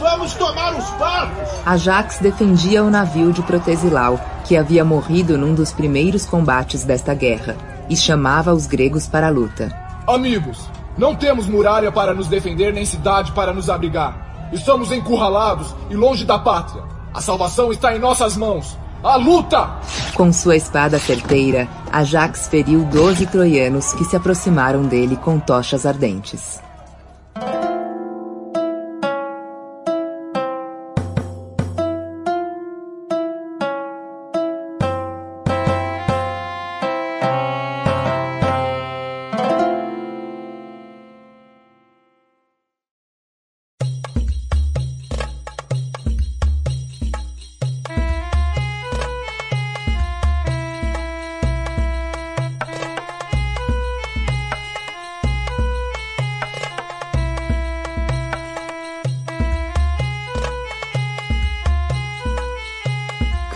Vamos 0.01 0.33
tomar 0.33 0.75
os 0.77 0.89
barcos! 0.91 1.49
Ajax 1.65 2.19
defendia 2.19 2.83
o 2.83 2.89
navio 2.89 3.31
de 3.31 3.41
Protesilau, 3.41 4.19
que 4.43 4.57
havia 4.57 4.83
morrido 4.83 5.37
num 5.37 5.55
dos 5.55 5.71
primeiros 5.71 6.25
combates 6.25 6.83
desta 6.83 7.13
guerra, 7.13 7.55
e 7.89 7.95
chamava 7.95 8.53
os 8.53 8.67
gregos 8.67 9.07
para 9.07 9.27
a 9.27 9.31
luta. 9.31 9.73
Amigos, 10.05 10.59
não 10.97 11.15
temos 11.15 11.47
muralha 11.47 11.89
para 11.89 12.13
nos 12.13 12.27
defender 12.27 12.73
nem 12.73 12.85
cidade 12.85 13.31
para 13.31 13.53
nos 13.53 13.69
abrigar. 13.69 14.49
Estamos 14.51 14.91
encurralados 14.91 15.73
e 15.89 15.95
longe 15.95 16.25
da 16.25 16.37
pátria. 16.37 16.83
A 17.13 17.21
salvação 17.21 17.71
está 17.71 17.95
em 17.95 17.99
nossas 17.99 18.35
mãos. 18.35 18.77
A 19.01 19.15
luta! 19.15 19.69
Com 20.13 20.33
sua 20.33 20.57
espada 20.57 20.99
certeira, 20.99 21.69
Ajax 21.91 22.47
feriu 22.47 22.83
doze 22.85 23.25
troianos 23.25 23.93
que 23.93 24.05
se 24.05 24.15
aproximaram 24.15 24.83
dele 24.83 25.15
com 25.17 25.39
tochas 25.39 25.85
ardentes. 25.85 26.68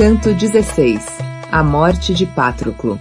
Canto 0.04 0.34
16 0.34 1.02
A 1.50 1.64
morte 1.64 2.14
de 2.14 2.26
Patroclo 2.26 3.00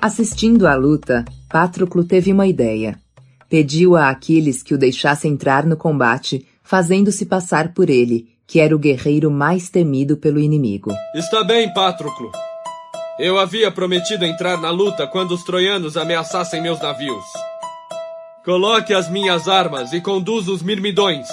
Assistindo 0.00 0.64
à 0.64 0.76
luta, 0.76 1.24
Patroclo 1.50 2.04
teve 2.04 2.32
uma 2.32 2.46
ideia. 2.46 2.96
Pediu 3.48 3.96
a 3.96 4.10
Aquiles 4.10 4.62
que 4.62 4.74
o 4.74 4.78
deixasse 4.78 5.26
entrar 5.26 5.66
no 5.66 5.76
combate, 5.76 6.46
fazendo-se 6.62 7.26
passar 7.26 7.74
por 7.74 7.90
ele, 7.90 8.28
que 8.46 8.60
era 8.60 8.76
o 8.76 8.78
guerreiro 8.78 9.28
mais 9.28 9.68
temido 9.68 10.16
pelo 10.16 10.38
inimigo. 10.38 10.92
Está 11.16 11.42
bem, 11.42 11.74
Patroclo. 11.74 12.30
Eu 13.18 13.36
havia 13.36 13.72
prometido 13.72 14.24
entrar 14.24 14.56
na 14.60 14.70
luta 14.70 15.04
quando 15.04 15.32
os 15.32 15.42
troianos 15.42 15.96
ameaçassem 15.96 16.62
meus 16.62 16.80
navios. 16.80 17.24
Coloque 18.44 18.94
as 18.94 19.10
minhas 19.10 19.48
armas 19.48 19.92
e 19.92 20.00
conduza 20.00 20.52
os 20.52 20.62
mirmidões. 20.62 21.26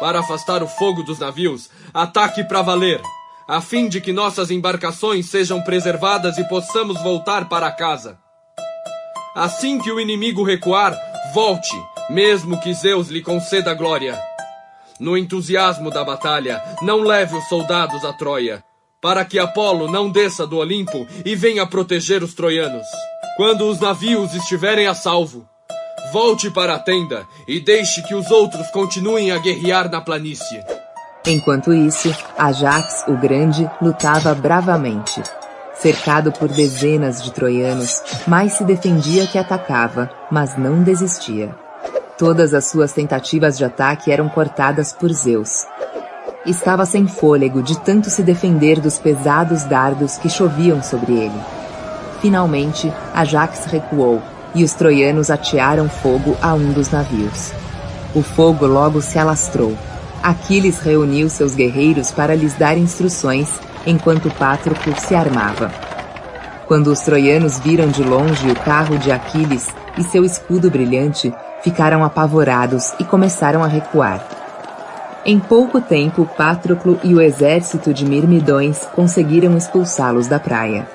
Para 0.00 0.20
afastar 0.20 0.62
o 0.62 0.68
fogo 0.68 1.02
dos 1.02 1.18
navios, 1.18 1.70
ataque 1.92 2.44
para 2.44 2.62
valer, 2.62 3.00
a 3.46 3.60
fim 3.60 3.88
de 3.88 4.00
que 4.00 4.12
nossas 4.12 4.50
embarcações 4.50 5.26
sejam 5.26 5.62
preservadas 5.62 6.38
e 6.38 6.44
possamos 6.48 7.00
voltar 7.02 7.48
para 7.48 7.70
casa. 7.70 8.18
Assim 9.34 9.78
que 9.78 9.90
o 9.90 10.00
inimigo 10.00 10.42
recuar, 10.42 10.96
volte, 11.34 11.76
mesmo 12.08 12.60
que 12.60 12.72
Zeus 12.72 13.08
lhe 13.08 13.22
conceda 13.22 13.74
glória. 13.74 14.18
No 14.98 15.18
entusiasmo 15.18 15.90
da 15.90 16.04
batalha, 16.04 16.62
não 16.80 17.00
leve 17.00 17.36
os 17.36 17.48
soldados 17.48 18.04
a 18.04 18.12
Troia, 18.12 18.62
para 19.02 19.24
que 19.24 19.38
Apolo 19.38 19.90
não 19.90 20.10
desça 20.10 20.46
do 20.46 20.58
Olimpo 20.58 21.06
e 21.24 21.34
venha 21.34 21.66
proteger 21.66 22.22
os 22.22 22.32
troianos. 22.32 22.86
Quando 23.36 23.68
os 23.68 23.80
navios 23.80 24.34
estiverem 24.34 24.86
a 24.86 24.94
salvo, 24.94 25.48
Volte 26.12 26.50
para 26.50 26.74
a 26.74 26.78
tenda 26.78 27.26
e 27.48 27.58
deixe 27.58 28.02
que 28.02 28.14
os 28.14 28.30
outros 28.30 28.70
continuem 28.70 29.32
a 29.32 29.38
guerrear 29.38 29.90
na 29.90 30.00
planície. 30.00 30.62
Enquanto 31.26 31.72
isso, 31.72 32.14
Ajax, 32.36 33.04
o 33.08 33.16
Grande, 33.16 33.68
lutava 33.80 34.34
bravamente. 34.34 35.22
Cercado 35.74 36.30
por 36.30 36.48
dezenas 36.48 37.22
de 37.22 37.32
troianos, 37.32 38.02
mais 38.26 38.52
se 38.52 38.64
defendia 38.64 39.26
que 39.26 39.38
atacava, 39.38 40.10
mas 40.30 40.56
não 40.56 40.82
desistia. 40.82 41.54
Todas 42.18 42.54
as 42.54 42.66
suas 42.66 42.92
tentativas 42.92 43.56
de 43.58 43.64
ataque 43.64 44.12
eram 44.12 44.28
cortadas 44.28 44.92
por 44.92 45.12
Zeus. 45.12 45.64
Estava 46.46 46.84
sem 46.86 47.08
fôlego 47.08 47.62
de 47.62 47.80
tanto 47.80 48.10
se 48.10 48.22
defender 48.22 48.78
dos 48.78 48.98
pesados 48.98 49.64
dardos 49.64 50.18
que 50.18 50.28
choviam 50.28 50.82
sobre 50.82 51.14
ele. 51.14 51.40
Finalmente, 52.20 52.92
Ajax 53.14 53.64
recuou 53.64 54.22
e 54.54 54.62
os 54.62 54.72
troianos 54.72 55.30
atearam 55.30 55.88
fogo 55.88 56.36
a 56.40 56.54
um 56.54 56.72
dos 56.72 56.90
navios. 56.90 57.52
O 58.14 58.22
fogo 58.22 58.66
logo 58.66 59.00
se 59.02 59.18
alastrou. 59.18 59.76
Aquiles 60.22 60.78
reuniu 60.78 61.28
seus 61.28 61.54
guerreiros 61.54 62.10
para 62.10 62.34
lhes 62.34 62.54
dar 62.54 62.78
instruções 62.78 63.48
enquanto 63.86 64.30
Patroclo 64.30 64.94
se 64.98 65.14
armava. 65.14 65.70
Quando 66.66 66.86
os 66.86 67.00
troianos 67.00 67.58
viram 67.58 67.88
de 67.88 68.02
longe 68.02 68.50
o 68.50 68.54
carro 68.54 68.96
de 68.96 69.12
Aquiles 69.12 69.68
e 69.98 70.02
seu 70.02 70.24
escudo 70.24 70.70
brilhante, 70.70 71.34
ficaram 71.62 72.04
apavorados 72.04 72.92
e 72.98 73.04
começaram 73.04 73.62
a 73.62 73.66
recuar. 73.66 74.26
Em 75.26 75.38
pouco 75.38 75.80
tempo, 75.80 76.28
Patroclo 76.36 76.98
e 77.02 77.14
o 77.14 77.20
exército 77.20 77.92
de 77.92 78.04
Mirmidões 78.04 78.80
conseguiram 78.94 79.56
expulsá-los 79.56 80.26
da 80.26 80.38
praia. 80.38 80.86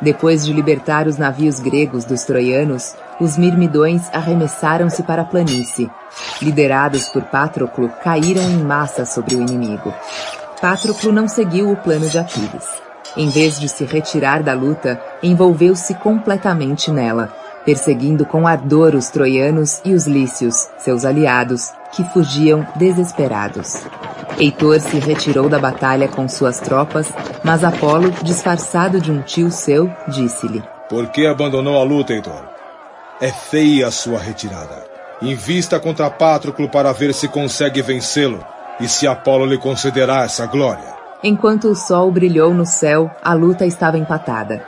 Depois 0.00 0.44
de 0.44 0.52
libertar 0.52 1.08
os 1.08 1.16
navios 1.16 1.58
gregos 1.58 2.04
dos 2.04 2.22
troianos, 2.22 2.94
os 3.20 3.36
mirmidões 3.36 4.08
arremessaram-se 4.12 5.02
para 5.02 5.22
a 5.22 5.24
planície. 5.24 5.90
Liderados 6.40 7.08
por 7.08 7.22
Patroclo, 7.24 7.90
caíram 8.02 8.42
em 8.42 8.58
massa 8.58 9.04
sobre 9.04 9.34
o 9.34 9.40
inimigo. 9.40 9.92
Patroclo 10.60 11.12
não 11.12 11.26
seguiu 11.26 11.70
o 11.70 11.76
plano 11.76 12.08
de 12.08 12.18
Aquiles. 12.18 12.66
Em 13.16 13.28
vez 13.28 13.58
de 13.58 13.68
se 13.68 13.84
retirar 13.84 14.42
da 14.42 14.54
luta, 14.54 15.00
envolveu-se 15.22 15.94
completamente 15.94 16.90
nela, 16.90 17.32
perseguindo 17.68 18.24
com 18.24 18.46
ardor 18.46 18.94
os 18.94 19.10
troianos 19.10 19.82
e 19.84 19.92
os 19.92 20.06
lícios, 20.06 20.70
seus 20.78 21.04
aliados, 21.04 21.70
que 21.92 22.02
fugiam 22.02 22.66
desesperados. 22.76 23.82
Heitor 24.38 24.80
se 24.80 24.98
retirou 24.98 25.50
da 25.50 25.58
batalha 25.58 26.08
com 26.08 26.26
suas 26.26 26.60
tropas, 26.60 27.12
mas 27.44 27.62
Apolo, 27.62 28.10
disfarçado 28.22 28.98
de 28.98 29.12
um 29.12 29.20
tio 29.20 29.50
seu, 29.50 29.92
disse-lhe: 30.08 30.62
Por 30.88 31.08
que 31.08 31.26
abandonou 31.26 31.78
a 31.78 31.84
luta, 31.84 32.14
Heitor? 32.14 32.48
É 33.20 33.30
feia 33.30 33.88
a 33.88 33.90
sua 33.90 34.18
retirada. 34.18 34.86
Invista 35.20 35.78
contra 35.78 36.08
Patroclo 36.08 36.70
para 36.70 36.90
ver 36.92 37.12
se 37.12 37.28
consegue 37.28 37.82
vencê-lo 37.82 38.42
e 38.80 38.88
se 38.88 39.06
Apolo 39.06 39.44
lhe 39.44 39.58
concederá 39.58 40.24
essa 40.24 40.46
glória. 40.46 40.96
Enquanto 41.22 41.68
o 41.68 41.76
sol 41.76 42.10
brilhou 42.10 42.54
no 42.54 42.64
céu, 42.64 43.10
a 43.22 43.34
luta 43.34 43.66
estava 43.66 43.98
empatada. 43.98 44.64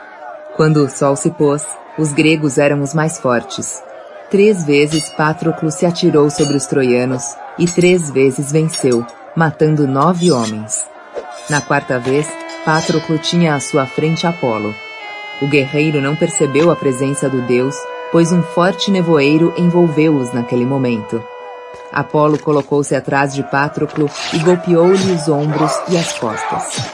Quando 0.55 0.83
o 0.83 0.89
sol 0.89 1.15
se 1.15 1.31
pôs, 1.31 1.65
os 1.97 2.13
gregos 2.13 2.57
eram 2.57 2.81
os 2.81 2.93
mais 2.93 3.19
fortes. 3.19 3.81
Três 4.29 4.63
vezes 4.63 5.09
Patroclo 5.09 5.71
se 5.71 5.85
atirou 5.85 6.29
sobre 6.29 6.55
os 6.55 6.65
troianos 6.65 7.35
e 7.59 7.65
três 7.65 8.09
vezes 8.09 8.51
venceu, 8.51 9.05
matando 9.35 9.87
nove 9.87 10.31
homens. 10.31 10.87
Na 11.49 11.59
quarta 11.59 11.99
vez, 11.99 12.27
Patroclo 12.63 13.17
tinha 13.17 13.55
à 13.55 13.59
sua 13.59 13.85
frente 13.85 14.25
Apolo. 14.25 14.73
O 15.41 15.47
guerreiro 15.47 16.01
não 16.01 16.15
percebeu 16.15 16.71
a 16.71 16.75
presença 16.75 17.27
do 17.27 17.41
deus, 17.41 17.75
pois 18.11 18.31
um 18.31 18.41
forte 18.41 18.91
nevoeiro 18.91 19.53
envolveu-os 19.57 20.31
naquele 20.31 20.65
momento. 20.65 21.21
Apolo 21.91 22.39
colocou-se 22.39 22.95
atrás 22.95 23.33
de 23.33 23.43
Patroclo 23.43 24.09
e 24.33 24.39
golpeou-lhe 24.39 25.11
os 25.11 25.27
ombros 25.27 25.73
e 25.89 25.97
as 25.97 26.13
costas. 26.17 26.91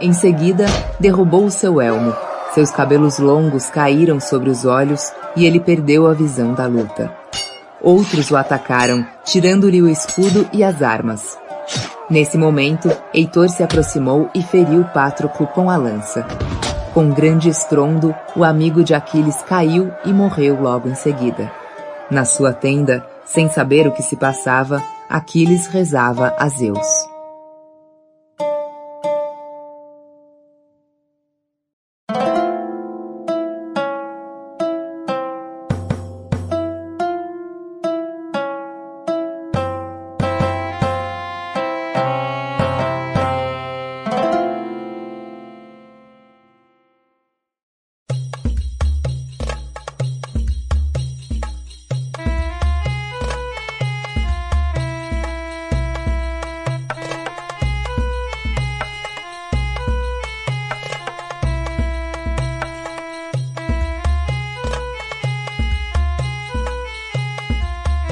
Em 0.00 0.12
seguida, 0.12 0.66
derrubou 0.98 1.44
o 1.44 1.50
seu 1.50 1.80
elmo. 1.80 2.29
Seus 2.54 2.70
cabelos 2.70 3.18
longos 3.18 3.70
caíram 3.70 4.18
sobre 4.18 4.50
os 4.50 4.64
olhos 4.64 5.12
e 5.36 5.46
ele 5.46 5.60
perdeu 5.60 6.06
a 6.06 6.12
visão 6.12 6.52
da 6.52 6.66
luta. 6.66 7.12
Outros 7.80 8.30
o 8.30 8.36
atacaram, 8.36 9.06
tirando-lhe 9.24 9.80
o 9.80 9.88
escudo 9.88 10.48
e 10.52 10.62
as 10.64 10.82
armas. 10.82 11.38
Nesse 12.10 12.36
momento, 12.36 12.90
Heitor 13.14 13.48
se 13.48 13.62
aproximou 13.62 14.28
e 14.34 14.42
feriu 14.42 14.84
Patroclo 14.92 15.46
com 15.46 15.70
a 15.70 15.76
lança. 15.76 16.26
Com 16.92 17.10
grande 17.10 17.48
estrondo, 17.48 18.12
o 18.34 18.42
amigo 18.42 18.82
de 18.82 18.94
Aquiles 18.94 19.36
caiu 19.48 19.92
e 20.04 20.12
morreu 20.12 20.60
logo 20.60 20.88
em 20.88 20.94
seguida. 20.96 21.50
Na 22.10 22.24
sua 22.24 22.52
tenda, 22.52 23.06
sem 23.24 23.48
saber 23.48 23.86
o 23.86 23.92
que 23.92 24.02
se 24.02 24.16
passava, 24.16 24.82
Aquiles 25.08 25.68
rezava 25.68 26.34
a 26.36 26.48
Zeus. 26.48 26.99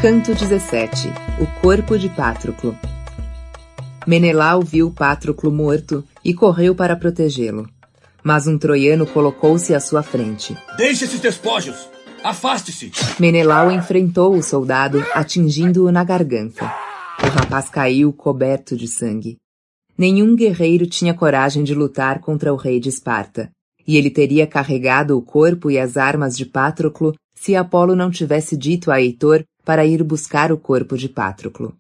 Canto 0.08 0.34
17 0.34 1.08
O 1.38 1.60
corpo 1.60 1.98
de 1.98 2.08
Patroclo 2.08 2.74
Menelau 4.06 4.62
viu 4.62 4.90
Patroclo 4.90 5.52
morto 5.52 6.02
e 6.24 6.32
correu 6.32 6.74
para 6.74 6.96
protegê-lo. 6.96 7.68
Mas 8.24 8.46
um 8.46 8.56
troiano 8.56 9.06
colocou-se 9.06 9.74
à 9.74 9.80
sua 9.80 10.02
frente. 10.02 10.56
Deixe 10.78 11.04
esses 11.04 11.20
despojos! 11.20 11.90
Afaste-se! 12.24 12.90
Menelau 13.20 13.70
enfrentou 13.70 14.34
o 14.34 14.42
soldado, 14.42 15.04
atingindo-o 15.12 15.92
na 15.92 16.04
garganta. 16.04 16.64
O 17.22 17.26
rapaz 17.26 17.68
caiu 17.68 18.10
coberto 18.10 18.78
de 18.78 18.88
sangue. 18.88 19.36
Nenhum 19.94 20.34
guerreiro 20.34 20.86
tinha 20.86 21.12
coragem 21.12 21.62
de 21.62 21.74
lutar 21.74 22.20
contra 22.20 22.50
o 22.50 22.56
rei 22.56 22.80
de 22.80 22.88
Esparta, 22.88 23.50
e 23.86 23.98
ele 23.98 24.08
teria 24.08 24.46
carregado 24.46 25.18
o 25.18 25.20
corpo 25.20 25.70
e 25.70 25.78
as 25.78 25.98
armas 25.98 26.34
de 26.34 26.46
Patroclo 26.46 27.14
se 27.34 27.54
Apolo 27.54 27.94
não 27.94 28.10
tivesse 28.10 28.56
dito 28.56 28.90
a 28.90 29.02
Heitor 29.02 29.44
para 29.68 29.84
ir 29.84 30.02
buscar 30.02 30.50
o 30.50 30.56
corpo 30.56 30.96
de 30.96 31.10
Patroclo. 31.10 31.76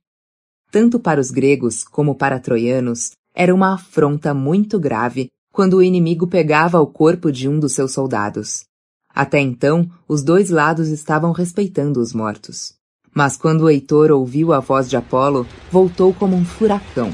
Tanto 0.70 1.00
para 1.00 1.18
os 1.18 1.30
gregos 1.30 1.82
como 1.82 2.14
para 2.14 2.38
troianos, 2.38 3.12
era 3.34 3.54
uma 3.54 3.72
afronta 3.72 4.34
muito 4.34 4.78
grave 4.78 5.30
quando 5.50 5.78
o 5.78 5.82
inimigo 5.82 6.26
pegava 6.26 6.78
o 6.78 6.86
corpo 6.86 7.32
de 7.32 7.48
um 7.48 7.58
dos 7.58 7.72
seus 7.72 7.92
soldados. 7.92 8.64
Até 9.08 9.40
então, 9.40 9.90
os 10.06 10.22
dois 10.22 10.50
lados 10.50 10.88
estavam 10.88 11.32
respeitando 11.32 11.98
os 11.98 12.12
mortos. 12.12 12.74
Mas 13.14 13.38
quando 13.38 13.70
Heitor 13.70 14.10
ouviu 14.10 14.52
a 14.52 14.60
voz 14.60 14.90
de 14.90 14.94
Apolo, 14.98 15.46
voltou 15.72 16.12
como 16.12 16.36
um 16.36 16.44
furacão. 16.44 17.10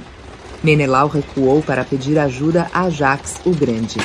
Menelau 0.60 1.06
recuou 1.06 1.62
para 1.62 1.84
pedir 1.84 2.18
ajuda 2.18 2.68
a 2.72 2.86
Ajax 2.86 3.40
o 3.46 3.52
Grande, 3.52 3.98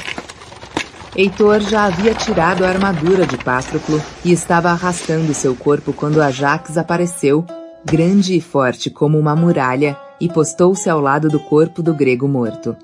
Heitor 1.15 1.59
já 1.61 1.85
havia 1.85 2.13
tirado 2.13 2.63
a 2.63 2.69
armadura 2.69 3.25
de 3.25 3.35
Patroclo 3.37 4.01
e 4.23 4.31
estava 4.31 4.69
arrastando 4.69 5.33
seu 5.33 5.55
corpo 5.55 5.91
quando 5.91 6.21
Ajax 6.21 6.77
apareceu, 6.77 7.45
grande 7.83 8.35
e 8.35 8.41
forte 8.41 8.89
como 8.91 9.17
uma 9.17 9.35
muralha, 9.35 9.97
e 10.21 10.29
postou-se 10.29 10.89
ao 10.89 10.99
lado 10.99 11.27
do 11.27 11.39
corpo 11.39 11.81
do 11.81 11.93
grego 11.93 12.27
morto. 12.27 12.75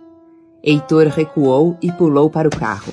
Heitor 0.64 1.07
recuou 1.07 1.77
e 1.81 1.91
pulou 1.91 2.30
para 2.30 2.47
o 2.47 2.56
carro. 2.56 2.91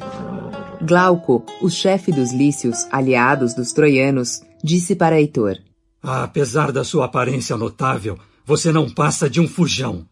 Glauco, 0.82 1.44
o 1.62 1.70
chefe 1.70 2.12
dos 2.12 2.32
lícios, 2.32 2.86
aliados 2.90 3.54
dos 3.54 3.72
troianos, 3.72 4.42
disse 4.62 4.94
para 4.94 5.18
Heitor: 5.18 5.56
Apesar 6.02 6.72
da 6.72 6.84
sua 6.84 7.06
aparência 7.06 7.56
notável, 7.56 8.18
você 8.44 8.70
não 8.70 8.90
passa 8.90 9.30
de 9.30 9.40
um 9.40 9.48
fujão. 9.48 10.04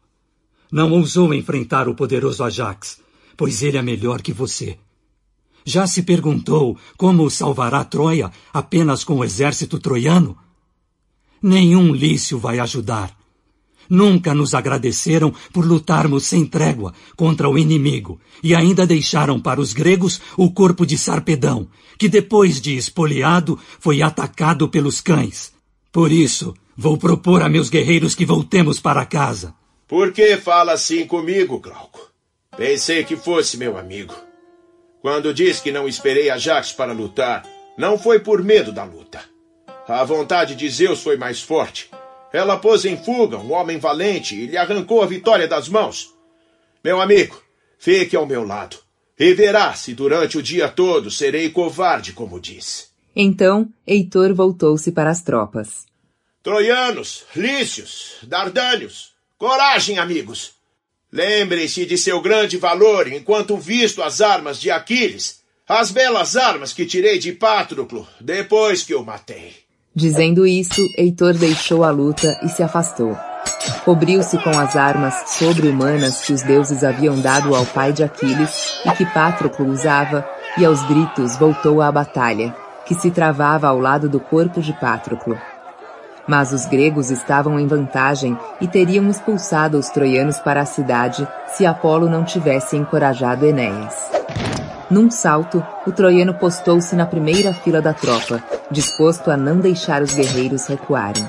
Não 0.72 0.92
ousou 0.92 1.34
enfrentar 1.34 1.88
o 1.88 1.94
poderoso 1.94 2.42
Ajax, 2.44 3.00
pois 3.36 3.62
ele 3.62 3.76
é 3.76 3.82
melhor 3.82 4.22
que 4.22 4.32
você. 4.32 4.78
Já 5.64 5.86
se 5.86 6.02
perguntou 6.02 6.76
como 6.96 7.30
salvará 7.30 7.84
Troia 7.84 8.30
apenas 8.52 9.04
com 9.04 9.16
o 9.16 9.24
exército 9.24 9.78
troiano? 9.78 10.36
Nenhum 11.42 11.92
lício 11.92 12.38
vai 12.38 12.58
ajudar. 12.58 13.16
Nunca 13.88 14.32
nos 14.32 14.54
agradeceram 14.54 15.34
por 15.52 15.66
lutarmos 15.66 16.24
sem 16.24 16.46
trégua 16.46 16.94
contra 17.16 17.48
o 17.48 17.58
inimigo 17.58 18.20
e 18.40 18.54
ainda 18.54 18.86
deixaram 18.86 19.40
para 19.40 19.60
os 19.60 19.72
gregos 19.72 20.20
o 20.36 20.50
corpo 20.52 20.86
de 20.86 20.96
Sarpedão, 20.96 21.68
que 21.98 22.08
depois 22.08 22.60
de 22.60 22.76
espoliado 22.76 23.58
foi 23.80 24.00
atacado 24.00 24.68
pelos 24.68 25.00
cães. 25.00 25.52
Por 25.90 26.12
isso, 26.12 26.54
vou 26.76 26.96
propor 26.96 27.42
a 27.42 27.48
meus 27.48 27.68
guerreiros 27.68 28.14
que 28.14 28.24
voltemos 28.24 28.78
para 28.78 29.04
casa. 29.04 29.52
Por 29.88 30.12
que 30.12 30.36
fala 30.36 30.72
assim 30.74 31.04
comigo, 31.04 31.58
Glauco? 31.58 32.12
Pensei 32.56 33.02
que 33.02 33.16
fosse 33.16 33.56
meu 33.56 33.76
amigo. 33.76 34.14
Quando 35.02 35.32
diz 35.32 35.60
que 35.60 35.72
não 35.72 35.88
esperei 35.88 36.30
Ajax 36.30 36.72
para 36.72 36.92
lutar, 36.92 37.46
não 37.76 37.98
foi 37.98 38.20
por 38.20 38.42
medo 38.42 38.70
da 38.72 38.84
luta. 38.84 39.20
A 39.88 40.04
vontade 40.04 40.54
de 40.54 40.68
Zeus 40.68 41.02
foi 41.02 41.16
mais 41.16 41.40
forte. 41.40 41.90
Ela 42.32 42.56
pôs 42.56 42.84
em 42.84 42.96
fuga 42.96 43.38
um 43.38 43.52
homem 43.52 43.78
valente 43.78 44.36
e 44.36 44.46
lhe 44.46 44.56
arrancou 44.56 45.02
a 45.02 45.06
vitória 45.06 45.48
das 45.48 45.68
mãos. 45.68 46.14
Meu 46.84 47.00
amigo, 47.00 47.42
fique 47.78 48.14
ao 48.14 48.26
meu 48.26 48.44
lado 48.44 48.76
e 49.18 49.34
verá 49.34 49.74
se 49.74 49.92
durante 49.92 50.38
o 50.38 50.42
dia 50.42 50.68
todo 50.68 51.10
serei 51.10 51.50
covarde, 51.50 52.12
como 52.12 52.40
disse. 52.40 52.86
Então, 53.14 53.68
Heitor 53.86 54.34
voltou-se 54.34 54.92
para 54.92 55.10
as 55.10 55.22
tropas. 55.22 55.84
Troianos, 56.42 57.26
lícios, 57.36 58.16
dardânios, 58.22 59.12
coragem, 59.36 59.98
amigos! 59.98 60.59
Lembre-se 61.12 61.84
de 61.84 61.98
seu 61.98 62.20
grande 62.20 62.56
valor 62.56 63.12
enquanto 63.12 63.56
visto 63.56 64.00
as 64.00 64.20
armas 64.20 64.60
de 64.60 64.70
Aquiles, 64.70 65.40
as 65.68 65.90
belas 65.90 66.36
armas 66.36 66.72
que 66.72 66.86
tirei 66.86 67.18
de 67.18 67.32
Patroclo 67.32 68.06
depois 68.20 68.82
que 68.84 68.94
o 68.94 69.04
matei. 69.04 69.52
Dizendo 69.94 70.46
isso, 70.46 70.88
Heitor 70.96 71.34
deixou 71.34 71.82
a 71.82 71.90
luta 71.90 72.38
e 72.44 72.48
se 72.48 72.62
afastou. 72.62 73.16
Cobriu-se 73.84 74.38
com 74.38 74.50
as 74.50 74.76
armas 74.76 75.14
sobre-humanas 75.32 76.24
que 76.24 76.32
os 76.32 76.42
deuses 76.42 76.84
haviam 76.84 77.20
dado 77.20 77.56
ao 77.56 77.66
pai 77.66 77.92
de 77.92 78.04
Aquiles 78.04 78.80
e 78.84 78.90
que 78.92 79.04
Patroclo 79.06 79.66
usava, 79.66 80.28
e 80.56 80.64
aos 80.64 80.82
gritos 80.84 81.36
voltou 81.36 81.82
à 81.82 81.90
batalha, 81.90 82.54
que 82.86 82.94
se 82.94 83.10
travava 83.10 83.66
ao 83.66 83.80
lado 83.80 84.08
do 84.08 84.20
corpo 84.20 84.60
de 84.60 84.72
Patroclo. 84.74 85.36
Mas 86.26 86.52
os 86.52 86.66
gregos 86.66 87.10
estavam 87.10 87.58
em 87.58 87.66
vantagem 87.66 88.38
e 88.60 88.68
teriam 88.68 89.08
expulsado 89.08 89.78
os 89.78 89.88
troianos 89.88 90.38
para 90.38 90.60
a 90.60 90.66
cidade 90.66 91.26
se 91.48 91.66
Apolo 91.66 92.08
não 92.08 92.24
tivesse 92.24 92.76
encorajado 92.76 93.46
Enéas. 93.46 94.10
Num 94.90 95.10
salto, 95.10 95.64
o 95.86 95.92
troiano 95.92 96.34
postou-se 96.34 96.96
na 96.96 97.06
primeira 97.06 97.52
fila 97.54 97.80
da 97.80 97.92
tropa, 97.92 98.42
disposto 98.70 99.30
a 99.30 99.36
não 99.36 99.60
deixar 99.60 100.02
os 100.02 100.12
guerreiros 100.12 100.66
recuarem. 100.66 101.24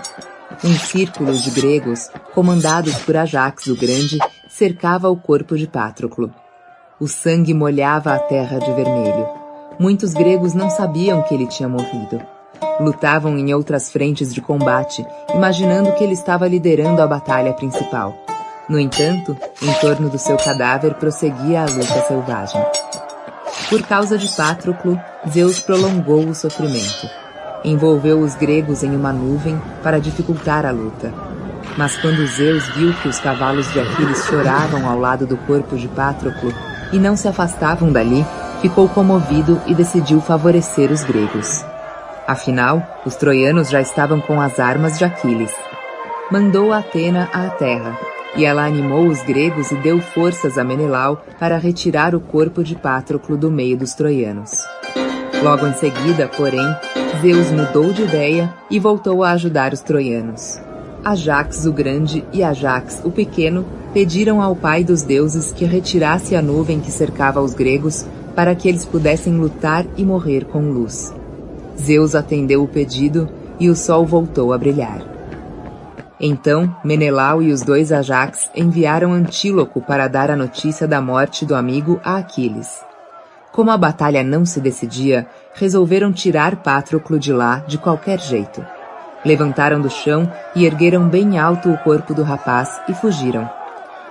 Um 0.64 0.74
círculo 0.74 1.34
de 1.34 1.52
gregos, 1.52 2.10
comandados 2.34 2.96
por 3.04 3.16
Ajax 3.16 3.68
o 3.68 3.76
Grande, 3.76 4.18
cercava 4.50 5.10
o 5.10 5.16
corpo 5.16 5.58
de 5.58 5.68
Patroclo. 5.68 6.34
O 7.00 7.08
sangue 7.08 7.54
molhava 7.54 8.14
a 8.14 8.20
terra 8.20 8.60
de 8.60 8.72
vermelho. 8.74 9.28
Muitos 9.80 10.14
gregos 10.14 10.54
não 10.54 10.70
sabiam 10.70 11.22
que 11.24 11.34
ele 11.34 11.48
tinha 11.48 11.70
morrido. 11.70 12.22
Lutavam 12.80 13.38
em 13.38 13.54
outras 13.54 13.92
frentes 13.92 14.34
de 14.34 14.42
combate, 14.42 15.06
imaginando 15.34 15.92
que 15.94 16.04
ele 16.04 16.14
estava 16.14 16.48
liderando 16.48 17.02
a 17.02 17.08
batalha 17.08 17.54
principal. 17.54 18.16
No 18.68 18.80
entanto, 18.80 19.36
em 19.62 19.74
torno 19.82 20.10
do 20.10 20.18
seu 20.18 20.38
cadáver 20.38 20.94
prosseguia 20.96 21.64
a 21.64 21.66
luta 21.66 22.02
selvagem. 22.08 22.62
Por 23.70 23.82
causa 23.84 24.18
de 24.18 24.28
Patroclo, 24.30 25.00
Zeus 25.30 25.60
prolongou 25.60 26.26
o 26.26 26.36
sofrimento. 26.36 27.10
envolveu 27.64 28.20
os 28.20 28.34
gregos 28.36 28.84
em 28.84 28.96
uma 28.96 29.14
nuvem 29.14 29.62
para 29.84 30.00
dificultar 30.00 30.66
a 30.66 30.72
luta. 30.72 31.14
Mas 31.78 31.96
quando 31.98 32.26
Zeus 32.26 32.68
viu 32.76 32.94
que 33.02 33.08
os 33.08 33.20
cavalos 33.20 33.72
de 33.72 33.80
Aquiles 33.80 34.26
choravam 34.26 34.90
ao 34.90 35.00
lado 35.00 35.26
do 35.26 35.38
corpo 35.38 35.78
de 35.78 35.88
Patroclo 35.88 36.54
e 36.92 36.98
não 36.98 37.16
se 37.16 37.28
afastavam 37.28 37.92
dali, 37.92 38.26
ficou 38.62 38.90
comovido 38.90 39.62
e 39.68 39.76
decidiu 39.76 40.20
favorecer 40.22 40.92
os 40.92 41.04
gregos. 41.04 41.64
Afinal, 42.32 43.02
os 43.06 43.18
troianos 43.18 43.70
já 43.70 43.82
estavam 43.82 44.22
com 44.22 44.40
as 44.40 44.58
armas 44.58 44.98
de 44.98 45.04
Aquiles. 45.04 45.52
Mandou 46.32 46.72
Atena 46.72 47.28
à 47.34 47.50
terra, 47.50 48.00
e 48.38 48.46
ela 48.46 48.66
animou 48.66 49.06
os 49.06 49.22
gregos 49.22 49.70
e 49.70 49.76
deu 49.76 50.00
forças 50.00 50.58
a 50.58 50.64
Menelau 50.64 51.26
para 51.38 51.58
retirar 51.58 52.16
o 52.16 52.22
corpo 52.22 52.64
de 52.64 52.74
Patroclo 52.74 53.36
do 53.36 53.52
meio 53.52 53.76
dos 53.76 53.94
troianos. 53.96 54.64
Logo 55.44 55.68
em 55.68 55.74
seguida, 55.74 56.30
porém, 56.30 56.74
Zeus 57.22 57.52
mudou 57.52 57.92
de 57.92 58.04
ideia 58.04 58.54
e 58.70 58.80
voltou 58.80 59.26
a 59.26 59.32
ajudar 59.32 59.74
os 59.74 59.82
troianos. 59.82 60.58
Ajax 61.04 61.66
o 61.66 61.74
Grande 61.74 62.24
e 62.32 62.42
Ajax 62.42 63.02
o 63.04 63.12
Pequeno 63.12 63.66
pediram 63.94 64.42
ao 64.42 64.56
pai 64.56 64.86
dos 64.86 65.02
deuses 65.02 65.52
que 65.52 65.66
retirasse 65.66 66.34
a 66.34 66.42
nuvem 66.42 66.80
que 66.80 66.92
cercava 66.92 67.42
os 67.42 67.54
gregos 67.54 68.06
para 68.34 68.56
que 68.56 68.70
eles 68.70 68.86
pudessem 68.86 69.34
lutar 69.34 69.86
e 69.98 70.06
morrer 70.06 70.46
com 70.46 70.72
luz. 70.72 71.14
Zeus 71.80 72.16
atendeu 72.16 72.64
o 72.64 72.68
pedido 72.68 73.30
e 73.60 73.70
o 73.70 73.76
sol 73.76 74.06
voltou 74.06 74.54
a 74.54 74.58
brilhar. 74.58 75.02
Então, 76.20 76.76
Menelau 76.84 77.42
e 77.42 77.52
os 77.52 77.62
dois 77.62 77.92
Ajax 77.92 78.50
enviaram 78.56 79.12
Antíloco 79.12 79.82
para 79.82 80.08
dar 80.08 80.30
a 80.30 80.36
notícia 80.36 80.88
da 80.88 81.02
morte 81.02 81.46
do 81.46 81.56
amigo 81.56 82.00
a 82.04 82.18
Aquiles. 82.18 82.80
Como 83.52 83.72
a 83.72 83.78
batalha 83.78 84.24
não 84.24 84.46
se 84.46 84.62
decidia, 84.62 85.28
resolveram 85.56 86.14
tirar 86.14 86.58
Patroclo 86.58 87.18
de 87.18 87.34
lá 87.34 87.64
de 87.68 87.78
qualquer 87.78 88.20
jeito. 88.20 88.64
Levantaram 89.26 89.82
do 89.82 89.90
chão 89.90 90.32
e 90.56 90.66
ergueram 90.66 91.08
bem 91.08 91.40
alto 91.40 91.72
o 91.72 91.78
corpo 91.80 92.14
do 92.14 92.24
rapaz 92.24 92.80
e 92.88 92.94
fugiram. 92.94 93.50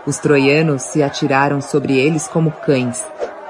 Os 0.04 0.18
troianos 0.18 0.82
se 0.82 1.02
atiraram 1.02 1.60
sobre 1.60 1.96
eles 1.96 2.26
como 2.26 2.50
cães, 2.50 3.04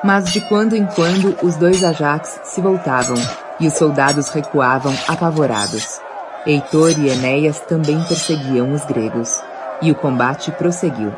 mas 0.04 0.30
de 0.30 0.40
quando 0.42 0.74
em 0.74 0.86
quando 0.86 1.34
os 1.42 1.56
dois 1.56 1.82
Ajax 1.82 2.40
se 2.44 2.60
voltavam 2.60 3.16
e 3.60 3.66
os 3.66 3.74
soldados 3.74 4.28
recuavam 4.30 4.94
apavorados. 5.06 6.00
Heitor 6.46 6.98
e 6.98 7.10
Enéas 7.10 7.60
também 7.60 8.02
perseguiam 8.04 8.72
os 8.72 8.84
gregos, 8.84 9.40
e 9.82 9.92
o 9.92 9.94
combate 9.94 10.50
prosseguiu. 10.52 11.12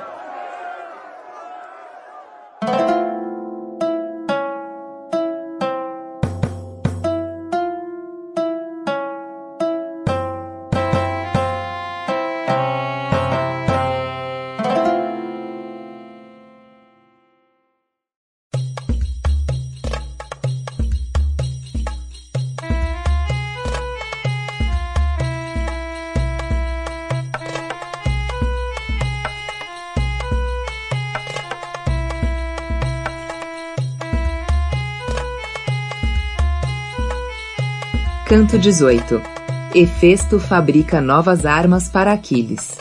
Canto 38.32 38.59
18 38.59 39.20
Hefesto 39.74 40.40
fabrica 40.40 41.02
novas 41.02 41.44
armas 41.44 41.90
para 41.90 42.14
Aquiles. 42.14 42.78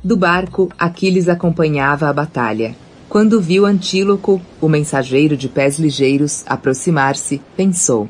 Do 0.00 0.16
barco, 0.16 0.70
Aquiles 0.78 1.28
acompanhava 1.28 2.08
a 2.08 2.12
batalha. 2.12 2.76
Quando 3.08 3.40
viu 3.40 3.66
Antíloco, 3.66 4.40
o 4.60 4.68
mensageiro 4.68 5.36
de 5.36 5.48
pés 5.48 5.80
ligeiros, 5.80 6.44
aproximar-se, 6.46 7.42
pensou: 7.56 8.08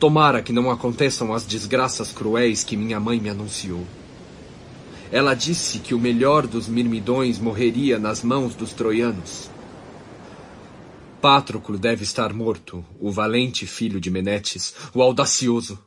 Tomara 0.00 0.40
que 0.40 0.50
não 0.50 0.70
aconteçam 0.70 1.34
as 1.34 1.44
desgraças 1.44 2.10
cruéis 2.10 2.64
que 2.64 2.74
minha 2.74 2.98
mãe 2.98 3.20
me 3.20 3.28
anunciou. 3.28 3.82
Ela 5.12 5.34
disse 5.34 5.78
que 5.78 5.92
o 5.92 6.00
melhor 6.00 6.46
dos 6.46 6.66
mirmidões 6.66 7.38
morreria 7.38 7.98
nas 7.98 8.22
mãos 8.22 8.54
dos 8.54 8.72
troianos. 8.72 9.50
Pátroclo 11.20 11.76
deve 11.76 12.04
estar 12.04 12.32
morto, 12.32 12.84
o 13.00 13.10
valente 13.10 13.66
filho 13.66 14.00
de 14.00 14.08
Menetes, 14.08 14.74
o 14.94 15.02
audacioso. 15.02 15.78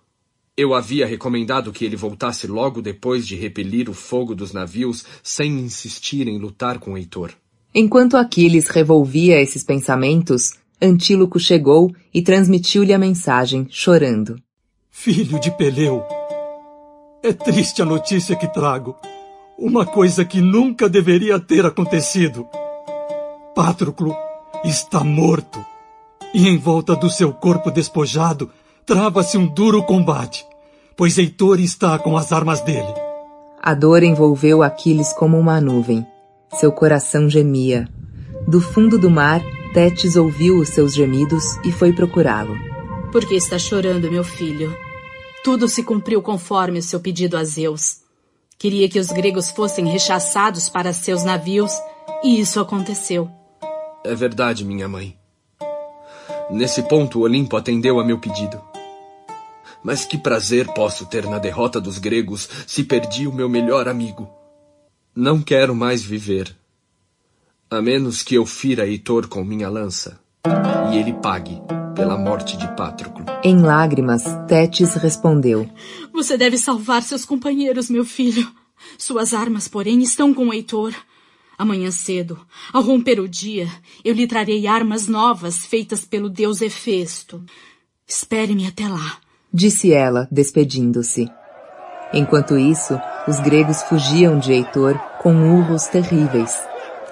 Eu 0.58 0.74
havia 0.74 1.08
recomendado 1.08 1.72
que 1.72 1.86
ele 1.86 1.96
voltasse 1.96 2.48
logo 2.48 2.82
depois 2.82 3.26
de 3.26 3.38
repelir 3.38 3.90
o 3.90 3.94
fogo 3.94 4.36
dos 4.36 4.52
navios 4.52 5.06
sem 5.24 5.60
insistir 5.60 6.28
em 6.28 6.38
lutar 6.38 6.80
com 6.80 6.98
Heitor. 6.98 7.32
Enquanto 7.74 8.18
Aquiles 8.18 8.68
revolvia 8.68 9.42
esses 9.42 9.64
pensamentos, 9.64 10.56
Antíloco 10.82 11.40
chegou 11.40 11.96
e 12.14 12.22
transmitiu-lhe 12.22 12.94
a 12.94 13.00
mensagem, 13.00 13.68
chorando. 13.70 14.36
Filho 14.90 15.40
de 15.40 15.50
Peleu, 15.56 16.04
é 17.24 17.32
triste 17.32 17.82
a 17.82 17.86
notícia 17.86 18.36
que 18.36 18.48
trago. 18.48 18.98
Uma 19.58 19.86
coisa 19.86 20.26
que 20.26 20.42
nunca 20.42 20.90
deveria 20.90 21.40
ter 21.40 21.66
acontecido. 21.66 22.46
Pátroclo 23.56 24.14
está 24.64 25.04
morto. 25.04 25.64
E 26.34 26.48
em 26.48 26.58
volta 26.58 26.96
do 26.96 27.10
seu 27.10 27.34
corpo 27.34 27.70
despojado 27.70 28.50
trava-se 28.86 29.38
um 29.38 29.48
duro 29.48 29.84
combate, 29.84 30.46
pois 30.96 31.18
Heitor 31.18 31.60
está 31.60 31.98
com 32.00 32.18
as 32.18 32.32
armas 32.32 32.62
dele. 32.62 32.94
A 33.62 33.74
dor 33.74 34.02
envolveu 34.04 34.64
Aquiles 34.64 35.14
como 35.14 35.38
uma 35.38 35.62
nuvem. 35.62 36.06
Seu 36.54 36.72
coração 36.72 37.30
gemia. 37.30 37.88
Do 38.48 38.60
fundo 38.60 38.98
do 38.98 39.10
mar, 39.10 39.42
Tétis 39.74 40.16
ouviu 40.16 40.58
os 40.58 40.70
seus 40.70 40.94
gemidos 40.94 41.44
e 41.64 41.72
foi 41.72 41.94
procurá-lo. 41.94 42.58
Por 43.12 43.26
que 43.26 43.36
está 43.36 43.60
chorando, 43.60 44.12
meu 44.12 44.24
filho? 44.24 44.76
Tudo 45.44 45.68
se 45.68 45.84
cumpriu 45.84 46.22
conforme 46.22 46.80
o 46.80 46.84
seu 46.84 47.00
pedido 47.00 47.38
a 47.38 47.44
Zeus. 47.44 48.00
Queria 48.58 48.88
que 48.90 49.00
os 49.00 49.08
gregos 49.08 49.50
fossem 49.50 49.88
rechaçados 49.88 50.70
para 50.70 50.94
seus 50.94 51.24
navios, 51.24 51.72
e 52.24 52.40
isso 52.40 52.60
aconteceu. 52.60 53.30
É 54.04 54.16
verdade, 54.16 54.66
minha 54.66 54.88
mãe. 54.88 55.16
Nesse 56.50 56.82
ponto, 56.84 57.20
o 57.20 57.22
Olimpo 57.22 57.56
atendeu 57.56 58.00
a 58.00 58.04
meu 58.04 58.20
pedido. 58.20 58.62
Mas 59.84 60.06
que 60.06 60.18
prazer 60.18 60.68
posso 60.74 61.06
ter 61.06 61.26
na 61.26 61.40
derrota 61.40 61.80
dos 61.80 61.98
gregos 61.98 62.50
se 62.68 62.84
perdi 62.84 63.28
o 63.28 63.34
meu 63.34 63.48
melhor 63.48 63.88
amigo? 63.88 64.30
Não 65.16 65.42
quero 65.42 65.76
mais 65.76 66.02
viver. 66.02 66.56
A 67.70 67.82
menos 67.82 68.22
que 68.22 68.36
eu 68.36 68.46
fira 68.46 68.88
Heitor 68.88 69.28
com 69.28 69.44
minha 69.44 69.70
lança 69.70 70.20
e 70.92 70.98
ele 70.98 71.14
pague 71.14 71.62
pela 71.96 72.18
morte 72.18 72.58
de 72.58 72.68
Patroclo. 72.76 73.26
Em 73.44 73.62
lágrimas, 73.62 74.24
Tétis 74.48 74.96
respondeu: 74.96 75.70
Você 76.12 76.38
deve 76.38 76.58
salvar 76.58 77.04
seus 77.04 77.24
companheiros, 77.24 77.90
meu 77.90 78.04
filho. 78.04 78.52
Suas 78.98 79.34
armas, 79.34 79.68
porém, 79.68 80.02
estão 80.02 80.34
com 80.34 80.54
Heitor. 80.54 80.94
Amanhã 81.62 81.92
cedo, 81.92 82.40
ao 82.74 82.82
romper 82.82 83.20
o 83.20 83.30
dia, 83.30 83.68
eu 84.04 84.16
lhe 84.16 84.26
trarei 84.26 84.66
armas 84.66 85.08
novas 85.08 85.64
feitas 85.64 86.04
pelo 86.04 86.28
deus 86.28 86.60
Hefesto. 86.60 87.40
Espere-me 88.08 88.66
até 88.66 88.88
lá, 88.88 89.18
disse 89.54 89.94
ela, 89.94 90.28
despedindo-se. 90.32 91.30
Enquanto 92.12 92.58
isso, 92.58 93.00
os 93.28 93.40
gregos 93.42 93.84
fugiam 93.84 94.40
de 94.40 94.52
Heitor 94.52 94.98
com 95.22 95.36
urros 95.56 95.86
terríveis. 95.86 96.60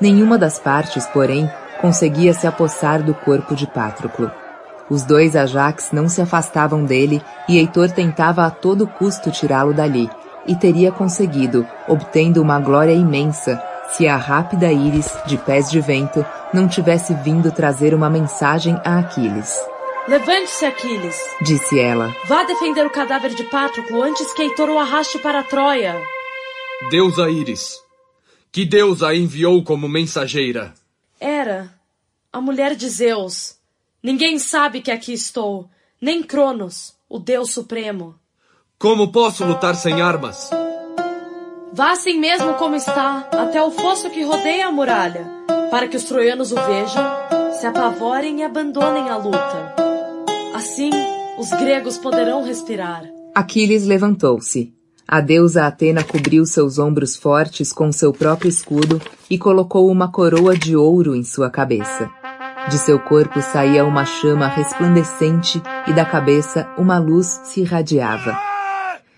Nenhuma 0.01 0.35
das 0.35 0.57
partes, 0.57 1.05
porém, 1.05 1.47
conseguia 1.79 2.33
se 2.33 2.47
apossar 2.47 3.03
do 3.03 3.13
corpo 3.13 3.55
de 3.55 3.67
Patroclo. 3.67 4.31
Os 4.89 5.03
dois 5.03 5.35
Ajax 5.35 5.91
não 5.91 6.09
se 6.09 6.23
afastavam 6.23 6.83
dele 6.83 7.21
e 7.47 7.59
Heitor 7.59 7.91
tentava 7.91 8.43
a 8.47 8.49
todo 8.49 8.87
custo 8.87 9.29
tirá-lo 9.29 9.75
dali, 9.75 10.09
e 10.47 10.55
teria 10.55 10.91
conseguido, 10.91 11.67
obtendo 11.87 12.41
uma 12.41 12.59
glória 12.59 12.93
imensa, 12.93 13.61
se 13.91 14.07
a 14.07 14.17
rápida 14.17 14.71
Íris, 14.71 15.11
de 15.25 15.37
pés 15.37 15.69
de 15.69 15.81
vento, 15.81 16.25
não 16.53 16.67
tivesse 16.67 17.13
vindo 17.13 17.51
trazer 17.51 17.93
uma 17.93 18.09
mensagem 18.09 18.79
a 18.83 18.99
Aquiles. 18.99 19.59
Levante-se, 20.07 20.65
Aquiles, 20.65 21.17
disse 21.41 21.79
ela. 21.79 22.15
Vá 22.27 22.43
defender 22.43 22.85
o 22.85 22.89
cadáver 22.89 23.33
de 23.35 23.43
Patroclo 23.43 24.01
antes 24.01 24.33
que 24.33 24.41
Heitor 24.41 24.69
o 24.69 24.79
arraste 24.79 25.19
para 25.19 25.43
Troia. 25.43 26.01
Deusa 26.89 27.29
Íris, 27.29 27.79
que 28.51 28.65
Deus 28.65 29.03
a 29.03 29.15
enviou 29.15 29.63
como 29.63 29.87
mensageira? 29.87 30.73
Era 31.19 31.73
a 32.31 32.39
mulher 32.39 32.75
de 32.75 32.89
Zeus. 32.89 33.57
Ninguém 34.01 34.39
sabe 34.39 34.81
que 34.81 34.91
aqui 34.91 35.13
estou, 35.13 35.69
nem 36.01 36.23
Cronos, 36.23 36.95
o 37.07 37.19
Deus 37.19 37.51
Supremo. 37.51 38.15
Como 38.77 39.11
posso 39.11 39.43
lutar 39.43 39.75
sem 39.75 40.01
armas? 40.01 40.49
Vá 41.73 41.91
assim 41.91 42.19
mesmo 42.19 42.53
como 42.55 42.75
está, 42.75 43.27
até 43.31 43.61
o 43.61 43.71
fosso 43.71 44.09
que 44.09 44.23
rodeia 44.23 44.67
a 44.67 44.71
muralha, 44.71 45.25
para 45.69 45.87
que 45.87 45.97
os 45.97 46.03
troianos 46.03 46.51
o 46.51 46.55
vejam, 46.55 47.03
se 47.59 47.65
apavorem 47.65 48.39
e 48.39 48.43
abandonem 48.43 49.09
a 49.09 49.17
luta. 49.17 49.75
Assim, 50.55 50.89
os 51.37 51.49
gregos 51.51 51.97
poderão 51.97 52.43
respirar. 52.43 53.03
Aquiles 53.33 53.85
levantou-se. 53.85 54.73
A 55.07 55.21
deusa 55.21 55.65
Atena 55.65 56.03
cobriu 56.03 56.45
seus 56.45 56.77
ombros 56.77 57.15
fortes 57.15 57.73
com 57.73 57.91
seu 57.91 58.11
próprio 58.13 58.49
escudo 58.49 59.01
e 59.29 59.37
colocou 59.37 59.89
uma 59.89 60.11
coroa 60.11 60.55
de 60.55 60.75
ouro 60.75 61.15
em 61.15 61.23
sua 61.23 61.49
cabeça. 61.49 62.09
De 62.69 62.77
seu 62.77 62.99
corpo 62.99 63.41
saía 63.41 63.85
uma 63.85 64.05
chama 64.05 64.47
resplandecente 64.47 65.61
e 65.87 65.93
da 65.93 66.05
cabeça 66.05 66.69
uma 66.77 66.99
luz 66.99 67.39
se 67.43 67.61
irradiava. 67.61 68.37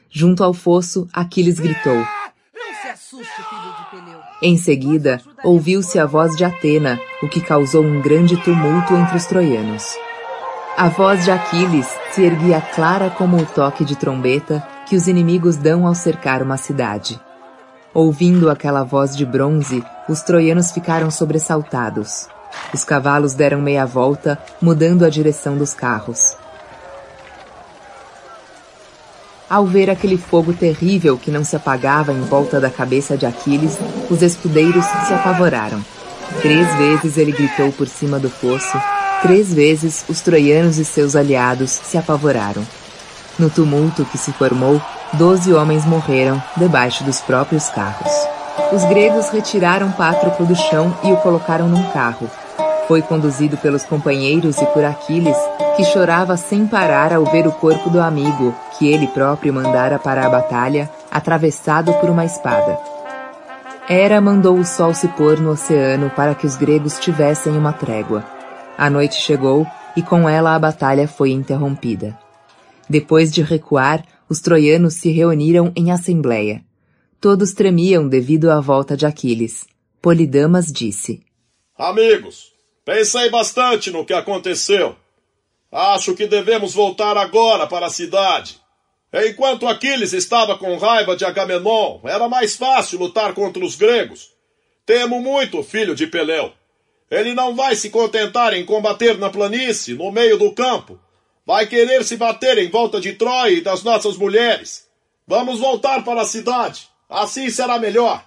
Junto 0.10 0.44
ao 0.44 0.54
fosso, 0.54 1.08
Aquiles 1.12 1.60
gritou. 1.60 1.96
Não 1.96 2.06
se 2.82 2.88
assuste, 2.88 2.92
filho 2.92 2.94
de 2.94 2.94
Peleu. 2.94 2.98
Em 4.42 4.58
seguida, 4.58 5.22
ouviu-se 5.44 6.00
a 6.00 6.06
voz 6.06 6.36
de 6.36 6.46
Atena, 6.46 7.00
o 7.22 7.28
que 7.28 7.42
causou 7.42 7.84
um 7.84 8.02
grande 8.02 8.38
tumulto 8.38 8.94
entre 8.94 9.18
os 9.18 9.26
troianos. 9.26 9.98
A 10.78 10.88
voz 10.88 11.26
de 11.26 11.32
Aquiles 11.32 11.88
se 12.12 12.24
erguia 12.24 12.62
clara 12.62 13.10
como 13.10 13.38
o 13.38 13.46
toque 13.46 13.84
de 13.84 13.98
trombeta 13.98 14.66
que 14.88 14.96
os 14.96 15.08
inimigos 15.08 15.58
dão 15.58 15.86
ao 15.86 15.94
cercar 15.94 16.42
uma 16.42 16.58
cidade. 16.58 17.20
Ouvindo 17.94 18.50
aquela 18.50 18.84
voz 18.84 19.16
de 19.16 19.26
bronze, 19.26 19.84
os 20.08 20.22
troianos 20.22 20.72
ficaram 20.72 21.12
sobressaltados. 21.12 22.30
Os 22.74 22.86
cavalos 22.86 23.34
deram 23.34 23.62
meia 23.62 23.86
volta, 23.86 24.42
mudando 24.62 25.04
a 25.04 25.10
direção 25.10 25.58
dos 25.58 25.74
carros. 25.74 26.38
Ao 29.52 29.66
ver 29.66 29.90
aquele 29.90 30.18
fogo 30.18 30.54
terrível 30.54 31.18
que 31.18 31.30
não 31.30 31.44
se 31.44 31.58
apagava 31.58 32.14
em 32.14 32.22
volta 32.22 32.58
da 32.58 32.70
cabeça 32.70 33.18
de 33.18 33.26
Aquiles, 33.26 33.78
os 34.10 34.22
escudeiros 34.22 34.86
se 34.86 35.14
apavoraram. 35.14 35.84
Três 36.42 36.74
vezes 36.76 37.18
ele 37.18 37.34
gritou 37.34 37.70
por 37.74 37.86
cima 37.86 38.18
do 38.18 38.30
fosso, 38.30 38.82
três 39.22 39.54
vezes 39.54 40.06
os 40.08 40.22
troianos 40.22 40.78
e 40.78 40.86
seus 40.86 41.18
aliados 41.18 41.70
se 41.70 41.98
apavoraram. 41.98 42.66
No 43.38 43.50
tumulto 43.50 44.06
que 44.06 44.18
se 44.18 44.32
formou, 44.32 44.82
doze 45.12 45.52
homens 45.52 45.84
morreram 45.84 46.42
debaixo 46.56 47.04
dos 47.04 47.20
próprios 47.20 47.68
carros. 47.72 48.10
Os 48.72 48.86
gregos 48.86 49.28
retiraram 49.32 49.92
Pátroclo 49.92 50.46
do 50.46 50.56
chão 50.56 50.98
e 51.04 51.12
o 51.12 51.18
colocaram 51.18 51.68
num 51.68 51.92
carro. 51.92 52.32
Foi 52.92 53.02
conduzido 53.02 53.56
pelos 53.56 53.86
companheiros 53.86 54.58
e 54.58 54.66
por 54.66 54.84
Aquiles, 54.84 55.38
que 55.78 55.86
chorava 55.86 56.36
sem 56.36 56.68
parar 56.68 57.14
ao 57.14 57.24
ver 57.24 57.48
o 57.48 57.52
corpo 57.54 57.90
do 57.90 58.02
amigo, 58.02 58.54
que 58.78 58.86
ele 58.86 59.08
próprio 59.08 59.54
mandara 59.54 59.98
para 59.98 60.26
a 60.26 60.30
batalha, 60.30 60.92
atravessado 61.10 61.94
por 62.02 62.10
uma 62.10 62.26
espada. 62.26 62.78
Hera 63.90 64.20
mandou 64.20 64.60
o 64.60 64.66
sol 64.66 64.94
se 64.94 65.08
pôr 65.08 65.40
no 65.40 65.52
oceano 65.52 66.10
para 66.10 66.36
que 66.36 66.46
os 66.46 66.58
gregos 66.58 67.00
tivessem 67.00 67.54
uma 67.54 67.72
trégua. 67.72 68.26
A 68.78 68.90
noite 68.90 69.16
chegou 69.16 69.66
e 69.96 70.02
com 70.02 70.28
ela 70.28 70.54
a 70.54 70.60
batalha 70.60 71.08
foi 71.08 71.32
interrompida. 71.32 72.20
Depois 72.90 73.32
de 73.32 73.42
recuar, 73.42 74.04
os 74.28 74.42
troianos 74.42 74.96
se 74.96 75.10
reuniram 75.10 75.72
em 75.78 75.94
assembleia. 75.94 76.62
Todos 77.22 77.54
tremiam 77.54 78.06
devido 78.06 78.52
à 78.52 78.60
volta 78.60 78.98
de 78.98 79.06
Aquiles. 79.06 79.66
Polidamas 80.02 80.66
disse: 80.66 81.22
Amigos, 81.78 82.51
pensei 82.86 83.30
bastante 83.30 83.92
no 83.92 84.06
que 84.06 84.14
aconteceu. 84.14 84.96
Acho 85.72 86.14
que 86.14 86.28
devemos 86.28 86.74
voltar 86.74 87.18
agora 87.18 87.66
para 87.68 87.86
a 87.86 87.90
cidade. 87.90 88.60
Enquanto 89.14 89.68
Aquiles 89.68 90.14
estava 90.14 90.58
com 90.58 90.78
raiva 90.78 91.16
de 91.16 91.26
Agamenon, 91.26 92.00
era 92.04 92.30
mais 92.30 92.56
fácil 92.56 93.00
lutar 93.00 93.34
contra 93.34 93.64
os 93.64 93.76
gregos. 93.76 94.32
Temo 94.86 95.22
muito 95.22 95.60
o 95.60 95.64
filho 95.64 95.96
de 95.96 96.08
Peleu. 96.08 96.52
Ele 97.10 97.34
não 97.34 97.54
vai 97.54 97.76
se 97.76 97.90
contentar 97.90 98.54
em 98.54 98.66
combater 98.66 99.18
na 99.18 99.30
planície, 99.30 99.96
no 99.96 100.12
meio 100.12 100.38
do 100.38 100.54
campo. 100.54 100.98
Vai 101.46 101.68
querer 101.68 102.06
se 102.06 102.16
bater 102.16 102.58
em 102.58 102.70
volta 102.70 103.02
de 103.02 103.14
Troia 103.14 103.52
e 103.52 103.62
das 103.62 103.84
nossas 103.84 104.16
mulheres. 104.16 104.88
Vamos 105.28 105.60
voltar 105.60 106.04
para 106.06 106.22
a 106.22 106.26
cidade. 106.26 106.88
Assim 107.10 107.50
será 107.50 107.78
melhor. 107.78 108.26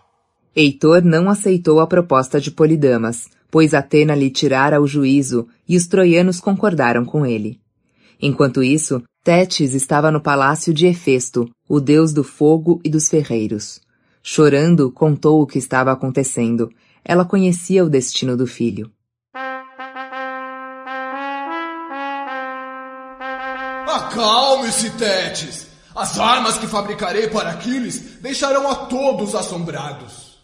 Heitor 0.55 1.03
não 1.03 1.31
aceitou 1.31 1.81
a 1.81 1.87
proposta 1.87 2.39
de 2.39 2.51
Polidamas, 2.51 3.27
pois 3.55 3.73
Atena 3.73 4.17
lhe 4.17 4.31
tirara 4.31 4.83
o 4.83 4.87
juízo 4.89 5.47
e 5.69 5.77
os 5.77 5.87
troianos 5.87 6.41
concordaram 6.41 7.05
com 7.05 7.25
ele. 7.25 7.61
Enquanto 8.21 8.65
isso, 8.65 9.01
Tétis 9.23 9.75
estava 9.75 10.11
no 10.11 10.21
palácio 10.21 10.75
de 10.75 10.89
Hefesto, 10.89 11.49
o 11.69 11.79
deus 11.79 12.13
do 12.13 12.25
fogo 12.25 12.81
e 12.83 12.91
dos 12.91 13.09
ferreiros. 13.09 13.81
Chorando, 14.25 14.91
contou 14.91 15.41
o 15.41 15.47
que 15.47 15.57
estava 15.57 15.93
acontecendo. 15.93 16.69
Ela 17.05 17.25
conhecia 17.25 17.85
o 17.85 17.89
destino 17.89 18.37
do 18.37 18.45
filho. 18.45 18.91
Acalme-se, 23.87 24.91
Tétis. 24.99 25.69
As 25.95 26.19
armas 26.19 26.59
que 26.59 26.67
fabricarei 26.67 27.29
para 27.29 27.51
Aquiles 27.51 28.19
deixarão 28.21 28.69
a 28.69 28.75
todos 28.87 29.33
assombrados. 29.37 30.35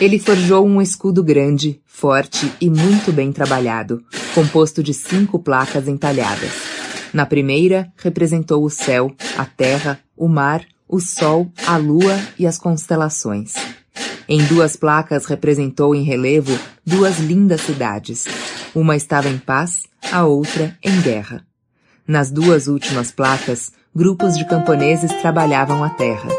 Ele 0.00 0.18
forjou 0.18 0.66
um 0.66 0.80
escudo 0.80 1.22
grande, 1.22 1.78
forte 2.00 2.50
e 2.58 2.70
muito 2.70 3.12
bem 3.12 3.30
trabalhado, 3.30 4.02
composto 4.34 4.82
de 4.82 4.94
cinco 4.94 5.38
placas 5.38 5.86
entalhadas. 5.86 6.50
Na 7.12 7.26
primeira, 7.26 7.92
representou 7.98 8.64
o 8.64 8.70
céu, 8.70 9.14
a 9.36 9.44
terra, 9.44 10.00
o 10.16 10.26
mar, 10.26 10.64
o 10.88 10.98
sol, 10.98 11.52
a 11.66 11.76
lua 11.76 12.18
e 12.38 12.46
as 12.46 12.56
constelações. 12.56 13.52
Em 14.26 14.42
duas 14.46 14.76
placas 14.76 15.26
representou 15.26 15.94
em 15.94 16.02
relevo 16.02 16.58
duas 16.86 17.18
lindas 17.18 17.60
cidades. 17.60 18.24
Uma 18.74 18.96
estava 18.96 19.28
em 19.28 19.36
paz, 19.36 19.82
a 20.10 20.24
outra 20.24 20.78
em 20.82 21.02
guerra. 21.02 21.44
Nas 22.08 22.30
duas 22.30 22.66
últimas 22.66 23.10
placas, 23.12 23.72
grupos 23.94 24.38
de 24.38 24.48
camponeses 24.48 25.12
trabalhavam 25.20 25.84
a 25.84 25.90
terra. 25.90 26.30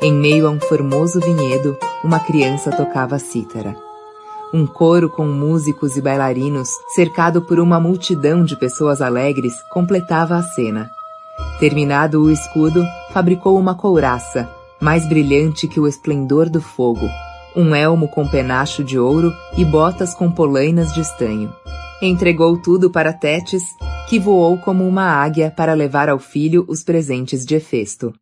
Em 0.00 0.12
meio 0.12 0.46
a 0.46 0.50
um 0.50 0.58
formoso 0.58 1.20
vinhedo, 1.20 1.76
uma 2.02 2.18
criança 2.18 2.70
tocava 2.70 3.18
cítara. 3.18 3.91
Um 4.54 4.66
coro 4.66 5.08
com 5.08 5.26
músicos 5.26 5.96
e 5.96 6.02
bailarinos, 6.02 6.68
cercado 6.94 7.40
por 7.40 7.58
uma 7.58 7.80
multidão 7.80 8.44
de 8.44 8.54
pessoas 8.54 9.00
alegres, 9.00 9.54
completava 9.70 10.36
a 10.36 10.42
cena. 10.42 10.90
Terminado 11.58 12.22
o 12.22 12.30
escudo, 12.30 12.84
fabricou 13.12 13.58
uma 13.58 13.74
couraça, 13.74 14.48
mais 14.78 15.08
brilhante 15.08 15.66
que 15.66 15.80
o 15.80 15.88
esplendor 15.88 16.50
do 16.50 16.60
fogo, 16.60 17.08
um 17.56 17.74
elmo 17.74 18.08
com 18.08 18.28
penacho 18.28 18.84
de 18.84 18.98
ouro 18.98 19.32
e 19.56 19.64
botas 19.64 20.14
com 20.14 20.30
polainas 20.30 20.92
de 20.92 21.00
estanho. 21.00 21.50
Entregou 22.02 22.58
tudo 22.58 22.90
para 22.90 23.12
Tétis, 23.12 23.62
que 24.08 24.18
voou 24.18 24.58
como 24.58 24.86
uma 24.86 25.04
águia 25.04 25.50
para 25.56 25.72
levar 25.72 26.08
ao 26.08 26.18
filho 26.18 26.64
os 26.68 26.82
presentes 26.82 27.46
de 27.46 27.54
Hefesto. 27.54 28.12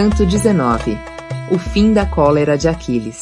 Canto 0.00 0.24
19 0.24 0.96
O 1.50 1.58
fim 1.58 1.92
da 1.92 2.06
cólera 2.06 2.56
de 2.56 2.66
Aquiles 2.66 3.20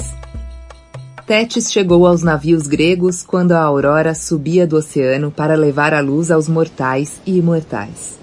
Tétis 1.26 1.72
chegou 1.72 2.06
aos 2.06 2.22
navios 2.22 2.68
gregos 2.68 3.24
quando 3.24 3.50
a 3.50 3.60
aurora 3.60 4.14
subia 4.14 4.64
do 4.64 4.76
oceano 4.76 5.32
para 5.32 5.56
levar 5.56 5.92
a 5.92 5.98
luz 5.98 6.30
aos 6.30 6.48
mortais 6.48 7.20
e 7.26 7.36
imortais. 7.36 8.16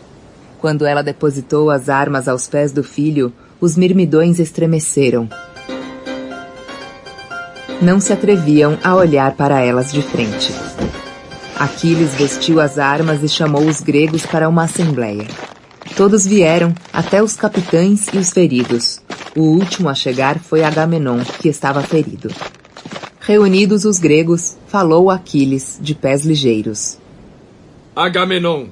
Quando 0.58 0.86
ela 0.86 1.04
depositou 1.04 1.70
as 1.70 1.90
armas 1.90 2.30
aos 2.30 2.48
pés 2.48 2.72
do 2.72 2.82
filho, 2.82 3.34
os 3.60 3.76
mirmidões 3.76 4.40
estremeceram. 4.40 5.28
Não 7.82 8.00
se 8.00 8.14
atreviam 8.14 8.78
a 8.82 8.96
olhar 8.96 9.34
para 9.34 9.60
elas 9.60 9.92
de 9.92 10.02
frente. 10.02 10.54
Aquiles 11.60 12.16
vestiu 12.16 12.62
as 12.62 12.80
armas 12.80 13.22
e 13.22 13.28
chamou 13.28 13.68
os 13.68 13.82
gregos 13.82 14.26
para 14.26 14.48
uma 14.48 14.64
assembleia. 14.64 15.28
Todos 15.96 16.26
vieram, 16.26 16.76
até 16.92 17.24
os 17.24 17.36
capitães 17.36 18.08
e 18.14 18.18
os 18.18 18.32
feridos. 18.32 19.02
O 19.36 19.42
último 19.42 19.88
a 19.88 19.96
chegar 19.96 20.40
foi 20.40 20.64
Agamenon, 20.64 21.24
que 21.42 21.48
estava 21.48 21.82
ferido. 21.82 22.30
Reunidos 23.22 23.86
os 23.86 23.98
gregos, 23.98 24.58
falou 24.68 25.10
Aquiles, 25.10 25.80
de 25.82 25.96
pés 25.96 26.26
ligeiros. 26.26 26.98
Agamenon, 27.96 28.68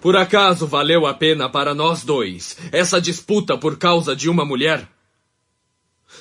por 0.00 0.16
acaso 0.16 0.66
valeu 0.66 1.04
a 1.04 1.12
pena 1.12 1.48
para 1.48 1.74
nós 1.74 2.04
dois 2.04 2.56
essa 2.70 3.00
disputa 3.00 3.58
por 3.58 3.76
causa 3.76 4.14
de 4.14 4.30
uma 4.30 4.44
mulher? 4.44 4.88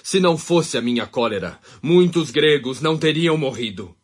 Se 0.03 0.19
não 0.19 0.37
fosse 0.37 0.77
a 0.77 0.81
minha 0.81 1.05
cólera, 1.05 1.59
muitos 1.81 2.31
gregos 2.31 2.81
não 2.81 2.97
teriam 2.97 3.37
morrido. 3.37 3.95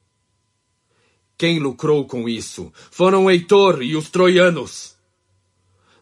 Quem 1.37 1.57
lucrou 1.57 2.05
com 2.05 2.29
isso 2.29 2.71
foram 2.91 3.29
Heitor 3.29 3.81
e 3.81 3.95
os 3.95 4.09
troianos. 4.09 5.00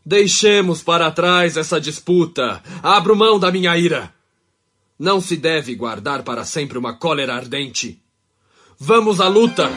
Deixemos 0.10 0.82
para 0.82 1.12
trás 1.12 1.56
essa 1.56 1.80
disputa. 1.80 2.64
Abro 2.82 3.16
mão 3.16 3.40
da 3.40 3.52
minha 3.52 3.78
ira. 3.78 4.12
Não 4.98 5.22
se 5.22 5.38
deve 5.38 5.76
guardar 5.76 6.24
para 6.24 6.44
sempre 6.44 6.80
uma 6.80 6.96
cólera 6.96 7.36
ardente. 7.36 8.02
Vamos 8.80 9.22
à 9.22 9.28
luta! 9.28 9.70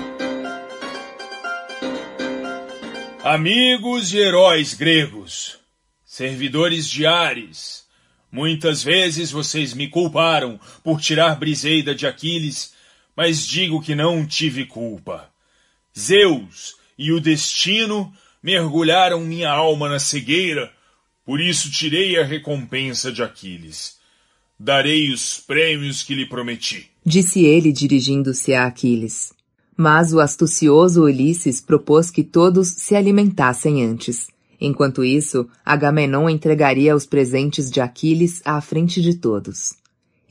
Amigos 3.22 4.14
e 4.14 4.20
heróis 4.20 4.72
gregos, 4.72 5.58
servidores 6.02 6.88
de 6.88 7.04
Ares, 7.04 7.84
muitas 8.30 8.82
vezes 8.82 9.30
vocês 9.30 9.74
me 9.74 9.86
culparam 9.86 10.58
por 10.82 10.98
tirar 10.98 11.36
Briseida 11.36 11.94
de 11.94 12.06
Aquiles, 12.06 12.72
mas 13.14 13.46
digo 13.46 13.82
que 13.82 13.94
não 13.94 14.26
tive 14.26 14.64
culpa. 14.64 15.28
Zeus 15.94 16.74
e 16.96 17.12
o 17.12 17.20
destino 17.20 18.10
mergulharam 18.42 19.20
minha 19.20 19.50
alma 19.50 19.88
na 19.88 19.98
cegueira, 19.98 20.72
por 21.24 21.40
isso 21.40 21.70
tirei 21.70 22.18
a 22.18 22.24
recompensa 22.24 23.12
de 23.12 23.22
Aquiles. 23.22 23.96
Darei 24.58 25.12
os 25.12 25.38
prêmios 25.38 26.02
que 26.02 26.14
lhe 26.14 26.26
prometi. 26.26 26.90
Disse 27.04 27.44
ele 27.44 27.72
dirigindo-se 27.72 28.54
a 28.54 28.66
Aquiles. 28.66 29.32
Mas 29.76 30.12
o 30.12 30.20
astucioso 30.20 31.04
Ulisses 31.04 31.60
propôs 31.60 32.10
que 32.10 32.22
todos 32.22 32.68
se 32.68 32.94
alimentassem 32.94 33.84
antes. 33.84 34.28
Enquanto 34.60 35.02
isso, 35.02 35.48
Agamenon 35.64 36.28
entregaria 36.28 36.94
os 36.94 37.06
presentes 37.06 37.70
de 37.70 37.80
Aquiles 37.80 38.40
à 38.44 38.60
frente 38.60 39.00
de 39.00 39.14
todos. 39.14 39.72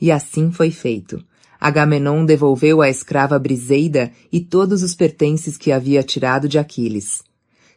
E 0.00 0.10
assim 0.10 0.50
foi 0.50 0.70
feito. 0.70 1.22
Agamenon 1.60 2.24
devolveu 2.24 2.80
a 2.80 2.88
escrava 2.88 3.38
Briseida 3.38 4.10
e 4.32 4.40
todos 4.40 4.82
os 4.82 4.94
pertences 4.94 5.56
que 5.56 5.70
havia 5.70 6.02
tirado 6.02 6.48
de 6.48 6.58
Aquiles. 6.58 7.22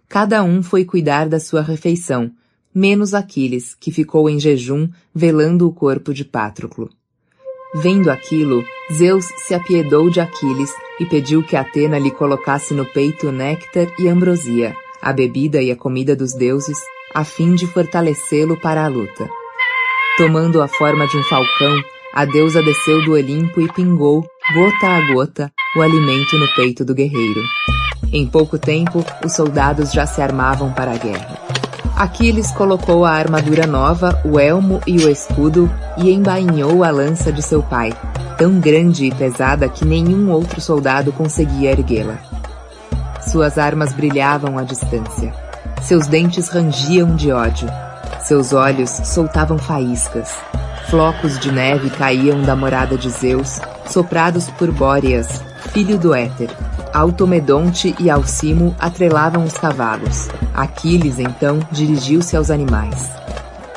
Cada 0.08 0.44
um 0.44 0.62
foi 0.62 0.86
cuidar 0.86 1.28
da 1.28 1.40
sua 1.40 1.62
refeição, 1.62 2.32
menos 2.74 3.14
Aquiles, 3.14 3.74
que 3.74 3.92
ficou 3.92 4.30
em 4.30 4.40
jejum, 4.40 4.90
velando 5.14 5.68
o 5.68 5.74
corpo 5.74 6.14
de 6.14 6.24
Pátroclo. 6.24 6.90
Vendo 7.74 8.10
aquilo, 8.10 8.64
Zeus 8.94 9.26
se 9.46 9.54
apiedou 9.54 10.10
de 10.10 10.20
Aquiles 10.20 10.72
e 11.00 11.06
pediu 11.06 11.44
que 11.44 11.56
Atena 11.56 12.00
lhe 12.00 12.12
colocasse 12.12 12.74
no 12.74 12.86
peito 12.86 13.32
néctar 13.32 13.88
e 14.00 14.08
ambrosia, 14.08 14.76
a 15.02 15.12
bebida 15.12 15.62
e 15.62 15.72
a 15.72 15.76
comida 15.76 16.16
dos 16.16 16.34
deuses, 16.34 16.78
a 17.14 17.24
fim 17.24 17.56
de 17.56 17.68
fortalecê-lo 17.68 18.60
para 18.60 18.86
a 18.86 18.88
luta. 18.88 19.30
Tomando 20.18 20.62
a 20.62 20.68
forma 20.68 21.06
de 21.08 21.18
um 21.18 21.24
falcão, 21.24 21.76
a 22.14 22.24
deusa 22.24 22.64
desceu 22.64 23.04
do 23.04 23.12
Olimpo 23.12 23.60
e 23.60 23.72
pingou, 23.74 24.26
gota 24.54 24.88
a 24.88 25.14
gota, 25.14 25.52
o 25.76 25.82
alimento 25.82 26.38
no 26.38 26.48
peito 26.56 26.86
do 26.86 26.96
guerreiro. 26.96 27.42
Em 28.12 28.26
pouco 28.26 28.58
tempo, 28.58 29.04
os 29.26 29.34
soldados 29.34 29.92
já 29.92 30.06
se 30.06 30.22
armavam 30.22 30.72
para 30.72 30.92
a 30.92 30.98
guerra. 30.98 31.38
Aquiles 31.96 32.52
colocou 32.52 33.06
a 33.06 33.12
armadura 33.12 33.66
nova, 33.66 34.22
o 34.26 34.40
elmo 34.40 34.82
e 34.86 34.98
o 34.98 35.10
escudo 35.10 35.72
e 35.98 36.12
embainhou 36.12 36.84
a 36.84 36.92
lança 36.92 37.32
de 37.32 37.42
seu 37.42 37.64
pai, 37.64 37.94
tão 38.38 38.60
grande 38.60 39.06
e 39.06 39.16
pesada 39.16 39.70
que 39.70 39.86
nenhum 39.86 40.30
outro 40.30 40.60
soldado 40.60 41.14
conseguia 41.14 41.72
erguê-la. 41.72 42.18
Suas 43.22 43.58
armas 43.58 43.94
brilhavam 43.94 44.58
à 44.58 44.64
distância. 44.64 45.34
Seus 45.82 46.06
dentes 46.08 46.50
rangiam 46.50 47.16
de 47.16 47.32
ódio. 47.32 47.70
Seus 48.20 48.54
olhos 48.54 48.90
soltavam 48.90 49.58
faíscas. 49.58 50.36
Flocos 50.90 51.40
de 51.40 51.52
neve 51.52 51.90
caíam 51.90 52.42
da 52.42 52.56
morada 52.56 52.98
de 52.98 53.10
Zeus, 53.10 53.60
soprados 53.88 54.50
por 54.52 54.72
Bóreas, 54.72 55.42
filho 55.70 55.98
do 55.98 56.14
Éter, 56.14 56.50
Automedonte 56.94 57.94
e 58.00 58.10
Alcimo 58.10 58.76
atrelavam 58.80 59.44
os 59.44 59.54
cavalos. 59.54 60.30
Aquiles, 60.54 61.20
então, 61.20 61.60
dirigiu-se 61.72 62.38
aos 62.38 62.50
animais. 62.50 63.10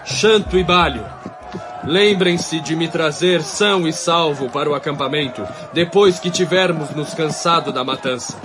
Chanto 0.04 0.56
e 0.56 0.64
Balho, 0.64 1.04
lembrem-se 1.84 2.60
de 2.60 2.76
me 2.76 2.88
trazer 2.88 3.42
são 3.42 3.86
e 3.86 3.92
salvo 3.92 4.48
para 4.48 4.70
o 4.70 4.74
acampamento, 4.74 5.42
depois 5.72 6.18
que 6.18 6.30
tivermos 6.30 6.90
nos 6.90 7.12
cansado 7.12 7.72
da 7.72 7.84
matança. 7.84 8.36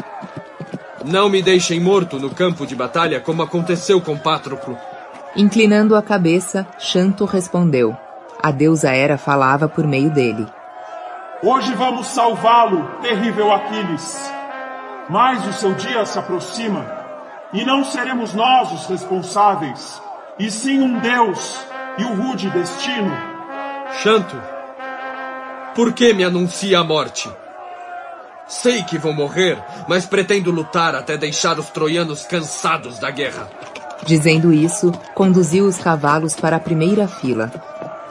Não 1.06 1.30
me 1.30 1.42
deixem 1.42 1.80
morto 1.80 2.18
no 2.18 2.30
campo 2.30 2.66
de 2.66 2.76
batalha, 2.76 3.20
como 3.20 3.42
aconteceu 3.42 4.02
com 4.02 4.18
Patroclo. 4.18 4.78
Inclinando 5.36 5.96
a 5.96 6.02
cabeça, 6.02 6.66
Chanto 6.80 7.26
respondeu. 7.26 7.96
A 8.42 8.52
deusa 8.52 8.92
Hera 8.92 9.18
falava 9.18 9.68
por 9.68 9.86
meio 9.86 10.10
dele. 10.10 10.46
Hoje 11.46 11.76
vamos 11.76 12.08
salvá-lo, 12.08 13.02
terrível 13.02 13.52
Aquiles. 13.52 14.32
Mas 15.10 15.46
o 15.46 15.52
seu 15.52 15.74
dia 15.74 16.06
se 16.06 16.18
aproxima 16.18 16.90
e 17.52 17.66
não 17.66 17.84
seremos 17.84 18.34
nós 18.34 18.72
os 18.72 18.86
responsáveis, 18.86 20.02
e 20.40 20.50
sim 20.50 20.80
um 20.80 21.00
Deus 21.00 21.60
e 21.98 22.06
o 22.06 22.14
rude 22.16 22.50
destino. 22.50 23.12
Chanto, 24.02 24.42
por 25.76 25.92
que 25.92 26.14
me 26.14 26.24
anuncia 26.24 26.80
a 26.80 26.84
morte? 26.84 27.30
Sei 28.48 28.82
que 28.84 28.98
vou 28.98 29.12
morrer, 29.12 29.62
mas 29.86 30.06
pretendo 30.06 30.50
lutar 30.50 30.96
até 30.96 31.18
deixar 31.18 31.60
os 31.60 31.70
troianos 31.70 32.26
cansados 32.26 33.00
da 33.00 33.12
guerra. 33.12 33.50
Dizendo 34.06 34.54
isso, 34.54 34.94
conduziu 35.14 35.66
os 35.66 35.78
cavalos 35.78 36.36
para 36.36 36.56
a 36.56 36.60
primeira 36.60 37.06
fila. 37.06 37.52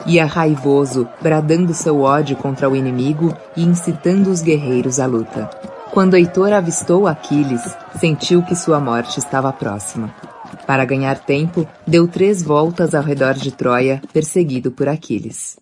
Ia 0.06 0.24
raivoso, 0.24 1.08
bradando 1.20 1.72
seu 1.72 2.00
ódio 2.00 2.36
contra 2.36 2.68
o 2.68 2.74
inimigo 2.74 3.36
e 3.56 3.62
incitando 3.62 4.28
os 4.28 4.42
guerreiros 4.42 4.98
à 4.98 5.06
luta. 5.06 5.48
Quando 5.92 6.16
Heitor 6.16 6.52
avistou 6.52 7.06
Aquiles, 7.06 7.62
sentiu 8.00 8.42
que 8.42 8.56
sua 8.56 8.80
morte 8.80 9.18
estava 9.18 9.52
próxima. 9.52 10.12
Para 10.66 10.84
ganhar 10.84 11.18
tempo, 11.18 11.66
deu 11.86 12.08
três 12.08 12.42
voltas 12.42 12.94
ao 12.94 13.02
redor 13.02 13.34
de 13.34 13.52
Troia, 13.52 14.00
perseguido 14.12 14.70
por 14.70 14.88
Aquiles. 14.88 15.61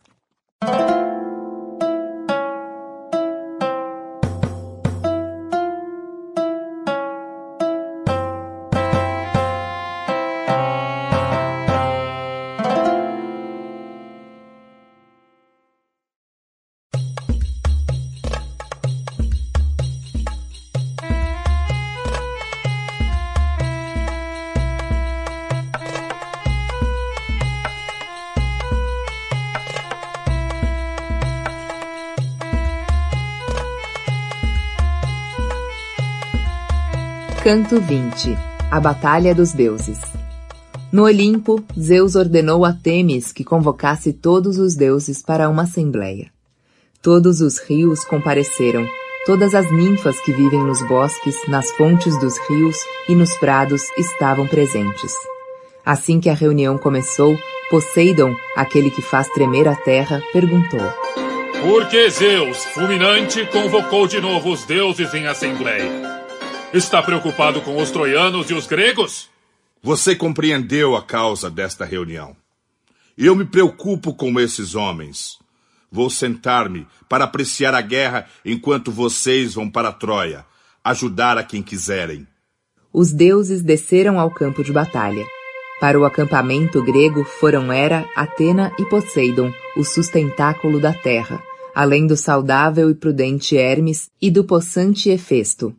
Canto 37.50 37.80
20 37.80 38.38
A 38.70 38.78
Batalha 38.78 39.34
dos 39.34 39.52
Deuses 39.52 39.98
No 40.92 41.02
Olimpo, 41.02 41.60
Zeus 41.76 42.14
ordenou 42.14 42.64
a 42.64 42.72
Temis 42.72 43.32
que 43.32 43.42
convocasse 43.42 44.12
todos 44.12 44.56
os 44.56 44.76
deuses 44.76 45.20
para 45.20 45.48
uma 45.48 45.62
assembleia. 45.62 46.30
Todos 47.02 47.40
os 47.40 47.58
rios 47.58 48.04
compareceram, 48.04 48.86
todas 49.26 49.52
as 49.52 49.68
ninfas 49.72 50.20
que 50.20 50.32
vivem 50.32 50.62
nos 50.62 50.80
bosques, 50.86 51.34
nas 51.48 51.68
fontes 51.72 52.16
dos 52.20 52.38
rios 52.48 52.76
e 53.08 53.16
nos 53.16 53.36
prados 53.38 53.82
estavam 53.98 54.46
presentes. 54.46 55.12
Assim 55.84 56.20
que 56.20 56.30
a 56.30 56.34
reunião 56.34 56.78
começou, 56.78 57.36
Poseidon, 57.68 58.32
aquele 58.54 58.92
que 58.92 59.02
faz 59.02 59.26
tremer 59.30 59.66
a 59.66 59.74
terra, 59.74 60.22
perguntou: 60.32 60.88
Por 61.62 61.88
que 61.88 62.08
Zeus, 62.10 62.58
fulminante, 62.66 63.44
convocou 63.46 64.06
de 64.06 64.20
novo 64.20 64.52
os 64.52 64.64
deuses 64.64 65.12
em 65.14 65.26
assembleia? 65.26 66.19
Está 66.72 67.02
preocupado 67.02 67.60
com 67.62 67.82
os 67.82 67.90
troianos 67.90 68.48
e 68.48 68.54
os 68.54 68.64
gregos? 68.64 69.28
Você 69.82 70.14
compreendeu 70.14 70.94
a 70.94 71.02
causa 71.02 71.50
desta 71.50 71.84
reunião. 71.84 72.36
Eu 73.18 73.34
me 73.34 73.44
preocupo 73.44 74.14
com 74.14 74.38
esses 74.38 74.76
homens. 74.76 75.36
Vou 75.90 76.08
sentar-me 76.08 76.86
para 77.08 77.24
apreciar 77.24 77.74
a 77.74 77.80
guerra 77.80 78.26
enquanto 78.44 78.92
vocês 78.92 79.54
vão 79.54 79.68
para 79.68 79.90
Troia, 79.90 80.46
ajudar 80.84 81.36
a 81.36 81.42
quem 81.42 81.60
quiserem. 81.60 82.24
Os 82.92 83.10
deuses 83.10 83.62
desceram 83.62 84.20
ao 84.20 84.30
campo 84.30 84.62
de 84.62 84.72
batalha. 84.72 85.26
Para 85.80 85.98
o 85.98 86.04
acampamento 86.04 86.80
grego 86.84 87.24
foram 87.24 87.72
Hera, 87.72 88.08
Atena 88.14 88.72
e 88.78 88.84
Poseidon, 88.84 89.52
o 89.76 89.82
sustentáculo 89.82 90.78
da 90.78 90.92
terra, 90.92 91.42
além 91.74 92.06
do 92.06 92.16
saudável 92.16 92.88
e 92.88 92.94
prudente 92.94 93.56
Hermes 93.56 94.08
e 94.22 94.30
do 94.30 94.44
possante 94.44 95.10
Hefesto. 95.10 95.74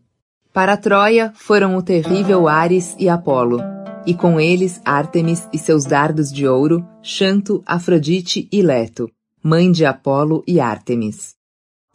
Para 0.53 0.75
Troia 0.75 1.31
foram 1.33 1.77
o 1.77 1.81
terrível 1.81 2.45
Ares 2.45 2.93
e 2.99 3.07
Apolo, 3.07 3.61
e 4.05 4.13
com 4.13 4.37
eles 4.37 4.81
Ártemis 4.83 5.47
e 5.53 5.57
seus 5.57 5.85
dardos 5.85 6.29
de 6.29 6.45
ouro, 6.45 6.85
Xanto, 7.01 7.63
Afrodite 7.65 8.49
e 8.51 8.61
Leto. 8.61 9.09
mãe 9.41 9.71
de 9.71 9.85
Apolo 9.85 10.43
e 10.45 10.59
Ártemis. 10.59 11.35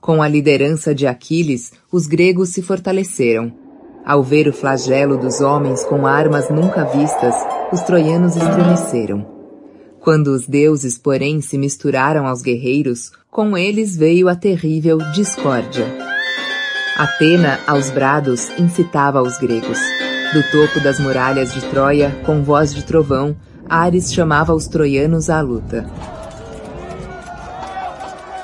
Com 0.01 0.23
a 0.23 0.27
liderança 0.27 0.95
de 0.95 1.07
Aquiles, 1.07 1.71
os 1.93 2.07
gregos 2.07 2.49
se 2.49 2.63
fortaleceram. 2.63 3.53
Ao 4.05 4.23
ver 4.23 4.49
o 4.49 4.53
flagelo 4.55 5.19
dos 5.19 5.43
homens 5.43 5.85
com 5.85 6.07
armas 6.07 6.49
nunca 6.49 6.85
vistas, 6.85 7.35
os 7.71 7.83
troianos 7.83 8.37
estremeceram. 8.37 9.27
Quando 10.01 10.29
os 10.29 10.47
deuses, 10.47 10.97
porém, 10.97 11.43
se 11.43 11.59
misturaram 11.59 12.27
aos 12.27 12.41
guerreiros, 12.41 13.13
com 13.31 13.57
eles 13.57 13.97
veio 13.97 14.29
a 14.29 14.35
terrível 14.35 14.97
discórdia. 15.13 16.16
Atena, 16.97 17.61
aos 17.67 17.91
brados, 17.91 18.49
incitava 18.59 19.21
os 19.21 19.37
gregos. 19.37 19.79
Do 20.33 20.43
topo 20.51 20.81
das 20.81 20.99
muralhas 20.99 21.53
de 21.53 21.61
Troia, 21.67 22.11
com 22.25 22.43
voz 22.43 22.75
de 22.75 22.83
trovão, 22.83 23.37
Ares 23.69 24.15
chamava 24.15 24.55
os 24.55 24.67
troianos 24.67 25.29
à 25.29 25.43
luta. 25.43 25.85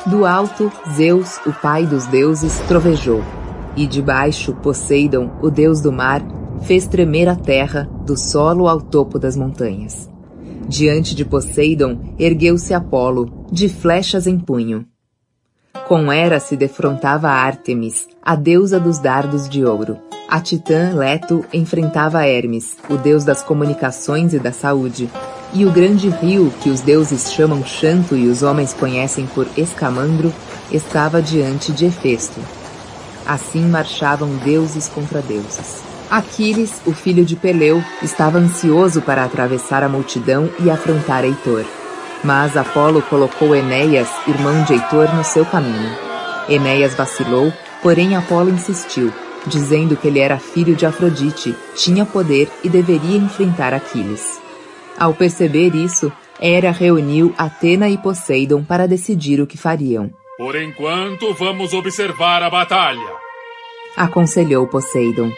Do 0.04 0.26
alto, 0.26 0.70
Zeus, 0.94 1.38
o 1.46 1.52
pai 1.52 1.86
dos 1.86 2.06
deuses, 2.06 2.58
trovejou, 2.68 3.24
e 3.74 3.86
de 3.86 4.02
baixo, 4.02 4.52
Poseidon, 4.52 5.30
o 5.40 5.48
deus 5.48 5.80
do 5.80 5.90
mar, 5.90 6.22
fez 6.64 6.86
tremer 6.86 7.30
a 7.30 7.36
terra, 7.36 7.88
do 8.04 8.18
solo 8.18 8.68
ao 8.68 8.82
topo 8.82 9.18
das 9.18 9.34
montanhas. 9.34 10.10
Diante 10.68 11.14
de 11.14 11.24
Poseidon, 11.24 12.14
ergueu-se 12.18 12.74
Apolo, 12.74 13.46
de 13.50 13.70
flechas 13.70 14.26
em 14.26 14.38
punho. 14.38 14.91
Com 15.88 16.12
Hera 16.12 16.38
se 16.38 16.56
defrontava 16.56 17.28
Ártemis, 17.28 18.06
a 18.22 18.36
deusa 18.36 18.78
dos 18.78 18.98
dardos 18.98 19.48
de 19.48 19.64
ouro. 19.64 19.98
A 20.28 20.40
titã 20.40 20.94
Leto 20.94 21.44
enfrentava 21.52 22.26
Hermes, 22.26 22.76
o 22.88 22.96
deus 22.96 23.24
das 23.24 23.42
comunicações 23.42 24.32
e 24.32 24.38
da 24.38 24.52
saúde. 24.52 25.10
E 25.52 25.66
o 25.66 25.70
grande 25.70 26.08
rio, 26.08 26.52
que 26.62 26.70
os 26.70 26.80
deuses 26.80 27.32
chamam 27.32 27.64
Xanto 27.64 28.16
e 28.16 28.28
os 28.28 28.42
homens 28.42 28.72
conhecem 28.72 29.26
por 29.26 29.46
Escamandro, 29.56 30.32
estava 30.70 31.20
diante 31.20 31.72
de 31.72 31.86
Hefesto. 31.86 32.40
Assim 33.26 33.66
marchavam 33.66 34.36
deuses 34.36 34.88
contra 34.88 35.20
deuses. 35.20 35.82
Aquiles, 36.10 36.80
o 36.86 36.92
filho 36.92 37.24
de 37.24 37.36
Peleu, 37.36 37.82
estava 38.02 38.38
ansioso 38.38 39.00
para 39.00 39.24
atravessar 39.24 39.82
a 39.82 39.88
multidão 39.88 40.48
e 40.60 40.70
afrontar 40.70 41.24
Heitor. 41.24 41.64
Mas 42.24 42.56
Apolo 42.56 43.02
colocou 43.02 43.54
Enéas, 43.54 44.08
irmão 44.28 44.62
de 44.64 44.74
Heitor, 44.74 45.12
no 45.14 45.24
seu 45.24 45.44
caminho. 45.44 45.90
Enéas 46.48 46.94
vacilou, 46.94 47.52
porém 47.82 48.14
Apolo 48.14 48.50
insistiu, 48.50 49.12
dizendo 49.46 49.96
que 49.96 50.06
ele 50.06 50.20
era 50.20 50.38
filho 50.38 50.76
de 50.76 50.86
Afrodite, 50.86 51.54
tinha 51.74 52.06
poder 52.06 52.48
e 52.62 52.68
deveria 52.68 53.16
enfrentar 53.16 53.74
Aquiles. 53.74 54.40
Ao 54.96 55.12
perceber 55.12 55.74
isso, 55.74 56.12
Hera 56.40 56.70
reuniu 56.70 57.34
Atena 57.36 57.88
e 57.88 57.98
Poseidon 57.98 58.62
para 58.62 58.86
decidir 58.86 59.40
o 59.40 59.46
que 59.46 59.58
fariam. 59.58 60.10
Por 60.38 60.54
enquanto, 60.54 61.34
vamos 61.34 61.72
observar 61.72 62.42
a 62.42 62.50
batalha. 62.50 63.22
Aconselhou 63.96 64.66
Poseidon. 64.68 65.30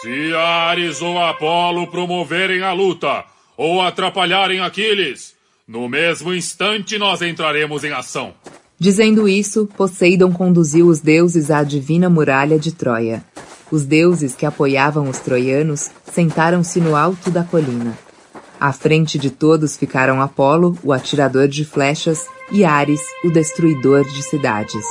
Se 0.00 0.34
Ares 0.34 1.00
ou 1.00 1.18
Apolo 1.18 1.86
promoverem 1.86 2.62
a 2.62 2.72
luta 2.72 3.24
ou 3.56 3.80
atrapalharem 3.80 4.60
Aquiles, 4.60 5.35
no 5.68 5.88
mesmo 5.88 6.32
instante 6.32 6.96
nós 6.96 7.20
entraremos 7.22 7.82
em 7.82 7.90
ação. 7.90 8.32
Dizendo 8.78 9.28
isso, 9.28 9.66
Poseidon 9.76 10.30
conduziu 10.32 10.86
os 10.86 11.00
deuses 11.00 11.50
à 11.50 11.64
divina 11.64 12.08
muralha 12.08 12.56
de 12.56 12.72
Troia. 12.72 13.24
Os 13.70 13.84
deuses 13.84 14.36
que 14.36 14.46
apoiavam 14.46 15.08
os 15.08 15.18
troianos 15.18 15.90
sentaram-se 16.04 16.80
no 16.80 16.94
alto 16.94 17.32
da 17.32 17.42
colina. 17.42 17.98
À 18.60 18.72
frente 18.72 19.18
de 19.18 19.28
todos 19.28 19.76
ficaram 19.76 20.22
Apolo, 20.22 20.78
o 20.84 20.92
atirador 20.92 21.48
de 21.48 21.64
flechas, 21.64 22.26
e 22.52 22.64
Ares, 22.64 23.00
o 23.24 23.30
destruidor 23.30 24.04
de 24.04 24.22
cidades. 24.22 24.84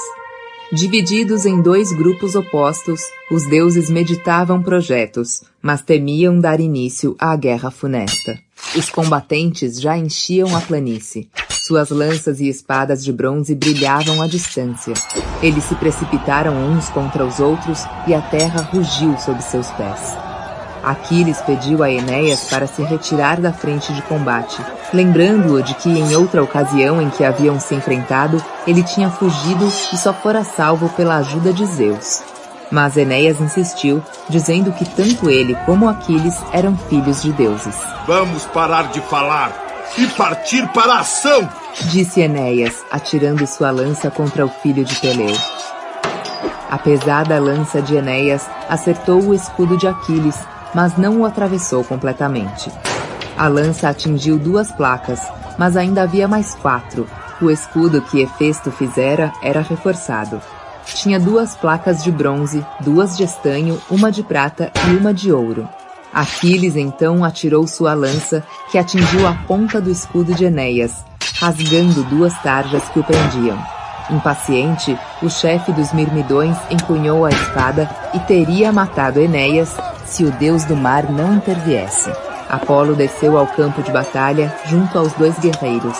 Divididos 0.74 1.46
em 1.46 1.62
dois 1.62 1.94
grupos 1.94 2.36
opostos, 2.36 3.00
os 3.32 3.48
deuses 3.48 3.90
meditavam 3.90 4.62
projetos, 4.62 5.42
mas 5.62 5.82
temiam 5.82 6.38
dar 6.38 6.60
início 6.60 7.16
à 7.18 7.34
guerra 7.38 7.72
funesta. 7.72 8.38
Os 8.76 8.90
combatentes 8.90 9.80
já 9.80 9.98
enchiam 9.98 10.56
a 10.56 10.61
planície. 10.61 11.30
Suas 11.49 11.90
lanças 11.90 12.40
e 12.40 12.48
espadas 12.48 13.03
de 13.03 13.11
bronze 13.11 13.56
brilhavam 13.56 14.22
à 14.22 14.27
distância. 14.27 14.94
Eles 15.41 15.64
se 15.64 15.76
precipitaram 15.76 16.53
uns 16.53 16.90
contra 16.90 17.26
os 17.26 17.40
outros 17.40 17.86
e 18.06 18.14
a 18.14 18.22
terra 18.22 18.61
rugiu 18.61 19.18
sob 19.18 19.41
seus 19.41 19.69
pés. 19.72 20.15
Aquiles 20.84 21.41
pediu 21.41 21.82
a 21.82 21.90
Enéas 21.90 22.44
para 22.44 22.68
se 22.68 22.84
retirar 22.84 23.41
da 23.41 23.52
frente 23.52 23.91
de 23.91 24.03
combate, 24.03 24.61
lembrando-o 24.94 25.64
de 25.64 25.73
que 25.73 25.90
em 25.90 26.15
outra 26.15 26.44
ocasião 26.44 27.02
em 27.02 27.10
que 27.10 27.23
haviam 27.23 27.60
se 27.60 27.73
enfrentado, 27.73 28.44
ele 28.68 28.84
tinha 28.84 29.10
fugido 29.10 29.65
e 29.91 29.98
só 29.98 30.14
fora 30.14 30.44
salvo 30.44 30.88
pela 30.90 31.18
ajuda 31.18 31.52
de 31.52 31.65
Zeus. 31.65 32.35
Mas 32.72 32.98
Enéas 32.98 33.40
insistiu, 33.40 34.04
dizendo 34.30 34.72
que 34.72 34.86
tanto 34.86 35.30
ele 35.30 35.56
como 35.66 35.88
Aquiles 35.88 36.36
eram 36.52 36.76
filhos 36.78 37.22
de 37.22 37.32
deuses. 37.32 37.76
Vamos 38.08 38.46
parar 38.46 38.90
de 38.92 39.02
falar 39.02 39.66
e 39.98 40.08
partir 40.08 40.68
para 40.70 40.96
a 40.96 41.00
ação! 41.00 41.48
Disse 41.92 42.22
Enéas, 42.22 42.84
atirando 42.92 43.46
sua 43.46 43.72
lança 43.72 44.10
contra 44.10 44.46
o 44.46 44.50
filho 44.50 44.84
de 44.84 44.96
Peleu. 44.96 45.36
A 46.70 46.78
pesada 46.78 47.40
lança 47.40 47.82
de 47.82 47.96
Enéas 47.96 48.46
acertou 48.68 49.22
o 49.22 49.34
escudo 49.34 49.78
de 49.78 49.88
Aquiles, 49.88 50.38
mas 50.74 50.98
não 50.98 51.22
o 51.22 51.26
atravessou 51.26 51.84
completamente. 51.84 52.72
A 53.38 53.48
lança 53.48 53.90
atingiu 53.90 54.38
duas 54.38 54.72
placas, 54.72 55.22
mas 55.58 55.78
ainda 55.78 56.04
havia 56.04 56.28
mais 56.28 56.56
quatro. 56.56 57.08
O 57.42 57.50
escudo 57.50 58.02
que 58.02 58.22
Hefesto 58.22 58.72
fizera 58.72 59.32
era 59.42 59.62
reforçado. 59.62 60.42
Tinha 60.86 61.20
duas 61.20 61.56
placas 61.56 62.03
de 62.03 62.12
bronze, 62.12 62.66
duas 62.80 63.18
de 63.18 63.24
estanho, 63.24 63.82
uma 63.90 64.12
de 64.12 64.24
prata 64.24 64.72
e 64.88 64.95
uma 64.95 65.14
de 65.14 65.32
ouro. 65.32 65.68
Aquiles 66.14 66.76
então 66.76 67.24
atirou 67.24 67.68
sua 67.68 67.94
lança, 67.94 68.44
que 68.72 68.78
atingiu 68.78 69.28
a 69.28 69.34
ponta 69.48 69.82
do 69.82 69.91
escudo 69.91 70.34
de 70.34 70.45
Enéas, 70.45 71.03
rasgando 71.40 72.03
duas 72.03 72.34
tarjas 72.41 72.84
que 72.90 72.99
o 72.99 73.03
prendiam. 73.03 73.57
Impaciente, 74.10 74.98
o 75.22 75.30
chefe 75.30 75.72
dos 75.72 75.91
mirmidões 75.91 76.56
empunhou 76.70 77.26
a 77.26 77.30
espada 77.30 77.90
e 78.14 78.20
teria 78.20 78.72
matado 78.72 79.20
Enéas 79.20 79.76
se 80.06 80.24
o 80.24 80.32
deus 80.32 80.64
do 80.64 80.76
mar 80.76 81.12
não 81.12 81.34
interviesse. 81.34 82.12
Apolo 82.48 82.95
desceu 82.95 83.38
ao 83.38 83.48
campo 83.48 83.82
de 83.82 83.91
batalha 83.91 84.56
junto 84.68 84.98
aos 84.98 85.12
dois 85.14 85.38
guerreiros. 85.40 85.98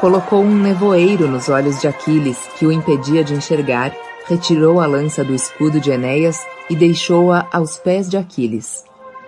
Colocou 0.00 0.42
um 0.42 0.54
nevoeiro 0.54 1.28
nos 1.28 1.48
olhos 1.48 1.80
de 1.80 1.86
Aquiles, 1.86 2.36
que 2.58 2.66
o 2.66 2.72
impedia 2.72 3.22
de 3.22 3.32
enxergar, 3.32 3.92
retirou 4.26 4.80
a 4.80 4.86
lança 4.86 5.22
do 5.22 5.34
escudo 5.34 5.80
de 5.80 5.90
Enéas 5.90 6.38
e 6.68 6.74
deixou-a 6.74 7.46
aos 7.52 7.76
pés 7.76 8.08
de 8.08 8.16
Aquiles. 8.16 8.84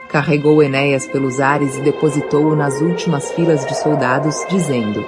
Carregou 0.08 0.62
Enéas 0.62 1.06
pelos 1.06 1.40
ares 1.40 1.76
e 1.76 1.80
depositou-o 1.80 2.54
nas 2.54 2.80
últimas 2.80 3.30
filas 3.32 3.66
de 3.66 3.76
soldados, 3.76 4.36
dizendo: 4.48 5.04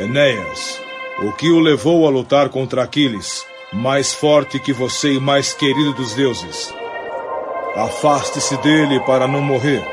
Enéas, 0.00 0.80
o 1.22 1.32
que 1.32 1.50
o 1.50 1.60
levou 1.60 2.06
a 2.06 2.10
lutar 2.10 2.48
contra 2.48 2.82
Aquiles, 2.82 3.46
mais 3.72 4.12
forte 4.12 4.58
que 4.58 4.72
você 4.72 5.14
e 5.14 5.20
mais 5.20 5.52
querido 5.52 5.92
dos 5.92 6.14
deuses? 6.14 6.74
Afaste-se 7.76 8.56
dele 8.58 8.98
para 9.00 9.28
não 9.28 9.40
morrer. 9.40 9.84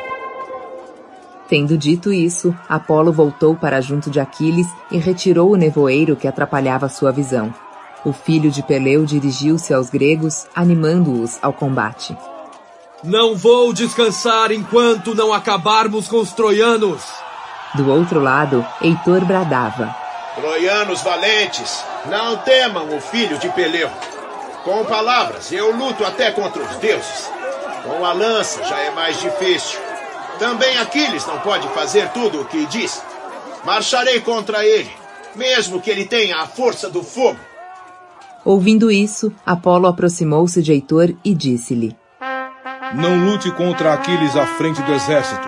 Tendo 1.48 1.78
dito 1.78 2.12
isso, 2.12 2.56
Apolo 2.68 3.14
voltou 3.14 3.56
para 3.56 3.80
junto 3.80 4.10
de 4.10 4.20
Aquiles 4.20 4.68
e 4.90 4.98
retirou 4.98 5.52
o 5.52 5.56
nevoeiro 5.56 6.16
que 6.16 6.28
atrapalhava 6.28 6.90
sua 6.90 7.12
visão. 7.12 7.54
O 8.06 8.14
filho 8.14 8.52
de 8.52 8.62
Peleu 8.62 9.04
dirigiu-se 9.04 9.74
aos 9.74 9.90
gregos, 9.90 10.46
animando-os 10.56 11.40
ao 11.42 11.52
combate. 11.52 12.16
Não 13.04 13.36
vou 13.36 13.74
descansar 13.74 14.52
enquanto 14.52 15.16
não 15.16 15.34
acabarmos 15.34 16.08
com 16.08 16.18
os 16.18 16.32
troianos! 16.32 17.02
Do 17.74 17.92
outro 17.92 18.20
lado, 18.22 18.64
Heitor 18.80 19.26
bradava. 19.26 19.96
Troianos 20.36 21.02
valentes, 21.02 21.84
não 22.06 22.38
temam 22.38 22.96
o 22.96 23.02
filho 23.02 23.40
de 23.40 23.50
Peleu. 23.50 23.90
Com 24.64 24.86
palavras, 24.86 25.52
eu 25.52 25.76
luto 25.76 26.06
até 26.06 26.32
contra 26.32 26.62
os 26.62 26.76
deuses. 26.78 27.32
Com 27.84 28.06
a 28.06 28.14
lança 28.14 28.64
já 28.66 28.80
é 28.82 28.92
mais 28.92 29.20
difícil. 29.20 29.80
Também 30.38 30.78
Aquiles 30.78 31.26
não 31.26 31.40
pode 31.40 31.68
fazer 31.70 32.10
tudo 32.10 32.42
o 32.42 32.46
que 32.46 32.68
diz. 32.68 33.02
Marcharei 33.64 34.22
contra 34.22 34.64
ele, 34.64 34.92
mesmo 35.34 35.82
que 35.82 35.90
ele 35.90 36.06
tenha 36.06 36.38
a 36.38 36.46
força 36.46 36.88
do 36.88 37.02
fogo. 37.02 37.40
Ouvindo 38.46 38.92
isso, 38.92 39.32
Apolo 39.44 39.88
aproximou-se 39.88 40.62
de 40.62 40.72
Heitor 40.72 41.16
e 41.26 41.34
disse-lhe: 41.34 41.96
Não 42.94 43.26
lute 43.26 43.50
contra 43.50 43.92
Aquiles 43.92 44.36
à 44.36 44.46
frente 44.46 44.80
do 44.84 44.94
exército. 44.94 45.48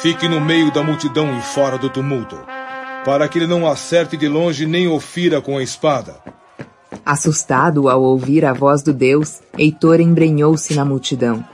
Fique 0.00 0.26
no 0.26 0.40
meio 0.40 0.72
da 0.72 0.82
multidão 0.82 1.36
e 1.36 1.42
fora 1.42 1.76
do 1.76 1.90
tumulto, 1.90 2.38
para 3.04 3.28
que 3.28 3.38
ele 3.38 3.46
não 3.46 3.66
acerte 3.66 4.16
de 4.16 4.26
longe 4.26 4.64
nem 4.64 4.88
o 4.88 4.98
fira 4.98 5.42
com 5.42 5.58
a 5.58 5.62
espada. 5.62 6.16
Assustado 7.04 7.90
ao 7.90 8.02
ouvir 8.02 8.46
a 8.46 8.54
voz 8.54 8.82
do 8.82 8.94
deus, 8.94 9.42
Heitor 9.58 10.00
embrenhou-se 10.00 10.74
na 10.74 10.84
multidão. 10.84 11.44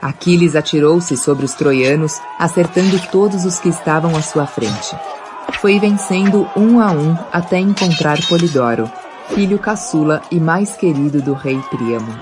Aquiles 0.00 0.54
atirou-se 0.54 1.16
sobre 1.16 1.46
os 1.46 1.54
troianos, 1.54 2.20
acertando 2.38 3.00
todos 3.10 3.46
os 3.46 3.58
que 3.58 3.70
estavam 3.70 4.14
à 4.14 4.20
sua 4.20 4.46
frente. 4.46 4.94
foi 5.60 5.80
vencendo 5.80 6.46
um 6.54 6.78
a 6.80 6.92
um 6.92 7.16
até 7.32 7.58
encontrar 7.58 8.18
Polidoro, 8.28 8.88
filho 9.34 9.58
caçula 9.58 10.22
e 10.30 10.40
mais 10.40 10.74
querido 10.74 11.20
do 11.22 11.32
rei 11.32 11.60
Príamo. 11.70 12.18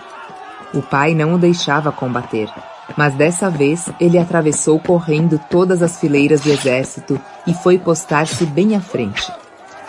O 0.75 0.83
pai 0.83 1.15
não 1.15 1.35
o 1.35 1.39
deixava 1.39 1.93
combater, 1.93 2.49
mas 2.97 3.15
dessa 3.15 3.49
vez 3.49 3.89
ele 4.01 4.19
atravessou 4.19 4.79
correndo 4.79 5.41
todas 5.51 5.83
as 5.83 5.99
fileiras 5.99 6.41
do 6.41 6.51
exército 6.51 7.21
e 7.47 7.55
foi 7.55 7.79
postar-se 7.79 8.45
bem 8.45 8.77
à 8.77 8.81
frente. 8.81 9.33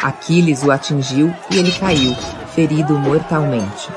Aquiles 0.01 0.63
o 0.63 0.71
atingiu 0.71 1.33
e 1.49 1.57
ele 1.57 1.71
caiu, 1.71 2.15
ferido 2.53 2.97
mortalmente. 2.97 3.89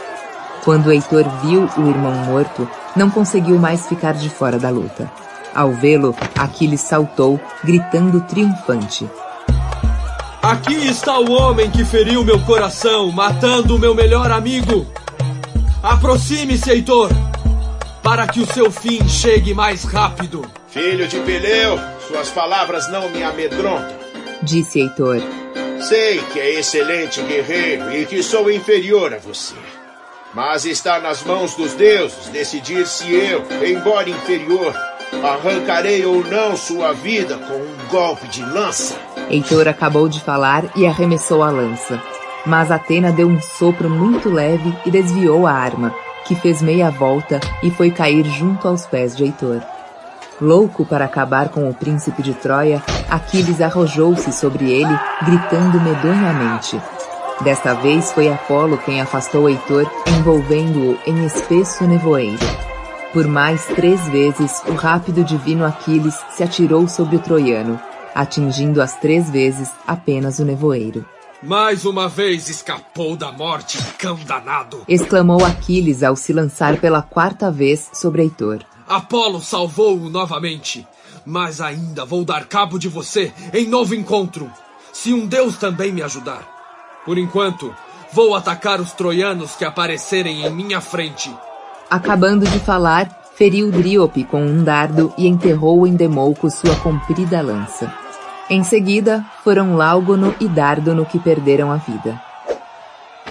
Quando 0.64 0.90
Heitor 0.90 1.24
viu 1.42 1.68
o 1.76 1.88
irmão 1.88 2.14
morto, 2.24 2.68
não 2.96 3.10
conseguiu 3.10 3.58
mais 3.58 3.86
ficar 3.86 4.14
de 4.14 4.28
fora 4.28 4.58
da 4.58 4.70
luta. 4.70 5.10
Ao 5.54 5.72
vê-lo, 5.72 6.14
Aquiles 6.38 6.80
saltou, 6.80 7.40
gritando 7.62 8.20
triunfante: 8.22 9.08
Aqui 10.50 10.88
está 10.88 11.16
o 11.16 11.30
homem 11.30 11.70
que 11.70 11.84
feriu 11.84 12.24
meu 12.24 12.40
coração, 12.40 13.08
matando 13.12 13.76
o 13.76 13.78
meu 13.78 13.94
melhor 13.94 14.32
amigo. 14.32 14.84
Aproxime-se, 15.80 16.68
Heitor, 16.72 17.08
para 18.02 18.26
que 18.26 18.40
o 18.40 18.52
seu 18.52 18.68
fim 18.68 19.08
chegue 19.08 19.54
mais 19.54 19.84
rápido. 19.84 20.44
Filho 20.66 21.06
de 21.06 21.20
Peleu, 21.20 21.78
suas 22.08 22.30
palavras 22.30 22.90
não 22.90 23.08
me 23.10 23.22
amedrontam. 23.22 23.96
Disse 24.42 24.80
Heitor. 24.80 25.22
Sei 25.82 26.18
que 26.32 26.40
é 26.40 26.58
excelente 26.58 27.22
guerreiro 27.22 27.94
e 27.94 28.04
que 28.04 28.20
sou 28.20 28.50
inferior 28.50 29.14
a 29.14 29.18
você. 29.18 29.54
Mas 30.34 30.64
está 30.64 30.98
nas 30.98 31.22
mãos 31.22 31.54
dos 31.54 31.74
deuses 31.74 32.26
decidir 32.26 32.88
se 32.88 33.08
eu, 33.14 33.44
embora 33.64 34.10
inferior, 34.10 34.74
arrancarei 35.22 36.04
ou 36.04 36.24
não 36.24 36.56
sua 36.56 36.92
vida 36.92 37.36
com 37.36 37.54
um 37.54 37.88
golpe 37.90 38.26
de 38.28 38.42
lança. 38.42 38.96
Heitor 39.28 39.68
acabou 39.68 40.08
de 40.08 40.20
falar 40.20 40.64
e 40.76 40.86
arremessou 40.86 41.42
a 41.42 41.50
lança. 41.50 42.00
Mas 42.46 42.70
Atena 42.70 43.12
deu 43.12 43.28
um 43.28 43.40
sopro 43.40 43.90
muito 43.90 44.30
leve 44.30 44.74
e 44.86 44.90
desviou 44.90 45.46
a 45.46 45.52
arma, 45.52 45.94
que 46.24 46.34
fez 46.34 46.62
meia 46.62 46.90
volta 46.90 47.38
e 47.62 47.70
foi 47.70 47.90
cair 47.90 48.24
junto 48.24 48.66
aos 48.66 48.86
pés 48.86 49.16
de 49.16 49.24
Heitor. 49.24 49.60
Louco 50.40 50.86
para 50.86 51.04
acabar 51.04 51.50
com 51.50 51.68
o 51.68 51.74
príncipe 51.74 52.22
de 52.22 52.32
Troia, 52.32 52.82
Aquiles 53.10 53.60
arrojou-se 53.60 54.32
sobre 54.32 54.70
ele, 54.70 54.98
gritando 55.22 55.78
medonhamente. 55.80 56.80
Desta 57.42 57.74
vez 57.74 58.10
foi 58.12 58.30
Apolo 58.32 58.78
quem 58.78 59.02
afastou 59.02 59.48
Heitor, 59.48 59.90
envolvendo-o 60.18 60.98
em 61.06 61.26
espesso 61.26 61.84
nevoeiro. 61.84 62.69
Por 63.12 63.26
mais 63.26 63.66
três 63.66 64.08
vezes, 64.08 64.62
o 64.68 64.74
rápido 64.74 65.24
divino 65.24 65.64
Aquiles 65.64 66.14
se 66.30 66.44
atirou 66.44 66.86
sobre 66.86 67.16
o 67.16 67.18
troiano, 67.18 67.80
atingindo 68.14 68.80
as 68.80 69.00
três 69.00 69.28
vezes 69.28 69.68
apenas 69.84 70.38
o 70.38 70.44
nevoeiro. 70.44 71.04
Mais 71.42 71.84
uma 71.84 72.08
vez 72.08 72.48
escapou 72.48 73.16
da 73.16 73.32
morte, 73.32 73.78
cão 73.98 74.14
danado! 74.14 74.84
exclamou 74.86 75.44
Aquiles 75.44 76.04
ao 76.04 76.14
se 76.14 76.32
lançar 76.32 76.80
pela 76.80 77.02
quarta 77.02 77.50
vez 77.50 77.90
sobre 77.92 78.22
Heitor. 78.22 78.60
Apolo 78.86 79.40
salvou-o 79.40 80.08
novamente, 80.08 80.86
mas 81.26 81.60
ainda 81.60 82.04
vou 82.04 82.24
dar 82.24 82.44
cabo 82.44 82.78
de 82.78 82.88
você 82.88 83.32
em 83.52 83.66
novo 83.66 83.92
encontro, 83.92 84.48
se 84.92 85.12
um 85.12 85.26
deus 85.26 85.56
também 85.56 85.90
me 85.90 86.02
ajudar. 86.02 86.46
Por 87.04 87.18
enquanto, 87.18 87.74
vou 88.12 88.36
atacar 88.36 88.80
os 88.80 88.92
troianos 88.92 89.56
que 89.56 89.64
aparecerem 89.64 90.46
em 90.46 90.50
minha 90.50 90.80
frente. 90.80 91.34
Acabando 91.90 92.46
de 92.46 92.58
falar, 92.60 93.08
feriu 93.34 93.70
Dríope 93.70 94.24
com 94.24 94.42
um 94.42 94.62
dardo 94.62 95.12
e 95.18 95.26
enterrou 95.26 95.86
em 95.86 95.94
Demouco 95.94 96.48
sua 96.50 96.76
comprida 96.76 97.42
lança. 97.42 97.92
Em 98.48 98.62
seguida, 98.62 99.24
foram 99.42 99.74
Láugono 99.76 100.34
e 100.40 100.48
Dárdono 100.48 101.04
que 101.04 101.18
perderam 101.18 101.70
a 101.70 101.76
vida. 101.76 102.20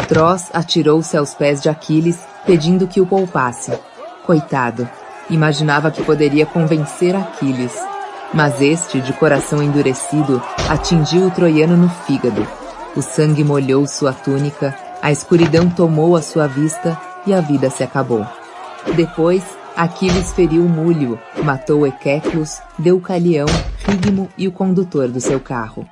Tros 0.08 0.50
atirou-se 0.54 1.16
aos 1.16 1.34
pés 1.34 1.62
de 1.62 1.70
Aquiles, 1.70 2.20
pedindo 2.46 2.88
que 2.88 3.00
o 3.00 3.06
poupasse. 3.06 3.72
Coitado, 4.26 4.88
Imaginava 5.30 5.92
que 5.92 6.02
poderia 6.02 6.46
convencer 6.46 7.16
Aquiles, 7.16 7.74
mas 8.34 8.60
este, 8.62 9.00
de 9.00 9.14
coração 9.14 9.62
endurecido, 9.62 10.42
atingiu 10.68 11.28
o 11.28 11.32
troiano 11.32 11.78
no 11.78 11.90
fígado. 11.90 12.48
O 12.96 13.02
sangue 13.02 13.44
molhou 13.44 13.86
sua 13.86 14.12
túnica, 14.12 14.76
a 15.02 15.12
escuridão 15.12 15.70
tomou 15.70 16.16
a 16.16 16.22
sua 16.22 16.48
vista 16.48 17.00
e 17.28 17.34
a 17.34 17.42
vida 17.42 17.70
se 17.70 17.84
acabou. 17.84 18.26
Depois, 18.96 19.44
Aquiles 19.76 20.32
feriu 20.34 20.64
Múlio, 20.64 21.20
matou 21.44 21.86
Equeclos, 21.86 22.62
Deucalião, 22.78 23.48
Rigmo 23.86 24.30
e 24.38 24.48
o 24.48 24.52
condutor 24.52 25.08
do 25.08 25.22
seu 25.22 25.40
carro. 25.40 25.88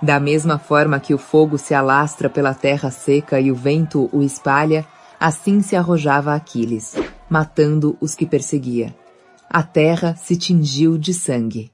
Da 0.00 0.20
mesma 0.20 0.58
forma 0.58 1.00
que 1.00 1.14
o 1.14 1.18
fogo 1.18 1.56
se 1.58 1.74
alastra 1.74 2.28
pela 2.28 2.54
terra 2.54 2.90
seca 2.90 3.40
e 3.40 3.50
o 3.50 3.54
vento 3.54 4.08
o 4.12 4.22
espalha, 4.22 4.84
assim 5.18 5.62
se 5.62 5.74
arrojava 5.74 6.34
Aquiles 6.34 6.94
matando 7.28 7.96
os 8.00 8.14
que 8.14 8.26
perseguia. 8.26 8.94
A 9.50 9.62
terra 9.62 10.14
se 10.16 10.36
tingiu 10.36 10.98
de 10.98 11.12
sangue. 11.14 11.72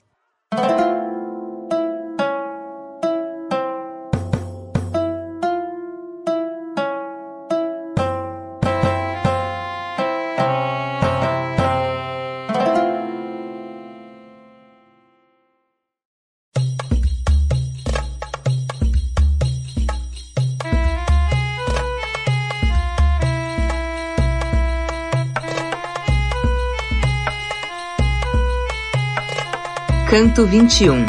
Canto 30.11 30.45
21 30.45 31.07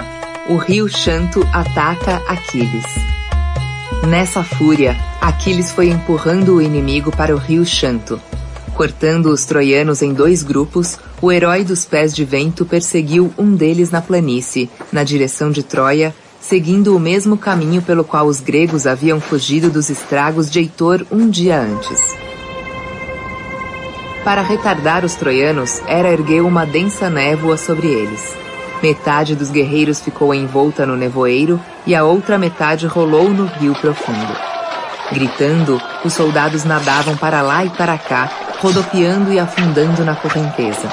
O 0.48 0.58
rio 0.58 0.88
Xanto 0.88 1.42
ataca 1.52 2.22
Aquiles. 2.28 2.86
Nessa 4.08 4.44
fúria, 4.44 4.96
Aquiles 5.20 5.72
foi 5.72 5.90
empurrando 5.90 6.58
o 6.58 6.62
inimigo 6.62 7.10
para 7.10 7.36
o 7.36 7.40
rio 7.40 7.66
Xanto. 7.66 8.22
Cortando 8.76 9.32
os 9.32 9.44
troianos 9.44 10.04
em 10.04 10.14
dois 10.14 10.44
grupos, 10.44 11.00
o 11.20 11.32
herói 11.32 11.64
dos 11.64 11.84
pés 11.84 12.14
de 12.14 12.24
vento 12.24 12.64
perseguiu 12.64 13.34
um 13.40 13.56
deles 13.56 13.90
na 13.90 14.04
planície, 14.04 14.70
na 14.92 15.04
direção 15.04 15.50
de 15.50 15.64
Troia, 15.64 16.14
seguindo 16.40 16.96
o 16.96 17.00
mesmo 17.00 17.36
caminho 17.36 17.82
pelo 17.82 18.04
qual 18.04 18.28
os 18.28 18.40
gregos 18.40 18.86
haviam 18.86 19.20
fugido 19.20 19.72
dos 19.72 19.90
estragos 19.90 20.48
de 20.48 20.60
Heitor 20.60 21.08
um 21.12 21.28
dia 21.28 21.60
antes. 21.60 22.00
Para 24.24 24.44
retardar 24.44 25.04
os 25.04 25.16
troianos, 25.16 25.82
Hera 25.88 26.14
ergueu 26.14 26.46
uma 26.46 26.68
densa 26.68 27.10
névoa 27.10 27.58
sobre 27.58 27.88
eles. 27.88 28.41
Metade 28.82 29.36
dos 29.36 29.52
guerreiros 29.52 30.02
ficou 30.02 30.34
envolta 30.34 30.88
no 30.88 30.96
nevoeiro 30.96 31.62
e 31.86 31.96
a 31.96 32.04
outra 32.04 32.38
metade 32.38 32.88
rolou 32.88 33.30
no 33.30 33.46
rio 33.46 33.76
profundo. 33.76 34.36
Gritando, 35.12 35.80
os 36.04 36.14
soldados 36.14 36.64
nadavam 36.64 37.16
para 37.16 37.44
lá 37.44 37.64
e 37.64 37.70
para 37.70 37.96
cá, 37.98 38.30
rodopiando 38.60 39.32
e 39.32 39.38
afundando 39.38 40.04
na 40.04 40.16
correnteza. 40.16 40.90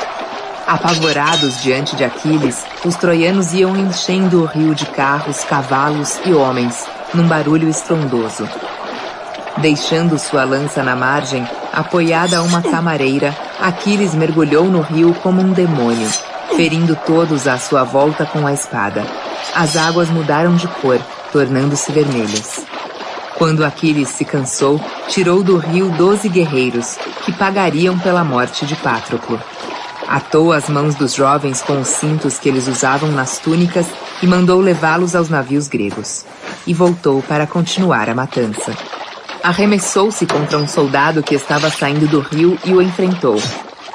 Apavorados 0.66 1.62
diante 1.62 1.96
de 1.96 2.04
Aquiles, 2.04 2.62
os 2.84 2.94
troianos 2.96 3.54
iam 3.54 3.74
enchendo 3.74 4.42
o 4.42 4.44
rio 4.44 4.74
de 4.74 4.84
carros, 4.84 5.42
cavalos 5.44 6.20
e 6.26 6.34
homens, 6.34 6.86
num 7.14 7.26
barulho 7.26 7.70
estrondoso. 7.70 8.46
Deixando 9.56 10.18
sua 10.18 10.44
lança 10.44 10.82
na 10.82 10.94
margem, 10.94 11.48
apoiada 11.72 12.36
a 12.36 12.42
uma 12.42 12.60
camareira, 12.60 13.34
Aquiles 13.58 14.14
mergulhou 14.14 14.66
no 14.66 14.82
rio 14.82 15.14
como 15.22 15.40
um 15.40 15.52
demônio, 15.52 16.08
ferindo 16.58 16.98
todos 17.06 17.46
à 17.46 17.56
sua 17.56 17.84
volta 17.84 18.26
com 18.26 18.44
a 18.44 18.52
espada. 18.52 19.06
As 19.54 19.76
águas 19.76 20.08
mudaram 20.08 20.56
de 20.56 20.66
cor, 20.66 20.98
tornando-se 21.30 21.92
vermelhas. 21.92 22.66
Quando 23.36 23.64
Aquiles 23.64 24.08
se 24.08 24.24
cansou, 24.24 24.80
tirou 25.06 25.44
do 25.44 25.56
rio 25.56 25.88
doze 25.90 26.28
guerreiros, 26.28 26.98
que 27.24 27.30
pagariam 27.30 27.96
pela 28.00 28.24
morte 28.24 28.66
de 28.66 28.74
Patroclo. 28.74 29.40
Atou 30.08 30.52
as 30.52 30.68
mãos 30.68 30.96
dos 30.96 31.14
jovens 31.14 31.62
com 31.62 31.80
os 31.80 31.86
cintos 31.86 32.40
que 32.40 32.48
eles 32.48 32.66
usavam 32.66 33.12
nas 33.12 33.38
túnicas 33.38 33.86
e 34.20 34.26
mandou 34.26 34.60
levá-los 34.60 35.14
aos 35.14 35.28
navios 35.28 35.68
gregos. 35.68 36.24
E 36.66 36.74
voltou 36.74 37.22
para 37.22 37.46
continuar 37.46 38.10
a 38.10 38.16
matança. 38.16 38.76
Arremessou-se 39.44 40.26
contra 40.26 40.58
um 40.58 40.66
soldado 40.66 41.22
que 41.22 41.36
estava 41.36 41.70
saindo 41.70 42.08
do 42.08 42.18
rio 42.18 42.58
e 42.64 42.74
o 42.74 42.82
enfrentou, 42.82 43.40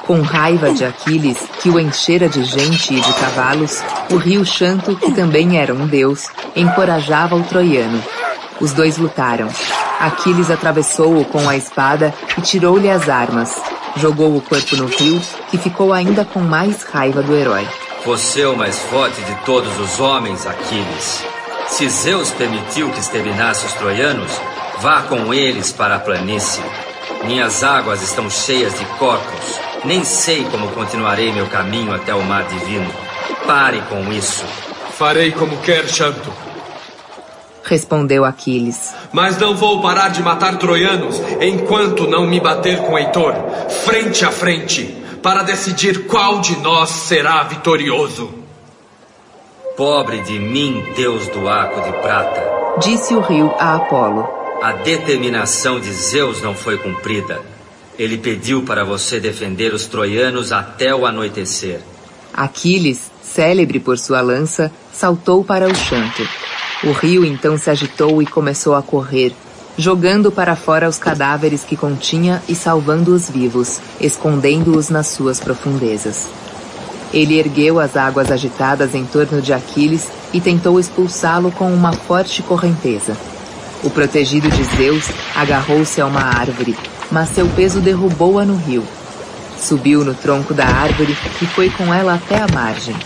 com 0.06 0.20
raiva 0.20 0.72
de 0.72 0.84
Aquiles, 0.84 1.38
que 1.60 1.70
o 1.70 1.80
enchera 1.80 2.28
de 2.28 2.44
gente 2.44 2.94
e 2.94 3.00
de 3.00 3.12
cavalos, 3.14 3.82
o 4.10 4.16
rio 4.16 4.44
Xanto, 4.44 4.96
que 4.96 5.12
também 5.12 5.58
era 5.58 5.74
um 5.74 5.86
deus, 5.86 6.28
encorajava 6.54 7.34
o 7.34 7.42
troiano. 7.42 8.02
Os 8.60 8.72
dois 8.72 8.98
lutaram. 8.98 9.48
Aquiles 9.98 10.50
atravessou-o 10.50 11.24
com 11.24 11.48
a 11.48 11.56
espada 11.56 12.14
e 12.36 12.40
tirou-lhe 12.40 12.90
as 12.90 13.08
armas. 13.08 13.60
Jogou 13.96 14.36
o 14.36 14.40
corpo 14.40 14.76
no 14.76 14.86
rio, 14.86 15.20
que 15.50 15.58
ficou 15.58 15.92
ainda 15.92 16.24
com 16.24 16.40
mais 16.40 16.82
raiva 16.82 17.22
do 17.22 17.34
herói. 17.34 17.66
Você 18.04 18.42
é 18.42 18.48
o 18.48 18.56
mais 18.56 18.78
forte 18.78 19.20
de 19.22 19.34
todos 19.44 19.78
os 19.78 19.98
homens, 19.98 20.46
Aquiles. 20.46 21.24
Se 21.68 21.88
Zeus 21.88 22.30
permitiu 22.32 22.90
que 22.90 23.00
exterminasse 23.00 23.64
os 23.64 23.72
troianos, 23.72 24.30
vá 24.80 25.02
com 25.02 25.32
eles 25.32 25.72
para 25.72 25.96
a 25.96 25.98
planície. 25.98 26.62
Minhas 27.24 27.64
águas 27.64 28.02
estão 28.02 28.28
cheias 28.28 28.78
de 28.78 28.84
corpos. 28.98 29.63
Nem 29.84 30.02
sei 30.02 30.44
como 30.44 30.68
continuarei 30.68 31.32
meu 31.32 31.46
caminho 31.46 31.94
até 31.94 32.14
o 32.14 32.22
mar 32.22 32.44
divino. 32.44 32.90
Pare 33.46 33.82
com 33.82 34.12
isso. 34.12 34.44
Farei 34.96 35.32
como 35.32 35.56
quer, 35.58 35.86
Xanto. 35.86 36.32
Respondeu 37.64 38.24
Aquiles. 38.24 38.94
Mas 39.12 39.38
não 39.38 39.54
vou 39.56 39.80
parar 39.80 40.08
de 40.08 40.22
matar 40.22 40.58
troianos 40.58 41.20
enquanto 41.40 42.06
não 42.06 42.26
me 42.26 42.38
bater 42.38 42.78
com 42.78 42.98
Heitor, 42.98 43.34
frente 43.84 44.24
a 44.24 44.30
frente, 44.30 44.84
para 45.22 45.42
decidir 45.42 46.06
qual 46.06 46.40
de 46.40 46.56
nós 46.58 46.90
será 46.90 47.42
vitorioso. 47.42 48.30
Pobre 49.76 50.20
de 50.20 50.38
mim, 50.38 50.84
deus 50.94 51.26
do 51.28 51.48
arco 51.48 51.80
de 51.80 51.92
prata. 51.98 52.42
Disse 52.78 53.14
o 53.14 53.20
rio 53.20 53.52
a 53.58 53.76
Apolo. 53.76 54.28
A 54.62 54.72
determinação 54.72 55.80
de 55.80 55.92
Zeus 55.92 56.40
não 56.40 56.54
foi 56.54 56.78
cumprida. 56.78 57.53
Ele 57.98 58.18
pediu 58.18 58.62
para 58.62 58.84
você 58.84 59.20
defender 59.20 59.72
os 59.72 59.86
troianos 59.86 60.50
até 60.50 60.94
o 60.94 61.06
anoitecer. 61.06 61.80
Aquiles, 62.32 63.10
célebre 63.22 63.78
por 63.78 63.98
sua 63.98 64.20
lança, 64.20 64.72
saltou 64.92 65.44
para 65.44 65.68
o 65.68 65.74
chanto. 65.74 66.26
O 66.82 66.90
rio 66.90 67.24
então 67.24 67.56
se 67.56 67.70
agitou 67.70 68.20
e 68.20 68.26
começou 68.26 68.74
a 68.74 68.82
correr, 68.82 69.32
jogando 69.78 70.32
para 70.32 70.56
fora 70.56 70.88
os 70.88 70.98
cadáveres 70.98 71.62
que 71.62 71.76
continha 71.76 72.42
e 72.48 72.54
salvando-os 72.54 73.30
vivos, 73.30 73.80
escondendo-os 74.00 74.90
nas 74.90 75.06
suas 75.06 75.38
profundezas. 75.38 76.28
Ele 77.12 77.38
ergueu 77.38 77.78
as 77.78 77.96
águas 77.96 78.32
agitadas 78.32 78.92
em 78.92 79.04
torno 79.04 79.40
de 79.40 79.52
Aquiles 79.52 80.08
e 80.32 80.40
tentou 80.40 80.80
expulsá-lo 80.80 81.52
com 81.52 81.72
uma 81.72 81.92
forte 81.92 82.42
correnteza. 82.42 83.16
O 83.84 83.90
protegido 83.90 84.50
de 84.50 84.64
Zeus 84.76 85.08
agarrou-se 85.36 86.00
a 86.00 86.06
uma 86.06 86.22
árvore, 86.22 86.76
mas 87.14 87.28
seu 87.28 87.46
peso 87.46 87.80
derrubou-a 87.80 88.44
no 88.44 88.56
rio. 88.56 88.82
Subiu 89.56 90.04
no 90.04 90.14
tronco 90.14 90.52
da 90.52 90.66
árvore 90.66 91.16
e 91.40 91.46
foi 91.46 91.70
com 91.70 91.94
ela 91.94 92.14
até 92.14 92.38
a 92.38 92.48
margem. 92.52 92.96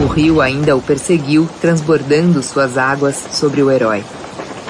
O 0.00 0.06
rio 0.06 0.40
ainda 0.40 0.76
o 0.76 0.80
perseguiu, 0.80 1.48
transbordando 1.60 2.44
suas 2.44 2.78
águas 2.78 3.16
sobre 3.32 3.60
o 3.60 3.68
herói. 3.68 4.04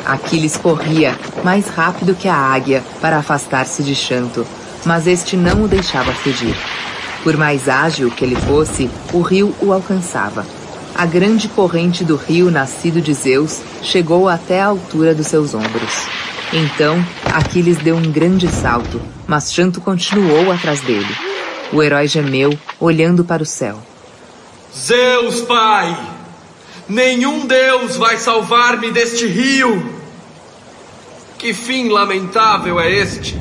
Aquiles 0.07 0.57
corria 0.57 1.15
mais 1.45 1.69
rápido 1.69 2.15
que 2.15 2.27
a 2.27 2.35
águia 2.35 2.83
para 3.03 3.19
afastar-se 3.19 3.83
de 3.83 3.95
Xanto, 3.95 4.47
mas 4.87 5.07
este 5.07 5.37
não 5.37 5.65
o 5.65 5.69
deixava 5.69 6.15
fugir. 6.15 6.57
Por 7.23 7.37
mais 7.37 7.69
ágil 7.69 8.11
que 8.11 8.25
ele 8.25 8.35
fosse, 8.35 8.89
o 9.13 9.21
rio 9.21 9.55
o 9.61 9.75
alcançava. 9.75 10.47
A 10.95 11.05
grande 11.05 11.49
corrente 11.49 12.03
do 12.03 12.17
rio 12.17 12.51
nascido 12.51 13.03
de 13.03 13.13
Zeus 13.13 13.61
chegou 13.83 14.27
até 14.27 14.63
a 14.63 14.67
altura 14.69 15.15
dos 15.15 15.27
seus 15.27 15.53
ombros. 15.53 16.09
Então, 16.53 17.05
Aquiles 17.33 17.79
deu 17.79 17.97
um 17.97 18.11
grande 18.11 18.49
salto, 18.49 19.01
mas 19.27 19.53
Xanto 19.53 19.81
continuou 19.81 20.51
atrás 20.51 20.81
dele. 20.81 21.15
O 21.73 21.81
herói 21.81 22.09
gemeu, 22.09 22.59
olhando 22.81 23.25
para 23.25 23.43
o 23.43 23.47
céu. 23.47 23.81
Zeus, 24.77 25.43
Pai! 25.43 25.97
Nenhum 26.89 27.47
Deus 27.47 27.97
vai 27.97 28.17
salvar-me 28.17 28.91
deste 28.91 29.27
rio! 29.27 30.01
Que 31.39 31.55
fim 31.55 31.89
lamentável 31.89 32.81
é 32.81 32.91
este! 32.91 33.39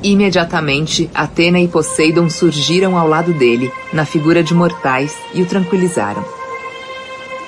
Imediatamente, 0.00 1.10
Atena 1.12 1.58
e 1.58 1.66
Poseidon 1.66 2.30
surgiram 2.30 2.96
ao 2.96 3.08
lado 3.08 3.32
dele, 3.32 3.72
na 3.92 4.04
figura 4.04 4.44
de 4.44 4.54
mortais, 4.54 5.12
e 5.34 5.42
o 5.42 5.46
tranquilizaram. 5.46 6.24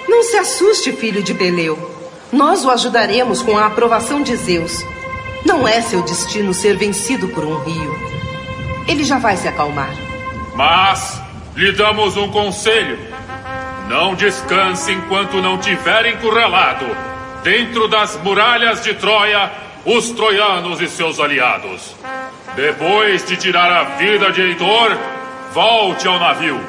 Não 0.09 0.25
se 0.25 0.37
assuste, 0.37 0.91
filho 0.91 1.23
de 1.23 1.33
Peleu. 1.33 1.90
Nós 2.33 2.65
o 2.65 2.71
ajudaremos 2.71 3.43
com 3.43 3.59
a 3.59 3.67
aprovação 3.67 4.23
de 4.23 4.37
Zeus. 4.37 4.85
Não 5.45 5.67
é 5.67 5.81
seu 5.81 6.03
destino 6.03 6.55
ser 6.55 6.77
vencido 6.77 7.29
por 7.29 7.45
um 7.45 7.59
rio. 7.65 7.99
Ele 8.87 9.03
já 9.03 9.19
vai 9.19 9.37
se 9.37 9.49
acalmar. 9.49 9.91
Mas 10.55 11.21
lhe 11.57 11.73
damos 11.73 12.17
um 12.17 12.31
conselho. 12.31 12.99
Não 13.89 14.15
descanse 14.15 14.93
enquanto 14.93 15.43
não 15.43 15.59
tiver 15.59 16.07
encurralado, 16.07 16.87
dentro 17.43 17.89
das 17.89 18.17
muralhas 18.23 18.85
de 18.85 18.95
Troia, 18.95 19.51
os 19.85 20.11
troianos 20.11 20.81
e 20.81 20.89
seus 20.89 21.19
aliados. 21.19 21.97
Depois 22.55 23.27
de 23.27 23.37
tirar 23.37 23.73
a 23.73 23.85
vida 23.97 24.31
de 24.31 24.43
Heitor, 24.43 24.97
volte 25.53 26.07
ao 26.07 26.21
navio. 26.21 26.61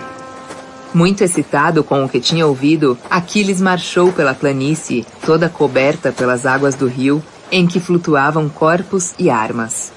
Muito 0.94 1.24
excitado 1.24 1.84
com 1.84 2.04
o 2.04 2.10
que 2.10 2.20
tinha 2.20 2.46
ouvido, 2.46 2.98
Aquiles 3.10 3.62
marchou 3.62 4.12
pela 4.12 4.34
planície, 4.34 5.06
toda 5.26 5.48
coberta 5.48 6.12
pelas 6.12 6.46
águas 6.46 6.76
do 6.76 6.86
rio, 6.86 7.24
em 7.50 7.66
que 7.66 7.80
flutuavam 7.80 8.50
corpos 8.50 9.14
e 9.18 9.30
armas. 9.30 9.92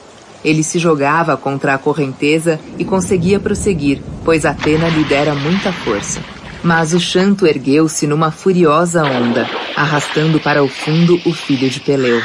Ele 0.44 0.62
se 0.62 0.78
jogava 0.78 1.36
contra 1.36 1.74
a 1.74 1.78
correnteza 1.78 2.60
e 2.78 2.84
conseguia 2.84 3.40
prosseguir, 3.40 4.00
pois 4.24 4.44
Atena 4.44 4.88
lhe 4.88 5.02
dera 5.04 5.34
muita 5.34 5.72
força. 5.72 6.20
Mas 6.62 6.94
o 6.94 7.00
chanto 7.00 7.46
ergueu-se 7.46 8.06
numa 8.06 8.30
furiosa 8.30 9.04
onda, 9.04 9.48
arrastando 9.74 10.38
para 10.38 10.62
o 10.62 10.68
fundo 10.68 11.20
o 11.24 11.32
filho 11.32 11.68
de 11.68 11.80
Peleu. 11.80 12.22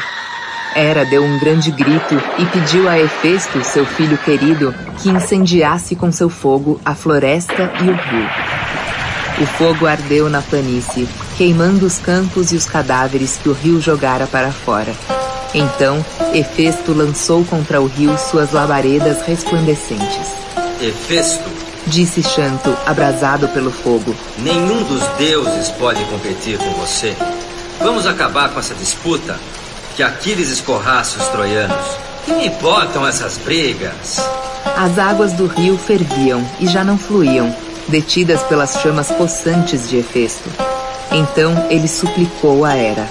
Hera 0.76 1.06
deu 1.06 1.24
um 1.24 1.40
grande 1.40 1.72
grito 1.72 2.22
e 2.38 2.46
pediu 2.46 2.88
a 2.88 3.00
Hefesto, 3.00 3.64
seu 3.64 3.86
filho 3.86 4.18
querido, 4.18 4.74
que 5.02 5.10
incendiasse 5.10 5.96
com 5.96 6.12
seu 6.12 6.30
fogo 6.30 6.80
a 6.86 6.94
floresta 6.94 7.72
e 7.82 7.90
o 7.90 7.96
rio. 7.96 8.30
O 9.42 9.46
fogo 9.46 9.88
ardeu 9.88 10.30
na 10.30 10.42
planície, 10.42 11.08
queimando 11.38 11.86
os 11.86 11.98
campos 11.98 12.52
e 12.52 12.56
os 12.56 12.66
cadáveres 12.66 13.38
que 13.38 13.50
o 13.50 13.54
rio 13.54 13.82
jogara 13.82 14.28
para 14.28 14.52
fora. 14.52 14.94
Então, 15.54 16.06
Hefesto 16.34 16.94
lançou 16.94 17.44
contra 17.46 17.82
o 17.82 17.88
rio 17.88 18.18
suas 18.18 18.52
labaredas 18.52 19.22
resplandecentes. 19.22 20.34
Hefesto, 20.82 21.50
Disse 21.88 22.22
Xanto, 22.22 22.76
abrasado 22.86 23.48
pelo 23.48 23.72
fogo. 23.72 24.16
nenhum 24.38 24.84
dos 24.84 25.08
deuses 25.18 25.70
pode 25.72 26.04
competir 26.06 26.58
com 26.58 26.72
você. 26.74 27.16
Vamos 27.80 28.06
acabar 28.06 28.50
com 28.50 28.60
essa 28.60 28.76
disputa. 28.76 29.40
Que 29.96 30.04
Aquiles 30.04 30.50
escorrasse 30.50 31.18
os 31.18 31.28
troianos. 31.28 31.86
Que 32.26 32.34
me 32.34 32.48
importam 32.48 33.08
essas 33.08 33.38
brigas? 33.38 34.20
As 34.78 34.98
águas 34.98 35.34
do 35.34 35.48
rio 35.48 35.78
ferviam 35.78 36.46
e 36.60 36.68
já 36.68 36.84
não 36.84 36.98
fluíam, 36.98 37.54
detidas 37.88 38.42
pelas 38.44 38.80
chamas 38.82 39.12
possantes 39.12 39.90
de 39.90 39.98
Hefesto. 39.98 40.50
Então 41.12 41.68
ele 41.70 41.88
suplicou 41.88 42.64
a 42.64 42.76
Hera. 42.76 43.08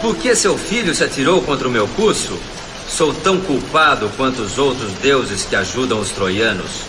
Por 0.00 0.16
que 0.16 0.34
seu 0.34 0.58
filho 0.58 0.94
se 0.94 1.04
atirou 1.04 1.40
contra 1.42 1.68
o 1.68 1.70
meu 1.70 1.88
curso? 1.88 2.38
Sou 2.88 3.14
tão 3.14 3.40
culpado 3.40 4.10
quanto 4.16 4.42
os 4.42 4.58
outros 4.58 4.92
deuses 4.94 5.44
que 5.44 5.56
ajudam 5.56 5.98
os 5.98 6.10
troianos. 6.10 6.82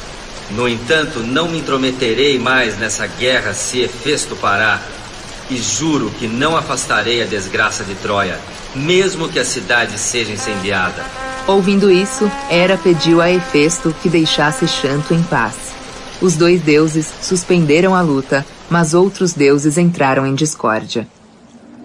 No 0.51 0.67
entanto, 0.67 1.19
não 1.19 1.47
me 1.47 1.59
intrometerei 1.59 2.37
mais 2.37 2.77
nessa 2.77 3.07
guerra 3.07 3.53
se 3.53 3.81
Hefesto 3.81 4.35
parar. 4.35 4.81
E 5.49 5.57
juro 5.57 6.11
que 6.19 6.27
não 6.27 6.57
afastarei 6.57 7.21
a 7.21 7.25
desgraça 7.25 7.83
de 7.83 7.95
Troia, 7.95 8.39
mesmo 8.75 9.29
que 9.29 9.39
a 9.39 9.45
cidade 9.45 9.97
seja 9.97 10.31
incendiada. 10.31 11.03
Ouvindo 11.47 11.91
isso, 11.91 12.29
Hera 12.49 12.77
pediu 12.77 13.21
a 13.21 13.29
Hefesto 13.29 13.93
que 14.01 14.09
deixasse 14.09 14.67
Xanto 14.67 15.13
em 15.13 15.21
paz. 15.23 15.73
Os 16.21 16.35
dois 16.35 16.61
deuses 16.61 17.11
suspenderam 17.21 17.93
a 17.93 18.01
luta, 18.01 18.45
mas 18.69 18.93
outros 18.93 19.33
deuses 19.33 19.77
entraram 19.77 20.25
em 20.25 20.33
discórdia. 20.33 21.07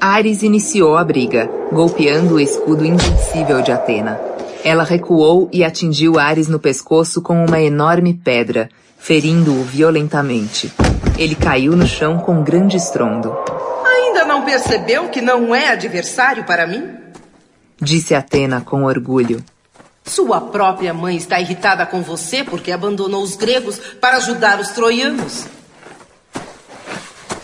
Ares 0.00 0.44
iniciou 0.44 0.96
a 0.96 1.02
briga, 1.02 1.50
golpeando 1.72 2.34
o 2.34 2.40
escudo 2.40 2.84
invencível 2.84 3.60
de 3.62 3.72
Atena. 3.72 4.20
Ela 4.62 4.84
recuou 4.84 5.48
e 5.52 5.64
atingiu 5.64 6.18
Ares 6.18 6.46
no 6.46 6.60
pescoço 6.60 7.20
com 7.20 7.44
uma 7.44 7.60
enorme 7.60 8.14
pedra, 8.14 8.68
ferindo-o 8.96 9.64
violentamente. 9.64 10.72
Ele 11.18 11.34
caiu 11.34 11.76
no 11.76 11.86
chão 11.86 12.18
com 12.18 12.44
grande 12.44 12.76
estrondo. 12.76 13.34
Ainda 14.18 14.34
não 14.34 14.44
percebeu 14.44 15.08
que 15.10 15.20
não 15.20 15.54
é 15.54 15.68
adversário 15.68 16.42
para 16.42 16.66
mim? 16.66 16.90
Disse 17.80 18.16
Atena 18.16 18.60
com 18.60 18.82
orgulho. 18.82 19.44
Sua 20.04 20.40
própria 20.40 20.92
mãe 20.92 21.16
está 21.16 21.38
irritada 21.40 21.86
com 21.86 22.02
você 22.02 22.42
porque 22.42 22.72
abandonou 22.72 23.22
os 23.22 23.36
gregos 23.36 23.78
para 24.00 24.16
ajudar 24.16 24.58
os 24.58 24.70
troianos. 24.70 25.46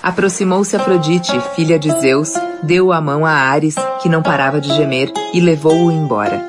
Aproximou-se 0.02 0.74
Afrodite, 0.74 1.40
filha 1.54 1.78
de 1.78 1.92
Zeus, 2.00 2.32
deu 2.60 2.92
a 2.92 3.00
mão 3.00 3.24
a 3.24 3.30
Ares, 3.30 3.76
que 4.02 4.08
não 4.08 4.20
parava 4.20 4.60
de 4.60 4.74
gemer, 4.74 5.12
e 5.32 5.40
levou-o 5.40 5.92
embora. 5.92 6.44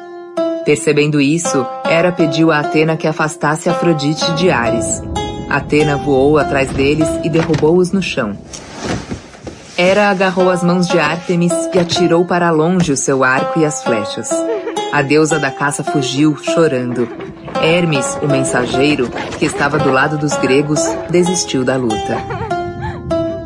Percebendo 0.65 1.21
isso, 1.21 1.63
Hera 1.87 2.11
pediu 2.11 2.51
a 2.51 2.61
Atena 2.61 2.97
que 2.97 3.07
afastasse 3.07 3.69
Afrodite 3.69 4.33
de 4.33 4.49
Ares. 4.49 5.03
Atena 5.51 5.97
voou 5.97 6.39
atrás 6.39 6.71
deles 6.71 7.07
e 7.23 7.29
derrubou-os 7.29 7.91
no 7.91 8.01
chão. 8.01 8.35
Hera 9.77 10.09
agarrou 10.09 10.49
as 10.49 10.63
mãos 10.63 10.87
de 10.87 10.97
Ártemis 10.97 11.51
e 11.73 11.79
atirou 11.79 12.23
para 12.23 12.49
longe 12.49 12.93
o 12.93 12.97
seu 12.97 13.25
arco 13.25 13.59
e 13.59 13.65
as 13.65 13.83
flechas. 13.83 14.29
A 14.93 15.01
deusa 15.01 15.37
da 15.37 15.51
caça 15.51 15.83
fugiu, 15.83 16.37
chorando. 16.37 17.09
Hermes, 17.61 18.17
o 18.21 18.27
mensageiro, 18.27 19.09
que 19.37 19.45
estava 19.45 19.77
do 19.77 19.91
lado 19.91 20.17
dos 20.17 20.33
gregos, 20.37 20.79
desistiu 21.09 21.65
da 21.65 21.75
luta. 21.75 22.17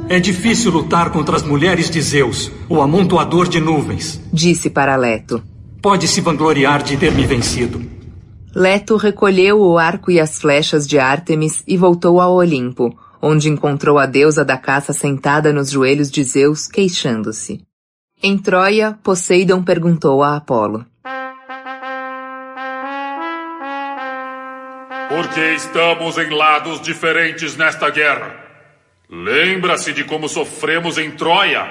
É 0.08 0.20
difícil 0.20 0.72
lutar 0.72 1.12
contra 1.12 1.36
as 1.36 1.42
mulheres 1.42 1.90
de 1.90 2.00
Zeus, 2.00 2.52
o 2.68 2.80
amontoador 2.80 3.48
de 3.48 3.60
nuvens. 3.60 4.22
Disse 4.32 4.70
para 4.70 4.96
Leto. 4.96 5.42
Pode 5.82 6.08
se 6.08 6.22
vangloriar 6.22 6.84
de 6.84 6.96
ter 6.96 7.12
me 7.12 7.26
vencido. 7.26 7.82
Leto 8.54 8.98
recolheu 8.98 9.60
o 9.60 9.80
arco 9.80 10.12
e 10.12 10.20
as 10.20 10.40
flechas 10.40 10.88
de 10.88 11.00
Ártemis 11.00 11.64
e 11.68 11.78
voltou 11.78 12.20
ao 12.20 12.36
Olimpo, 12.36 12.96
onde 13.22 13.50
encontrou 13.50 13.98
a 13.98 14.06
deusa 14.06 14.46
da 14.46 14.58
caça 14.58 14.94
sentada 14.94 15.52
nos 15.52 15.70
joelhos 15.70 16.10
de 16.10 16.24
Zeus, 16.24 16.68
queixando-se. 16.68 17.62
Em 18.22 18.38
Troia, 18.38 18.98
Poseidon 19.04 19.64
perguntou 19.64 20.24
a 20.24 20.36
Apolo. 20.36 20.86
Por 25.10 25.28
que 25.30 25.56
estamos 25.56 26.18
em 26.18 26.30
lados 26.30 26.82
diferentes 26.82 27.58
nesta 27.58 27.90
guerra? 27.90 28.36
Lembra-se 29.10 29.92
de 29.92 30.04
como 30.04 30.30
sofremos 30.30 30.98
em 30.98 31.12
Troia, 31.12 31.68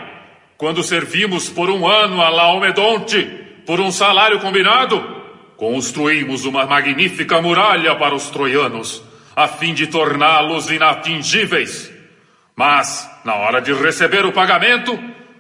quando 0.57 0.83
servimos 0.83 1.49
por 1.49 1.71
um 1.71 1.87
ano 1.87 2.21
a 2.21 2.29
Laomedonte, 2.29 3.23
por 3.65 3.79
um 3.79 3.93
salário 3.93 4.41
combinado? 4.41 5.01
Construímos 5.57 6.45
uma 6.45 6.67
magnífica 6.67 7.41
muralha 7.41 7.95
para 7.95 8.15
os 8.15 8.29
troianos, 8.29 9.03
a 9.39 9.47
fim 9.47 9.73
de 9.73 9.87
torná-los 9.87 10.69
inatingíveis. 10.69 11.93
Mas, 12.57 13.09
na 13.25 13.37
hora 13.37 13.61
de 13.61 13.73
receber 13.73 14.27
o 14.27 14.33
pagamento, 14.33 14.99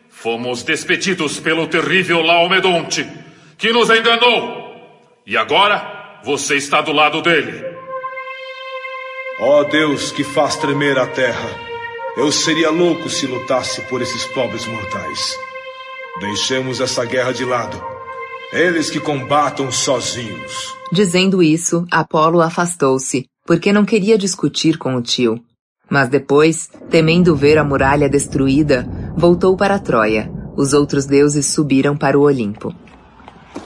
fomos 0.08 0.62
despedidos 0.62 1.40
pelo 1.40 1.66
terrível 1.66 2.22
Laomedonte, 2.22 3.04
que 3.56 3.72
nos 3.72 3.90
enganou. 3.90 5.20
E 5.26 5.36
agora, 5.36 6.20
você 6.22 6.54
está 6.54 6.80
do 6.80 6.92
lado 6.92 7.20
dele. 7.20 7.64
Ó 9.40 9.62
oh 9.62 9.64
Deus 9.64 10.12
que 10.12 10.22
faz 10.22 10.54
tremer 10.56 10.96
a 10.96 11.06
terra, 11.08 11.50
eu 12.16 12.30
seria 12.30 12.70
louco 12.70 13.10
se 13.10 13.26
lutasse 13.26 13.80
por 13.82 14.00
esses 14.00 14.24
pobres 14.26 14.64
mortais. 14.66 15.36
Deixemos 16.20 16.80
essa 16.80 17.04
guerra 17.04 17.32
de 17.32 17.44
lado. 17.44 17.82
Eles 18.52 18.90
que 18.90 19.00
combatam 19.00 19.72
sozinhos. 19.72 20.76
Dizendo 20.92 21.42
isso, 21.42 21.84
Apolo 21.90 22.40
afastou-se, 22.40 23.28
porque 23.48 23.72
não 23.72 23.82
queria 23.82 24.18
discutir 24.18 24.76
com 24.76 24.94
o 24.94 25.00
tio. 25.00 25.40
Mas 25.88 26.10
depois, 26.10 26.68
temendo 26.90 27.34
ver 27.34 27.56
a 27.56 27.64
muralha 27.64 28.06
destruída, 28.06 28.86
voltou 29.16 29.56
para 29.56 29.78
Troia. 29.78 30.30
Os 30.54 30.74
outros 30.74 31.06
deuses 31.06 31.46
subiram 31.46 31.96
para 31.96 32.18
o 32.18 32.24
Olimpo. 32.24 32.74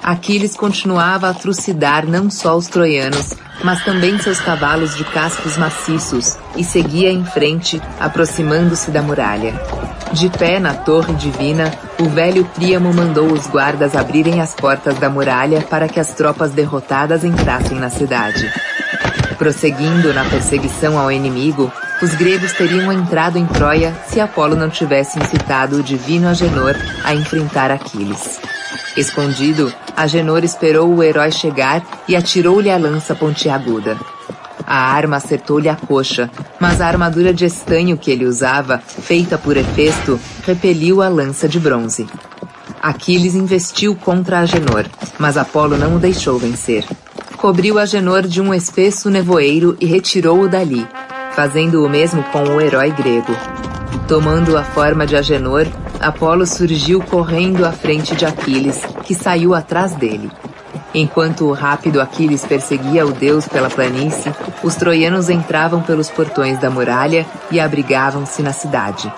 Aquiles 0.01 0.55
continuava 0.55 1.29
a 1.29 1.35
trucidar 1.35 2.07
não 2.07 2.31
só 2.31 2.57
os 2.57 2.69
troianos, 2.69 3.35
mas 3.65 3.85
também 3.85 4.17
seus 4.21 4.41
cavalos 4.41 4.97
de 4.97 5.03
cascos 5.03 5.57
maciços, 5.57 6.39
e 6.57 6.63
seguia 6.63 7.11
em 7.11 7.25
frente, 7.25 7.83
aproximando-se 7.99 8.93
da 8.93 9.03
muralha. 9.03 9.61
De 10.13 10.31
pé 10.31 10.61
na 10.61 10.75
torre 10.75 11.13
divina, 11.15 11.73
o 11.99 12.05
velho 12.05 12.45
Príamo 12.55 12.95
mandou 12.95 13.33
os 13.33 13.49
guardas 13.49 13.97
abrirem 13.97 14.41
as 14.41 14.55
portas 14.55 14.97
da 15.01 15.11
muralha 15.11 15.61
para 15.63 15.89
que 15.89 15.99
as 15.99 16.15
tropas 16.15 16.53
derrotadas 16.53 17.25
entrassem 17.25 17.81
na 17.81 17.91
cidade. 17.91 18.49
Prosseguindo 19.43 20.15
na 20.15 20.25
perseguição 20.25 20.97
ao 20.97 21.11
inimigo, 21.11 21.73
os 22.01 22.15
gregos 22.15 22.53
teriam 22.53 22.93
entrado 22.93 23.37
em 23.37 23.45
Troia 23.45 23.93
se 24.07 24.21
Apolo 24.21 24.55
não 24.55 24.71
tivesse 24.71 25.19
incitado 25.19 25.79
o 25.79 25.83
divino 25.83 26.29
Agenor 26.29 26.77
a 27.03 27.13
enfrentar 27.13 27.69
Aquiles. 27.73 28.41
Escondido, 28.97 29.75
Agenor 29.97 30.45
esperou 30.45 30.95
o 30.95 31.03
herói 31.03 31.33
chegar 31.33 31.83
e 32.07 32.15
atirou-lhe 32.15 32.71
a 32.71 32.79
lança 32.79 33.17
pontiaguda. 33.17 33.99
A 34.65 34.77
arma 34.95 35.17
acertou-lhe 35.17 35.69
a 35.69 35.75
coxa, 35.75 36.31
mas 36.61 36.81
a 36.81 36.87
armadura 36.87 37.35
de 37.35 37.45
estanho 37.45 37.99
que 37.99 38.13
ele 38.13 38.25
usava, 38.25 38.79
feita 38.79 39.37
por 39.37 39.57
Hefesto, 39.57 40.21
repeliu 40.47 41.03
a 41.03 41.09
lança 41.09 41.49
de 41.49 41.59
bronze. 41.59 42.07
Aquiles 42.81 43.35
investiu 43.35 43.97
contra 43.97 44.39
Agenor, 44.39 44.87
mas 45.19 45.37
Apolo 45.37 45.77
não 45.77 45.97
o 45.97 45.99
deixou 45.99 46.39
vencer. 46.39 46.87
Cobriu 47.43 47.77
Agenor 47.77 48.23
de 48.23 48.41
um 48.41 48.55
espesso 48.55 49.11
nevoeiro 49.11 49.77
e 49.81 49.85
retirou-o 49.85 50.49
dali, 50.49 50.87
fazendo 51.33 51.85
o 51.85 51.89
mesmo 51.89 52.23
com 52.31 52.45
o 52.45 52.61
herói 52.61 52.93
grego. 52.93 53.35
Tomando 54.07 54.57
a 54.57 54.63
forma 54.63 55.05
de 55.05 55.17
Agenor, 55.17 55.67
Apolo 55.99 56.47
surgiu 56.47 57.03
correndo 57.03 57.67
à 57.67 57.73
frente 57.73 58.15
de 58.15 58.25
Aquiles, 58.25 58.81
que 59.03 59.13
saiu 59.13 59.57
atrás 59.57 59.93
dele. 59.97 60.31
Enquanto 60.95 61.47
o 61.47 61.53
rápido 61.53 62.01
Aquiles 62.01 62.47
perseguia 62.47 63.05
o 63.05 63.11
deus 63.11 63.49
pela 63.49 63.69
planície, 63.69 64.33
os 64.63 64.77
troianos 64.77 65.29
entravam 65.29 65.83
pelos 65.83 66.09
portões 66.09 66.61
da 66.61 66.71
muralha 66.71 67.27
e 67.51 67.59
abrigavam-se 67.59 68.41
na 68.41 68.53
cidade. 68.53 69.13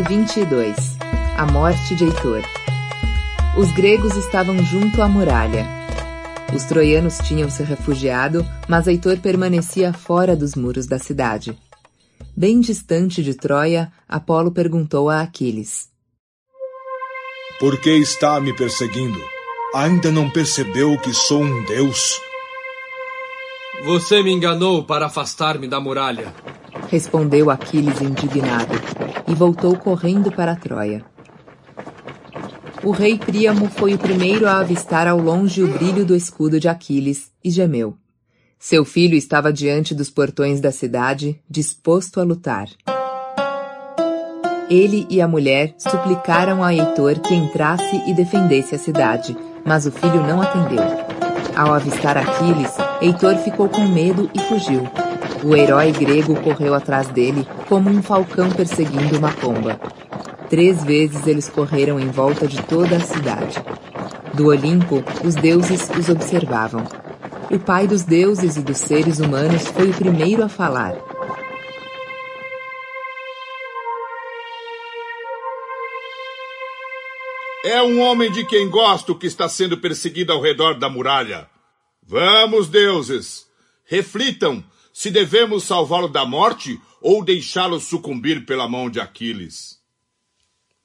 22 0.00 0.74
A 1.36 1.44
morte 1.44 1.94
de 1.94 2.04
Heitor 2.04 2.42
Os 3.58 3.70
gregos 3.72 4.16
estavam 4.16 4.58
junto 4.64 5.02
à 5.02 5.08
muralha. 5.08 5.66
Os 6.54 6.64
troianos 6.64 7.18
tinham 7.18 7.50
se 7.50 7.62
refugiado, 7.62 8.46
mas 8.66 8.86
Heitor 8.86 9.18
permanecia 9.18 9.92
fora 9.92 10.34
dos 10.34 10.54
muros 10.54 10.86
da 10.86 10.98
cidade. 10.98 11.58
Bem 12.34 12.60
distante 12.60 13.22
de 13.22 13.34
Troia, 13.34 13.92
Apolo 14.08 14.50
perguntou 14.50 15.10
a 15.10 15.20
Aquiles: 15.20 15.90
Por 17.60 17.78
que 17.78 17.90
está 17.90 18.40
me 18.40 18.56
perseguindo? 18.56 19.20
Ainda 19.74 20.10
não 20.10 20.30
percebeu 20.30 20.98
que 20.98 21.12
sou 21.12 21.42
um 21.42 21.64
deus? 21.66 22.18
Você 23.84 24.22
me 24.22 24.32
enganou 24.32 24.84
para 24.84 25.06
afastar-me 25.06 25.68
da 25.68 25.78
muralha. 25.78 26.32
Respondeu 26.92 27.48
Aquiles 27.48 28.02
indignado 28.02 28.74
e 29.26 29.34
voltou 29.34 29.74
correndo 29.78 30.30
para 30.30 30.54
Troia. 30.54 31.02
O 32.84 32.90
rei 32.90 33.16
Príamo 33.16 33.70
foi 33.70 33.94
o 33.94 33.98
primeiro 33.98 34.46
a 34.46 34.58
avistar 34.58 35.08
ao 35.08 35.18
longe 35.18 35.62
o 35.62 35.68
brilho 35.68 36.04
do 36.04 36.14
escudo 36.14 36.60
de 36.60 36.68
Aquiles 36.68 37.30
e 37.42 37.48
gemeu. 37.48 37.96
Seu 38.58 38.84
filho 38.84 39.16
estava 39.16 39.50
diante 39.50 39.94
dos 39.94 40.10
portões 40.10 40.60
da 40.60 40.70
cidade, 40.70 41.40
disposto 41.48 42.20
a 42.20 42.24
lutar. 42.24 42.68
Ele 44.68 45.06
e 45.08 45.22
a 45.22 45.26
mulher 45.26 45.74
suplicaram 45.78 46.62
a 46.62 46.74
Heitor 46.74 47.20
que 47.20 47.34
entrasse 47.34 48.02
e 48.06 48.12
defendesse 48.12 48.74
a 48.74 48.78
cidade, 48.78 49.34
mas 49.64 49.86
o 49.86 49.90
filho 49.90 50.26
não 50.26 50.42
atendeu. 50.42 50.84
Ao 51.56 51.72
avistar 51.72 52.18
Aquiles, 52.18 52.76
Heitor 53.00 53.36
ficou 53.38 53.66
com 53.70 53.88
medo 53.88 54.30
e 54.34 54.38
fugiu. 54.40 54.86
O 55.44 55.56
herói 55.56 55.90
grego 55.90 56.40
correu 56.40 56.72
atrás 56.72 57.08
dele 57.08 57.44
como 57.68 57.90
um 57.90 58.00
falcão 58.00 58.48
perseguindo 58.50 59.18
uma 59.18 59.32
pomba. 59.32 59.80
Três 60.48 60.84
vezes 60.84 61.26
eles 61.26 61.48
correram 61.48 61.98
em 61.98 62.08
volta 62.10 62.46
de 62.46 62.62
toda 62.62 62.96
a 62.96 63.00
cidade. 63.00 63.56
Do 64.34 64.46
Olimpo, 64.46 65.02
os 65.24 65.34
deuses 65.34 65.90
os 65.98 66.08
observavam. 66.08 66.84
O 67.50 67.58
pai 67.58 67.88
dos 67.88 68.02
deuses 68.02 68.56
e 68.56 68.60
dos 68.62 68.78
seres 68.78 69.18
humanos 69.18 69.66
foi 69.66 69.90
o 69.90 69.94
primeiro 69.94 70.44
a 70.44 70.48
falar. 70.48 70.94
É 77.64 77.82
um 77.82 78.00
homem 78.00 78.30
de 78.30 78.44
quem 78.44 78.70
gosto 78.70 79.14
que 79.14 79.26
está 79.26 79.48
sendo 79.48 79.76
perseguido 79.76 80.32
ao 80.32 80.40
redor 80.40 80.78
da 80.78 80.88
muralha. 80.88 81.48
Vamos, 82.06 82.68
deuses, 82.68 83.46
reflitam 83.84 84.62
se 84.92 85.10
devemos 85.10 85.64
salvá-lo 85.64 86.08
da 86.08 86.24
morte 86.24 86.80
ou 87.00 87.24
deixá-lo 87.24 87.80
sucumbir 87.80 88.44
pela 88.44 88.68
mão 88.68 88.90
de 88.90 89.00
Aquiles. 89.00 89.80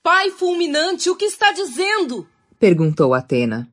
Pai 0.02 0.32
fulminante, 0.32 1.10
o 1.10 1.16
que 1.16 1.26
está 1.26 1.52
dizendo? 1.52 2.28
perguntou 2.60 3.14
Atena. 3.14 3.70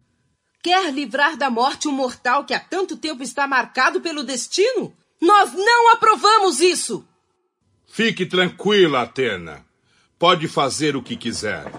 Quer 0.63 0.93
livrar 0.93 1.37
da 1.37 1.51
morte 1.51 1.89
um 1.89 1.93
mortal 1.93 2.45
que 2.45 2.55
há 2.55 2.61
tanto 2.61 2.97
tempo 2.97 3.23
está 3.23 3.47
marcado 3.47 4.01
pelo 4.01 4.25
destino? 4.25 4.95
Nós 5.21 5.53
não 5.53 5.93
aprovamos 5.93 6.61
isso! 6.61 7.07
Fique 7.87 8.27
tranquila, 8.27 9.03
Atena. 9.03 9.64
Pode 10.25 10.49
fazer 10.49 10.97
o 10.97 11.03
que 11.03 11.17
quiser. 11.17 11.71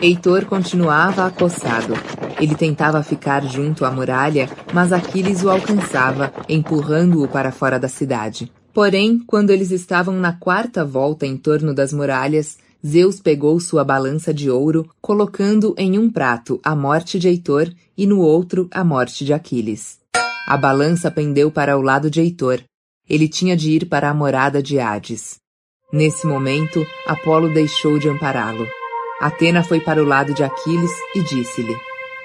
Heitor 0.00 0.44
continuava 0.44 1.26
acossado. 1.26 1.94
Ele 2.40 2.54
tentava 2.54 3.02
ficar 3.02 3.44
junto 3.44 3.84
à 3.84 3.90
muralha, 3.90 4.48
mas 4.72 4.92
Aquiles 4.92 5.42
o 5.42 5.50
alcançava, 5.50 6.32
empurrando-o 6.48 7.26
para 7.26 7.50
fora 7.50 7.76
da 7.76 7.88
cidade. 7.88 8.52
Porém, 8.72 9.18
quando 9.26 9.50
eles 9.50 9.72
estavam 9.72 10.14
na 10.14 10.32
quarta 10.32 10.84
volta 10.84 11.26
em 11.26 11.36
torno 11.36 11.74
das 11.74 11.92
muralhas, 11.92 12.58
Zeus 12.86 13.18
pegou 13.18 13.58
sua 13.58 13.82
balança 13.82 14.32
de 14.32 14.48
ouro, 14.48 14.88
colocando 15.00 15.74
em 15.76 15.98
um 15.98 16.08
prato 16.08 16.60
a 16.62 16.76
morte 16.76 17.18
de 17.18 17.26
Heitor 17.26 17.68
e 17.96 18.06
no 18.06 18.20
outro 18.20 18.68
a 18.70 18.84
morte 18.84 19.24
de 19.24 19.32
Aquiles. 19.32 19.98
A 20.46 20.56
balança 20.56 21.10
pendeu 21.10 21.50
para 21.50 21.76
o 21.76 21.82
lado 21.82 22.08
de 22.08 22.20
Heitor. 22.20 22.60
Ele 23.10 23.26
tinha 23.26 23.56
de 23.56 23.72
ir 23.72 23.86
para 23.86 24.08
a 24.08 24.14
morada 24.14 24.62
de 24.62 24.78
Hades. 24.78 25.40
Nesse 25.90 26.26
momento, 26.26 26.86
Apolo 27.06 27.48
deixou 27.48 27.98
de 27.98 28.10
ampará-lo. 28.10 28.68
Atena 29.22 29.64
foi 29.64 29.80
para 29.80 30.02
o 30.02 30.06
lado 30.06 30.34
de 30.34 30.44
Aquiles 30.44 30.90
e 31.14 31.22
disse-lhe: 31.22 31.74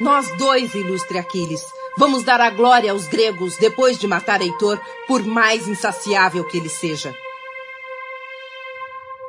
Nós 0.02 0.30
dois, 0.38 0.76
ilustre 0.76 1.18
Aquiles, 1.18 1.62
vamos 1.98 2.24
dar 2.24 2.42
a 2.42 2.50
glória 2.50 2.92
aos 2.92 3.08
gregos 3.08 3.56
depois 3.56 3.98
de 3.98 4.06
matar 4.06 4.42
Heitor, 4.42 4.78
por 5.08 5.24
mais 5.24 5.66
insaciável 5.66 6.44
que 6.44 6.58
ele 6.58 6.68
seja. 6.68 7.16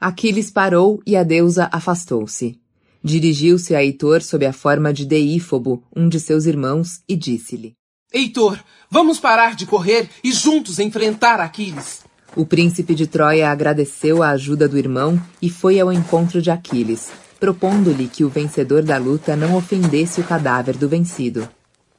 Aquiles 0.03 0.51
parou 0.51 1.01
e 1.07 1.17
a 1.17 1.23
deusa 1.23 1.69
afastou-se. 1.71 2.61
Dirigiu-se 3.05 3.73
a 3.77 3.85
Heitor 3.85 4.21
sob 4.21 4.45
a 4.45 4.53
forma 4.53 4.93
de 4.93 5.07
Deífobo, 5.07 5.85
um 5.95 6.09
de 6.09 6.19
seus 6.19 6.45
irmãos, 6.45 7.03
e 7.09 7.15
disse-lhe: 7.15 7.75
Heitor, 8.13 8.59
vamos 8.91 9.21
parar 9.21 9.55
de 9.55 9.65
correr 9.65 10.11
e 10.25 10.33
juntos 10.33 10.81
enfrentar 10.81 11.39
Aquiles. 11.39 12.03
O 12.37 12.45
príncipe 12.45 12.97
de 12.97 13.07
Troia 13.07 13.49
agradeceu 13.49 14.21
a 14.21 14.31
ajuda 14.31 14.69
do 14.69 14.77
irmão 14.77 15.21
e 15.41 15.49
foi 15.49 15.79
ao 15.79 15.93
encontro 15.93 16.43
de 16.43 16.51
Aquiles, 16.51 17.13
propondo-lhe 17.39 18.09
que 18.09 18.25
o 18.25 18.29
vencedor 18.29 18.83
da 18.83 18.99
luta 18.99 19.37
não 19.37 19.55
ofendesse 19.55 20.21
o 20.21 20.25
cadáver 20.25 20.77
do 20.77 20.89
vencido. 20.89 21.49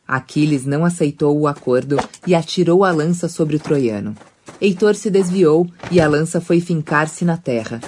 Aquiles 0.06 0.66
não 0.66 0.84
aceitou 0.84 1.40
o 1.40 1.48
acordo 1.48 1.98
e 2.28 2.36
atirou 2.36 2.84
a 2.84 2.92
lança 2.92 3.30
sobre 3.30 3.56
o 3.56 3.60
troiano. 3.60 4.14
Heitor 4.60 4.96
se 4.96 5.10
desviou 5.10 5.68
e 5.90 6.02
a 6.02 6.08
lança 6.08 6.42
foi 6.42 6.60
fincar-se 6.60 7.24
na 7.24 7.38
terra. 7.38 7.80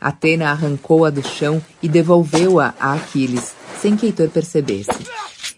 Atena 0.00 0.50
arrancou-a 0.50 1.10
do 1.10 1.22
chão 1.22 1.62
e 1.82 1.88
devolveu-a 1.88 2.74
a 2.80 2.94
Aquiles, 2.94 3.52
sem 3.78 3.94
que 3.94 4.06
Heitor 4.06 4.30
percebesse. 4.30 4.90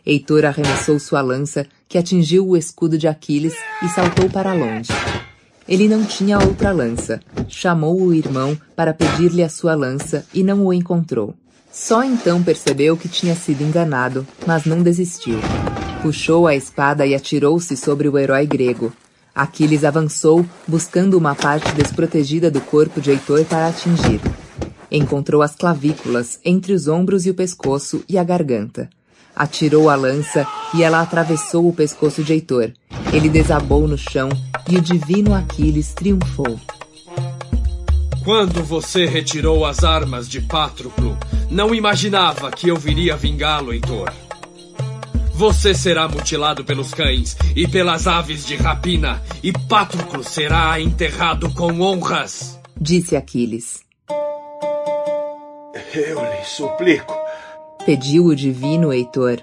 Heitor 0.04 0.44
arremessou 0.44 0.98
sua 0.98 1.20
lança, 1.20 1.64
que 1.88 1.96
atingiu 1.96 2.48
o 2.48 2.56
escudo 2.56 2.98
de 2.98 3.06
Aquiles 3.06 3.54
e 3.82 3.88
saltou 3.88 4.28
para 4.28 4.52
longe. 4.52 4.92
Ele 5.68 5.88
não 5.88 6.04
tinha 6.04 6.38
outra 6.38 6.72
lança. 6.72 7.20
Chamou 7.48 8.00
o 8.00 8.14
irmão 8.14 8.58
para 8.74 8.92
pedir-lhe 8.92 9.42
a 9.42 9.48
sua 9.48 9.74
lança 9.74 10.24
e 10.34 10.42
não 10.42 10.66
o 10.66 10.72
encontrou. 10.72 11.34
Só 11.72 12.04
então 12.04 12.42
percebeu 12.42 12.96
que 12.96 13.08
tinha 13.08 13.34
sido 13.34 13.62
enganado, 13.62 14.26
mas 14.46 14.66
não 14.66 14.82
desistiu. 14.82 15.38
Puxou 16.02 16.46
a 16.46 16.54
espada 16.54 17.06
e 17.06 17.14
atirou-se 17.14 17.76
sobre 17.76 18.08
o 18.08 18.18
herói 18.18 18.44
grego. 18.44 18.92
Aquiles 19.34 19.82
avançou, 19.82 20.44
buscando 20.68 21.16
uma 21.16 21.34
parte 21.34 21.72
desprotegida 21.72 22.50
do 22.50 22.60
corpo 22.60 23.00
de 23.00 23.10
Heitor 23.10 23.44
para 23.46 23.68
atingir. 23.68 24.20
Encontrou 24.90 25.40
as 25.40 25.54
clavículas, 25.54 26.38
entre 26.44 26.74
os 26.74 26.86
ombros 26.86 27.24
e 27.24 27.30
o 27.30 27.34
pescoço 27.34 28.04
e 28.06 28.18
a 28.18 28.24
garganta. 28.24 28.90
Atirou 29.34 29.88
a 29.88 29.94
lança 29.94 30.46
e 30.74 30.82
ela 30.82 31.00
atravessou 31.00 31.66
o 31.66 31.72
pescoço 31.72 32.22
de 32.22 32.34
Heitor. 32.34 32.72
Ele 33.10 33.30
desabou 33.30 33.88
no 33.88 33.96
chão 33.96 34.28
e 34.68 34.76
o 34.76 34.80
divino 34.80 35.34
Aquiles 35.34 35.92
triunfou. 35.94 36.60
Quando 38.24 38.62
você 38.62 39.06
retirou 39.06 39.66
as 39.66 39.82
armas 39.82 40.28
de 40.28 40.40
Patroclo, 40.40 41.18
não 41.50 41.74
imaginava 41.74 42.50
que 42.50 42.68
eu 42.68 42.76
viria 42.76 43.16
vingá-lo, 43.16 43.72
Heitor. 43.72 44.12
Você 45.34 45.74
será 45.74 46.06
mutilado 46.06 46.64
pelos 46.64 46.94
cães 46.94 47.36
e 47.56 47.66
pelas 47.66 48.06
aves 48.06 48.46
de 48.46 48.54
rapina, 48.54 49.20
e 49.42 49.52
Patroclo 49.52 50.22
será 50.22 50.80
enterrado 50.80 51.52
com 51.52 51.80
honras. 51.80 52.60
Disse 52.80 53.16
Aquiles. 53.16 53.82
Eu 55.94 56.22
lhe 56.22 56.44
suplico. 56.44 57.14
Pediu 57.84 58.26
o 58.26 58.36
divino 58.36 58.92
Heitor. 58.92 59.42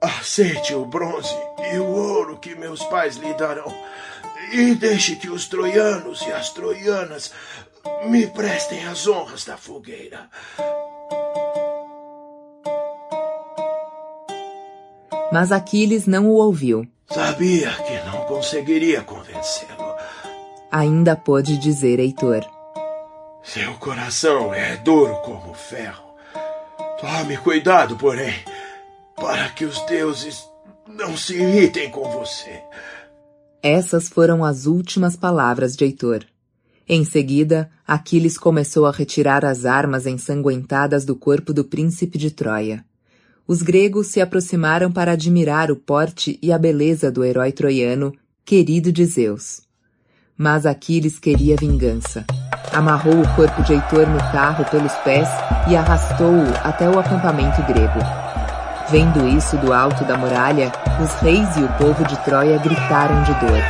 Aceite 0.00 0.74
o 0.74 0.86
bronze 0.86 1.36
e 1.72 1.78
o 1.78 1.86
ouro 1.86 2.38
que 2.38 2.54
meus 2.54 2.82
pais 2.84 3.16
lhe 3.16 3.32
darão, 3.34 3.72
e 4.52 4.74
deixe 4.74 5.16
que 5.16 5.28
os 5.28 5.46
troianos 5.46 6.22
e 6.22 6.32
as 6.32 6.50
troianas 6.50 7.32
me 8.06 8.26
prestem 8.26 8.86
as 8.86 9.06
honras 9.06 9.44
da 9.44 9.56
fogueira. 9.56 10.28
Mas 15.32 15.52
Aquiles 15.52 16.06
não 16.06 16.26
o 16.26 16.34
ouviu. 16.34 16.86
Sabia 17.10 17.70
que 17.70 18.10
não 18.10 18.24
conseguiria 18.26 19.02
convencê-lo. 19.02 19.94
Ainda 20.70 21.16
pôde 21.16 21.56
dizer 21.56 21.98
Heitor. 21.98 22.44
Seu 23.42 23.74
coração 23.74 24.52
é 24.52 24.76
duro 24.76 25.16
como 25.22 25.54
ferro. 25.54 26.04
Tome 27.00 27.36
cuidado, 27.36 27.96
porém, 27.96 28.34
para 29.14 29.48
que 29.50 29.64
os 29.64 29.80
deuses 29.86 30.48
não 30.86 31.16
se 31.16 31.34
irritem 31.34 31.90
com 31.90 32.10
você. 32.10 32.62
Essas 33.62 34.08
foram 34.08 34.44
as 34.44 34.66
últimas 34.66 35.16
palavras 35.16 35.76
de 35.76 35.84
Heitor. 35.84 36.24
Em 36.88 37.04
seguida, 37.04 37.68
Aquiles 37.86 38.38
começou 38.38 38.86
a 38.86 38.92
retirar 38.92 39.44
as 39.44 39.64
armas 39.64 40.06
ensanguentadas 40.06 41.04
do 41.04 41.16
corpo 41.16 41.52
do 41.52 41.64
príncipe 41.64 42.16
de 42.16 42.30
Troia. 42.30 42.84
Os 43.46 43.62
gregos 43.62 44.08
se 44.08 44.20
aproximaram 44.20 44.90
para 44.92 45.12
admirar 45.12 45.70
o 45.70 45.76
porte 45.76 46.38
e 46.42 46.52
a 46.52 46.58
beleza 46.58 47.10
do 47.10 47.24
herói 47.24 47.50
troiano, 47.52 48.12
querido 48.44 48.92
de 48.92 49.04
Zeus. 49.04 49.62
Mas 50.36 50.66
Aquiles 50.66 51.18
queria 51.18 51.56
vingança. 51.56 52.24
Amarrou 52.72 53.20
o 53.20 53.34
corpo 53.34 53.62
de 53.62 53.72
Heitor 53.72 54.08
no 54.08 54.18
carro 54.18 54.64
pelos 54.70 54.92
pés 54.96 55.28
e 55.68 55.74
arrastou-o 55.74 56.46
até 56.62 56.88
o 56.88 56.98
acampamento 56.98 57.62
grego. 57.62 57.98
Vendo 58.88 59.26
isso 59.26 59.56
do 59.56 59.72
alto 59.72 60.04
da 60.04 60.16
muralha, 60.16 60.70
os 61.02 61.12
reis 61.20 61.56
e 61.56 61.60
o 61.60 61.68
povo 61.70 62.04
de 62.04 62.16
Troia 62.18 62.56
gritaram 62.58 63.20
de 63.24 63.34
dor. 63.34 63.62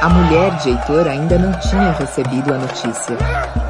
A 0.00 0.08
mulher 0.08 0.54
de 0.58 0.70
Heitor 0.70 1.08
ainda 1.08 1.36
não 1.36 1.52
tinha 1.54 1.90
recebido 1.90 2.54
a 2.54 2.58
notícia. 2.58 3.16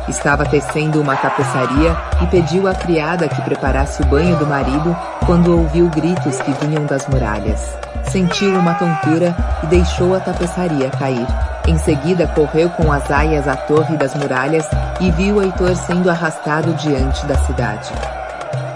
Estava 0.06 0.44
tecendo 0.44 1.01
uma 1.01 1.16
tapeçaria 1.16 1.97
e 2.23 2.27
pediu 2.27 2.69
à 2.69 2.74
criada 2.74 3.28
que 3.28 3.40
preparasse 3.40 4.02
o 4.02 4.06
banho 4.06 4.36
do 4.36 4.47
marido 4.47 4.94
quando 5.24 5.56
ouviu 5.56 5.89
gritos 5.89 6.39
que 6.43 6.52
vinham 6.52 6.85
das 6.85 7.06
muralhas. 7.06 7.74
Sentiu 8.10 8.59
uma 8.59 8.74
tontura 8.74 9.35
e 9.62 9.66
deixou 9.69 10.15
a 10.15 10.20
tapeçaria 10.20 10.90
cair. 10.90 11.27
Em 11.66 11.78
seguida, 11.78 12.27
correu 12.28 12.69
com 12.70 12.93
as 12.93 13.10
aias 13.10 13.48
à 13.48 13.56
torre 13.56 13.97
das 13.97 14.15
muralhas 14.15 14.69
e 15.01 15.10
viu 15.10 15.43
Heitor 15.43 15.74
sendo 15.77 16.10
arrastado 16.10 16.74
diante 16.74 17.24
da 17.24 17.39
cidade. 17.39 17.90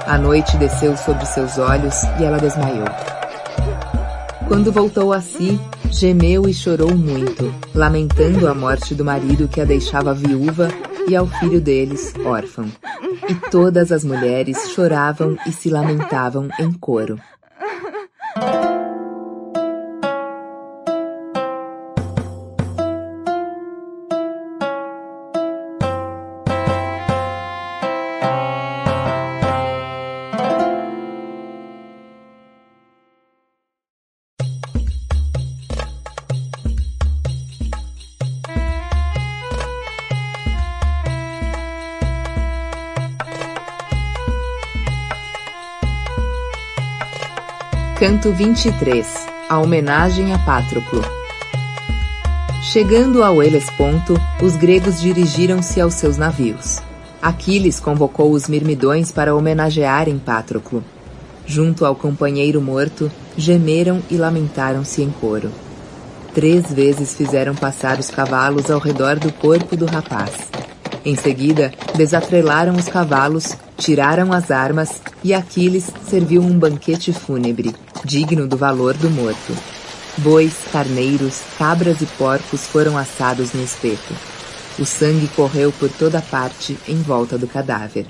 A 0.07 0.19
noite 0.19 0.57
desceu 0.57 0.97
sobre 0.97 1.25
seus 1.27 1.59
olhos 1.59 2.03
e 2.19 2.25
ela 2.25 2.39
desmaiou. 2.39 2.87
Quando 4.49 4.73
voltou 4.73 5.13
a 5.13 5.21
si, 5.21 5.59
gemeu 5.91 6.49
e 6.49 6.53
chorou 6.53 6.95
muito, 6.95 7.55
lamentando 7.75 8.49
a 8.49 8.55
morte 8.55 8.95
do 8.95 9.05
marido 9.05 9.49
que 9.49 9.61
a 9.61 9.65
deixava 9.65 10.13
viúva 10.13 10.69
e 11.09 11.15
ao 11.15 11.27
filho 11.27 11.61
deles, 11.61 12.13
órfão. 12.25 12.67
E 13.29 13.35
todas 13.51 13.93
as 13.93 14.05
mulheres 14.05 14.71
choravam 14.71 15.37
e 15.47 15.53
se 15.53 15.71
lamentavam 15.71 16.49
em 16.59 16.73
coro. 16.73 17.19
Canto 48.03 48.33
23 48.33 49.07
A 49.49 49.61
homenagem 49.61 50.35
a 50.35 50.39
Patroclo 50.41 51.03
Chegando 52.61 53.23
ao 53.23 53.41
Helesponto, 53.41 54.21
os 54.43 54.57
gregos 54.57 55.01
dirigiram-se 55.01 55.81
aos 55.81 55.95
seus 55.95 56.17
navios. 56.17 56.81
Aquiles 57.23 57.79
convocou 57.79 58.33
os 58.33 58.49
mirmidões 58.49 59.13
para 59.13 59.37
homenagearem 59.37 60.19
Patroclo. 60.19 60.83
Junto 61.47 61.87
ao 61.87 61.95
companheiro 61.95 62.61
morto, 62.61 63.09
gemeram 63.37 64.03
e 64.11 64.17
lamentaram-se 64.17 65.01
em 65.01 65.11
coro. 65.21 65.53
Três 66.35 66.73
vezes 66.73 67.15
fizeram 67.15 67.55
passar 67.55 68.01
os 68.01 68.11
cavalos 68.11 68.69
ao 68.69 68.81
redor 68.81 69.17
do 69.21 69.33
corpo 69.33 69.77
do 69.77 69.87
rapaz. 69.87 70.33
Em 71.05 71.15
seguida, 71.15 71.71
desatrelaram 71.95 72.75
os 72.75 72.89
cavalos, 72.89 73.57
tiraram 73.77 74.33
as 74.33 74.51
armas 74.51 75.01
e 75.23 75.33
Aquiles 75.33 75.89
serviu 76.09 76.43
um 76.43 76.59
banquete 76.59 77.13
fúnebre, 77.13 77.73
digno 78.05 78.47
do 78.47 78.57
valor 78.57 78.95
do 78.95 79.11
morto. 79.11 79.57
Bois, 80.19 80.53
carneiros, 80.71 81.41
cabras 81.57 82.01
e 82.01 82.07
porcos 82.07 82.67
foram 82.67 82.99
assados 82.99 83.53
no 83.53 83.63
espeto. 83.63 84.15
O 84.79 84.85
sangue 84.85 85.29
correu 85.29 85.73
por 85.73 85.89
toda 85.89 86.21
parte 86.21 86.77
em 86.89 86.97
volta 86.97 87.39
do 87.39 87.47
cadáver. 87.47 88.07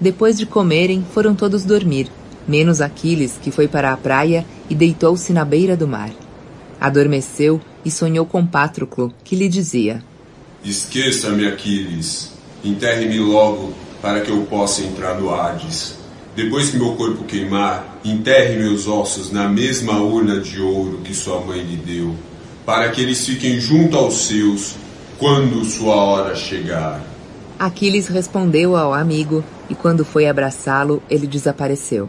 Depois 0.00 0.36
de 0.36 0.46
comerem, 0.46 1.04
foram 1.12 1.34
todos 1.34 1.64
dormir, 1.64 2.10
menos 2.46 2.80
Aquiles, 2.80 3.34
que 3.40 3.50
foi 3.50 3.68
para 3.68 3.92
a 3.92 3.96
praia 3.96 4.44
e 4.68 4.74
deitou-se 4.74 5.32
na 5.32 5.44
beira 5.44 5.76
do 5.76 5.86
mar. 5.86 6.10
Adormeceu 6.80 7.60
e 7.84 7.90
sonhou 7.90 8.26
com 8.26 8.46
Pátroclo, 8.46 9.12
que 9.22 9.36
lhe 9.36 9.48
dizia: 9.48 10.02
Esqueça-me, 10.64 11.46
Aquiles. 11.46 12.32
Enterre-me 12.64 13.18
logo, 13.18 13.72
para 14.00 14.20
que 14.20 14.30
eu 14.30 14.42
possa 14.46 14.82
entrar 14.82 15.18
no 15.20 15.32
Hades. 15.32 16.03
Depois 16.36 16.70
que 16.70 16.76
meu 16.76 16.96
corpo 16.96 17.22
queimar, 17.24 17.98
enterre 18.04 18.56
meus 18.56 18.88
ossos 18.88 19.30
na 19.30 19.48
mesma 19.48 20.00
urna 20.00 20.40
de 20.40 20.60
ouro 20.60 20.98
que 21.04 21.14
sua 21.14 21.40
mãe 21.40 21.60
lhe 21.60 21.76
deu, 21.76 22.14
para 22.66 22.88
que 22.90 23.00
eles 23.00 23.24
fiquem 23.24 23.60
junto 23.60 23.96
aos 23.96 24.14
seus 24.26 24.74
quando 25.16 25.64
sua 25.64 25.94
hora 25.94 26.34
chegar. 26.34 27.00
Aquiles 27.56 28.08
respondeu 28.08 28.76
ao 28.76 28.92
amigo 28.92 29.44
e, 29.70 29.76
quando 29.76 30.04
foi 30.04 30.26
abraçá-lo, 30.26 31.00
ele 31.08 31.26
desapareceu. 31.26 32.08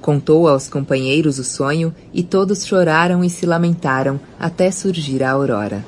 Contou 0.00 0.48
aos 0.48 0.66
companheiros 0.68 1.38
o 1.38 1.44
sonho 1.44 1.94
e 2.12 2.22
todos 2.22 2.66
choraram 2.66 3.22
e 3.22 3.28
se 3.28 3.44
lamentaram 3.44 4.18
até 4.40 4.70
surgir 4.70 5.22
a 5.22 5.30
aurora. 5.30 5.84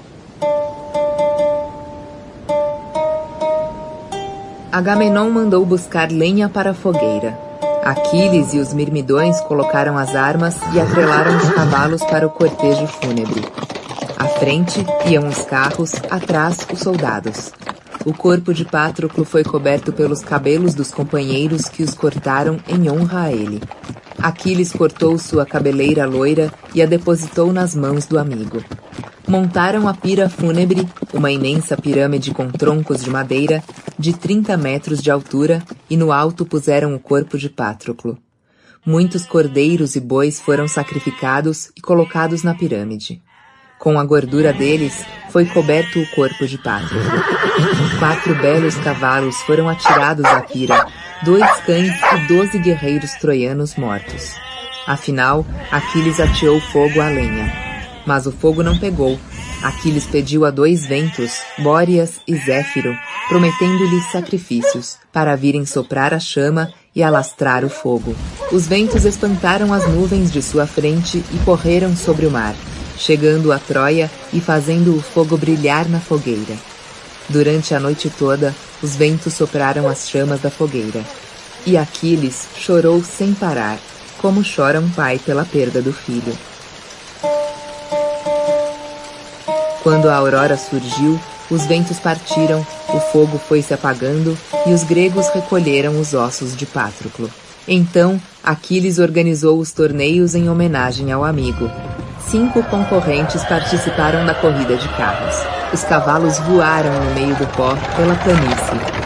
Agamenon 4.71 5.31
mandou 5.31 5.65
buscar 5.65 6.13
lenha 6.13 6.49
para 6.49 6.73
a 6.73 6.75
fogueira. 6.75 7.54
Aquiles 7.85 8.55
e 8.55 8.59
os 8.59 8.73
mirmidões 8.73 9.39
colocaram 9.43 9.99
as 9.99 10.17
armas 10.17 10.57
e 10.73 10.81
atrelaram 10.81 11.37
os 11.37 11.51
cavalos 11.51 12.03
para 12.05 12.27
o 12.27 12.31
cortejo 12.31 12.87
fúnebre. 12.87 13.45
À 14.17 14.27
frente 14.27 14.85
iam 15.07 15.29
os 15.29 15.43
carros, 15.43 15.93
atrás 16.11 16.67
os 16.73 16.79
soldados. 16.79 17.53
O 18.07 18.15
corpo 18.15 18.55
de 18.55 18.65
Patroclo 18.65 19.25
foi 19.25 19.45
coberto 19.45 19.93
pelos 19.93 20.23
cabelos 20.23 20.75
dos 20.75 20.91
companheiros 20.91 21.69
que 21.69 21.83
os 21.83 21.95
cortaram 21.95 22.59
em 22.67 22.91
honra 22.91 23.25
a 23.25 23.33
ele. 23.33 23.63
Aquiles 24.19 24.73
cortou 24.73 25.19
sua 25.19 25.45
cabeleira 25.45 26.07
loira 26.07 26.51
e 26.75 26.83
a 26.83 26.87
depositou 26.87 27.53
nas 27.53 27.75
mãos 27.75 28.07
do 28.07 28.19
amigo. 28.19 28.65
Montaram 29.27 29.89
a 29.89 29.95
pira 29.95 30.29
fúnebre, 30.29 30.87
uma 31.13 31.31
imensa 31.31 31.77
pirâmide 31.79 32.33
com 32.33 32.51
troncos 32.51 33.03
de 33.03 33.09
madeira, 33.09 33.65
de 33.99 34.13
30 34.13 34.55
metros 34.59 35.03
de 35.03 35.11
altura, 35.11 35.63
e 35.89 35.97
no 35.97 36.13
alto 36.13 36.45
puseram 36.45 36.95
o 36.95 37.01
corpo 37.01 37.39
de 37.39 37.49
Patroclo. 37.49 38.19
Muitos 38.85 39.25
cordeiros 39.25 39.97
e 39.97 40.01
bois 40.01 40.39
foram 40.39 40.69
sacrificados 40.69 41.71
e 41.75 41.81
colocados 41.81 42.43
na 42.43 42.55
pirâmide. 42.55 43.23
Com 43.79 43.99
a 43.99 44.05
gordura 44.05 44.53
deles, 44.53 45.05
foi 45.31 45.47
coberto 45.47 45.99
o 45.99 46.07
corpo 46.15 46.47
de 46.47 46.59
Patroclo. 46.59 47.01
Quatro 47.99 48.35
belos 48.35 48.77
cavalos 48.77 49.37
foram 49.43 49.71
atirados 49.71 50.27
à 50.27 50.43
pira, 50.43 50.87
dois 51.25 51.61
cães 51.61 51.95
e 52.13 52.29
doze 52.29 52.59
guerreiros 52.59 53.13
troianos 53.13 53.75
mortos. 53.77 54.35
Afinal, 54.87 55.47
Aquiles 55.71 56.21
ateou 56.21 56.61
fogo 56.61 57.01
à 57.01 57.09
lenha. 57.09 57.74
Mas 58.07 58.27
o 58.27 58.33
fogo 58.33 58.63
não 58.63 58.79
pegou. 58.79 59.19
Aquiles 59.63 60.05
pediu 60.05 60.45
a 60.45 60.51
dois 60.51 60.85
ventos, 60.85 61.39
Bóreas 61.59 62.21
e 62.29 62.37
Zéfiro, 62.37 62.95
prometendo-lhes 63.29 64.11
sacrifícios, 64.13 64.99
para 65.13 65.35
virem 65.37 65.65
soprar 65.65 66.13
a 66.13 66.21
chama 66.21 66.71
e 66.95 67.03
alastrar 67.03 67.65
o 67.65 67.71
fogo. 67.71 68.15
Os 68.53 68.67
ventos 68.67 69.05
espantaram 69.05 69.73
as 69.73 69.89
nuvens 69.89 70.31
de 70.31 70.43
sua 70.43 70.67
frente 70.67 71.25
e 71.33 71.39
correram 71.45 71.97
sobre 71.97 72.27
o 72.27 72.31
mar, 72.31 72.55
chegando 72.99 73.53
a 73.53 73.59
Troia 73.59 74.11
e 74.33 74.41
fazendo 74.41 74.97
o 74.97 75.01
fogo 75.01 75.37
brilhar 75.37 75.89
na 75.89 75.99
fogueira. 75.99 76.55
Durante 77.29 77.75
a 77.75 77.81
noite 77.81 78.11
toda, 78.11 78.55
os 78.83 78.95
ventos 78.95 79.33
sopraram 79.33 79.89
as 79.89 80.09
chamas 80.09 80.41
da 80.41 80.51
fogueira. 80.51 81.03
E 81.67 81.77
Aquiles 81.79 82.47
chorou 82.59 83.03
sem 83.03 83.33
parar, 83.33 83.79
como 84.19 84.43
chora 84.45 84.79
um 84.79 84.91
pai 84.91 85.19
pela 85.19 85.45
perda 85.45 85.81
do 85.81 85.93
filho. 85.93 86.37
Quando 89.85 90.09
a 90.09 90.17
aurora 90.17 90.57
surgiu, 90.57 91.21
os 91.51 91.67
ventos 91.67 92.01
partiram, 92.01 92.67
o 92.89 92.99
fogo 93.13 93.39
foi 93.39 93.61
se 93.61 93.75
apagando 93.75 94.35
e 94.67 94.73
os 94.73 94.83
gregos 94.83 95.29
recolheram 95.29 96.01
os 96.01 96.15
ossos 96.15 96.57
de 96.57 96.65
Pátroclo. 96.65 97.31
Então, 97.69 98.19
Aquiles 98.43 98.99
organizou 98.99 99.59
os 99.59 99.73
torneios 99.73 100.35
em 100.35 100.49
homenagem 100.49 101.13
ao 101.13 101.23
amigo. 101.23 101.71
Cinco 102.27 102.63
concorrentes 102.63 103.45
participaram 103.45 104.25
da 104.25 104.35
corrida 104.35 104.75
de 104.75 104.89
carros. 104.97 105.37
Os 105.71 105.85
cavalos 105.85 106.39
voaram 106.39 106.93
no 107.05 107.15
meio 107.15 107.37
do 107.37 107.47
pó 107.55 107.77
pela 107.95 108.15
planície. 108.17 109.05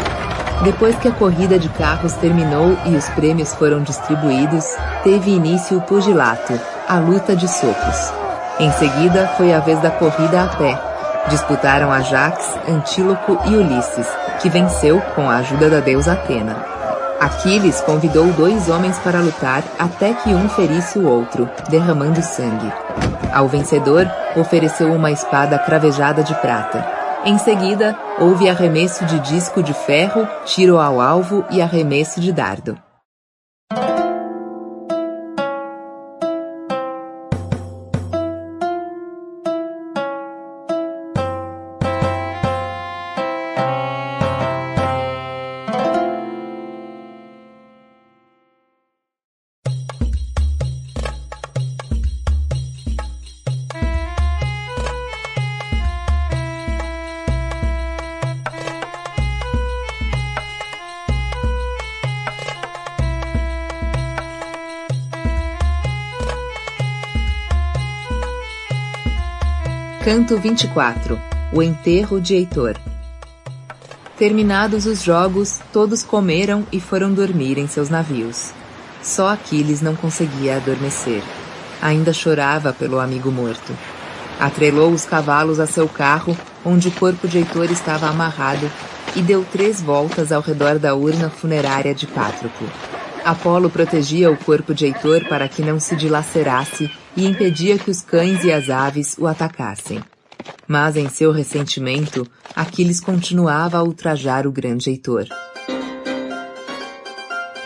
Depois 0.63 0.97
que 0.99 1.09
a 1.09 1.13
corrida 1.13 1.59
de 1.59 1.69
carros 1.71 2.13
terminou 2.15 2.79
e 2.87 2.95
os 2.95 3.09
prêmios 3.11 3.53
foram 3.53 3.83
distribuídos, 3.83 4.65
teve 5.03 5.33
início 5.33 5.79
o 5.79 5.83
pugilato, 5.83 6.53
a 6.87 6.99
luta 7.01 7.35
de 7.35 7.49
socos. 7.49 8.28
Em 8.61 8.73
seguida, 8.73 9.29
foi 9.37 9.53
a 9.55 9.61
vez 9.61 9.81
da 9.81 9.91
corrida 9.91 10.43
a 10.43 10.49
pé. 10.49 10.77
Disputaram 11.29 11.93
Ajax, 11.93 12.59
Antíloco 12.69 13.39
e 13.47 13.55
Ulisses, 13.55 14.09
que 14.41 14.49
venceu 14.49 15.01
com 15.15 15.31
a 15.31 15.37
ajuda 15.37 15.71
da 15.71 15.81
deusa 15.81 16.15
Atena. 16.15 16.57
Aquiles 17.21 17.81
convidou 17.83 18.27
dois 18.33 18.69
homens 18.69 18.99
para 18.99 19.21
lutar 19.21 19.63
até 19.79 20.13
que 20.13 20.31
um 20.31 20.49
ferisse 20.49 20.99
o 20.99 21.07
outro, 21.07 21.49
derramando 21.69 22.21
sangue. 22.21 22.73
Ao 23.33 23.47
vencedor, 23.47 24.11
ofereceu 24.37 24.93
uma 24.93 25.13
espada 25.13 25.59
cravejada 25.59 26.25
de 26.25 26.35
prata. 26.37 26.85
Em 27.25 27.39
seguida, 27.39 27.97
houve 28.19 28.49
arremesso 28.49 29.05
de 29.05 29.21
disco 29.21 29.63
de 29.63 29.75
ferro, 29.75 30.27
tiro 30.45 30.79
ao 30.79 31.01
alvo 31.01 31.45
e 31.51 31.61
arremesso 31.61 32.21
de 32.21 32.33
dardo. 32.33 32.77
Canto 70.19 70.37
24 70.37 71.17
O 71.53 71.63
enterro 71.63 72.21
de 72.21 72.35
Heitor 72.35 72.75
Terminados 74.17 74.85
os 74.85 75.01
jogos, 75.01 75.61
todos 75.73 76.03
comeram 76.03 76.67
e 76.73 76.81
foram 76.81 77.15
dormir 77.15 77.57
em 77.57 77.69
seus 77.69 77.89
navios. 77.89 78.51
Só 79.01 79.29
Aquiles 79.29 79.81
não 79.81 79.95
conseguia 79.95 80.57
adormecer. 80.57 81.23
Ainda 81.81 82.13
chorava 82.13 82.73
pelo 82.73 82.99
amigo 82.99 83.31
morto. 83.31 83.73
Atrelou 84.41 84.91
os 84.91 85.05
cavalos 85.05 85.61
a 85.61 85.69
seu 85.69 85.89
carro, 85.89 86.37
onde 86.65 86.89
o 86.89 86.93
corpo 86.93 87.29
de 87.29 87.39
Heitor 87.39 87.71
estava 87.71 88.09
amarrado, 88.09 88.69
e 89.15 89.23
deu 89.23 89.47
três 89.53 89.81
voltas 89.81 90.33
ao 90.33 90.43
redor 90.43 90.81
da 90.81 90.97
urna 90.97 91.31
funerária 91.31 91.95
de 91.95 92.09
Pátroclo. 92.09 92.69
Apolo 93.29 93.69
protegia 93.69 94.31
o 94.31 94.39
corpo 94.39 94.73
de 94.73 94.87
Heitor 94.87 95.29
para 95.29 95.47
que 95.51 95.61
não 95.61 95.79
se 95.79 95.95
dilacerasse 95.95 96.91
e 97.15 97.27
impedia 97.27 97.79
que 97.79 97.91
os 97.91 98.01
cães 98.01 98.43
e 98.43 98.51
as 98.51 98.71
aves 98.71 99.19
o 99.19 99.27
atacassem. 99.27 100.03
Mas 100.67 100.97
em 100.97 101.11
seu 101.11 101.31
ressentimento, 101.31 102.27
Aquiles 102.57 103.01
continuava 103.01 103.77
a 103.77 103.83
ultrajar 103.83 104.47
o 104.47 104.51
grande 104.51 104.89
Heitor. 104.89 105.27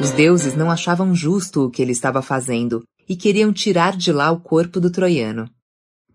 Os 0.00 0.10
deuses 0.10 0.56
não 0.56 0.68
achavam 0.68 1.14
justo 1.14 1.64
o 1.64 1.70
que 1.70 1.80
ele 1.80 1.92
estava 1.92 2.20
fazendo 2.22 2.82
e 3.08 3.14
queriam 3.14 3.52
tirar 3.52 3.96
de 3.96 4.10
lá 4.10 4.32
o 4.32 4.40
corpo 4.40 4.80
do 4.80 4.90
troiano. 4.90 5.48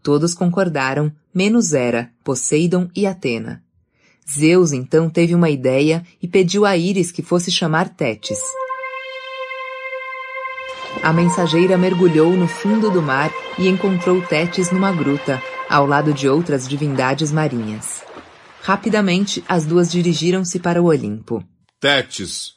Todos 0.04 0.34
concordaram, 0.34 1.10
menos 1.34 1.72
Hera, 1.72 2.12
Poseidon 2.22 2.90
e 2.94 3.08
Atena. 3.08 3.64
Zeus 4.30 4.74
então 4.74 5.10
teve 5.10 5.34
uma 5.34 5.50
ideia 5.50 6.04
e 6.22 6.28
pediu 6.28 6.66
a 6.66 6.76
Íris 6.76 7.14
que 7.14 7.24
fosse 7.24 7.50
chamar 7.50 7.88
Tétis. 7.88 8.42
A 11.04 11.14
mensageira 11.14 11.78
mergulhou 11.78 12.36
no 12.36 12.48
fundo 12.48 12.90
do 12.90 13.02
mar 13.02 13.32
e 13.58 13.68
encontrou 13.68 14.22
Tétis 14.22 14.72
numa 14.72 14.92
gruta, 14.92 15.42
ao 15.70 15.86
lado 15.86 16.14
de 16.14 16.28
outras 16.28 16.68
divindades 16.68 17.32
marinhas. 17.32 18.02
Rapidamente, 18.62 19.44
as 19.48 19.66
duas 19.66 19.92
dirigiram-se 19.92 20.60
para 20.60 20.82
o 20.82 20.86
Olimpo. 20.86 21.44
Tétis, 21.80 22.54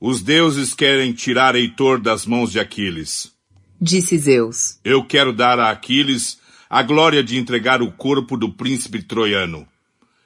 os 0.00 0.22
deuses 0.22 0.72
querem 0.72 1.12
tirar 1.12 1.54
Heitor 1.54 2.00
das 2.00 2.24
mãos 2.24 2.50
de 2.50 2.58
Aquiles. 2.58 3.32
Disse 3.80 4.16
Zeus. 4.16 4.78
Eu 4.84 5.04
quero 5.04 5.32
dar 5.32 5.58
a 5.58 5.70
Aquiles 5.70 6.38
a 6.68 6.82
glória 6.82 7.22
de 7.22 7.36
entregar 7.36 7.82
o 7.82 7.90
corpo 7.90 8.36
do 8.36 8.52
príncipe 8.52 9.02
troiano. 9.02 9.66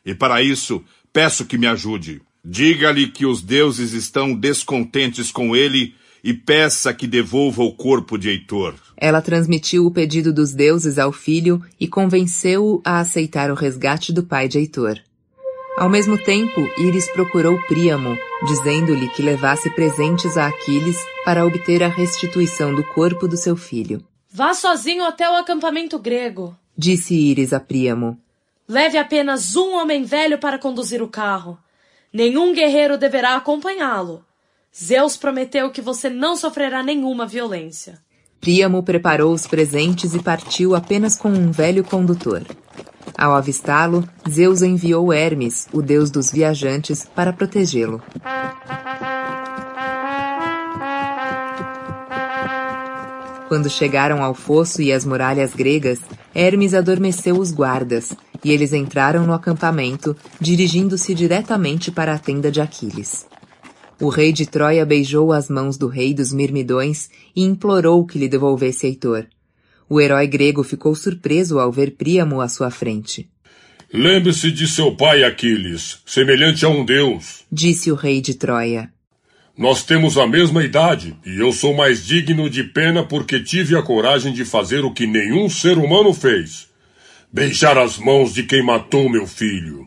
E 0.05 0.15
para 0.15 0.43
isso, 0.43 0.85
peço 1.13 1.47
que 1.47 1.57
me 1.57 1.67
ajude. 1.67 2.21
Diga-lhe 2.45 3.09
que 3.09 3.25
os 3.25 3.41
deuses 3.41 3.93
estão 3.93 4.35
descontentes 4.35 5.33
com 5.33 5.57
ele 5.57 5.95
e 6.25 6.33
peça 6.33 6.95
que 6.95 7.07
devolva 7.07 7.63
o 7.63 7.75
corpo 7.75 8.17
de 8.17 8.31
Heitor. 8.31 8.75
Ela 8.97 9.21
transmitiu 9.21 9.85
o 9.85 9.91
pedido 9.91 10.33
dos 10.33 10.55
deuses 10.55 10.99
ao 10.99 11.13
filho 11.13 11.63
e 11.79 11.87
convenceu-o 11.87 12.81
a 12.83 12.99
aceitar 12.99 13.51
o 13.51 13.55
resgate 13.55 14.11
do 14.11 14.23
pai 14.23 14.49
de 14.49 14.57
Heitor. 14.59 14.99
Ao 15.77 15.91
mesmo 15.91 16.17
tempo, 16.17 16.67
Íris 16.79 17.11
procurou 17.11 17.61
Príamo, 17.69 18.17
dizendo-lhe 18.47 19.09
que 19.11 19.23
levasse 19.23 19.69
presentes 19.75 20.39
a 20.39 20.47
Aquiles 20.47 20.97
para 21.27 21.45
obter 21.45 21.83
a 21.83 21.89
restituição 21.89 22.75
do 22.75 22.83
corpo 22.83 23.29
do 23.29 23.37
seu 23.37 23.57
filho. 23.57 24.03
Vá 24.31 24.55
sozinho 24.55 25.05
até 25.05 25.29
o 25.29 25.35
acampamento 25.35 25.99
grego, 25.99 26.57
disse 26.79 27.15
Íris 27.15 27.53
a 27.53 27.61
Príamo. 27.61 28.19
Leve 28.67 28.97
apenas 28.97 29.55
um 29.57 29.75
homem 29.75 30.05
velho 30.05 30.39
para 30.39 30.59
conduzir 30.59 31.03
o 31.03 31.09
carro. 31.09 31.59
Nenhum 32.11 32.55
guerreiro 32.55 32.97
deverá 32.97 33.37
acompanhá-lo. 33.37 34.25
Zeus 34.77 35.17
prometeu 35.17 35.71
que 35.71 35.81
você 35.81 36.11
não 36.11 36.35
sofrerá 36.35 36.83
nenhuma 36.83 37.29
violência. 37.29 37.97
Príamo 38.41 38.83
preparou 38.83 39.33
os 39.33 39.47
presentes 39.47 40.15
e 40.15 40.19
partiu 40.19 40.75
apenas 40.75 41.17
com 41.17 41.29
um 41.29 41.53
velho 41.53 41.85
condutor. 41.85 42.43
Ao 43.17 43.37
avistá-lo, 43.37 44.03
Zeus 44.29 44.63
enviou 44.63 45.13
Hermes, 45.13 45.69
o 45.73 45.81
deus 45.81 46.11
dos 46.11 46.33
viajantes, 46.33 47.05
para 47.15 47.33
protegê-lo. 47.33 48.03
Quando 53.47 53.71
chegaram 53.71 54.25
ao 54.25 54.35
fosso 54.35 54.83
e 54.83 54.93
às 54.93 55.05
muralhas 55.05 55.55
gregas, 55.55 56.01
Hermes 56.35 56.75
adormeceu 56.75 57.39
os 57.39 57.53
guardas, 57.53 58.13
e 58.43 58.51
eles 58.51 58.73
entraram 58.73 59.25
no 59.25 59.35
acampamento, 59.35 60.17
dirigindo-se 60.41 61.15
diretamente 61.15 61.93
para 61.93 62.15
a 62.15 62.19
tenda 62.19 62.51
de 62.51 62.61
Aquiles. 62.61 63.25
O 64.01 64.09
rei 64.09 64.33
de 64.33 64.47
Troia 64.47 64.85
beijou 64.85 65.33
as 65.33 65.49
mãos 65.49 65.79
do 65.79 65.87
rei 65.87 66.13
dos 66.13 66.33
Mirmidões 66.33 67.09
e 67.35 67.43
implorou 67.43 68.05
que 68.05 68.19
lhe 68.19 68.29
devolvesse 68.29 68.87
Heitor. 68.87 69.27
O 69.89 70.01
herói 70.01 70.27
grego 70.27 70.65
ficou 70.65 70.95
surpreso 70.95 71.59
ao 71.59 71.71
ver 71.71 71.93
Príamo 71.93 72.41
à 72.41 72.49
sua 72.49 72.71
frente. 72.71 73.29
Lembre-se 73.93 74.51
de 74.51 74.67
seu 74.67 74.97
pai 74.97 75.23
Aquiles, 75.23 76.01
semelhante 76.05 76.65
a 76.65 76.69
um 76.69 76.85
deus, 76.85 77.45
disse 77.53 77.93
o 77.93 77.95
rei 77.95 78.21
de 78.21 78.35
Troia. 78.35 78.91
Nós 79.57 79.85
temos 79.85 80.19
a 80.19 80.27
mesma 80.27 80.65
idade, 80.65 81.17
e 81.25 81.39
eu 81.39 81.53
sou 81.53 81.73
mais 81.75 82.05
digno 82.05 82.51
de 82.51 82.65
pena 82.65 83.07
porque 83.07 83.39
tive 83.39 83.77
a 83.77 83.83
coragem 83.83 84.33
de 84.33 84.45
fazer 84.45 84.85
o 84.85 84.93
que 84.93 85.07
nenhum 85.07 85.49
ser 85.49 85.79
humano 85.79 86.13
fez: 86.13 86.67
beijar 87.33 87.79
as 87.79 87.97
mãos 87.97 88.35
de 88.35 88.43
quem 88.43 88.65
matou 88.65 89.09
meu 89.09 89.29
filho. 89.29 89.87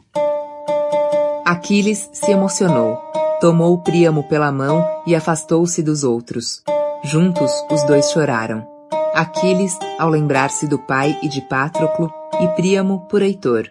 Aquiles 1.45 2.09
se 2.13 2.31
emocionou. 2.31 3.06
Tomou 3.39 3.77
Príamo 3.77 4.23
pela 4.23 4.51
mão 4.51 4.83
e 5.05 5.13
afastou-se 5.13 5.83
dos 5.83 6.03
outros. 6.03 6.63
Juntos, 7.03 7.51
os 7.71 7.83
dois 7.83 8.09
choraram. 8.09 8.65
Aquiles, 9.13 9.77
ao 9.99 10.09
lembrar-se 10.09 10.67
do 10.67 10.79
pai 10.79 11.15
e 11.21 11.29
de 11.29 11.41
Patroclo, 11.41 12.11
e 12.41 12.47
Príamo 12.55 13.01
por 13.07 13.21
Heitor. 13.21 13.69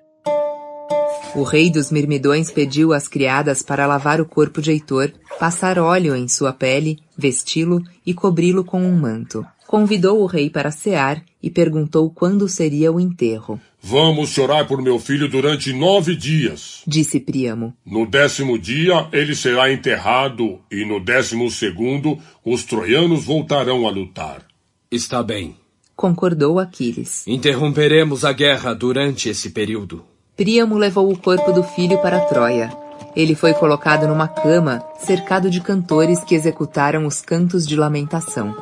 O 1.35 1.43
rei 1.43 1.69
dos 1.69 1.91
Mirmidões 1.91 2.49
pediu 2.49 2.93
às 2.93 3.09
criadas 3.09 3.61
para 3.61 3.89
lavar 3.89 4.21
o 4.21 4.25
corpo 4.25 4.63
de 4.63 4.71
Heitor, 4.71 5.13
passar 5.37 5.81
óleo 5.81 6.15
em 6.15 6.29
sua 6.29 6.53
pele, 6.53 7.01
vesti-lo 7.19 7.83
e 8.07 8.15
cobri-lo 8.15 8.65
com 8.65 8.81
um 8.81 8.97
manto. 8.97 9.45
Convidou 9.67 10.23
o 10.23 10.27
rei 10.27 10.49
para 10.49 10.71
cear 10.71 11.21
e 11.43 11.51
perguntou 11.51 12.09
quando 12.09 12.49
seria 12.49 12.93
o 12.93 13.01
enterro. 13.01 13.61
Vamos 13.89 14.31
chorar 14.31 14.67
por 14.67 14.83
meu 14.83 14.99
filho 14.99 15.29
durante 15.29 15.73
nove 15.73 16.17
dias, 16.17 16.83
disse 16.85 17.21
Príamo. 17.21 17.73
No 17.87 18.05
décimo 18.05 18.59
dia 18.59 19.07
ele 19.13 19.33
será 19.33 19.73
enterrado, 19.73 20.59
e 20.69 20.85
no 20.85 20.99
décimo 20.99 21.49
segundo 21.49 22.19
os 22.45 22.65
troianos 22.65 23.25
voltarão 23.25 23.87
a 23.87 23.91
lutar. 23.93 24.43
Está 24.91 25.23
bem, 25.23 25.55
concordou 25.95 26.59
Aquiles. 26.59 27.25
Interromperemos 27.29 28.25
a 28.25 28.33
guerra 28.33 28.75
durante 28.75 29.29
esse 29.29 29.51
período. 29.51 30.05
Príamo 30.37 30.77
levou 30.77 31.09
o 31.09 31.17
corpo 31.17 31.53
do 31.53 31.63
filho 31.63 32.03
para 32.03 32.19
Troia. 32.23 32.73
Ele 33.15 33.37
foi 33.37 33.55
colocado 33.55 34.09
numa 34.09 34.27
cama, 34.27 34.83
cercado 34.99 35.49
de 35.49 35.61
cantores 35.61 36.25
que 36.25 36.35
executaram 36.35 37.07
os 37.07 37.23
cantos 37.23 37.65
de 37.65 37.77
lamentação. 37.77 38.53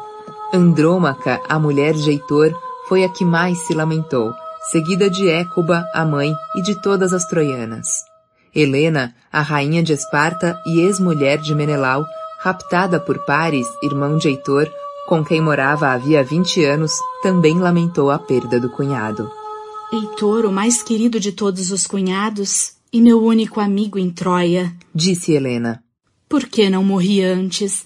Andrômaca, 0.53 1.41
a 1.49 1.59
mulher 1.59 1.95
de 1.95 2.11
Heitor, 2.11 2.53
foi 2.87 3.05
a 3.05 3.09
que 3.09 3.25
mais 3.25 3.57
se 3.61 3.73
lamentou 3.73 4.35
seguida 4.71 5.11
de 5.11 5.29
Écuba, 5.29 5.85
a 5.93 6.05
mãe, 6.05 6.33
e 6.57 6.63
de 6.63 6.81
todas 6.81 7.13
as 7.13 7.25
troianas. 7.27 8.05
Helena, 8.55 9.15
a 9.33 9.43
rainha 9.43 9.83
de 9.83 9.93
Esparta 9.93 10.59
e 10.67 10.81
ex-mulher 10.81 11.39
de 11.39 11.55
Menelau, 11.55 12.05
raptada 12.41 13.01
por 13.01 13.25
Paris, 13.25 13.67
irmão 13.83 14.17
de 14.17 14.29
Heitor, 14.29 14.71
com 15.09 15.25
quem 15.25 15.41
morava 15.41 15.89
havia 15.89 16.23
vinte 16.23 16.65
anos, 16.65 16.93
também 17.23 17.59
lamentou 17.59 18.11
a 18.11 18.19
perda 18.19 18.59
do 18.61 18.71
cunhado. 18.71 19.31
Heitor, 19.93 20.47
o 20.47 20.53
mais 20.53 20.83
querido 20.83 21.21
de 21.21 21.33
todos 21.33 21.71
os 21.71 21.87
cunhados, 21.87 22.73
e 22.93 23.01
meu 23.01 23.23
único 23.23 23.61
amigo 23.61 23.99
em 23.99 24.11
Troia, 24.11 24.73
disse 24.95 25.33
Helena. 25.33 25.83
Por 26.29 26.47
que 26.47 26.71
não 26.71 26.83
morri 26.83 27.23
antes? 27.23 27.85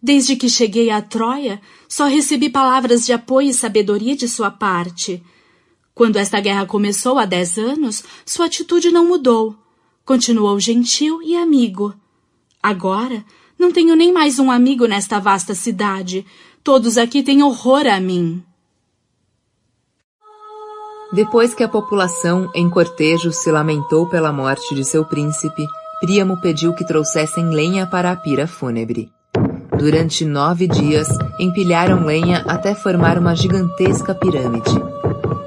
Desde 0.00 0.36
que 0.36 0.48
cheguei 0.48 0.90
a 0.90 1.02
Troia, 1.02 1.60
só 1.88 2.06
recebi 2.06 2.48
palavras 2.48 3.04
de 3.04 3.12
apoio 3.12 3.50
e 3.50 3.54
sabedoria 3.54 4.16
de 4.16 4.28
sua 4.28 4.50
parte. 4.50 5.22
Quando 5.96 6.16
esta 6.16 6.38
guerra 6.40 6.66
começou 6.66 7.18
há 7.18 7.24
dez 7.24 7.56
anos, 7.56 8.04
sua 8.26 8.44
atitude 8.44 8.90
não 8.90 9.08
mudou. 9.08 9.56
Continuou 10.04 10.60
gentil 10.60 11.22
e 11.22 11.34
amigo. 11.34 11.94
Agora, 12.62 13.24
não 13.58 13.72
tenho 13.72 13.96
nem 13.96 14.12
mais 14.12 14.38
um 14.38 14.50
amigo 14.50 14.86
nesta 14.86 15.18
vasta 15.18 15.54
cidade. 15.54 16.26
Todos 16.62 16.98
aqui 16.98 17.22
têm 17.22 17.42
horror 17.42 17.86
a 17.86 17.98
mim. 17.98 18.44
Depois 21.14 21.54
que 21.54 21.64
a 21.64 21.68
população, 21.68 22.50
em 22.54 22.68
cortejo, 22.68 23.32
se 23.32 23.50
lamentou 23.50 24.06
pela 24.06 24.30
morte 24.30 24.74
de 24.74 24.84
seu 24.84 25.02
príncipe, 25.02 25.66
Príamo 25.98 26.38
pediu 26.42 26.74
que 26.74 26.84
trouxessem 26.84 27.48
lenha 27.48 27.86
para 27.86 28.12
a 28.12 28.16
pira 28.16 28.46
fúnebre. 28.46 29.10
Durante 29.78 30.26
nove 30.26 30.66
dias, 30.68 31.08
empilharam 31.40 32.04
lenha 32.04 32.44
até 32.46 32.74
formar 32.74 33.18
uma 33.18 33.34
gigantesca 33.34 34.14
pirâmide. 34.14 34.95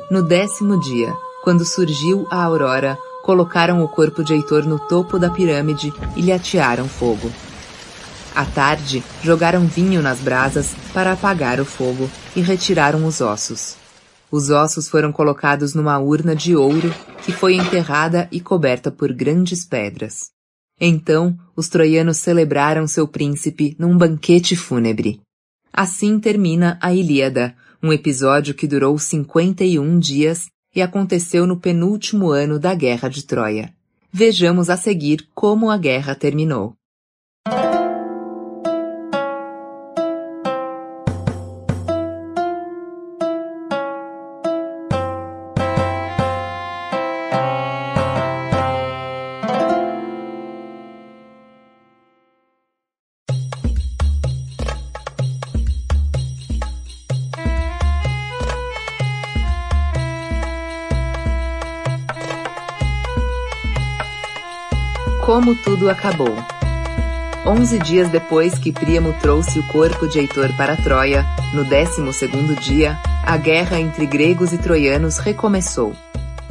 No 0.09 0.23
décimo 0.23 0.79
dia, 0.79 1.15
quando 1.43 1.63
surgiu 1.63 2.27
a 2.31 2.43
aurora, 2.43 2.97
colocaram 3.21 3.83
o 3.83 3.87
corpo 3.87 4.23
de 4.23 4.33
Heitor 4.33 4.65
no 4.65 4.79
topo 4.79 5.19
da 5.19 5.29
pirâmide 5.29 5.93
e 6.15 6.21
lhe 6.21 6.31
atearam 6.31 6.87
fogo. 6.87 7.31
À 8.33 8.43
tarde, 8.43 9.03
jogaram 9.21 9.67
vinho 9.67 10.01
nas 10.01 10.19
brasas 10.19 10.73
para 10.95 11.11
apagar 11.11 11.59
o 11.59 11.65
fogo 11.65 12.09
e 12.35 12.41
retiraram 12.41 13.05
os 13.05 13.21
ossos. 13.21 13.75
Os 14.31 14.49
ossos 14.49 14.89
foram 14.89 15.11
colocados 15.11 15.75
numa 15.75 15.99
urna 15.99 16.35
de 16.35 16.55
ouro 16.55 16.91
que 17.23 17.31
foi 17.31 17.53
enterrada 17.53 18.27
e 18.31 18.39
coberta 18.39 18.89
por 18.89 19.13
grandes 19.13 19.63
pedras. 19.63 20.31
Então, 20.81 21.37
os 21.55 21.69
troianos 21.69 22.17
celebraram 22.17 22.87
seu 22.87 23.07
príncipe 23.07 23.75
num 23.77 23.95
banquete 23.95 24.55
fúnebre. 24.55 25.21
Assim 25.71 26.19
termina 26.19 26.79
a 26.81 26.93
Ilíada, 26.93 27.55
um 27.81 27.93
episódio 27.93 28.53
que 28.53 28.67
durou 28.67 28.97
51 28.97 29.99
dias 29.99 30.47
e 30.75 30.81
aconteceu 30.81 31.47
no 31.47 31.59
penúltimo 31.59 32.31
ano 32.31 32.59
da 32.59 32.73
Guerra 32.73 33.09
de 33.09 33.25
Troia. 33.25 33.73
Vejamos 34.11 34.69
a 34.69 34.77
seguir 34.77 35.27
como 35.33 35.69
a 35.69 35.77
guerra 35.77 36.15
terminou. 36.15 36.78
Como 65.29 65.53
tudo 65.53 65.91
acabou. 65.91 66.35
Onze 67.45 67.77
dias 67.77 68.09
depois 68.09 68.57
que 68.57 68.71
Príamo 68.71 69.13
trouxe 69.21 69.59
o 69.59 69.67
corpo 69.67 70.07
de 70.07 70.17
Heitor 70.17 70.57
para 70.57 70.75
Troia, 70.75 71.23
no 71.53 71.63
décimo 71.63 72.11
segundo 72.11 72.55
dia, 72.55 72.97
a 73.23 73.37
guerra 73.37 73.79
entre 73.79 74.07
gregos 74.07 74.53
e 74.53 74.57
troianos 74.57 75.19
recomeçou. 75.19 75.95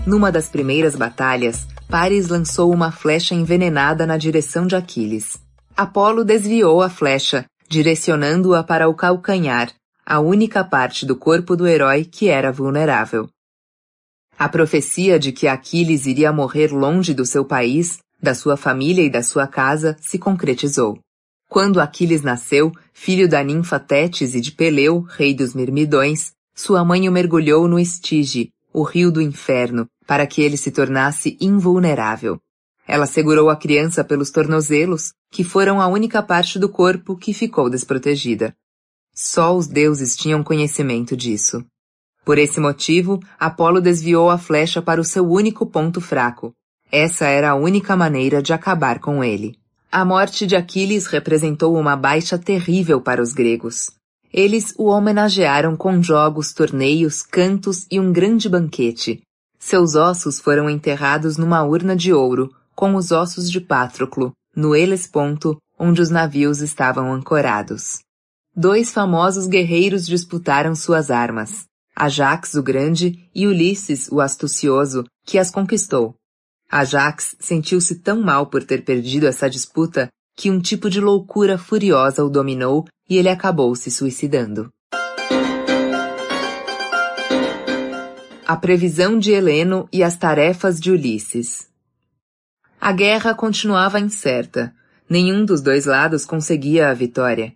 Numa 0.07 0.31
das 0.31 0.49
primeiras 0.49 0.95
batalhas, 0.95 1.67
Paris 1.89 2.29
lançou 2.29 2.73
uma 2.73 2.93
flecha 2.93 3.35
envenenada 3.35 4.07
na 4.07 4.17
direção 4.17 4.65
de 4.65 4.77
Aquiles. 4.77 5.37
Apolo 5.77 6.25
desviou 6.25 6.81
a 6.81 6.89
flecha, 6.89 7.47
direcionando-a 7.69 8.63
para 8.63 8.89
o 8.89 8.95
calcanhar, 8.95 9.73
a 10.07 10.21
única 10.21 10.63
parte 10.63 11.05
do 11.05 11.17
corpo 11.17 11.57
do 11.57 11.67
herói 11.67 12.05
que 12.05 12.29
era 12.29 12.53
vulnerável. 12.53 13.29
A 14.39 14.49
profecia 14.49 15.19
de 15.19 15.33
que 15.33 15.49
Aquiles 15.49 16.07
iria 16.07 16.33
morrer 16.33 16.69
longe 16.69 17.13
do 17.13 17.27
seu 17.27 17.45
país, 17.45 17.99
da 18.21 18.35
sua 18.35 18.57
família 18.57 19.03
e 19.03 19.11
da 19.11 19.23
sua 19.23 19.47
casa 19.47 19.97
se 20.01 20.19
concretizou. 20.19 20.99
Quando 21.49 21.81
Aquiles 21.81 22.23
nasceu, 22.23 22.73
filho 22.93 23.29
da 23.29 23.43
ninfa 23.43 23.81
Tétis 23.81 24.35
e 24.35 24.41
de 24.41 24.53
Peleu, 24.53 25.01
rei 25.01 25.35
dos 25.35 25.55
Mirmidões, 25.55 26.33
sua 26.55 26.85
mãe 26.85 27.09
o 27.09 27.13
mergulhou 27.13 27.67
no 27.67 27.79
Estige, 27.79 28.51
o 28.73 28.83
rio 28.83 29.11
do 29.11 29.23
inferno, 29.23 29.87
para 30.07 30.27
que 30.27 30.43
ele 30.43 30.57
se 30.57 30.71
tornasse 30.71 31.39
invulnerável. 31.41 32.39
Ela 32.87 33.07
segurou 33.07 33.51
a 33.51 33.57
criança 33.57 34.03
pelos 34.03 34.31
tornozelos, 34.31 35.13
que 35.31 35.45
foram 35.45 35.81
a 35.81 35.87
única 35.87 36.23
parte 36.23 36.59
do 36.59 36.69
corpo 36.69 37.17
que 37.17 37.35
ficou 37.35 37.69
desprotegida. 37.69 38.55
Só 39.15 39.57
os 39.57 39.67
deuses 39.67 40.17
tinham 40.17 40.43
conhecimento 40.43 41.17
disso. 41.17 41.65
Por 42.25 42.39
esse 42.39 42.61
motivo, 42.61 43.21
Apolo 43.39 43.81
desviou 43.81 44.31
a 44.31 44.39
flecha 44.39 44.81
para 44.83 45.01
o 45.01 45.05
seu 45.05 45.29
único 45.29 45.67
ponto 45.67 46.01
fraco. 46.01 46.53
Essa 46.91 47.27
era 47.27 47.51
a 47.51 47.55
única 47.55 47.95
maneira 47.95 48.43
de 48.43 48.53
acabar 48.53 48.99
com 48.99 49.23
ele. 49.23 49.59
A 49.93 50.05
morte 50.05 50.47
de 50.47 50.57
Aquiles 50.57 51.07
representou 51.07 51.77
uma 51.77 51.95
baixa 51.95 52.39
terrível 52.39 53.01
para 53.01 53.23
os 53.23 53.33
gregos. 53.33 53.91
Eles 54.33 54.75
o 54.77 54.87
homenagearam 54.87 55.77
com 55.77 56.03
jogos, 56.03 56.53
torneios, 56.53 57.23
cantos 57.23 57.87
e 57.91 57.99
um 57.99 58.13
grande 58.13 58.49
banquete. 58.49 59.23
Seus 59.59 59.95
ossos 59.95 60.39
foram 60.39 60.69
enterrados 60.69 61.37
numa 61.37 61.63
urna 61.63 61.97
de 61.97 62.13
ouro, 62.13 62.55
com 62.75 62.95
os 62.95 63.11
ossos 63.11 63.51
de 63.51 63.61
Patroclo, 63.61 64.33
no 64.55 64.75
Helesponto, 64.75 65.59
onde 65.79 66.01
os 66.01 66.11
navios 66.11 66.61
estavam 66.61 67.13
ancorados. 67.13 68.01
Dois 68.55 68.93
famosos 68.93 69.47
guerreiros 69.47 70.07
disputaram 70.07 70.75
suas 70.75 71.11
armas. 71.11 71.65
Ajax 71.95 72.55
o 72.55 72.63
Grande 72.63 73.29
e 73.35 73.47
Ulisses 73.47 74.09
o 74.11 74.21
Astucioso, 74.21 75.05
que 75.25 75.39
as 75.39 75.51
conquistou. 75.51 76.15
Ajax 76.71 77.35
sentiu-se 77.41 77.97
tão 77.97 78.21
mal 78.21 78.47
por 78.47 78.63
ter 78.63 78.85
perdido 78.85 79.27
essa 79.27 79.49
disputa 79.49 80.11
que 80.37 80.51
um 80.51 80.61
tipo 80.61 80.91
de 80.91 81.01
loucura 81.01 81.57
furiosa 81.57 82.23
o 82.23 82.29
dominou 82.29 82.87
e 83.09 83.17
ele 83.17 83.31
acabou 83.31 83.75
se 83.75 83.91
suicidando. 83.91 84.71
A 88.47 88.57
previsão 88.57 89.19
de 89.19 89.33
Heleno 89.33 89.89
e 89.93 90.03
as 90.03 90.17
tarefas 90.17 90.79
de 90.79 90.91
Ulisses. 90.91 91.69
A 92.81 92.93
guerra 92.93 93.35
continuava 93.35 93.99
incerta. 93.99 94.75
Nenhum 95.09 95.45
dos 95.45 95.63
dois 95.63 95.87
lados 95.87 96.25
conseguia 96.25 96.91
a 96.91 96.95
vitória. 96.95 97.55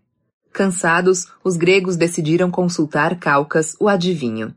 Cansados, 0.53 1.27
os 1.45 1.57
gregos 1.57 1.97
decidiram 1.97 2.51
consultar 2.51 3.19
Calcas, 3.19 3.77
o 3.79 3.89
adivinho. 3.89 4.55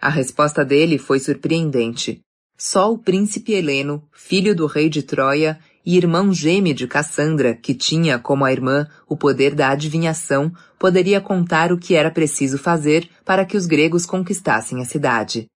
A 0.00 0.08
resposta 0.08 0.64
dele 0.64 0.98
foi 0.98 1.20
surpreendente. 1.20 2.20
Só 2.60 2.92
o 2.92 2.98
príncipe 2.98 3.52
Heleno, 3.52 4.02
filho 4.10 4.52
do 4.52 4.66
rei 4.66 4.88
de 4.88 5.00
Troia 5.00 5.60
e 5.86 5.96
irmão 5.96 6.32
gêmeo 6.34 6.74
de 6.74 6.88
Cassandra, 6.88 7.54
que 7.54 7.72
tinha, 7.72 8.18
como 8.18 8.44
a 8.44 8.50
irmã, 8.50 8.88
o 9.08 9.16
poder 9.16 9.54
da 9.54 9.70
adivinhação, 9.70 10.52
poderia 10.76 11.20
contar 11.20 11.72
o 11.72 11.78
que 11.78 11.94
era 11.94 12.10
preciso 12.10 12.58
fazer 12.58 13.08
para 13.24 13.46
que 13.46 13.56
os 13.56 13.64
gregos 13.64 14.04
conquistassem 14.04 14.82
a 14.82 14.84
cidade. 14.84 15.46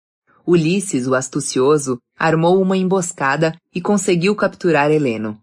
Ulisses, 0.46 1.08
o 1.08 1.16
astucioso, 1.16 1.98
armou 2.16 2.62
uma 2.62 2.76
emboscada 2.76 3.52
e 3.74 3.80
conseguiu 3.80 4.36
capturar 4.36 4.88
Heleno. 4.88 5.36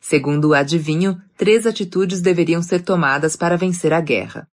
Segundo 0.00 0.48
o 0.48 0.54
adivinho, 0.54 1.20
três 1.36 1.66
atitudes 1.66 2.22
deveriam 2.22 2.62
ser 2.62 2.80
tomadas 2.80 3.36
para 3.36 3.58
vencer 3.58 3.92
a 3.92 4.00
guerra. 4.00 4.48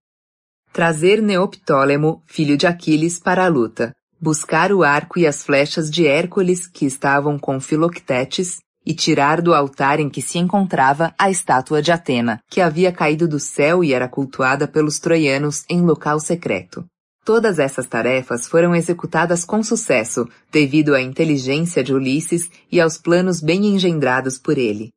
Trazer 0.72 1.22
Neoptólemo, 1.22 2.24
filho 2.26 2.57
de 2.57 2.65
Aquiles, 2.65 3.19
para 3.19 3.44
a 3.44 3.49
luta. 3.49 3.97
Buscar 4.19 4.72
o 4.72 4.84
arco 4.84 5.20
e 5.20 5.28
as 5.28 5.44
flechas 5.44 5.91
de 5.91 6.07
Hércules, 6.07 6.65
que 6.65 6.86
estavam 6.86 7.37
com 7.37 7.60
Filoctetes, 7.60 8.57
e 8.84 8.94
tirar 8.94 9.41
do 9.41 9.54
altar 9.54 9.99
em 9.99 10.10
que 10.10 10.21
se 10.21 10.39
encontrava 10.39 11.13
a 11.20 11.29
estátua 11.29 11.81
de 11.81 11.91
Atena, 11.91 12.39
que 12.49 12.62
havia 12.62 12.91
caído 12.91 13.28
do 13.28 13.39
céu 13.39 13.84
e 13.84 13.94
era 13.94 14.07
cultuada 14.07 14.68
pelos 14.68 14.97
troianos 14.97 15.65
em 15.70 15.81
local 15.81 16.20
secreto. 16.20 16.86
Todas 17.23 17.60
essas 17.60 17.86
tarefas 17.86 18.47
foram 18.47 18.73
executadas 18.73 19.44
com 19.44 19.62
sucesso, 19.62 20.26
devido 20.49 20.96
à 20.96 21.02
inteligência 21.02 21.84
de 21.84 21.94
Ulisses 21.94 22.49
e 22.71 22.79
aos 22.79 22.97
planos 22.97 23.41
bem 23.41 23.65
engendrados 23.65 24.39
por 24.39 24.57
ele. 24.57 24.91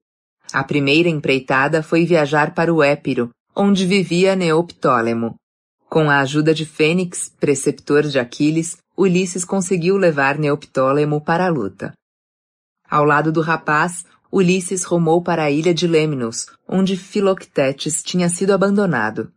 A 0.53 0.63
primeira 0.63 1.09
empreitada 1.09 1.83
foi 1.83 2.07
viajar 2.07 2.55
para 2.55 2.73
o 2.73 2.83
Épiro, 2.83 3.31
onde 3.55 3.85
vivia 3.85 4.37
Neoptólemo. 4.37 5.35
Com 5.89 6.09
a 6.09 6.21
ajuda 6.21 6.55
de 6.55 6.65
Fênix, 6.65 7.33
preceptor 7.41 8.05
de 8.05 8.21
Aquiles, 8.21 8.77
Ulisses 9.01 9.47
conseguiu 9.47 9.97
levar 9.97 10.39
Neoptólemo 10.39 11.23
para 11.23 11.47
a 11.47 11.49
luta. 11.49 11.95
Ao 12.87 13.03
lado 13.03 13.33
do 13.33 13.41
rapaz, 13.41 14.05
Ulisses 14.31 14.85
rumou 14.85 15.23
para 15.23 15.45
a 15.45 15.51
ilha 15.51 15.73
de 15.73 15.87
Lemnos, 15.87 16.49
onde 16.69 16.99
Filoctetes 16.99 18.03
tinha 18.03 18.29
sido 18.29 18.53
abandonado. 18.53 19.33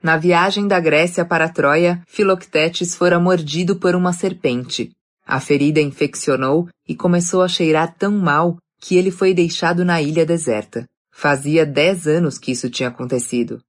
Na 0.00 0.16
viagem 0.16 0.68
da 0.68 0.78
Grécia 0.78 1.24
para 1.24 1.48
Troia, 1.48 2.00
Filoctetes 2.06 2.94
fora 2.94 3.18
mordido 3.18 3.74
por 3.74 3.96
uma 3.96 4.12
serpente. 4.12 4.92
A 5.26 5.40
ferida 5.40 5.80
infeccionou 5.80 6.68
e 6.88 6.94
começou 6.94 7.42
a 7.42 7.48
cheirar 7.48 7.92
tão 7.98 8.16
mal 8.16 8.56
que 8.80 8.96
ele 8.96 9.10
foi 9.10 9.34
deixado 9.34 9.84
na 9.84 10.00
ilha 10.00 10.24
deserta. 10.24 10.86
Fazia 11.10 11.66
dez 11.66 12.06
anos 12.06 12.38
que 12.38 12.52
isso 12.52 12.70
tinha 12.70 12.88
acontecido. 12.88 13.60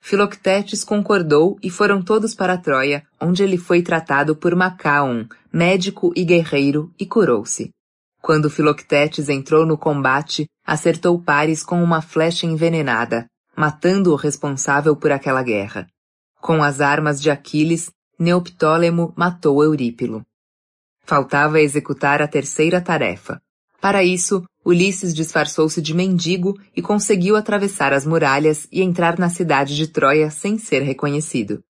Filoctetes 0.00 0.84
concordou 0.84 1.58
e 1.62 1.70
foram 1.70 2.00
todos 2.02 2.34
para 2.34 2.56
Troia, 2.56 3.04
onde 3.20 3.42
ele 3.42 3.58
foi 3.58 3.82
tratado 3.82 4.34
por 4.34 4.54
Macaon, 4.54 5.26
médico 5.52 6.12
e 6.16 6.24
guerreiro, 6.24 6.92
e 6.98 7.04
curou-se. 7.04 7.70
Quando 8.22 8.50
Filoctetes 8.50 9.28
entrou 9.28 9.66
no 9.66 9.76
combate, 9.76 10.46
acertou 10.64 11.20
Paris 11.20 11.62
com 11.62 11.82
uma 11.82 12.00
flecha 12.00 12.46
envenenada, 12.46 13.26
matando 13.56 14.12
o 14.12 14.16
responsável 14.16 14.96
por 14.96 15.12
aquela 15.12 15.42
guerra. 15.42 15.86
Com 16.40 16.62
as 16.62 16.80
armas 16.80 17.20
de 17.20 17.30
Aquiles, 17.30 17.90
Neoptólemo 18.18 19.12
matou 19.16 19.62
Eurípilo. 19.62 20.24
Faltava 21.04 21.60
executar 21.60 22.20
a 22.20 22.28
terceira 22.28 22.80
tarefa, 22.80 23.40
para 23.80 24.02
isso, 24.02 24.44
Ulisses 24.68 25.14
disfarçou-se 25.14 25.80
de 25.80 25.94
mendigo 25.94 26.60
e 26.76 26.82
conseguiu 26.82 27.36
atravessar 27.36 27.94
as 27.94 28.04
muralhas 28.04 28.68
e 28.70 28.82
entrar 28.82 29.18
na 29.18 29.30
cidade 29.30 29.74
de 29.74 29.86
Troia 29.86 30.30
sem 30.30 30.58
ser 30.58 30.82
reconhecido. 30.82 31.64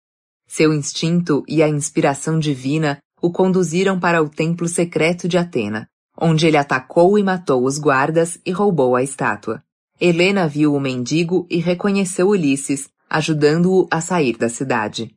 Seu 0.49 0.75
instinto 0.75 1.45
e 1.47 1.63
a 1.63 1.69
inspiração 1.69 2.41
divina 2.41 2.99
o 3.23 3.31
conduziram 3.31 4.01
para 4.01 4.21
o 4.21 4.29
templo 4.29 4.67
secreto 4.67 5.29
de 5.29 5.39
Atena, 5.39 5.89
onde 6.21 6.49
ele 6.49 6.57
atacou 6.57 7.17
e 7.17 7.23
matou 7.23 7.65
os 7.65 7.79
guardas 7.79 8.37
e 8.45 8.51
roubou 8.51 8.97
a 8.97 9.03
estátua. 9.05 9.63
Helena 10.01 10.49
viu 10.49 10.75
o 10.75 10.81
mendigo 10.81 11.47
e 11.49 11.59
reconheceu 11.59 12.31
Ulisses, 12.31 12.89
ajudando-o 13.09 13.87
a 13.93 14.01
sair 14.01 14.37
da 14.37 14.49
cidade. 14.49 15.15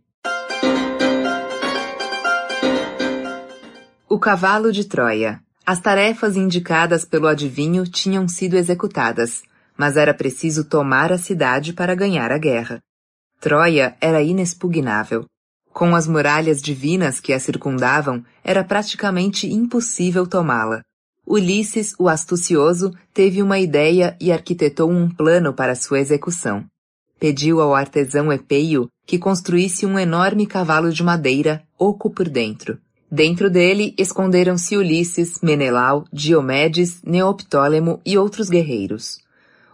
O 4.08 4.20
cavalo 4.20 4.72
de 4.72 4.86
Troia 4.86 5.42
as 5.66 5.80
tarefas 5.80 6.36
indicadas 6.36 7.06
pelo 7.06 7.28
adivinho 7.28 7.86
tinham 7.86 8.28
sido 8.28 8.56
executadas, 8.56 9.44
mas 9.78 9.96
era 9.96 10.14
preciso 10.14 10.66
tomar 10.66 11.12
a 11.12 11.18
cidade 11.18 11.74
para 11.74 11.96
ganhar 11.96 12.32
a 12.32 12.38
guerra. 12.38 12.80
Troia 13.40 13.96
era 14.02 14.22
inexpugnável. 14.22 15.26
Com 15.72 15.96
as 15.96 16.08
muralhas 16.08 16.62
divinas 16.62 17.20
que 17.20 17.32
a 17.32 17.40
circundavam, 17.40 18.24
era 18.44 18.64
praticamente 18.64 19.48
impossível 19.48 20.28
tomá-la. 20.28 20.82
Ulisses, 21.26 21.94
o 21.98 22.10
astucioso, 22.10 22.94
teve 23.14 23.42
uma 23.42 23.58
ideia 23.58 24.18
e 24.20 24.32
arquitetou 24.32 24.92
um 24.92 25.10
plano 25.10 25.54
para 25.54 25.76
sua 25.76 26.00
execução. 26.00 26.66
Pediu 27.20 27.62
ao 27.62 27.74
artesão 27.74 28.34
Epeio 28.34 28.90
que 29.06 29.18
construísse 29.18 29.86
um 29.86 29.98
enorme 29.98 30.46
cavalo 30.46 30.92
de 30.92 31.04
madeira, 31.04 31.64
oco 31.78 32.10
por 32.10 32.28
dentro. 32.28 32.80
Dentro 33.14 33.50
dele 33.50 33.94
esconderam-se 33.98 34.78
Ulisses, 34.78 35.42
Menelau, 35.42 36.06
Diomedes, 36.14 37.02
Neoptólemo 37.04 38.00
e 38.06 38.18
outros 38.18 38.50
guerreiros. 38.50 39.20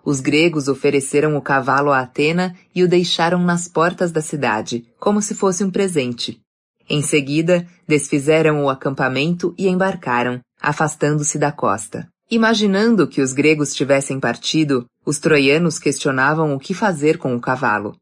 Os 0.04 0.20
gregos 0.20 0.68
ofereceram 0.68 1.38
o 1.38 1.42
cavalo 1.42 1.92
a 1.92 2.00
Atena 2.00 2.56
e 2.74 2.82
o 2.84 2.88
deixaram 2.88 3.38
nas 3.44 3.68
portas 3.68 4.12
da 4.12 4.22
cidade, 4.22 4.88
como 5.00 5.22
se 5.22 5.36
fosse 5.36 5.64
um 5.64 5.70
presente. 5.70 6.42
Em 6.90 7.04
seguida, 7.04 7.68
desfizeram 7.88 8.64
o 8.64 8.70
acampamento 8.72 9.54
e 9.56 9.68
embarcaram, 9.68 10.40
afastando-se 10.60 11.38
da 11.38 11.52
costa. 11.52 12.08
Imaginando 12.32 13.08
que 13.08 13.22
os 13.22 13.34
gregos 13.34 13.76
tivessem 13.76 14.20
partido, 14.20 14.86
os 15.06 15.20
troianos 15.20 15.78
questionavam 15.78 16.56
o 16.56 16.60
que 16.60 16.74
fazer 16.74 17.20
com 17.20 17.36
o 17.36 17.40
cavalo. 17.40 17.96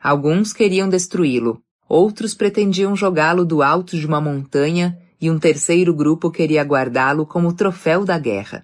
Alguns 0.00 0.54
queriam 0.54 0.88
destruí-lo, 0.88 1.60
Outros 1.88 2.34
pretendiam 2.34 2.94
jogá-lo 2.94 3.44
do 3.44 3.62
alto 3.62 3.96
de 3.96 4.06
uma 4.06 4.20
montanha 4.20 4.98
e 5.20 5.30
um 5.30 5.38
terceiro 5.38 5.94
grupo 5.94 6.30
queria 6.30 6.62
guardá-lo 6.62 7.24
como 7.24 7.52
troféu 7.52 8.04
da 8.04 8.18
guerra. 8.18 8.62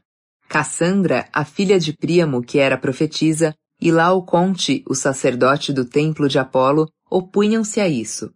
Cassandra, 0.48 1.26
a 1.32 1.44
filha 1.44 1.80
de 1.80 1.92
Príamo, 1.92 2.42
que 2.42 2.58
era 2.58 2.76
profetisa, 2.76 3.54
e 3.80 3.90
Laoconte, 3.90 4.84
o 4.88 4.94
sacerdote 4.94 5.72
do 5.72 5.84
templo 5.84 6.28
de 6.28 6.38
Apolo, 6.38 6.88
opunham-se 7.10 7.80
a 7.80 7.88
isso. 7.88 8.30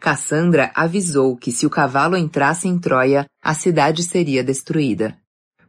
Cassandra 0.00 0.72
avisou 0.74 1.36
que 1.36 1.52
se 1.52 1.66
o 1.66 1.70
cavalo 1.70 2.16
entrasse 2.16 2.66
em 2.66 2.78
Troia, 2.78 3.26
a 3.42 3.52
cidade 3.52 4.02
seria 4.02 4.42
destruída. 4.42 5.16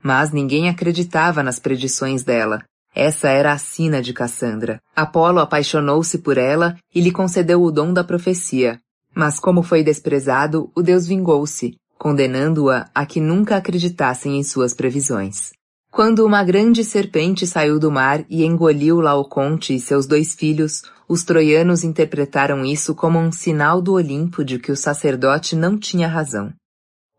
Mas 0.01 0.31
ninguém 0.31 0.69
acreditava 0.69 1.43
nas 1.43 1.59
predições 1.59 2.23
dela. 2.23 2.63
Essa 2.93 3.29
era 3.29 3.53
a 3.53 3.57
sina 3.57 4.01
de 4.01 4.13
Cassandra. 4.13 4.81
Apolo 4.95 5.39
apaixonou-se 5.39 6.17
por 6.19 6.37
ela 6.37 6.77
e 6.93 6.99
lhe 6.99 7.11
concedeu 7.11 7.61
o 7.63 7.71
dom 7.71 7.93
da 7.93 8.03
profecia. 8.03 8.79
Mas 9.15 9.39
como 9.39 9.63
foi 9.63 9.83
desprezado, 9.83 10.71
o 10.75 10.81
deus 10.81 11.07
vingou-se, 11.07 11.75
condenando-a 11.97 12.89
a 12.93 13.05
que 13.05 13.21
nunca 13.21 13.57
acreditassem 13.57 14.37
em 14.37 14.43
suas 14.43 14.73
previsões. 14.73 15.51
Quando 15.91 16.25
uma 16.25 16.41
grande 16.43 16.85
serpente 16.85 17.45
saiu 17.45 17.77
do 17.77 17.91
mar 17.91 18.23
e 18.29 18.45
engoliu 18.45 19.01
Laoconte 19.01 19.75
e 19.75 19.79
seus 19.79 20.07
dois 20.07 20.33
filhos, 20.33 20.83
os 21.07 21.23
troianos 21.25 21.83
interpretaram 21.83 22.63
isso 22.63 22.95
como 22.95 23.19
um 23.19 23.31
sinal 23.31 23.81
do 23.81 23.93
Olimpo 23.93 24.45
de 24.45 24.57
que 24.57 24.71
o 24.71 24.75
sacerdote 24.77 25.53
não 25.53 25.77
tinha 25.77 26.07
razão. 26.07 26.53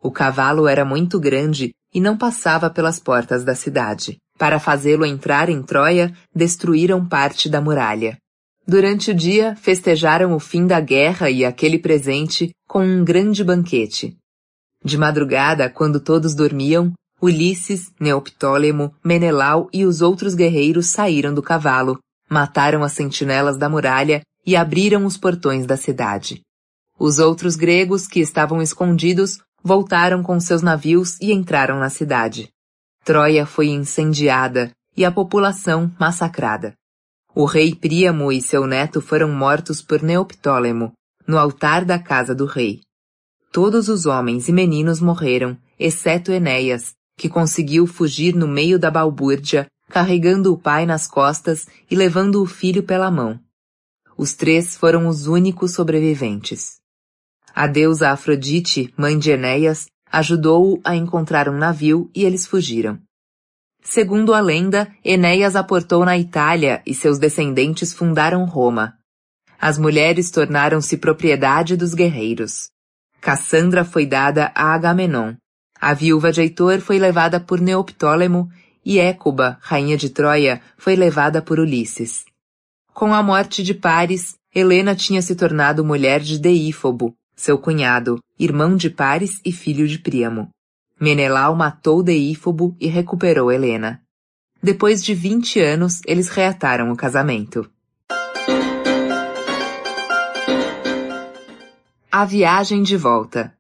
O 0.02 0.10
cavalo 0.10 0.67
era 0.67 0.84
muito 0.86 1.20
grande 1.20 1.75
e 1.94 2.01
não 2.01 2.17
passava 2.17 2.70
pelas 2.70 2.99
portas 2.99 3.44
da 3.44 3.55
cidade. 3.55 4.17
Para 4.43 4.59
fazê-lo 4.59 5.07
entrar 5.07 5.49
em 5.49 5.62
Troia, 5.62 6.12
destruíram 6.35 7.07
parte 7.07 7.49
da 7.49 7.61
muralha. 7.61 8.19
Durante 8.67 9.12
o 9.12 9.15
dia, 9.15 9.55
festejaram 9.55 10.35
o 10.35 10.41
fim 10.41 10.67
da 10.67 10.81
guerra 10.81 11.31
e 11.31 11.45
aquele 11.45 11.79
presente 11.79 12.51
com 12.67 12.85
um 12.85 13.05
grande 13.05 13.45
banquete. 13.45 14.17
De 14.85 14.99
madrugada, 14.99 15.71
quando 15.71 16.01
todos 16.01 16.35
dormiam, 16.35 16.93
Ulisses, 17.23 17.93
Neoptólemo, 18.01 18.93
Menelau 19.05 19.69
e 19.73 19.85
os 19.85 20.03
outros 20.03 20.35
guerreiros 20.35 20.87
saíram 20.87 21.33
do 21.33 21.41
cavalo, 21.41 22.01
mataram 22.29 22.83
as 22.83 22.95
sentinelas 22.95 23.57
da 23.57 23.69
muralha 23.69 24.23
e 24.45 24.57
abriram 24.57 25.07
os 25.07 25.17
portões 25.17 25.67
da 25.67 25.77
cidade. 25.77 26.41
Os 26.99 27.21
outros 27.21 27.55
gregos 27.55 28.09
que 28.09 28.19
estavam 28.19 28.61
escondidos 28.61 29.39
voltaram 29.62 30.21
com 30.21 30.41
seus 30.41 30.62
navios 30.62 31.17
e 31.21 31.33
entraram 31.33 31.79
na 31.79 31.89
cidade. 31.89 32.51
Troia 33.05 33.44
foi 33.44 33.68
incendiada 33.68 34.70
e 34.97 35.05
a 35.05 35.10
população 35.10 35.92
massacrada. 35.98 36.74
O 37.34 37.44
rei 37.44 37.74
Príamo 37.74 38.31
e 38.31 38.40
seu 38.40 38.66
neto 38.66 39.00
foram 39.00 39.28
mortos 39.28 39.82
por 39.82 40.02
Neoptólemo, 40.02 40.92
no 41.26 41.39
altar 41.39 41.84
da 41.84 41.98
casa 41.98 42.34
do 42.34 42.47
rei. 42.47 42.81
Todos 43.50 43.89
os 43.89 44.06
homens 44.06 44.48
e 44.48 44.52
meninos 44.52 45.00
morreram, 45.00 45.58
exceto 45.78 46.31
Enéas, 46.31 46.94
que 47.16 47.28
conseguiu 47.28 47.86
fugir 47.86 48.34
no 48.34 48.47
meio 48.47 48.78
da 48.78 48.90
balbúrdia, 48.90 49.66
carregando 49.89 50.52
o 50.52 50.58
pai 50.58 50.86
nas 50.86 51.06
costas 51.06 51.66
e 51.90 51.97
levando 51.97 52.42
o 52.42 52.47
filho 52.47 52.82
pela 52.82 53.10
mão. 53.10 53.40
Os 54.16 54.34
três 54.34 54.76
foram 54.76 55.08
os 55.08 55.26
únicos 55.26 55.72
sobreviventes. 55.72 56.81
A 57.55 57.66
deusa 57.66 58.10
Afrodite, 58.10 58.92
mãe 58.97 59.18
de 59.18 59.31
Enéas, 59.31 59.86
ajudou-o 60.12 60.81
a 60.84 60.94
encontrar 60.94 61.49
um 61.49 61.57
navio 61.57 62.10
e 62.15 62.24
eles 62.24 62.47
fugiram. 62.47 62.99
Segundo 63.82 64.34
a 64.34 64.41
lenda, 64.41 64.89
Enéas 65.05 65.57
aportou 65.57 66.05
na 66.05 66.16
Itália 66.18 66.82
e 66.86 66.94
seus 66.94 67.18
descendentes 67.18 67.92
fundaram 67.92 68.44
Roma. 68.44 68.99
As 69.58 69.78
mulheres 69.78 70.31
tornaram-se 70.31 70.99
propriedade 70.99 71.76
dos 71.76 71.94
guerreiros. 71.94 72.70
Cassandra 73.20 73.84
foi 73.84 74.05
dada 74.05 74.52
a 74.55 74.74
Agamenon, 74.74 75.34
a 75.84 75.94
viúva 75.94 76.31
de 76.31 76.41
Heitor 76.41 76.81
foi 76.81 76.97
levada 76.97 77.41
por 77.41 77.60
Neoptólemo 77.60 78.49
e 78.84 79.00
Écuba, 79.00 79.58
rainha 79.60 79.97
de 79.97 80.10
Troia, 80.10 80.62
foi 80.78 80.94
levada 80.94 81.42
por 81.42 81.58
Ulisses. 81.58 82.24
Com 82.94 83.12
a 83.12 83.20
morte 83.20 83.65
de 83.65 83.74
Paris, 83.74 84.36
Helena 84.55 84.94
tinha 84.94 85.20
se 85.20 85.34
tornado 85.34 85.84
mulher 85.84 86.20
de 86.20 86.39
Deífobo, 86.39 87.16
seu 87.34 87.58
cunhado, 87.58 88.20
irmão 88.45 88.77
de 88.77 88.91
Paris 88.91 89.41
e 89.45 89.53
filho 89.53 89.87
de 89.87 90.01
Príamo. 90.01 90.51
Menelau 91.01 91.55
matou 91.55 92.03
Deífobo 92.03 92.77
e 92.81 92.89
recuperou 92.89 93.53
Helena. 93.53 94.03
Depois 94.61 95.05
de 95.05 95.15
vinte 95.15 95.61
anos, 95.61 96.01
eles 96.05 96.29
reataram 96.29 96.91
o 96.91 96.97
casamento. 96.97 97.71
A 102.11 102.25
viagem 102.25 102.83
de 102.83 102.97
volta. 102.97 103.57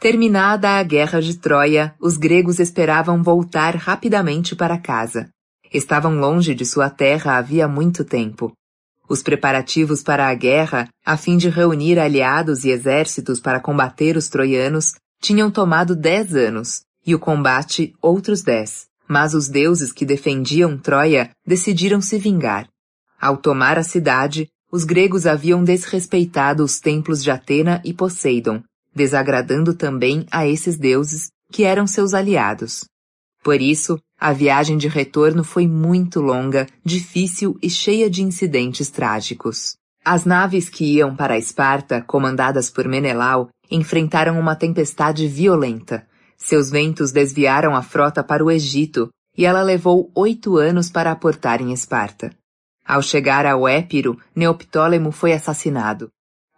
Terminada 0.00 0.78
a 0.78 0.82
guerra 0.82 1.20
de 1.20 1.36
Troia, 1.36 1.94
os 2.00 2.16
gregos 2.16 2.58
esperavam 2.58 3.22
voltar 3.22 3.76
rapidamente 3.76 4.56
para 4.56 4.78
casa. 4.78 5.28
Estavam 5.72 6.18
longe 6.18 6.54
de 6.54 6.64
sua 6.64 6.88
terra 6.88 7.36
havia 7.36 7.68
muito 7.68 8.04
tempo. 8.04 8.52
Os 9.08 9.22
preparativos 9.22 10.02
para 10.02 10.28
a 10.28 10.34
guerra, 10.34 10.88
a 11.04 11.16
fim 11.16 11.36
de 11.36 11.48
reunir 11.48 11.98
aliados 11.98 12.64
e 12.64 12.70
exércitos 12.70 13.38
para 13.38 13.60
combater 13.60 14.16
os 14.16 14.28
troianos, 14.28 14.94
tinham 15.20 15.50
tomado 15.50 15.94
dez 15.94 16.34
anos, 16.34 16.82
e 17.06 17.14
o 17.14 17.18
combate 17.18 17.94
outros 18.02 18.42
dez. 18.42 18.86
Mas 19.08 19.34
os 19.34 19.48
deuses 19.48 19.92
que 19.92 20.04
defendiam 20.04 20.76
Troia 20.76 21.30
decidiram 21.46 22.00
se 22.00 22.18
vingar. 22.18 22.68
Ao 23.20 23.36
tomar 23.36 23.78
a 23.78 23.84
cidade, 23.84 24.48
os 24.70 24.82
gregos 24.82 25.26
haviam 25.26 25.62
desrespeitado 25.62 26.64
os 26.64 26.80
templos 26.80 27.22
de 27.22 27.30
Atena 27.30 27.80
e 27.84 27.94
Poseidon, 27.94 28.62
desagradando 28.92 29.72
também 29.74 30.26
a 30.30 30.46
esses 30.46 30.76
deuses 30.76 31.30
que 31.52 31.62
eram 31.62 31.86
seus 31.86 32.12
aliados. 32.12 32.84
Por 33.46 33.62
isso, 33.62 33.96
a 34.18 34.32
viagem 34.32 34.76
de 34.76 34.88
retorno 34.88 35.44
foi 35.44 35.68
muito 35.68 36.20
longa, 36.20 36.66
difícil 36.84 37.56
e 37.62 37.70
cheia 37.70 38.10
de 38.10 38.20
incidentes 38.20 38.90
trágicos. 38.90 39.76
As 40.04 40.24
naves 40.24 40.68
que 40.68 40.96
iam 40.96 41.14
para 41.14 41.38
Esparta, 41.38 42.02
comandadas 42.02 42.70
por 42.70 42.88
Menelau, 42.88 43.48
enfrentaram 43.70 44.36
uma 44.40 44.56
tempestade 44.56 45.28
violenta. 45.28 46.04
Seus 46.36 46.70
ventos 46.70 47.12
desviaram 47.12 47.76
a 47.76 47.82
frota 47.82 48.24
para 48.24 48.44
o 48.44 48.50
Egito 48.50 49.10
e 49.38 49.46
ela 49.46 49.62
levou 49.62 50.10
oito 50.12 50.56
anos 50.56 50.90
para 50.90 51.12
aportar 51.12 51.60
em 51.60 51.72
Esparta. 51.72 52.32
Ao 52.84 53.00
chegar 53.00 53.46
ao 53.46 53.68
Épiro, 53.68 54.18
Neoptólemo 54.34 55.12
foi 55.12 55.32
assassinado. 55.32 56.10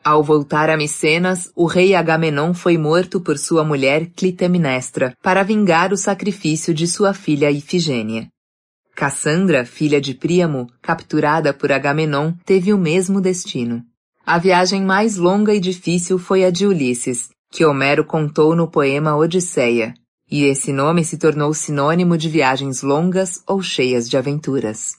Ao 0.08 0.22
voltar 0.22 0.70
a 0.70 0.76
Micenas, 0.78 1.52
o 1.54 1.66
rei 1.66 1.94
Agamenon 1.94 2.54
foi 2.54 2.78
morto 2.78 3.20
por 3.20 3.36
sua 3.36 3.62
mulher 3.62 4.06
Clitemnestra 4.16 5.14
para 5.22 5.42
vingar 5.42 5.92
o 5.92 5.98
sacrifício 5.98 6.72
de 6.72 6.86
sua 6.86 7.12
filha 7.12 7.50
Ifigênia. 7.50 8.26
Cassandra, 8.96 9.66
filha 9.66 10.00
de 10.00 10.14
Príamo, 10.14 10.66
capturada 10.80 11.52
por 11.52 11.70
Agamenon, 11.70 12.32
teve 12.46 12.72
o 12.72 12.78
mesmo 12.78 13.20
destino. 13.20 13.84
A 14.24 14.38
viagem 14.38 14.82
mais 14.82 15.18
longa 15.18 15.54
e 15.54 15.60
difícil 15.60 16.18
foi 16.18 16.42
a 16.42 16.50
de 16.50 16.66
Ulisses, 16.66 17.28
que 17.52 17.66
Homero 17.66 18.02
contou 18.02 18.56
no 18.56 18.66
poema 18.66 19.14
Odisseia, 19.14 19.92
e 20.30 20.44
esse 20.44 20.72
nome 20.72 21.04
se 21.04 21.18
tornou 21.18 21.52
sinônimo 21.52 22.16
de 22.16 22.30
viagens 22.30 22.80
longas 22.80 23.42
ou 23.46 23.60
cheias 23.60 24.08
de 24.08 24.16
aventuras. 24.16 24.96